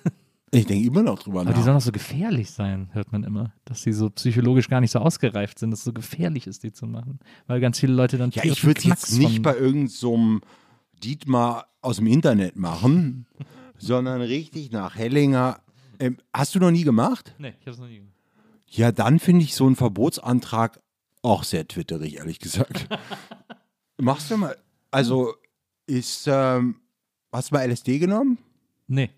[0.51, 1.65] Ich denke immer noch drüber Aber die nach.
[1.65, 3.53] sollen auch so gefährlich sein, hört man immer.
[3.65, 6.71] Dass sie so psychologisch gar nicht so ausgereift sind, dass es so gefährlich ist, die
[6.71, 7.19] zu machen.
[7.47, 10.39] Weil ganz viele Leute dann Ja, ich würde es jetzt nicht bei irgendeinem so
[11.03, 13.27] Dietmar aus dem Internet machen,
[13.77, 15.59] sondern richtig nach Hellinger.
[15.99, 17.35] Ähm, hast du noch nie gemacht?
[17.39, 18.15] Nee, ich hab's noch nie gemacht.
[18.67, 20.79] Ja, dann finde ich so einen Verbotsantrag
[21.23, 22.87] auch sehr twitterig, ehrlich gesagt.
[23.97, 24.55] Machst du mal,
[24.91, 25.33] also
[25.87, 26.77] ist, ähm,
[27.31, 28.37] hast du mal LSD genommen?
[28.87, 29.09] Nee.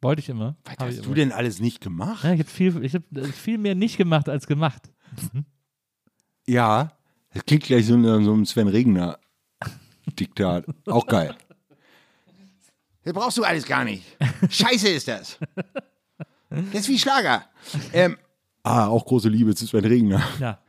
[0.00, 0.56] Wollte ich immer.
[0.64, 1.14] Was Hab hast du immer.
[1.14, 2.24] denn alles nicht gemacht?
[2.24, 4.90] Ja, ich habe viel, ich hab äh, viel mehr nicht gemacht als gemacht.
[6.44, 6.90] Ja,
[7.32, 9.20] das klingt gleich so, so einem Sven Regner
[10.18, 10.64] Diktat.
[10.86, 11.36] Auch geil.
[13.04, 14.04] Das brauchst du alles gar nicht.
[14.48, 15.36] Scheiße ist das.
[16.48, 17.44] Das ist wie Schlager.
[17.92, 18.16] Ähm,
[18.62, 20.22] ah, auch große Liebe zu Sven Regner.
[20.38, 20.60] Ja.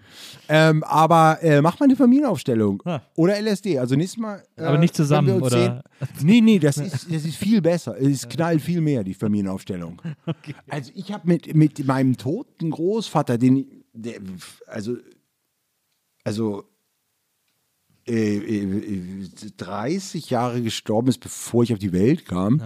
[0.50, 2.82] Ähm, aber äh, mach mal eine Familienaufstellung.
[2.86, 3.02] Ja.
[3.16, 3.80] Oder LSD.
[3.80, 4.44] Also nächstes Mal.
[4.56, 5.50] Äh, Aber nicht zusammen, oder?
[5.50, 5.82] Sehen.
[6.22, 8.00] Nee, nee, das ist, das ist viel besser.
[8.00, 10.02] Es knallt viel mehr, die Familienaufstellung.
[10.70, 14.16] Also ich habe mit, mit meinem toten Großvater, den, der,
[14.68, 14.98] also,
[16.24, 16.64] also
[18.08, 19.28] äh, äh,
[19.58, 22.62] 30 Jahre gestorben ist, bevor ich auf die Welt kam,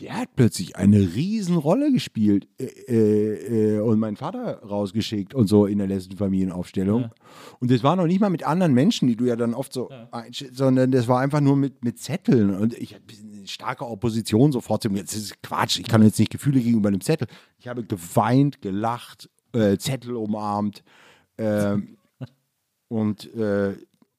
[0.00, 5.66] der hat plötzlich eine Riesenrolle gespielt äh, äh, äh, und meinen Vater rausgeschickt und so
[5.66, 7.10] in der letzten Familienaufstellung.
[7.58, 9.90] Und das war noch nicht mal mit anderen Menschen, die du ja dann oft so,
[10.12, 12.50] einsch- sondern das war einfach nur mit, mit Zetteln.
[12.54, 14.84] Und ich hatte eine starke Opposition sofort.
[14.84, 17.26] Das ist Quatsch, ich kann jetzt nicht Gefühle gegenüber einem Zettel.
[17.58, 20.84] Ich habe geweint, gelacht, äh, Zettel umarmt.
[21.38, 21.96] Ähm,
[22.88, 23.74] und äh,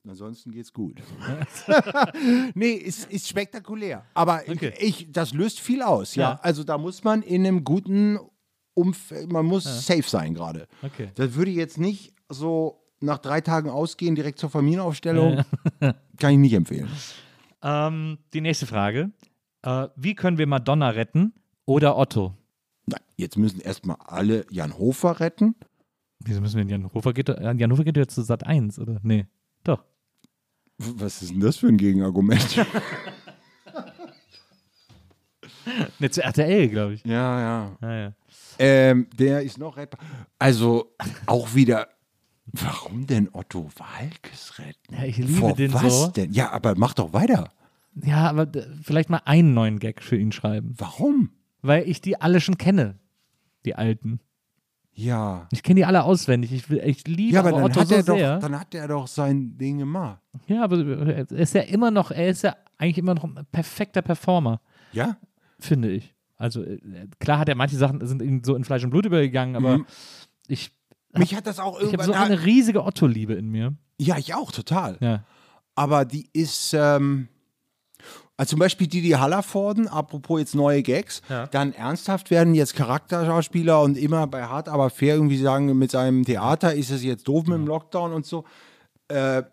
[0.09, 1.01] ansonsten geht's gut.
[2.55, 4.03] nee, ist, ist spektakulär.
[4.13, 4.73] Aber Okay.
[4.79, 6.31] ich, das löst viel aus, ja.
[6.31, 6.39] Ja.
[6.41, 8.19] Also da muss man in einem guten
[8.73, 10.67] Umfeld, man muss safe sein gerade.
[10.81, 11.11] Okay.
[11.15, 15.43] Das würde jetzt nicht so nach drei Tagen ausgehen, direkt zur Familienaufstellung.
[16.17, 16.89] Kann ich nicht empfehlen.
[17.61, 19.11] Ähm, die nächste Frage.
[19.61, 21.33] Äh, wie können wir Madonna retten
[21.65, 22.33] oder Otto?
[22.85, 25.55] Nein, jetzt müssen erstmal alle Jan Hofer retten.
[26.21, 28.79] Wieso müssen wir in Jan Hofer geht, äh, Jan Hofer geht jetzt zu Sat 1,
[28.79, 28.99] oder?
[29.03, 29.25] Nee.
[29.63, 29.83] Doch.
[30.79, 32.65] Was ist denn das für ein Gegenargument?
[35.99, 37.05] Nee, zu RTL, glaube ich.
[37.05, 37.77] ja, ja.
[37.81, 38.13] Ja, ja.
[38.57, 39.99] Ähm, der ist noch rettbar.
[40.39, 40.95] Also
[41.27, 41.87] auch wieder,
[42.47, 44.95] warum denn Otto Walkes retten?
[44.95, 46.07] Ja, ich liebe Vor den was so.
[46.07, 46.31] denn?
[46.33, 47.51] Ja, aber mach doch weiter.
[47.95, 48.47] Ja, aber
[48.81, 50.73] vielleicht mal einen neuen Gag für ihn schreiben.
[50.77, 51.31] Warum?
[51.61, 52.97] Weil ich die alle schon kenne.
[53.65, 54.19] Die alten.
[54.99, 55.47] Ja.
[55.51, 56.51] Ich kenne die alle auswendig.
[56.51, 58.37] Ich, ich liebe Ja, aber aber dann Otto hat, so er doch, sehr.
[58.39, 60.19] dann hat er doch sein Ding gemacht.
[60.47, 64.01] Ja, aber er ist ja immer noch, er ist ja eigentlich immer noch ein perfekter
[64.01, 64.59] Performer,
[64.91, 65.17] Ja?
[65.59, 66.13] finde ich.
[66.37, 66.79] Also äh,
[67.19, 69.85] klar hat er manche Sachen sind so in Fleisch und Blut übergegangen, aber Mhm.
[70.47, 70.71] ich,
[71.17, 72.05] Mich hat das auch ich habe irgendwann.
[72.05, 73.73] so eine riesige Otto-Liebe in mir.
[73.97, 74.97] ja, ich auch, total.
[75.01, 75.23] Ja.
[75.75, 77.29] Aber die ist, ähm,
[78.37, 81.47] also zum Beispiel Didi Hallervorden, apropos jetzt neue Gags, Ja.
[81.47, 86.23] dann ernsthaft werden jetzt Charakterschauspieler und immer bei Hart aber fair irgendwie sagen, mit seinem
[86.25, 88.45] Theater ist es jetzt doof mit dem Lockdown und so.
[89.09, 89.43] Äh,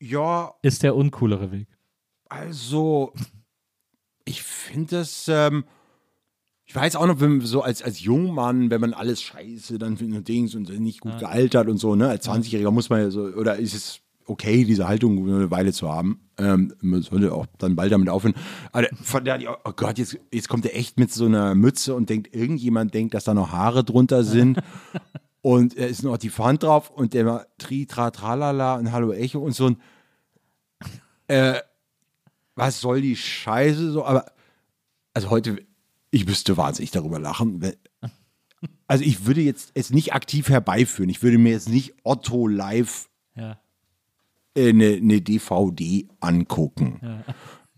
[0.00, 1.68] ja, Ist der uncoolere Weg.
[2.28, 3.12] also,
[4.24, 5.64] ich finde das, ähm,
[6.64, 9.96] ich weiß auch noch, wenn man so als, als Jungmann, wenn man alles scheiße, dann
[9.96, 12.08] findet man Dings und nicht gut gealtert und so, ne?
[12.08, 15.90] Als 20-Jähriger muss man ja so, oder ist es okay, diese Haltung eine Weile zu
[15.92, 16.20] haben.
[16.38, 18.34] Ähm, man sollte auch dann bald damit aufhören.
[18.72, 22.08] Aber von der, oh Gott, jetzt, jetzt kommt er echt mit so einer Mütze und
[22.10, 24.58] denkt, irgendjemand denkt, dass da noch Haare drunter sind.
[25.42, 29.12] und er ist noch die Pfand drauf und der war tri, tra, tralala und Hallo
[29.12, 29.76] Echo und so ein
[31.28, 31.60] äh,
[32.54, 34.26] was soll die Scheiße so, aber
[35.14, 35.64] also heute,
[36.10, 37.62] ich müsste wahnsinnig darüber lachen.
[37.62, 37.76] wenn-
[38.86, 41.08] Also ich würde jetzt es nicht aktiv herbeiführen.
[41.08, 43.58] Ich würde mir jetzt nicht Otto live Ja.
[44.54, 47.24] Äh, eine, eine DVD angucken.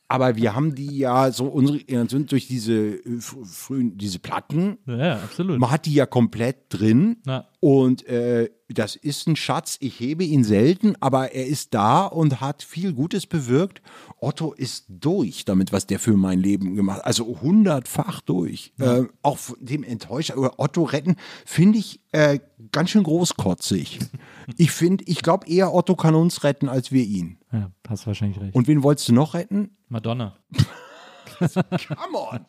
[0.06, 4.76] Aber wir haben die ja so unsere Generation durch diese äh, fr- frühen, diese Platten,
[4.86, 5.58] ja, absolut.
[5.58, 7.16] man hat die ja komplett drin.
[7.26, 7.46] Ja.
[7.60, 9.78] Und äh, das ist ein Schatz.
[9.80, 13.80] Ich hebe ihn selten, aber er ist da und hat viel Gutes bewirkt.
[14.20, 17.06] Otto ist durch damit, was der für mein Leben gemacht hat.
[17.06, 18.72] Also hundertfach durch.
[18.78, 21.16] Äh, auch von dem Enttäuscher über Otto retten,
[21.46, 22.38] finde ich äh,
[22.72, 24.00] ganz schön großkotzig.
[24.58, 27.38] ich finde, ich glaube eher Otto kann uns retten, als wir ihn.
[27.52, 28.54] Ja, hast wahrscheinlich recht.
[28.54, 29.70] Und wen wolltest du noch retten?
[29.94, 30.36] Madonna.
[31.38, 32.46] Come on.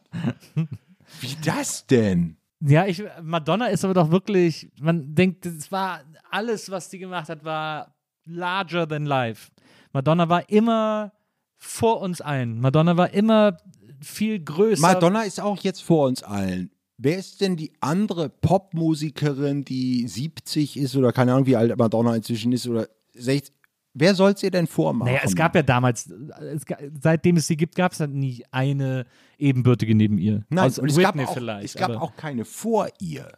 [1.22, 2.38] Wie das denn?
[2.60, 6.02] Ja, ich, Madonna ist aber doch wirklich, man denkt, es war
[6.32, 7.96] alles, was die gemacht hat, war
[8.26, 9.52] larger than life.
[9.94, 11.14] Madonna war immer
[11.56, 12.60] vor uns allen.
[12.60, 13.58] Madonna war immer
[14.02, 14.82] viel größer.
[14.82, 16.72] Madonna ist auch jetzt vor uns allen.
[16.98, 22.16] Wer ist denn die andere Popmusikerin, die 70 ist oder keine Ahnung, wie alt Madonna
[22.16, 23.55] inzwischen ist oder 60?
[23.98, 25.10] Wer soll es ihr denn vormachen?
[25.12, 26.64] Naja, es gab ja damals, es,
[27.02, 29.06] seitdem es sie gibt, gab es halt nie eine
[29.38, 30.44] ebenbürtige neben ihr.
[30.50, 31.76] Nein, Aus und es Whitney gab, auch, vielleicht.
[31.76, 33.32] es gab auch keine vor ihr.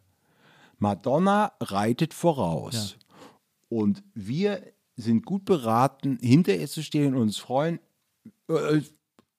[0.80, 2.98] Madonna reitet voraus.
[3.70, 4.62] Und wir
[4.96, 7.80] sind gut beraten, hinter ihr zu stehen und uns freuen.
[8.50, 8.82] Äh,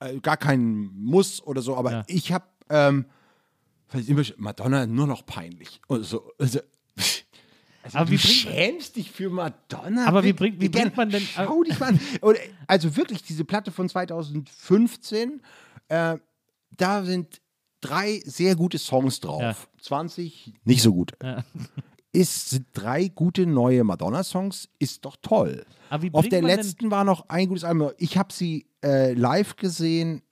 [0.01, 2.05] äh, gar kein Muss oder so, aber Ja.
[2.07, 3.07] ich habe ähm,
[4.37, 5.81] Madonna nur noch peinlich.
[5.89, 6.61] Und so, also,
[7.83, 10.07] also Aber du wie schämst dich für Madonna.
[10.07, 12.01] Aber wie bringt- wie bringt man denn- Schau dich mal an.
[12.67, 15.41] Also wirklich, diese Platte von 2015,
[15.89, 16.17] äh,
[16.77, 17.41] da sind
[17.81, 19.41] drei sehr gute Songs drauf.
[19.43, 19.57] Ja.
[19.83, 21.13] 20 nicht so gut.
[21.23, 21.45] Ja.
[22.13, 25.67] Ist, sind drei gute neue Madonna-Songs, ist doch toll.
[26.13, 27.91] Auf der letzten war noch ein gutes Album.
[27.99, 30.23] Ich habe sie äh, live gesehen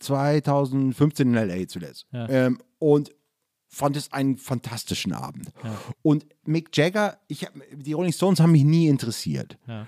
[0.00, 2.06] 2015 in LA zuletzt.
[2.12, 2.28] Ja.
[2.28, 3.10] Ähm, und
[3.74, 5.50] fand es einen fantastischen Abend.
[6.02, 9.56] Und Mick Jagger, ich die Rolling Stones haben mich nie interessiert.
[9.66, 9.86] Ja.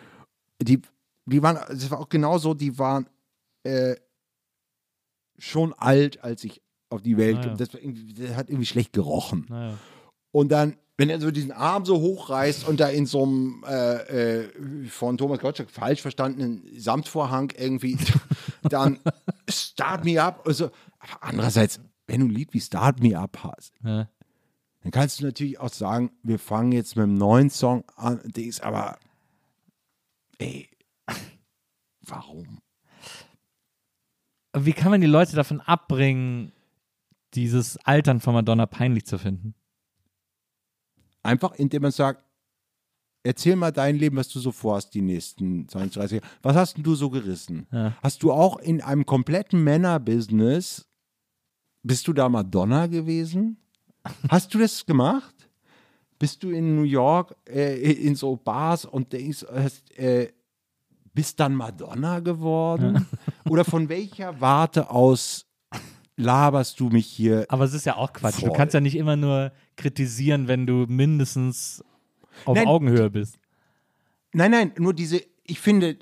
[0.62, 0.80] Die,
[1.26, 3.06] die waren, das war auch genauso, die waren
[3.62, 3.96] äh,
[5.38, 7.48] schon alt, als ich auf die Welt Ah, ja.
[7.48, 7.56] kam.
[7.58, 9.46] Das, das hat irgendwie schlecht gerochen.
[9.50, 9.76] Naja.
[10.32, 14.44] Und dann, wenn er so diesen Arm so hochreißt und da in so einem äh,
[14.44, 17.98] äh, von Thomas Gottschalk falsch verstandenen Samtvorhang irgendwie,
[18.62, 18.98] dann
[19.48, 20.46] Start Me Up.
[20.46, 20.70] Also,
[21.20, 24.08] andererseits, wenn du ein Lied wie Start Me Up hast, Ja.
[24.82, 28.20] dann kannst du natürlich auch sagen, wir fangen jetzt mit einem neuen Song an.
[28.24, 28.98] Dings, aber
[30.38, 30.68] ey,
[32.02, 32.58] warum?
[34.56, 36.52] Wie kann man die Leute davon abbringen,
[37.34, 39.54] dieses Altern von Madonna peinlich zu finden?
[41.24, 42.22] Einfach, indem man sagt,
[43.24, 46.34] erzähl mal dein Leben, was du so vorhast die nächsten 20, 30 Jahre.
[46.42, 47.66] Was hast denn du so gerissen?
[47.72, 47.96] Ja.
[48.02, 50.86] Hast du auch in einem kompletten Männerbusiness,
[51.84, 53.58] bist du da Madonna gewesen?
[54.28, 55.34] Hast du das gemacht?
[56.18, 60.32] Bist du in New York äh, in so Bars und denkst, hast, äh,
[61.12, 63.06] bist dann Madonna geworden?
[63.48, 65.46] Oder von welcher Warte aus
[66.16, 67.44] laberst du mich hier?
[67.48, 68.42] Aber es ist ja auch Quatsch.
[68.42, 68.56] Du Voll.
[68.56, 71.84] kannst ja nicht immer nur kritisieren, wenn du mindestens
[72.44, 72.66] auf Nein.
[72.66, 73.38] Augenhöhe bist.
[74.32, 75.98] Nein, nein, nur diese, ich finde,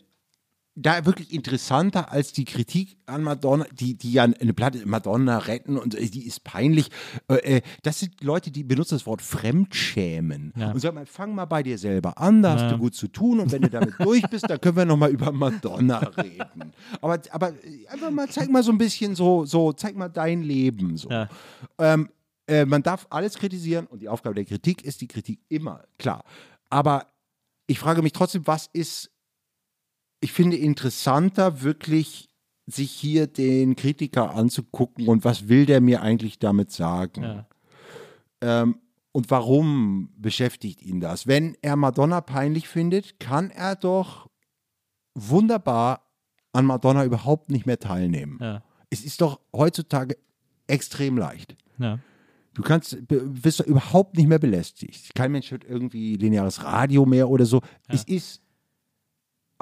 [0.74, 5.76] da wirklich interessanter als die Kritik an Madonna, die, die ja eine Platte Madonna retten
[5.76, 6.88] und äh, die ist peinlich.
[7.28, 10.52] Äh, äh, das sind Leute, die benutzen das Wort Fremdschämen.
[10.56, 10.72] Ja.
[10.72, 12.70] Und sagen mal, fang mal bei dir selber an, da hast Ja.
[12.72, 15.30] du gut zu tun und wenn du damit durch bist, dann können wir nochmal über
[15.32, 16.72] Madonna reden.
[17.00, 17.52] Aber, aber
[17.88, 21.10] einfach mal, zeig mal so ein bisschen so, so zeig mal dein Leben so.
[21.10, 21.28] Ja.
[21.78, 22.08] Ähm,
[22.46, 26.24] äh, man darf alles kritisieren und die Aufgabe der Kritik ist die Kritik immer, klar.
[26.70, 27.06] Aber
[27.66, 29.10] ich frage mich trotzdem, was ist,
[30.22, 32.28] ich finde interessanter, wirklich
[32.66, 37.22] sich hier den Kritiker anzugucken und was will der mir eigentlich damit sagen?
[37.22, 37.46] Ja.
[38.40, 38.76] Ähm,
[39.10, 41.26] und warum beschäftigt ihn das?
[41.26, 44.30] Wenn er Madonna peinlich findet, kann er doch
[45.14, 46.08] wunderbar
[46.52, 48.38] an Madonna überhaupt nicht mehr teilnehmen.
[48.40, 48.62] Ja.
[48.90, 50.16] Es ist doch heutzutage
[50.66, 51.56] extrem leicht.
[51.78, 51.98] Ja.
[52.54, 55.14] Du kannst, doch überhaupt nicht mehr belästigt.
[55.14, 57.60] Kein Mensch hört irgendwie lineares Radio mehr oder so.
[57.88, 58.42] Es ist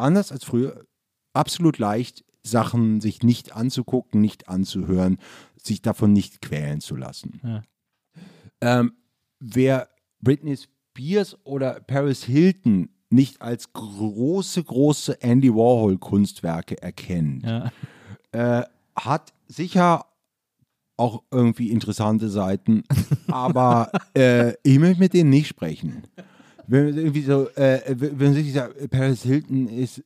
[0.03, 0.85] anders als früher
[1.33, 5.19] absolut leicht, Sachen sich nicht anzugucken, nicht anzuhören,
[5.63, 7.41] sich davon nicht quälen zu lassen.
[7.45, 7.63] Ja.
[8.63, 8.93] Ähm,
[9.41, 9.89] wer
[10.23, 17.71] Britney Spears oder Paris Hilton nicht als große, große Andy Warhol-Kunstwerke erkennt, Ja.
[18.33, 18.65] äh,
[18.97, 20.07] hat sicher
[20.97, 22.85] auch irgendwie interessante Seiten,
[23.29, 26.05] aber äh, ich möchte mit denen nicht sprechen.
[26.71, 30.05] Wenn man irgendwie so, äh, wenn sich sagt, Paris Hilton ist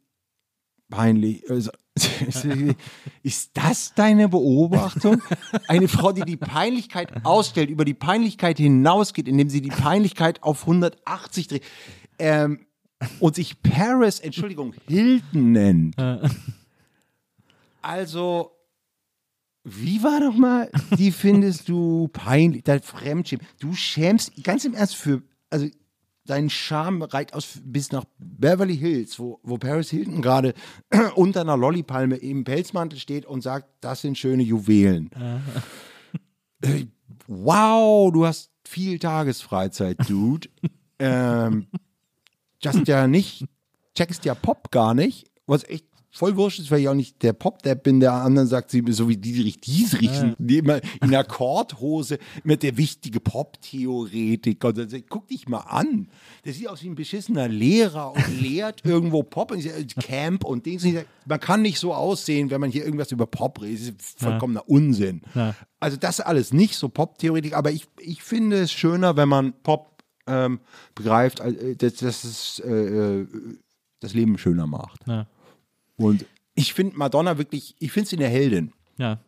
[0.89, 1.45] peinlich.
[1.51, 1.71] Also,
[3.23, 5.21] ist das deine Beobachtung?
[5.69, 10.63] Eine Frau, die die Peinlichkeit ausstellt, über die Peinlichkeit hinausgeht, indem sie die Peinlichkeit auf
[10.63, 11.65] 180 dreht
[12.19, 12.67] ähm,
[13.21, 15.97] und sich Paris, Entschuldigung, Hilton nennt.
[17.83, 18.53] Also,
[19.65, 23.47] wie war doch mal, die findest du peinlich, dein Fremdschämen.
[23.61, 25.69] Du schämst, ganz im Ernst, für, also
[26.27, 30.55] dein Charme reicht aus bis nach Beverly Hills, wo, wo Paris Hilton gerade
[31.15, 35.11] unter einer Lollipalme im Pelzmantel steht und sagt, das sind schöne Juwelen.
[36.63, 36.87] Äh,
[37.27, 40.49] wow, du hast viel Tagesfreizeit, Dude.
[40.99, 41.67] ähm,
[42.59, 43.45] just ja nicht,
[43.95, 45.85] checkst ja Pop gar nicht, was echt
[46.15, 49.09] voll wurscht ist, weil ich auch nicht der Pop-Depp bin, der anderen sagt sie so
[49.09, 55.27] wie Dietrich Diesrichsen, die immer in Akkordhose mit der wichtige Pop-Theoretiker und dann sagt, guck
[55.27, 56.09] dich mal an,
[56.45, 59.65] der sieht aus wie ein beschissener Lehrer und lehrt irgendwo Pop und
[59.97, 60.85] Camp und Dings.
[60.85, 64.07] Und sag, Man kann nicht so aussehen, wenn man hier irgendwas über Pop redet, das
[64.11, 65.23] ist vollkommener Unsinn.
[65.35, 65.55] Ja.
[65.81, 69.95] Also das alles nicht so Pop-Theoretik, aber ich, ich finde es schöner, wenn man Pop
[70.29, 70.61] ähm,
[70.95, 73.27] begreift, äh, dass, dass es äh, äh,
[73.99, 75.01] das Leben schöner macht.
[75.09, 75.27] Ja.
[75.97, 78.73] Und ich finde Madonna wirklich, ich finde sie eine Heldin.
[78.97, 79.19] Ja.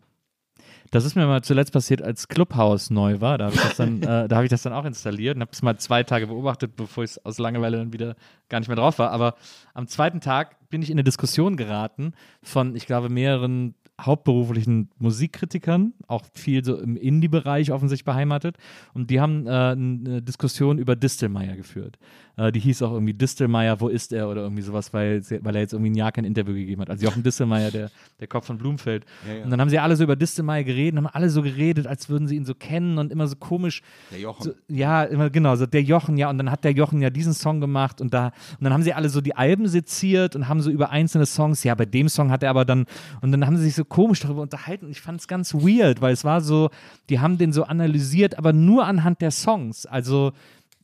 [0.92, 3.38] Das ist mir mal zuletzt passiert, als Clubhouse neu war.
[3.38, 5.50] Da habe ich, das dann, äh, da hab ich das dann auch installiert und habe
[5.52, 8.14] es mal zwei Tage beobachtet, bevor ich aus Langeweile dann wieder
[8.48, 9.10] gar nicht mehr drauf war.
[9.10, 9.34] Aber
[9.74, 12.12] am zweiten Tag bin ich in eine Diskussion geraten
[12.42, 18.56] von, ich glaube, mehreren hauptberuflichen Musikkritikern, auch viel so im Indie-Bereich offensichtlich beheimatet.
[18.92, 21.98] Und die haben äh, eine Diskussion über Distelmeier geführt.
[22.36, 25.62] Äh, die hieß auch irgendwie Distelmeier, wo ist er oder irgendwie sowas, weil, weil er
[25.62, 26.90] jetzt irgendwie ein Jahr kein Interview gegeben hat.
[26.90, 27.90] Also Jochen Distelmeier, der,
[28.20, 29.06] der Kopf von Blumfeld.
[29.42, 32.28] Und dann haben sie alle so über Distelmeier geredet, haben alle so geredet, als würden
[32.28, 33.80] sie ihn so kennen und immer so komisch.
[34.10, 34.42] Der Jochen.
[34.42, 37.32] So, ja, immer genau, so der Jochen, ja, und dann hat der Jochen ja diesen
[37.32, 38.26] Song gemacht und da,
[38.58, 41.64] und dann haben sie alle so die Alben seziert und haben so über einzelne Songs,
[41.64, 42.84] ja, bei dem Song hat er aber dann,
[43.22, 46.12] und dann haben sie sich so komisch darüber unterhalten ich fand es ganz weird, weil
[46.12, 46.70] es war so,
[47.08, 49.86] die haben den so analysiert, aber nur anhand der Songs.
[49.86, 50.32] Also,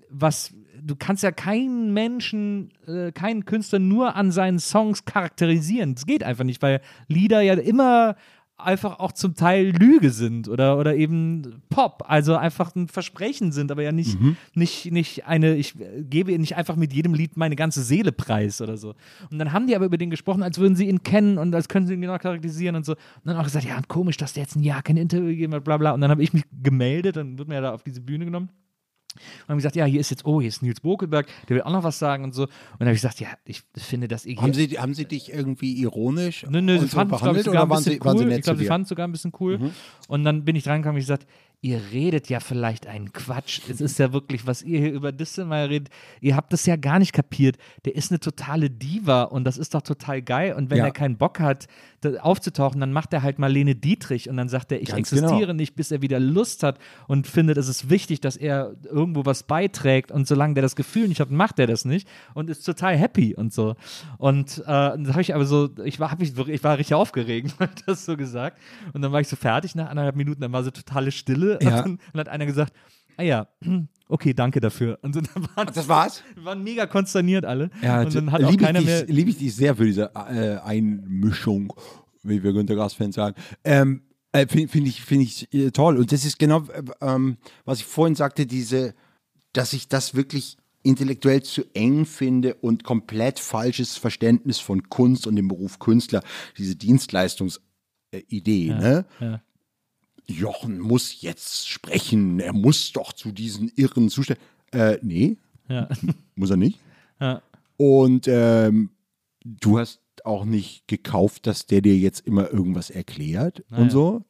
[0.09, 5.95] was, du kannst ja keinen Menschen, äh, keinen Künstler nur an seinen Songs charakterisieren.
[5.95, 8.17] Das geht einfach nicht, weil Lieder ja immer
[8.65, 13.71] einfach auch zum Teil Lüge sind oder, oder eben Pop, also einfach ein Versprechen sind,
[13.71, 14.19] aber ja nicht,
[14.55, 15.75] nicht, nicht eine, ich
[16.09, 18.95] gebe nicht einfach mit jedem Lied meine ganze Seele preis oder so.
[19.31, 21.69] Und dann haben die aber über den gesprochen, als würden sie ihn kennen und als
[21.69, 22.93] können sie ihn genau charakterisieren und so.
[22.93, 25.65] Und dann auch gesagt, ja, komisch, dass der jetzt ein Jahr kein Interview gegeben hat,
[25.65, 25.93] bla bla.
[25.93, 28.49] Und dann habe ich mich gemeldet, dann wird mir ja da auf diese Bühne genommen.
[29.15, 31.73] Und haben gesagt, ja, hier ist jetzt, oh, hier ist Nils Bokelberg, der will auch
[31.73, 32.43] noch was sagen und so.
[32.43, 34.43] Und dann habe ich gesagt, ja, ich finde das irgendwie.
[34.43, 37.63] Haben sie, haben sie dich irgendwie ironisch Nö, nö, sie fanden es, glaube ich, sogar
[37.65, 38.33] ein bisschen cool.
[38.33, 39.73] Ich glaube, sie fanden es sogar ein bisschen cool.
[40.09, 41.27] Und dann bin ich dran gekommen und ich gesagt,
[41.65, 43.61] ihr redet ja vielleicht einen Quatsch.
[43.71, 46.99] Es ist ja wirklich, was ihr hier über Distelmeier redet, ihr habt das ja gar
[46.99, 47.57] nicht kapiert.
[47.85, 50.55] Der ist eine totale Diva und das ist doch total geil.
[50.55, 50.87] Und wenn Ja.
[50.87, 51.69] er keinen Bock hat,
[52.21, 55.53] aufzutauchen, dann macht er halt Marlene Dietrich und dann sagt er, ich Ganz existiere genau.
[55.53, 59.45] nicht, bis er wieder Lust hat und findet, es ist wichtig, dass er irgendwo was
[59.45, 62.97] beiträgt und solange der das Gefühl nicht hat, macht er das nicht und ist total
[62.97, 63.77] happy und so.
[64.19, 67.55] Und äh, dann habe ich aber so, ich war, hab ich, ich war richtig aufgeregt,
[67.61, 68.59] hab das so gesagt.
[68.93, 71.83] Und dann war ich so fertig nach anderthalb Minuten, dann war so totale Stille Ja.
[71.85, 72.73] und dann hat einer gesagt,
[73.17, 73.49] ah ja,
[74.09, 74.99] okay, danke dafür.
[75.03, 76.23] Und dann waren, Das war's?
[76.35, 77.71] wir waren mega konsterniert alle.
[77.83, 79.03] Ja, und dann hat auch liebe keiner ich, mehr.
[79.05, 81.73] dich- liebe ich dich sehr für diese äh, Einmischung,
[82.23, 83.37] wie wir Günter Grass-Fans sagen.
[83.65, 85.99] Ähm, äh, Finde find ich, find ich äh, toll.
[85.99, 88.95] Und das ist genau, äh, ähm, was ich vorhin sagte, diese,
[89.53, 95.37] dass ich das wirklich intellektuell zu eng finde und komplett falsches Verständnis von Kunst und
[95.37, 96.23] dem Beruf Künstler,
[96.59, 97.61] diese Dienstleistungsidee,
[98.75, 99.05] ne?
[99.21, 99.41] ja.
[100.27, 104.43] Jochen muss jetzt sprechen, er muss doch zu diesen irren Zuständen.
[104.73, 105.37] Äh, nee,
[105.69, 105.89] Ja.
[106.35, 106.79] muss er nicht.
[107.21, 107.43] Ja.
[107.77, 108.91] Und ähm,
[109.45, 114.23] du hast auch nicht gekauft, dass der dir jetzt immer irgendwas erklärt und so.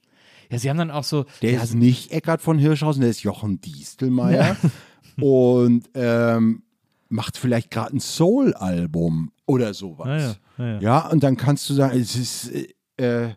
[0.51, 3.23] ja, sie haben dann auch so, Der ja, ist nicht Eckart von Hirschhausen, der ist
[3.23, 4.57] Jochen Diestelmeier.
[5.21, 6.63] und ähm,
[7.11, 10.37] macht vielleicht gerade ein Soul-Album oder sowas.
[10.59, 10.81] Ja, ja, ja, ja.
[10.81, 12.51] Ja, und dann kannst du sagen, es ist
[12.97, 13.37] äh, auf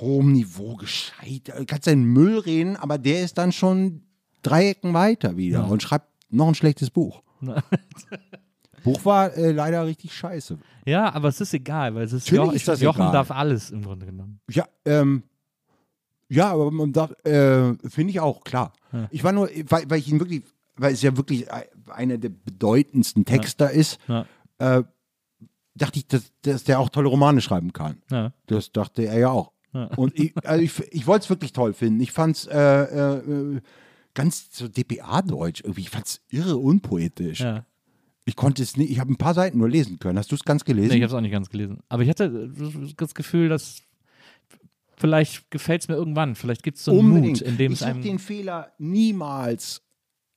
[0.00, 1.48] hohem Niveau gescheit.
[1.56, 4.02] Du kannst deinen Müll reden, aber der ist dann schon
[4.42, 7.22] drei Ecken weiter wieder und schreibt noch ein schlechtes Buch.
[8.84, 10.58] Buch war äh, leider richtig scheiße.
[10.86, 13.12] ja, aber es ist egal, weil es ist, Jochen, ist das Jochen egal.
[13.12, 14.40] darf alles im Grunde genommen.
[14.50, 15.22] Ja, ähm,
[16.28, 18.72] ja, aber man darf, äh, finde ich auch, klar.
[19.10, 20.42] Ich war nur, weil, weil ich ihn wirklich
[20.76, 24.24] weil es ja wirklich ei- einer der bedeutendsten Texter ist, Ja.
[24.58, 24.82] äh,
[25.74, 28.00] dachte ich, dass, dass der auch tolle Romane schreiben kann.
[28.10, 28.32] Ja.
[28.46, 29.52] Das dachte er ja auch.
[29.72, 32.00] Und ich, also ich, ich wollte es wirklich toll finden.
[32.00, 33.60] Ich fand es äh, äh,
[34.14, 35.82] ganz so DPA-Deutsch irgendwie.
[35.82, 37.40] Ich fand es irre unpoetisch.
[37.40, 37.64] Ja.
[38.24, 40.18] Ich konnte es nicht, ich habe ein paar Seiten nur lesen können.
[40.18, 40.90] Hast du es ganz gelesen?
[40.90, 41.78] Nee, ich habe es auch nicht ganz gelesen.
[41.88, 42.50] Aber ich hatte
[42.96, 43.82] das Gefühl, dass
[44.96, 46.34] vielleicht gefällt es mir irgendwann.
[46.34, 47.40] Vielleicht gibt es so einen Unbedingt.
[47.40, 48.02] Mut, in dem ich es einem.
[48.02, 49.82] den Fehler niemals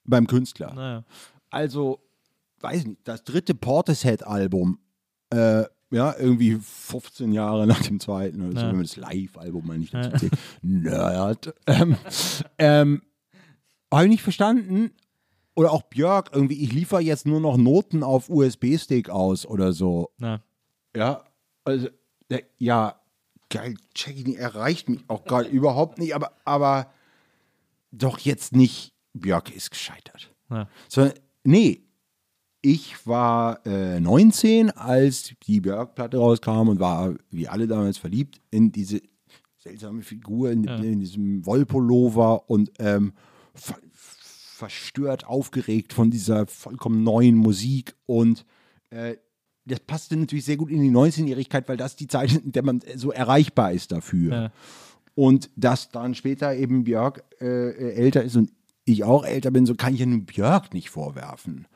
[0.05, 0.73] beim Künstler.
[0.73, 1.03] Naja.
[1.49, 1.99] Also,
[2.61, 4.79] weiß nicht, das dritte Portishead-Album,
[5.29, 9.77] äh, ja, irgendwie 15 Jahre nach dem zweiten, oder so, wenn man das Live-Album mal
[9.77, 10.33] nicht dazu zählt.
[10.61, 11.53] Nerd.
[11.67, 11.95] Ähm,
[12.57, 13.01] ähm,
[13.91, 14.91] Habe ich nicht verstanden.
[15.55, 20.09] Oder auch Björk, irgendwie, ich liefere jetzt nur noch Noten auf USB-Stick aus oder so.
[20.17, 20.41] Na.
[20.95, 21.23] Ja,
[21.63, 21.89] also,
[22.57, 22.99] ja,
[23.51, 26.91] geil, check ich nicht, erreicht mich auch gerade überhaupt nicht, aber, aber
[27.91, 30.33] doch jetzt nicht, Björk ist gescheitert.
[30.49, 30.67] Ja.
[30.89, 31.13] Sondern,
[31.43, 31.83] nee,
[32.66, 38.72] ich war äh, 19, als die Björk-Platte rauskam und war, wie alle damals, verliebt in
[38.72, 39.01] diese
[39.59, 40.77] seltsame Figur, in, Ja.
[40.77, 43.14] in diesem Wollpullover und ähm,
[43.53, 43.75] ver
[44.56, 48.45] verstört, aufgeregt von dieser vollkommen neuen Musik und
[48.92, 49.17] äh,
[49.66, 52.64] das passte natürlich sehr gut in die 19-Jährigkeit, weil das die Zeit ist, in der
[52.64, 54.32] man so erreichbar ist dafür.
[54.33, 54.51] Ja.
[55.16, 58.51] Und dass dann später eben Björk äh, äh, älter ist und
[58.85, 61.67] ich auch älter bin, so kann ich ja nun Björk nicht vorwerfen.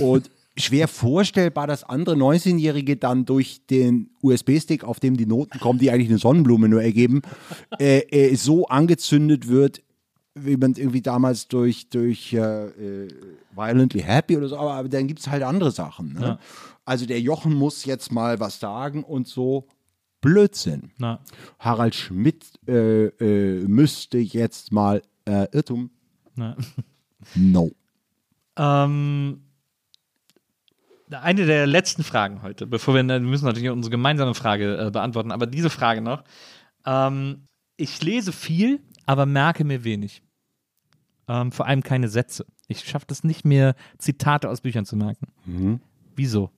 [0.00, 5.78] Und schwer vorstellbar, dass andere 19-Jährige dann durch den USB-Stick, auf dem die Noten kommen,
[5.78, 7.22] die eigentlich eine Sonnenblume nur ergeben,
[7.78, 9.82] äh, äh, so angezündet wird,
[10.34, 13.08] wie man es irgendwie damals durch, durch äh, äh,
[13.54, 16.14] Violently Happy oder so, aber, aber dann gibt es halt andere Sachen.
[16.14, 16.20] Ne?
[16.20, 16.38] Ja.
[16.84, 19.66] Also der Jochen muss jetzt mal was sagen und so
[20.20, 20.92] Blödsinn.
[20.98, 21.20] Na.
[21.58, 25.90] Harald Schmidt äh, äh, müsste jetzt mal Irrtum.
[26.34, 26.56] Na.
[27.36, 27.70] No.
[28.56, 29.42] Ähm,
[31.14, 35.32] eine der letzten Fragen heute, bevor wir, wir müssen natürlich unsere gemeinsame Frage äh, beantworten,
[35.32, 36.24] aber diese Frage noch.
[36.86, 40.22] Ähm, ich lese viel, aber merke mir wenig.
[41.28, 42.46] Ähm, vor allem keine Sätze.
[42.68, 45.26] Ich schaffe das nicht mehr, Zitate aus Büchern zu merken.
[46.16, 46.50] Wieso?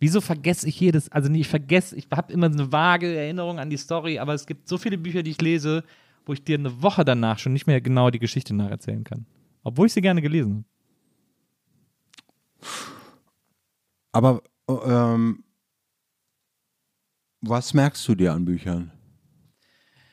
[0.00, 3.68] Wieso vergesse ich jedes, also nee, ich vergesse, ich habe immer eine vage Erinnerung an
[3.68, 5.82] die Story, aber es gibt so viele Bücher, die ich lese,
[6.24, 9.26] wo ich dir eine Woche danach schon nicht mehr genau die Geschichte nacherzählen kann.
[9.64, 10.64] Obwohl ich sie gerne gelesen
[12.62, 12.97] habe.
[14.12, 15.44] Aber äh, ähm,
[17.40, 18.92] was merkst du dir an Büchern?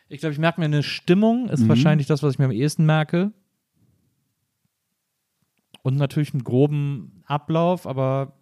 [0.07, 2.85] Ich glaube, ich merke mir eine Stimmung, ist wahrscheinlich das, was ich mir am ehesten
[2.85, 3.33] merke.
[5.81, 8.33] Und natürlich einen groben Ablauf, aber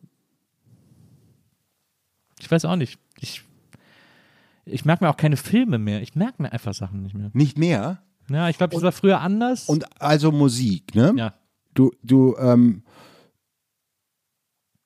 [2.40, 3.00] ich weiß auch nicht.
[3.20, 3.42] Ich,
[4.66, 6.02] ich merke mir auch keine Filme mehr.
[6.02, 7.32] Ich merke mir einfach Sachen nicht mehr.
[7.34, 8.04] Nicht mehr?
[8.30, 9.70] Ja, ich glaube, das war früher anders.
[9.70, 11.14] Und also Musik, ne?
[11.16, 11.34] ja,
[11.74, 12.84] Du, du ähm,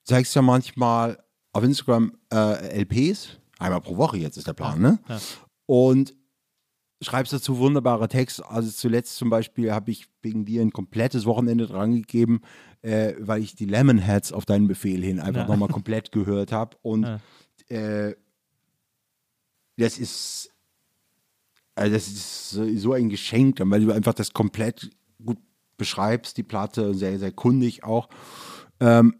[0.07, 4.99] zeigst ja manchmal auf Instagram äh, LPs, einmal pro Woche jetzt ist der Plan, ne?
[5.07, 5.19] ja.
[5.65, 6.15] Und
[7.03, 8.49] schreibst dazu wunderbare Texte.
[8.49, 12.41] Also zuletzt zum Beispiel habe ich wegen dir ein komplettes Wochenende dran gegeben,
[12.81, 15.47] äh, weil ich die Lemonheads auf deinen Befehl hin einfach Ja.
[15.47, 16.75] nochmal komplett gehört habe.
[16.81, 17.19] Und Ja.
[17.69, 18.15] äh,
[19.77, 20.49] das ist
[21.75, 22.49] also das ist
[22.81, 24.89] so- ein Geschenk, weil du einfach das komplett
[25.23, 25.37] gut
[25.77, 28.09] beschreibst, die Platte, sehr, sehr kundig auch.
[28.79, 29.13] Ähm,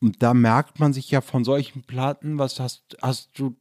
[0.00, 3.56] und da merkt man sich ja von solchen Platten, was hast, hast du,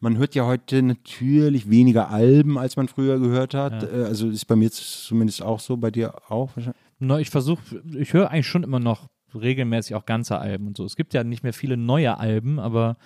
[0.00, 3.82] man hört ja heute natürlich weniger Alben, als man früher gehört hat.
[3.82, 6.80] Äh, Also ist bei mir zumindest auch so, bei dir auch wahrscheinlich.
[6.98, 10.84] No, ich versuche, ich höre eigentlich schon immer noch regelmäßig auch ganze Alben und so.
[10.84, 12.96] Es gibt ja nicht mehr viele neue Alben, aber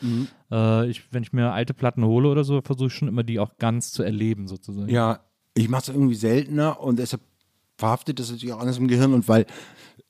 [0.50, 3.38] äh, ich, wenn ich mir alte Platten hole oder so, versuche ich schon immer die
[3.38, 4.88] auch ganz zu erleben sozusagen.
[4.90, 5.20] Ja,
[5.54, 7.22] ich mache es irgendwie seltener und deshalb
[7.76, 9.46] verhaftet das natürlich auch anders im Gehirn und weil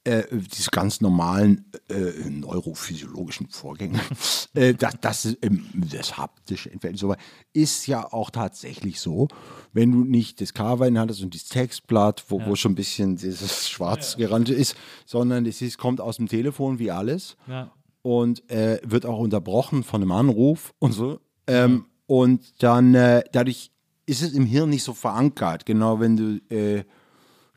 [0.05, 4.01] äh, diese ganz normalen äh, neurophysiologischen Vorgänge,
[4.55, 7.15] äh, das, das, ähm, das haptische Entfernung, so,
[7.53, 9.27] ist ja auch tatsächlich so,
[9.73, 13.17] wenn du nicht das Cover in hattest und das Textblatt, wo, wo schon ein bisschen
[13.17, 17.73] dieses schwarz gerannte ist, sondern es ist, kommt aus dem Telefon wie alles Ja.
[18.03, 21.19] und äh, wird auch unterbrochen von einem Anruf und so.
[21.49, 23.73] Ähm, Und dann äh, dadurch
[24.07, 25.67] ist es im Hirn nicht so verankert.
[25.67, 26.85] Genau, wenn du äh,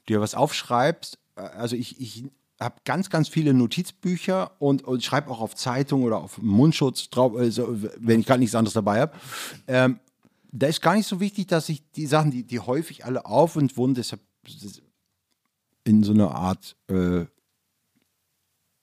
[0.10, 1.18] dir was aufschreibst.
[1.36, 2.26] äh, Also ich, ich
[2.60, 7.36] habe ganz, ganz viele Notizbücher und, und schreibe auch auf Zeitung oder auf Mundschutz drauf,
[7.36, 9.14] also, wenn ich gerade nichts anderes dabei habe.
[9.68, 10.00] Ähm,
[10.52, 13.56] da ist gar nicht so wichtig, dass ich die Sachen, die, die häufig alle auf
[13.56, 14.20] und wurden deshalb
[15.86, 17.26] in so einer Art, äh,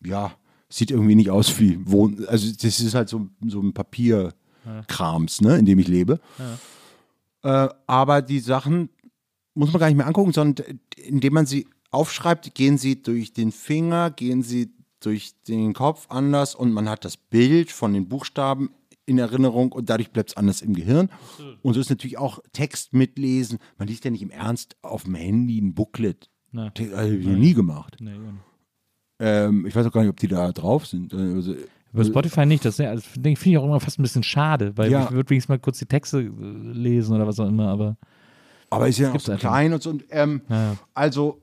[0.05, 0.33] ja,
[0.69, 2.25] sieht irgendwie nicht aus wie Wohn.
[2.29, 6.21] Also das ist halt so, so ein Papierkrams, ne, in dem ich lebe.
[7.43, 8.89] Äh, aber die Sachen
[9.57, 13.53] muss man gar nicht mehr angucken, sondern indem man sie aufschreibt, gehen sie durch den
[13.53, 14.71] Finger, gehen sie
[15.01, 18.71] durch den Kopf anders und man hat das Bild von den Buchstaben
[19.07, 21.11] in Erinnerung und dadurch bleibt es anders im Gehirn.
[21.63, 23.59] Und so ist natürlich auch Text mitlesen.
[23.79, 26.29] Man liest ja nicht im Ernst auf dem Handy ein Booklet.
[26.51, 26.71] Na.
[26.71, 27.97] Das habe ich noch nie gemacht.
[28.01, 28.19] Nee, ja.
[29.19, 31.15] Ähm, ich weiß auch gar nicht, ob die da drauf sind.
[31.15, 31.55] Also,
[31.93, 35.05] Über Spotify nicht, das also, finde ich auch immer fast ein bisschen schade, weil Ja.
[35.05, 37.97] ich würde wenigstens mal kurz die Texte äh, lesen oder was auch immer, aber
[38.71, 39.91] aber ist ja noch so klein und so.
[39.91, 40.77] Und, ähm, ja.
[40.95, 41.43] Also,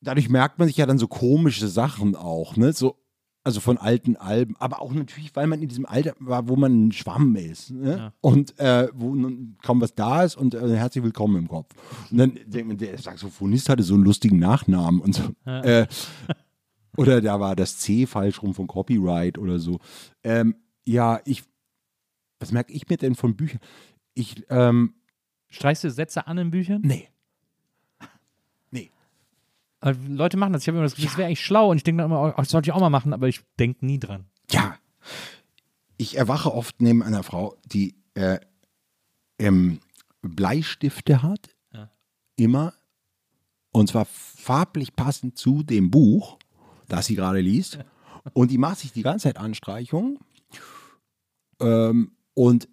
[0.00, 2.72] dadurch merkt man sich ja dann so komische Sachen auch, ne?
[2.72, 2.96] So,
[3.42, 6.86] also von alten Alben, aber auch natürlich, weil man in diesem Alter war, wo man
[6.86, 7.96] ein Schwamm ist, ne?
[7.96, 8.12] Ja.
[8.20, 11.74] Und äh, wo nun kaum was da ist und äh, herzlich willkommen im Kopf.
[12.10, 15.22] Und dann denkt man, der Saxophonist hatte so einen lustigen Nachnamen und so.
[15.44, 15.86] Äh,
[16.96, 19.78] oder da war das C falsch rum von Copyright oder so.
[20.22, 21.42] Ähm, ja, ich,
[22.38, 23.60] was merke ich mir denn von Büchern?
[24.14, 24.94] Ich, ähm,
[25.54, 26.82] Streichst du Sätze an in Büchern?
[26.84, 27.08] nee.
[28.70, 28.90] Nee.
[29.80, 30.62] Aber Leute machen das.
[30.62, 32.34] Ich habe immer das Gefühl, das wäre eigentlich schlau und ich denke dann immer, oh,
[32.36, 34.26] das sollte ich auch mal machen, aber ich denke nie dran.
[34.50, 34.76] Ja.
[35.96, 38.40] Ich erwache oft neben einer Frau, die äh,
[39.38, 39.80] ähm,
[40.22, 41.50] Bleistifte hat.
[41.72, 41.90] Ja.
[42.36, 42.74] Immer.
[43.70, 46.38] Und zwar farblich passend zu dem Buch,
[46.88, 47.78] das sie gerade liest.
[48.32, 50.18] Und die macht sich die ganze Zeit Anstreichungen.
[51.60, 52.68] Ähm, und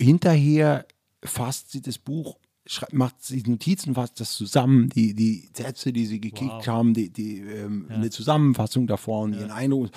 [0.00, 0.86] hinterher
[1.24, 6.06] fasst sie das Buch, schrei- macht sie Notizen, fasst das zusammen, die, die Sätze, die
[6.06, 6.66] sie gekickt Wow.
[6.66, 9.90] haben, die, die, ähm, eine Zusammenfassung davon, ihren Eindruck.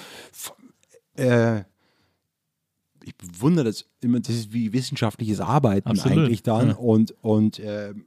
[1.15, 1.63] Äh,
[3.03, 6.69] ich bewundere das immer, das ist wie wissenschaftliches Arbeiten Absolut, eigentlich dann.
[6.69, 6.75] ja.
[6.75, 8.05] Und, und ähm,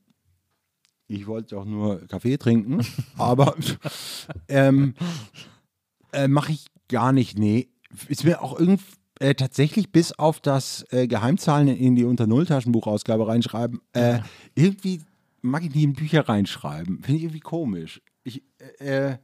[1.07, 2.85] ich wollte auch nur Kaffee trinken,
[3.17, 3.57] aber
[4.49, 4.95] ähm,
[6.13, 7.39] äh, mache ich gar nicht.
[7.39, 7.69] Nee,
[8.09, 8.85] ist mir auch irgendwie
[9.21, 14.19] äh, tatsächlich bis auf das äh, Geheimzahlen in die Unter-Null-Taschenbuchausgabe reinschreiben, äh,
[14.55, 15.01] irgendwie
[15.43, 17.03] mag ich nie in Bücher reinschreiben.
[17.03, 18.03] Finde ich irgendwie komisch.
[18.25, 18.43] Ich,
[18.81, 19.17] äh,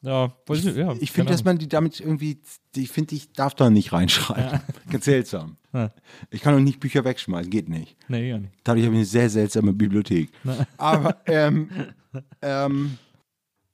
[0.00, 2.40] Ja, weiß ich, ja, ich finde, dass man die damit irgendwie,
[2.74, 4.60] die- ich finde, ich darf da nicht reinschreiben.
[4.90, 5.56] Ganz seltsam.
[5.72, 5.92] Ja.
[6.30, 7.96] Ich kann auch nicht Bücher wegschmeißen, geht nicht.
[8.08, 8.54] Nee, ja nicht.
[8.64, 10.30] Dadurch habe ich eine sehr seltsame Bibliothek.
[10.78, 11.68] Aber ähm,
[12.42, 12.96] ähm,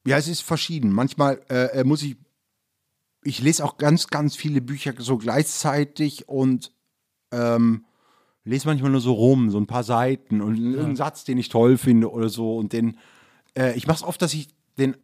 [0.06, 0.90] ja, es ist verschieden.
[0.92, 2.16] Manchmal äh, äh, muss ich,
[3.24, 6.72] ich lese auch ganz, ganz viele Bücher so gleichzeitig und
[7.32, 7.84] ähm,
[8.44, 11.78] lese manchmal nur so rum, so ein paar Seiten und irgendeinen Satz, den ich toll
[11.78, 12.56] finde oder so.
[12.56, 12.98] Und den,
[13.56, 14.96] äh, ich mache es oft, dass ich den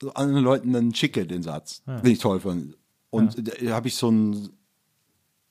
[0.00, 2.76] so anderen Leuten dann schicke, den Satz, den ich toll finde.
[3.10, 4.50] Und da habe ich so ein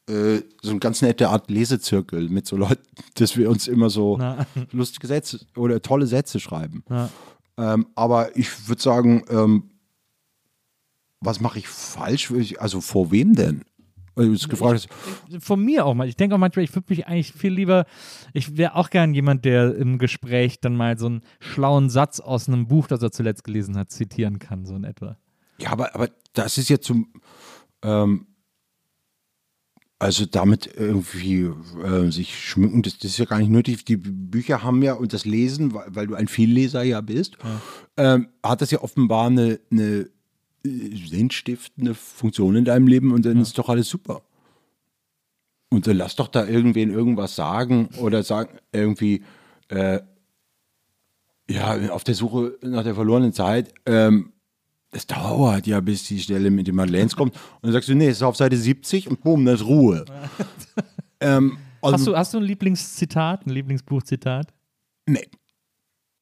[0.09, 2.81] äh, so eine ganz nette Art Lesezirkel mit so Leuten,
[3.15, 4.45] dass wir uns immer so Na.
[4.71, 6.83] lustige Sätze oder tolle Sätze schreiben.
[6.89, 7.09] Ja.
[7.57, 9.69] Ähm, aber ich würde sagen, ähm,
[11.21, 12.33] was mache ich falsch?
[12.57, 13.63] Also vor wem denn?
[14.15, 14.87] Gefragt
[15.29, 15.43] hast.
[15.43, 16.07] Von mir auch mal.
[16.07, 17.85] Ich denke auch manchmal, ich würde mich eigentlich viel lieber,
[18.33, 22.47] ich wäre auch gern jemand, der im Gespräch dann mal so einen schlauen Satz aus
[22.47, 25.17] einem Buch, das er zuletzt gelesen hat, zitieren kann, so in etwa.
[25.59, 27.13] Ja, aber, aber das ist ja zum,
[27.83, 28.27] ähm,
[29.97, 31.49] also damit irgendwie
[31.83, 33.85] äh, sich schmücken, das, das ist ja gar nicht nötig.
[33.85, 37.37] Die Bücher haben ja, und das Lesen, weil, weil du ein Vielleser ja bist,
[37.97, 40.09] ähm, hat das ja offenbar eine, eine
[40.63, 44.21] sinnstiftende Funktion in deinem Leben und dann ist doch alles super.
[45.69, 49.23] Und dann lass doch da irgendwen irgendwas sagen oder sagen irgendwie,
[49.69, 50.01] äh,
[51.49, 54.33] ja, auf der Suche nach der verlorenen Zeit, ähm,
[54.91, 57.33] das dauert ja, bis die Stelle mit den Madeleines kommt.
[57.35, 60.03] Und dann sagst du, nee, es ist auf Seite 70 und boom, da ist Ruhe.
[61.21, 64.53] ähm, also, Hast du, hast du ein Lieblingszitat, ein Lieblingsbuchzitat?
[65.07, 65.27] Nee.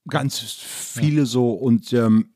[0.07, 2.29] Ganz viele so und ähm,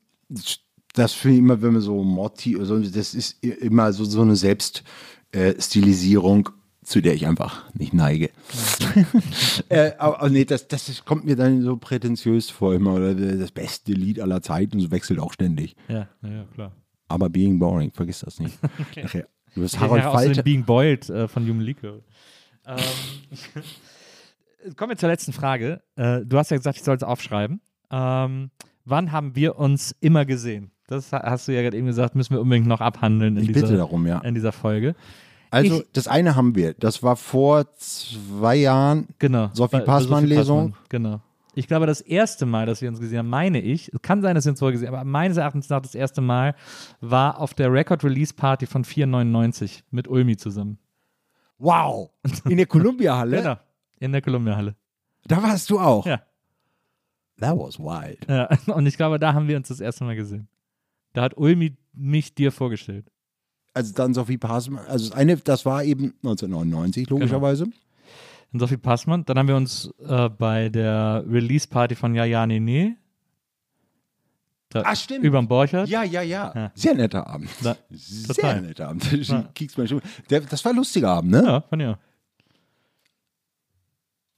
[0.94, 4.36] das finde ich immer, wenn man so Motti, also das ist immer so, so eine
[4.36, 6.48] Selbststilisierung,
[6.82, 8.30] zu der ich einfach nicht neige.
[9.68, 13.14] äh, aber, aber nee, das, das ist- kommt mir dann so prätentiös vor immer oder
[13.14, 15.76] das beste Lied aller Zeiten und so wechselt auch ständig.
[15.88, 16.72] Ja, ja, klar.
[17.08, 18.58] Aber Being Boring, vergiss das nicht.
[18.96, 20.42] Nachher, du hast Harold Falter.
[20.42, 21.82] Being Boiled äh, von Human League.
[21.82, 22.76] Ähm,
[24.76, 25.82] kommen wir zur letzten Frage.
[25.96, 27.60] Äh, du hast ja gesagt, ich soll es aufschreiben.
[27.90, 28.50] Ähm,
[28.84, 30.70] wann haben wir uns immer gesehen?
[30.86, 33.48] Das ha- hast du ja gerade eben gesagt, müssen wir unbedingt noch abhandeln in, Ich
[33.48, 34.18] bitte dieser, darum, ja.
[34.20, 34.94] in dieser Folge.
[35.50, 36.74] Also, Ich- das eine haben wir.
[36.74, 39.08] Das war vor zwei Jahren.
[39.18, 39.50] Genau.
[39.54, 40.72] Sophie Passmann-Lesung.
[40.72, 41.20] Passmann, Genau.
[41.56, 44.34] Ich glaube, das erste Mal, dass wir uns gesehen haben, meine ich, es kann sein,
[44.34, 46.56] dass wir uns vorher gesehen haben, aber meines Erachtens nach das erste Mal
[47.00, 50.78] war auf der Record-Release-Party von 499 mit Ulmi zusammen.
[51.58, 52.10] Wow!
[52.48, 53.36] In der Columbia-Halle?
[53.42, 53.56] Genau.
[54.00, 54.74] In der Columbia-Halle.
[55.28, 56.04] Da warst du auch.
[56.04, 56.20] Ja.
[57.40, 58.26] That was wild.
[58.28, 60.48] Ja, und ich glaube, da haben wir uns das erste Mal gesehen.
[61.14, 63.10] Da hat Ulmi mich dir vorgestellt.
[63.72, 64.84] Also dann Sophie Passmann.
[64.86, 67.64] Also das eine, das war eben 1999, logischerweise.
[68.52, 69.24] Und Sophie Passmann.
[69.24, 72.96] Dann haben wir uns äh, bei der Release-Party von Ja, Ja, Nee, Nee
[74.68, 75.24] Da, Ah, stimmt.
[75.24, 75.88] Überm Borchert.
[75.88, 76.72] Ja, ja, ja, Ja.
[76.74, 77.48] Sehr netter Abend.
[77.62, 78.60] Na, Sehr total.
[78.62, 79.04] netter Abend.
[79.86, 80.02] Schuhe.
[80.30, 81.42] Der, das war ein lustiger Abend, ne?
[81.44, 81.98] Ja, von ja.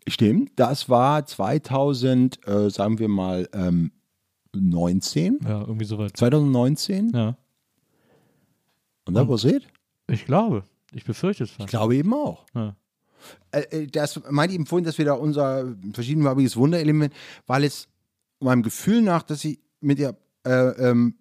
[0.06, 0.52] Stimmt.
[0.56, 3.92] Das war 2000, äh, sagen wir mal, ähm,
[4.60, 5.38] 19.
[5.44, 6.16] Ja, irgendwie soweit.
[6.16, 7.10] 2019.
[7.14, 7.36] Ja.
[9.06, 9.66] Und that was it?
[10.08, 10.64] Ich glaube.
[10.92, 11.68] Ich befürchte es Ich fast.
[11.70, 12.44] glaube eben auch.
[12.54, 12.76] Ja.
[13.50, 17.12] Äh, äh, das meinte ich eben vorhin, dass wir da unser verschiedenfarbiges Wunderelement,
[17.46, 17.88] weil es
[18.40, 20.50] meinem Gefühl nach, dass sie mit der, äh,
[20.90, 21.14] ähm,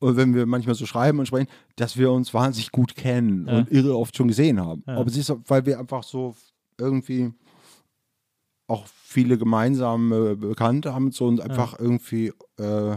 [0.00, 3.58] wenn wir manchmal so schreiben und sprechen, dass wir uns wahnsinnig gut kennen Ja.
[3.58, 4.82] und irre oft schon gesehen haben.
[4.86, 4.96] Ja.
[4.96, 6.34] Aber es ist, weil wir einfach so
[6.78, 7.32] irgendwie
[8.66, 12.96] auch viele gemeinsame Bekannte haben so und einfach irgendwie äh,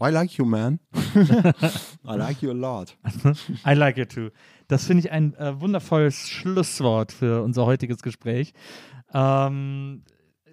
[0.00, 0.80] I like you, man.
[1.14, 2.96] I like you a lot.
[3.64, 4.30] I like it too.
[4.66, 8.52] Das finde ich ein äh, wundervolles Schlusswort für unser heutiges Gespräch.
[9.14, 10.02] Ähm,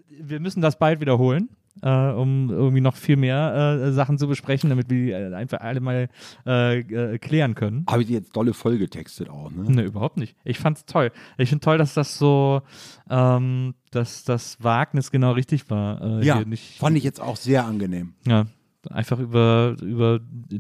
[0.08, 1.50] wir müssen das bald wiederholen,
[1.82, 5.60] äh, um irgendwie noch viel mehr äh, Sachen zu besprechen, damit wir die äh, einfach
[5.62, 6.10] alle mal
[6.46, 7.86] äh, äh, klären können.
[7.90, 9.70] Habe ich die jetzt dolle voll getextet auch, ne?
[9.72, 10.36] Ne, überhaupt nicht.
[10.44, 11.12] Ich fand's toll.
[11.38, 12.62] Ich finde toll, dass das so,
[13.10, 16.02] ähm, dass das Wagnis genau richtig war.
[16.22, 16.44] Äh, Ja,
[16.80, 18.14] fand ich jetzt auch sehr angenehm.
[18.28, 18.46] Ja,
[18.90, 20.20] einfach über, über,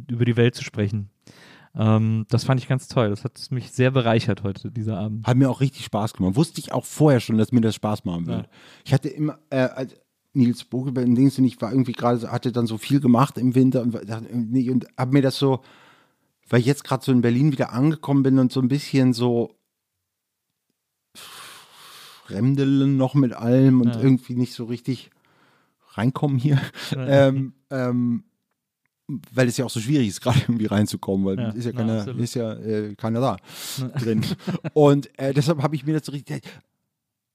[0.09, 1.09] über die Welt zu sprechen.
[1.75, 3.09] Ähm, das fand ich ganz toll.
[3.09, 5.27] Das hat mich sehr bereichert heute, dieser Abend.
[5.27, 6.35] Hat mir auch richtig Spaß gemacht.
[6.35, 8.43] Wusste ich auch vorher schon, dass mir das Spaß machen wird.
[8.43, 8.51] Ja.
[8.85, 9.95] Ich hatte immer, äh, als
[10.33, 13.37] Nils Bogelberg in Dings und ich war irgendwie gerade, so- hatte dann so viel gemacht
[13.37, 15.61] im Winter und, irgendwie nicht- und habe mir das so,
[16.49, 19.55] weil ich jetzt gerade so in Berlin wieder angekommen bin und so ein bisschen so
[22.25, 24.01] fremdeln noch mit allem und Ja.
[24.01, 25.09] irgendwie nicht so richtig
[25.93, 26.59] reinkommen hier.
[26.95, 28.23] ähm, ähm,
[29.33, 31.77] weil es ja auch so schwierig ist, gerade irgendwie reinzukommen, weil Ja, ist ja ja,
[31.77, 33.37] keiner, ist ja äh, keiner da
[33.97, 34.23] drin.
[34.73, 36.43] Und äh, deshalb habe ich mir das so richtig.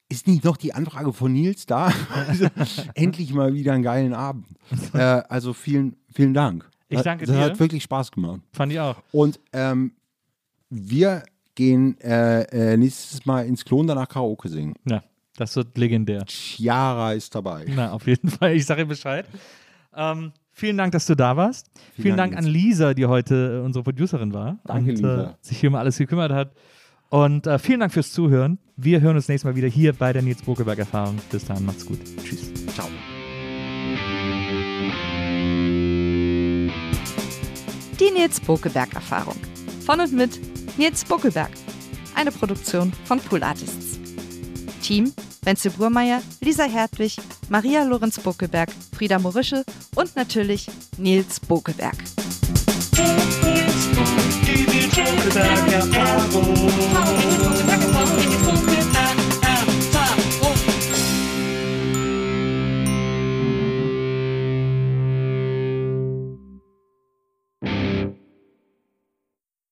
[0.08, 1.92] Ist nicht noch die Anfrage von Nils da?
[2.10, 2.46] Also,
[2.94, 4.46] endlich mal wieder einen geilen Abend.
[4.94, 6.68] Äh, also vielen, vielen Dank.
[6.88, 7.42] Ich danke das dir.
[7.42, 8.40] hat wirklich Spaß gemacht.
[8.52, 8.96] Fand ich auch.
[9.12, 9.92] Und ähm,
[10.70, 11.22] wir
[11.54, 14.74] gehen äh, äh, nächstes Mal ins Klon danach Karaoke singen.
[14.88, 15.02] Ja,
[15.36, 16.24] das wird legendär.
[16.26, 17.66] Chiara ist dabei.
[17.68, 18.54] Na, auf jeden Fall.
[18.54, 19.26] Ich sage ihr Bescheid.
[19.94, 21.70] Ähm, vielen Dank, dass du da warst.
[21.94, 24.58] Vielen, Dank, Dank, an Lisa, die heute äh, unsere Producerin war.
[24.64, 25.24] Danke, und Lisa.
[25.24, 26.52] Äh, sich hier um alles gekümmert hat.
[27.14, 28.58] Und äh, vielen Dank fürs Zuhören.
[28.76, 31.16] Wir hören uns nächstes Mal wieder hier bei der Nils Bokelberg Erfahrung.
[31.30, 32.00] Bis dahin, macht's gut.
[32.24, 32.52] Tschüss.
[32.74, 32.88] Ciao.
[38.00, 39.36] Die Nils Bokelberg Erfahrung.
[39.86, 40.40] Von und mit
[40.76, 41.52] Nils Bokelberg.
[42.16, 44.00] Eine Produktion von Pool Artists.
[44.82, 45.12] Team
[45.42, 47.16] Wenzel Burmeier, Lisa Hertwig,
[47.48, 49.62] Maria Lorenz Bokelberg, Frieda Morische
[49.94, 50.66] und natürlich
[50.98, 51.94] Nils Bokelberg.
[52.96, 54.23] Die Nils
[54.94, 57.73] Bokelberg Erfahrung.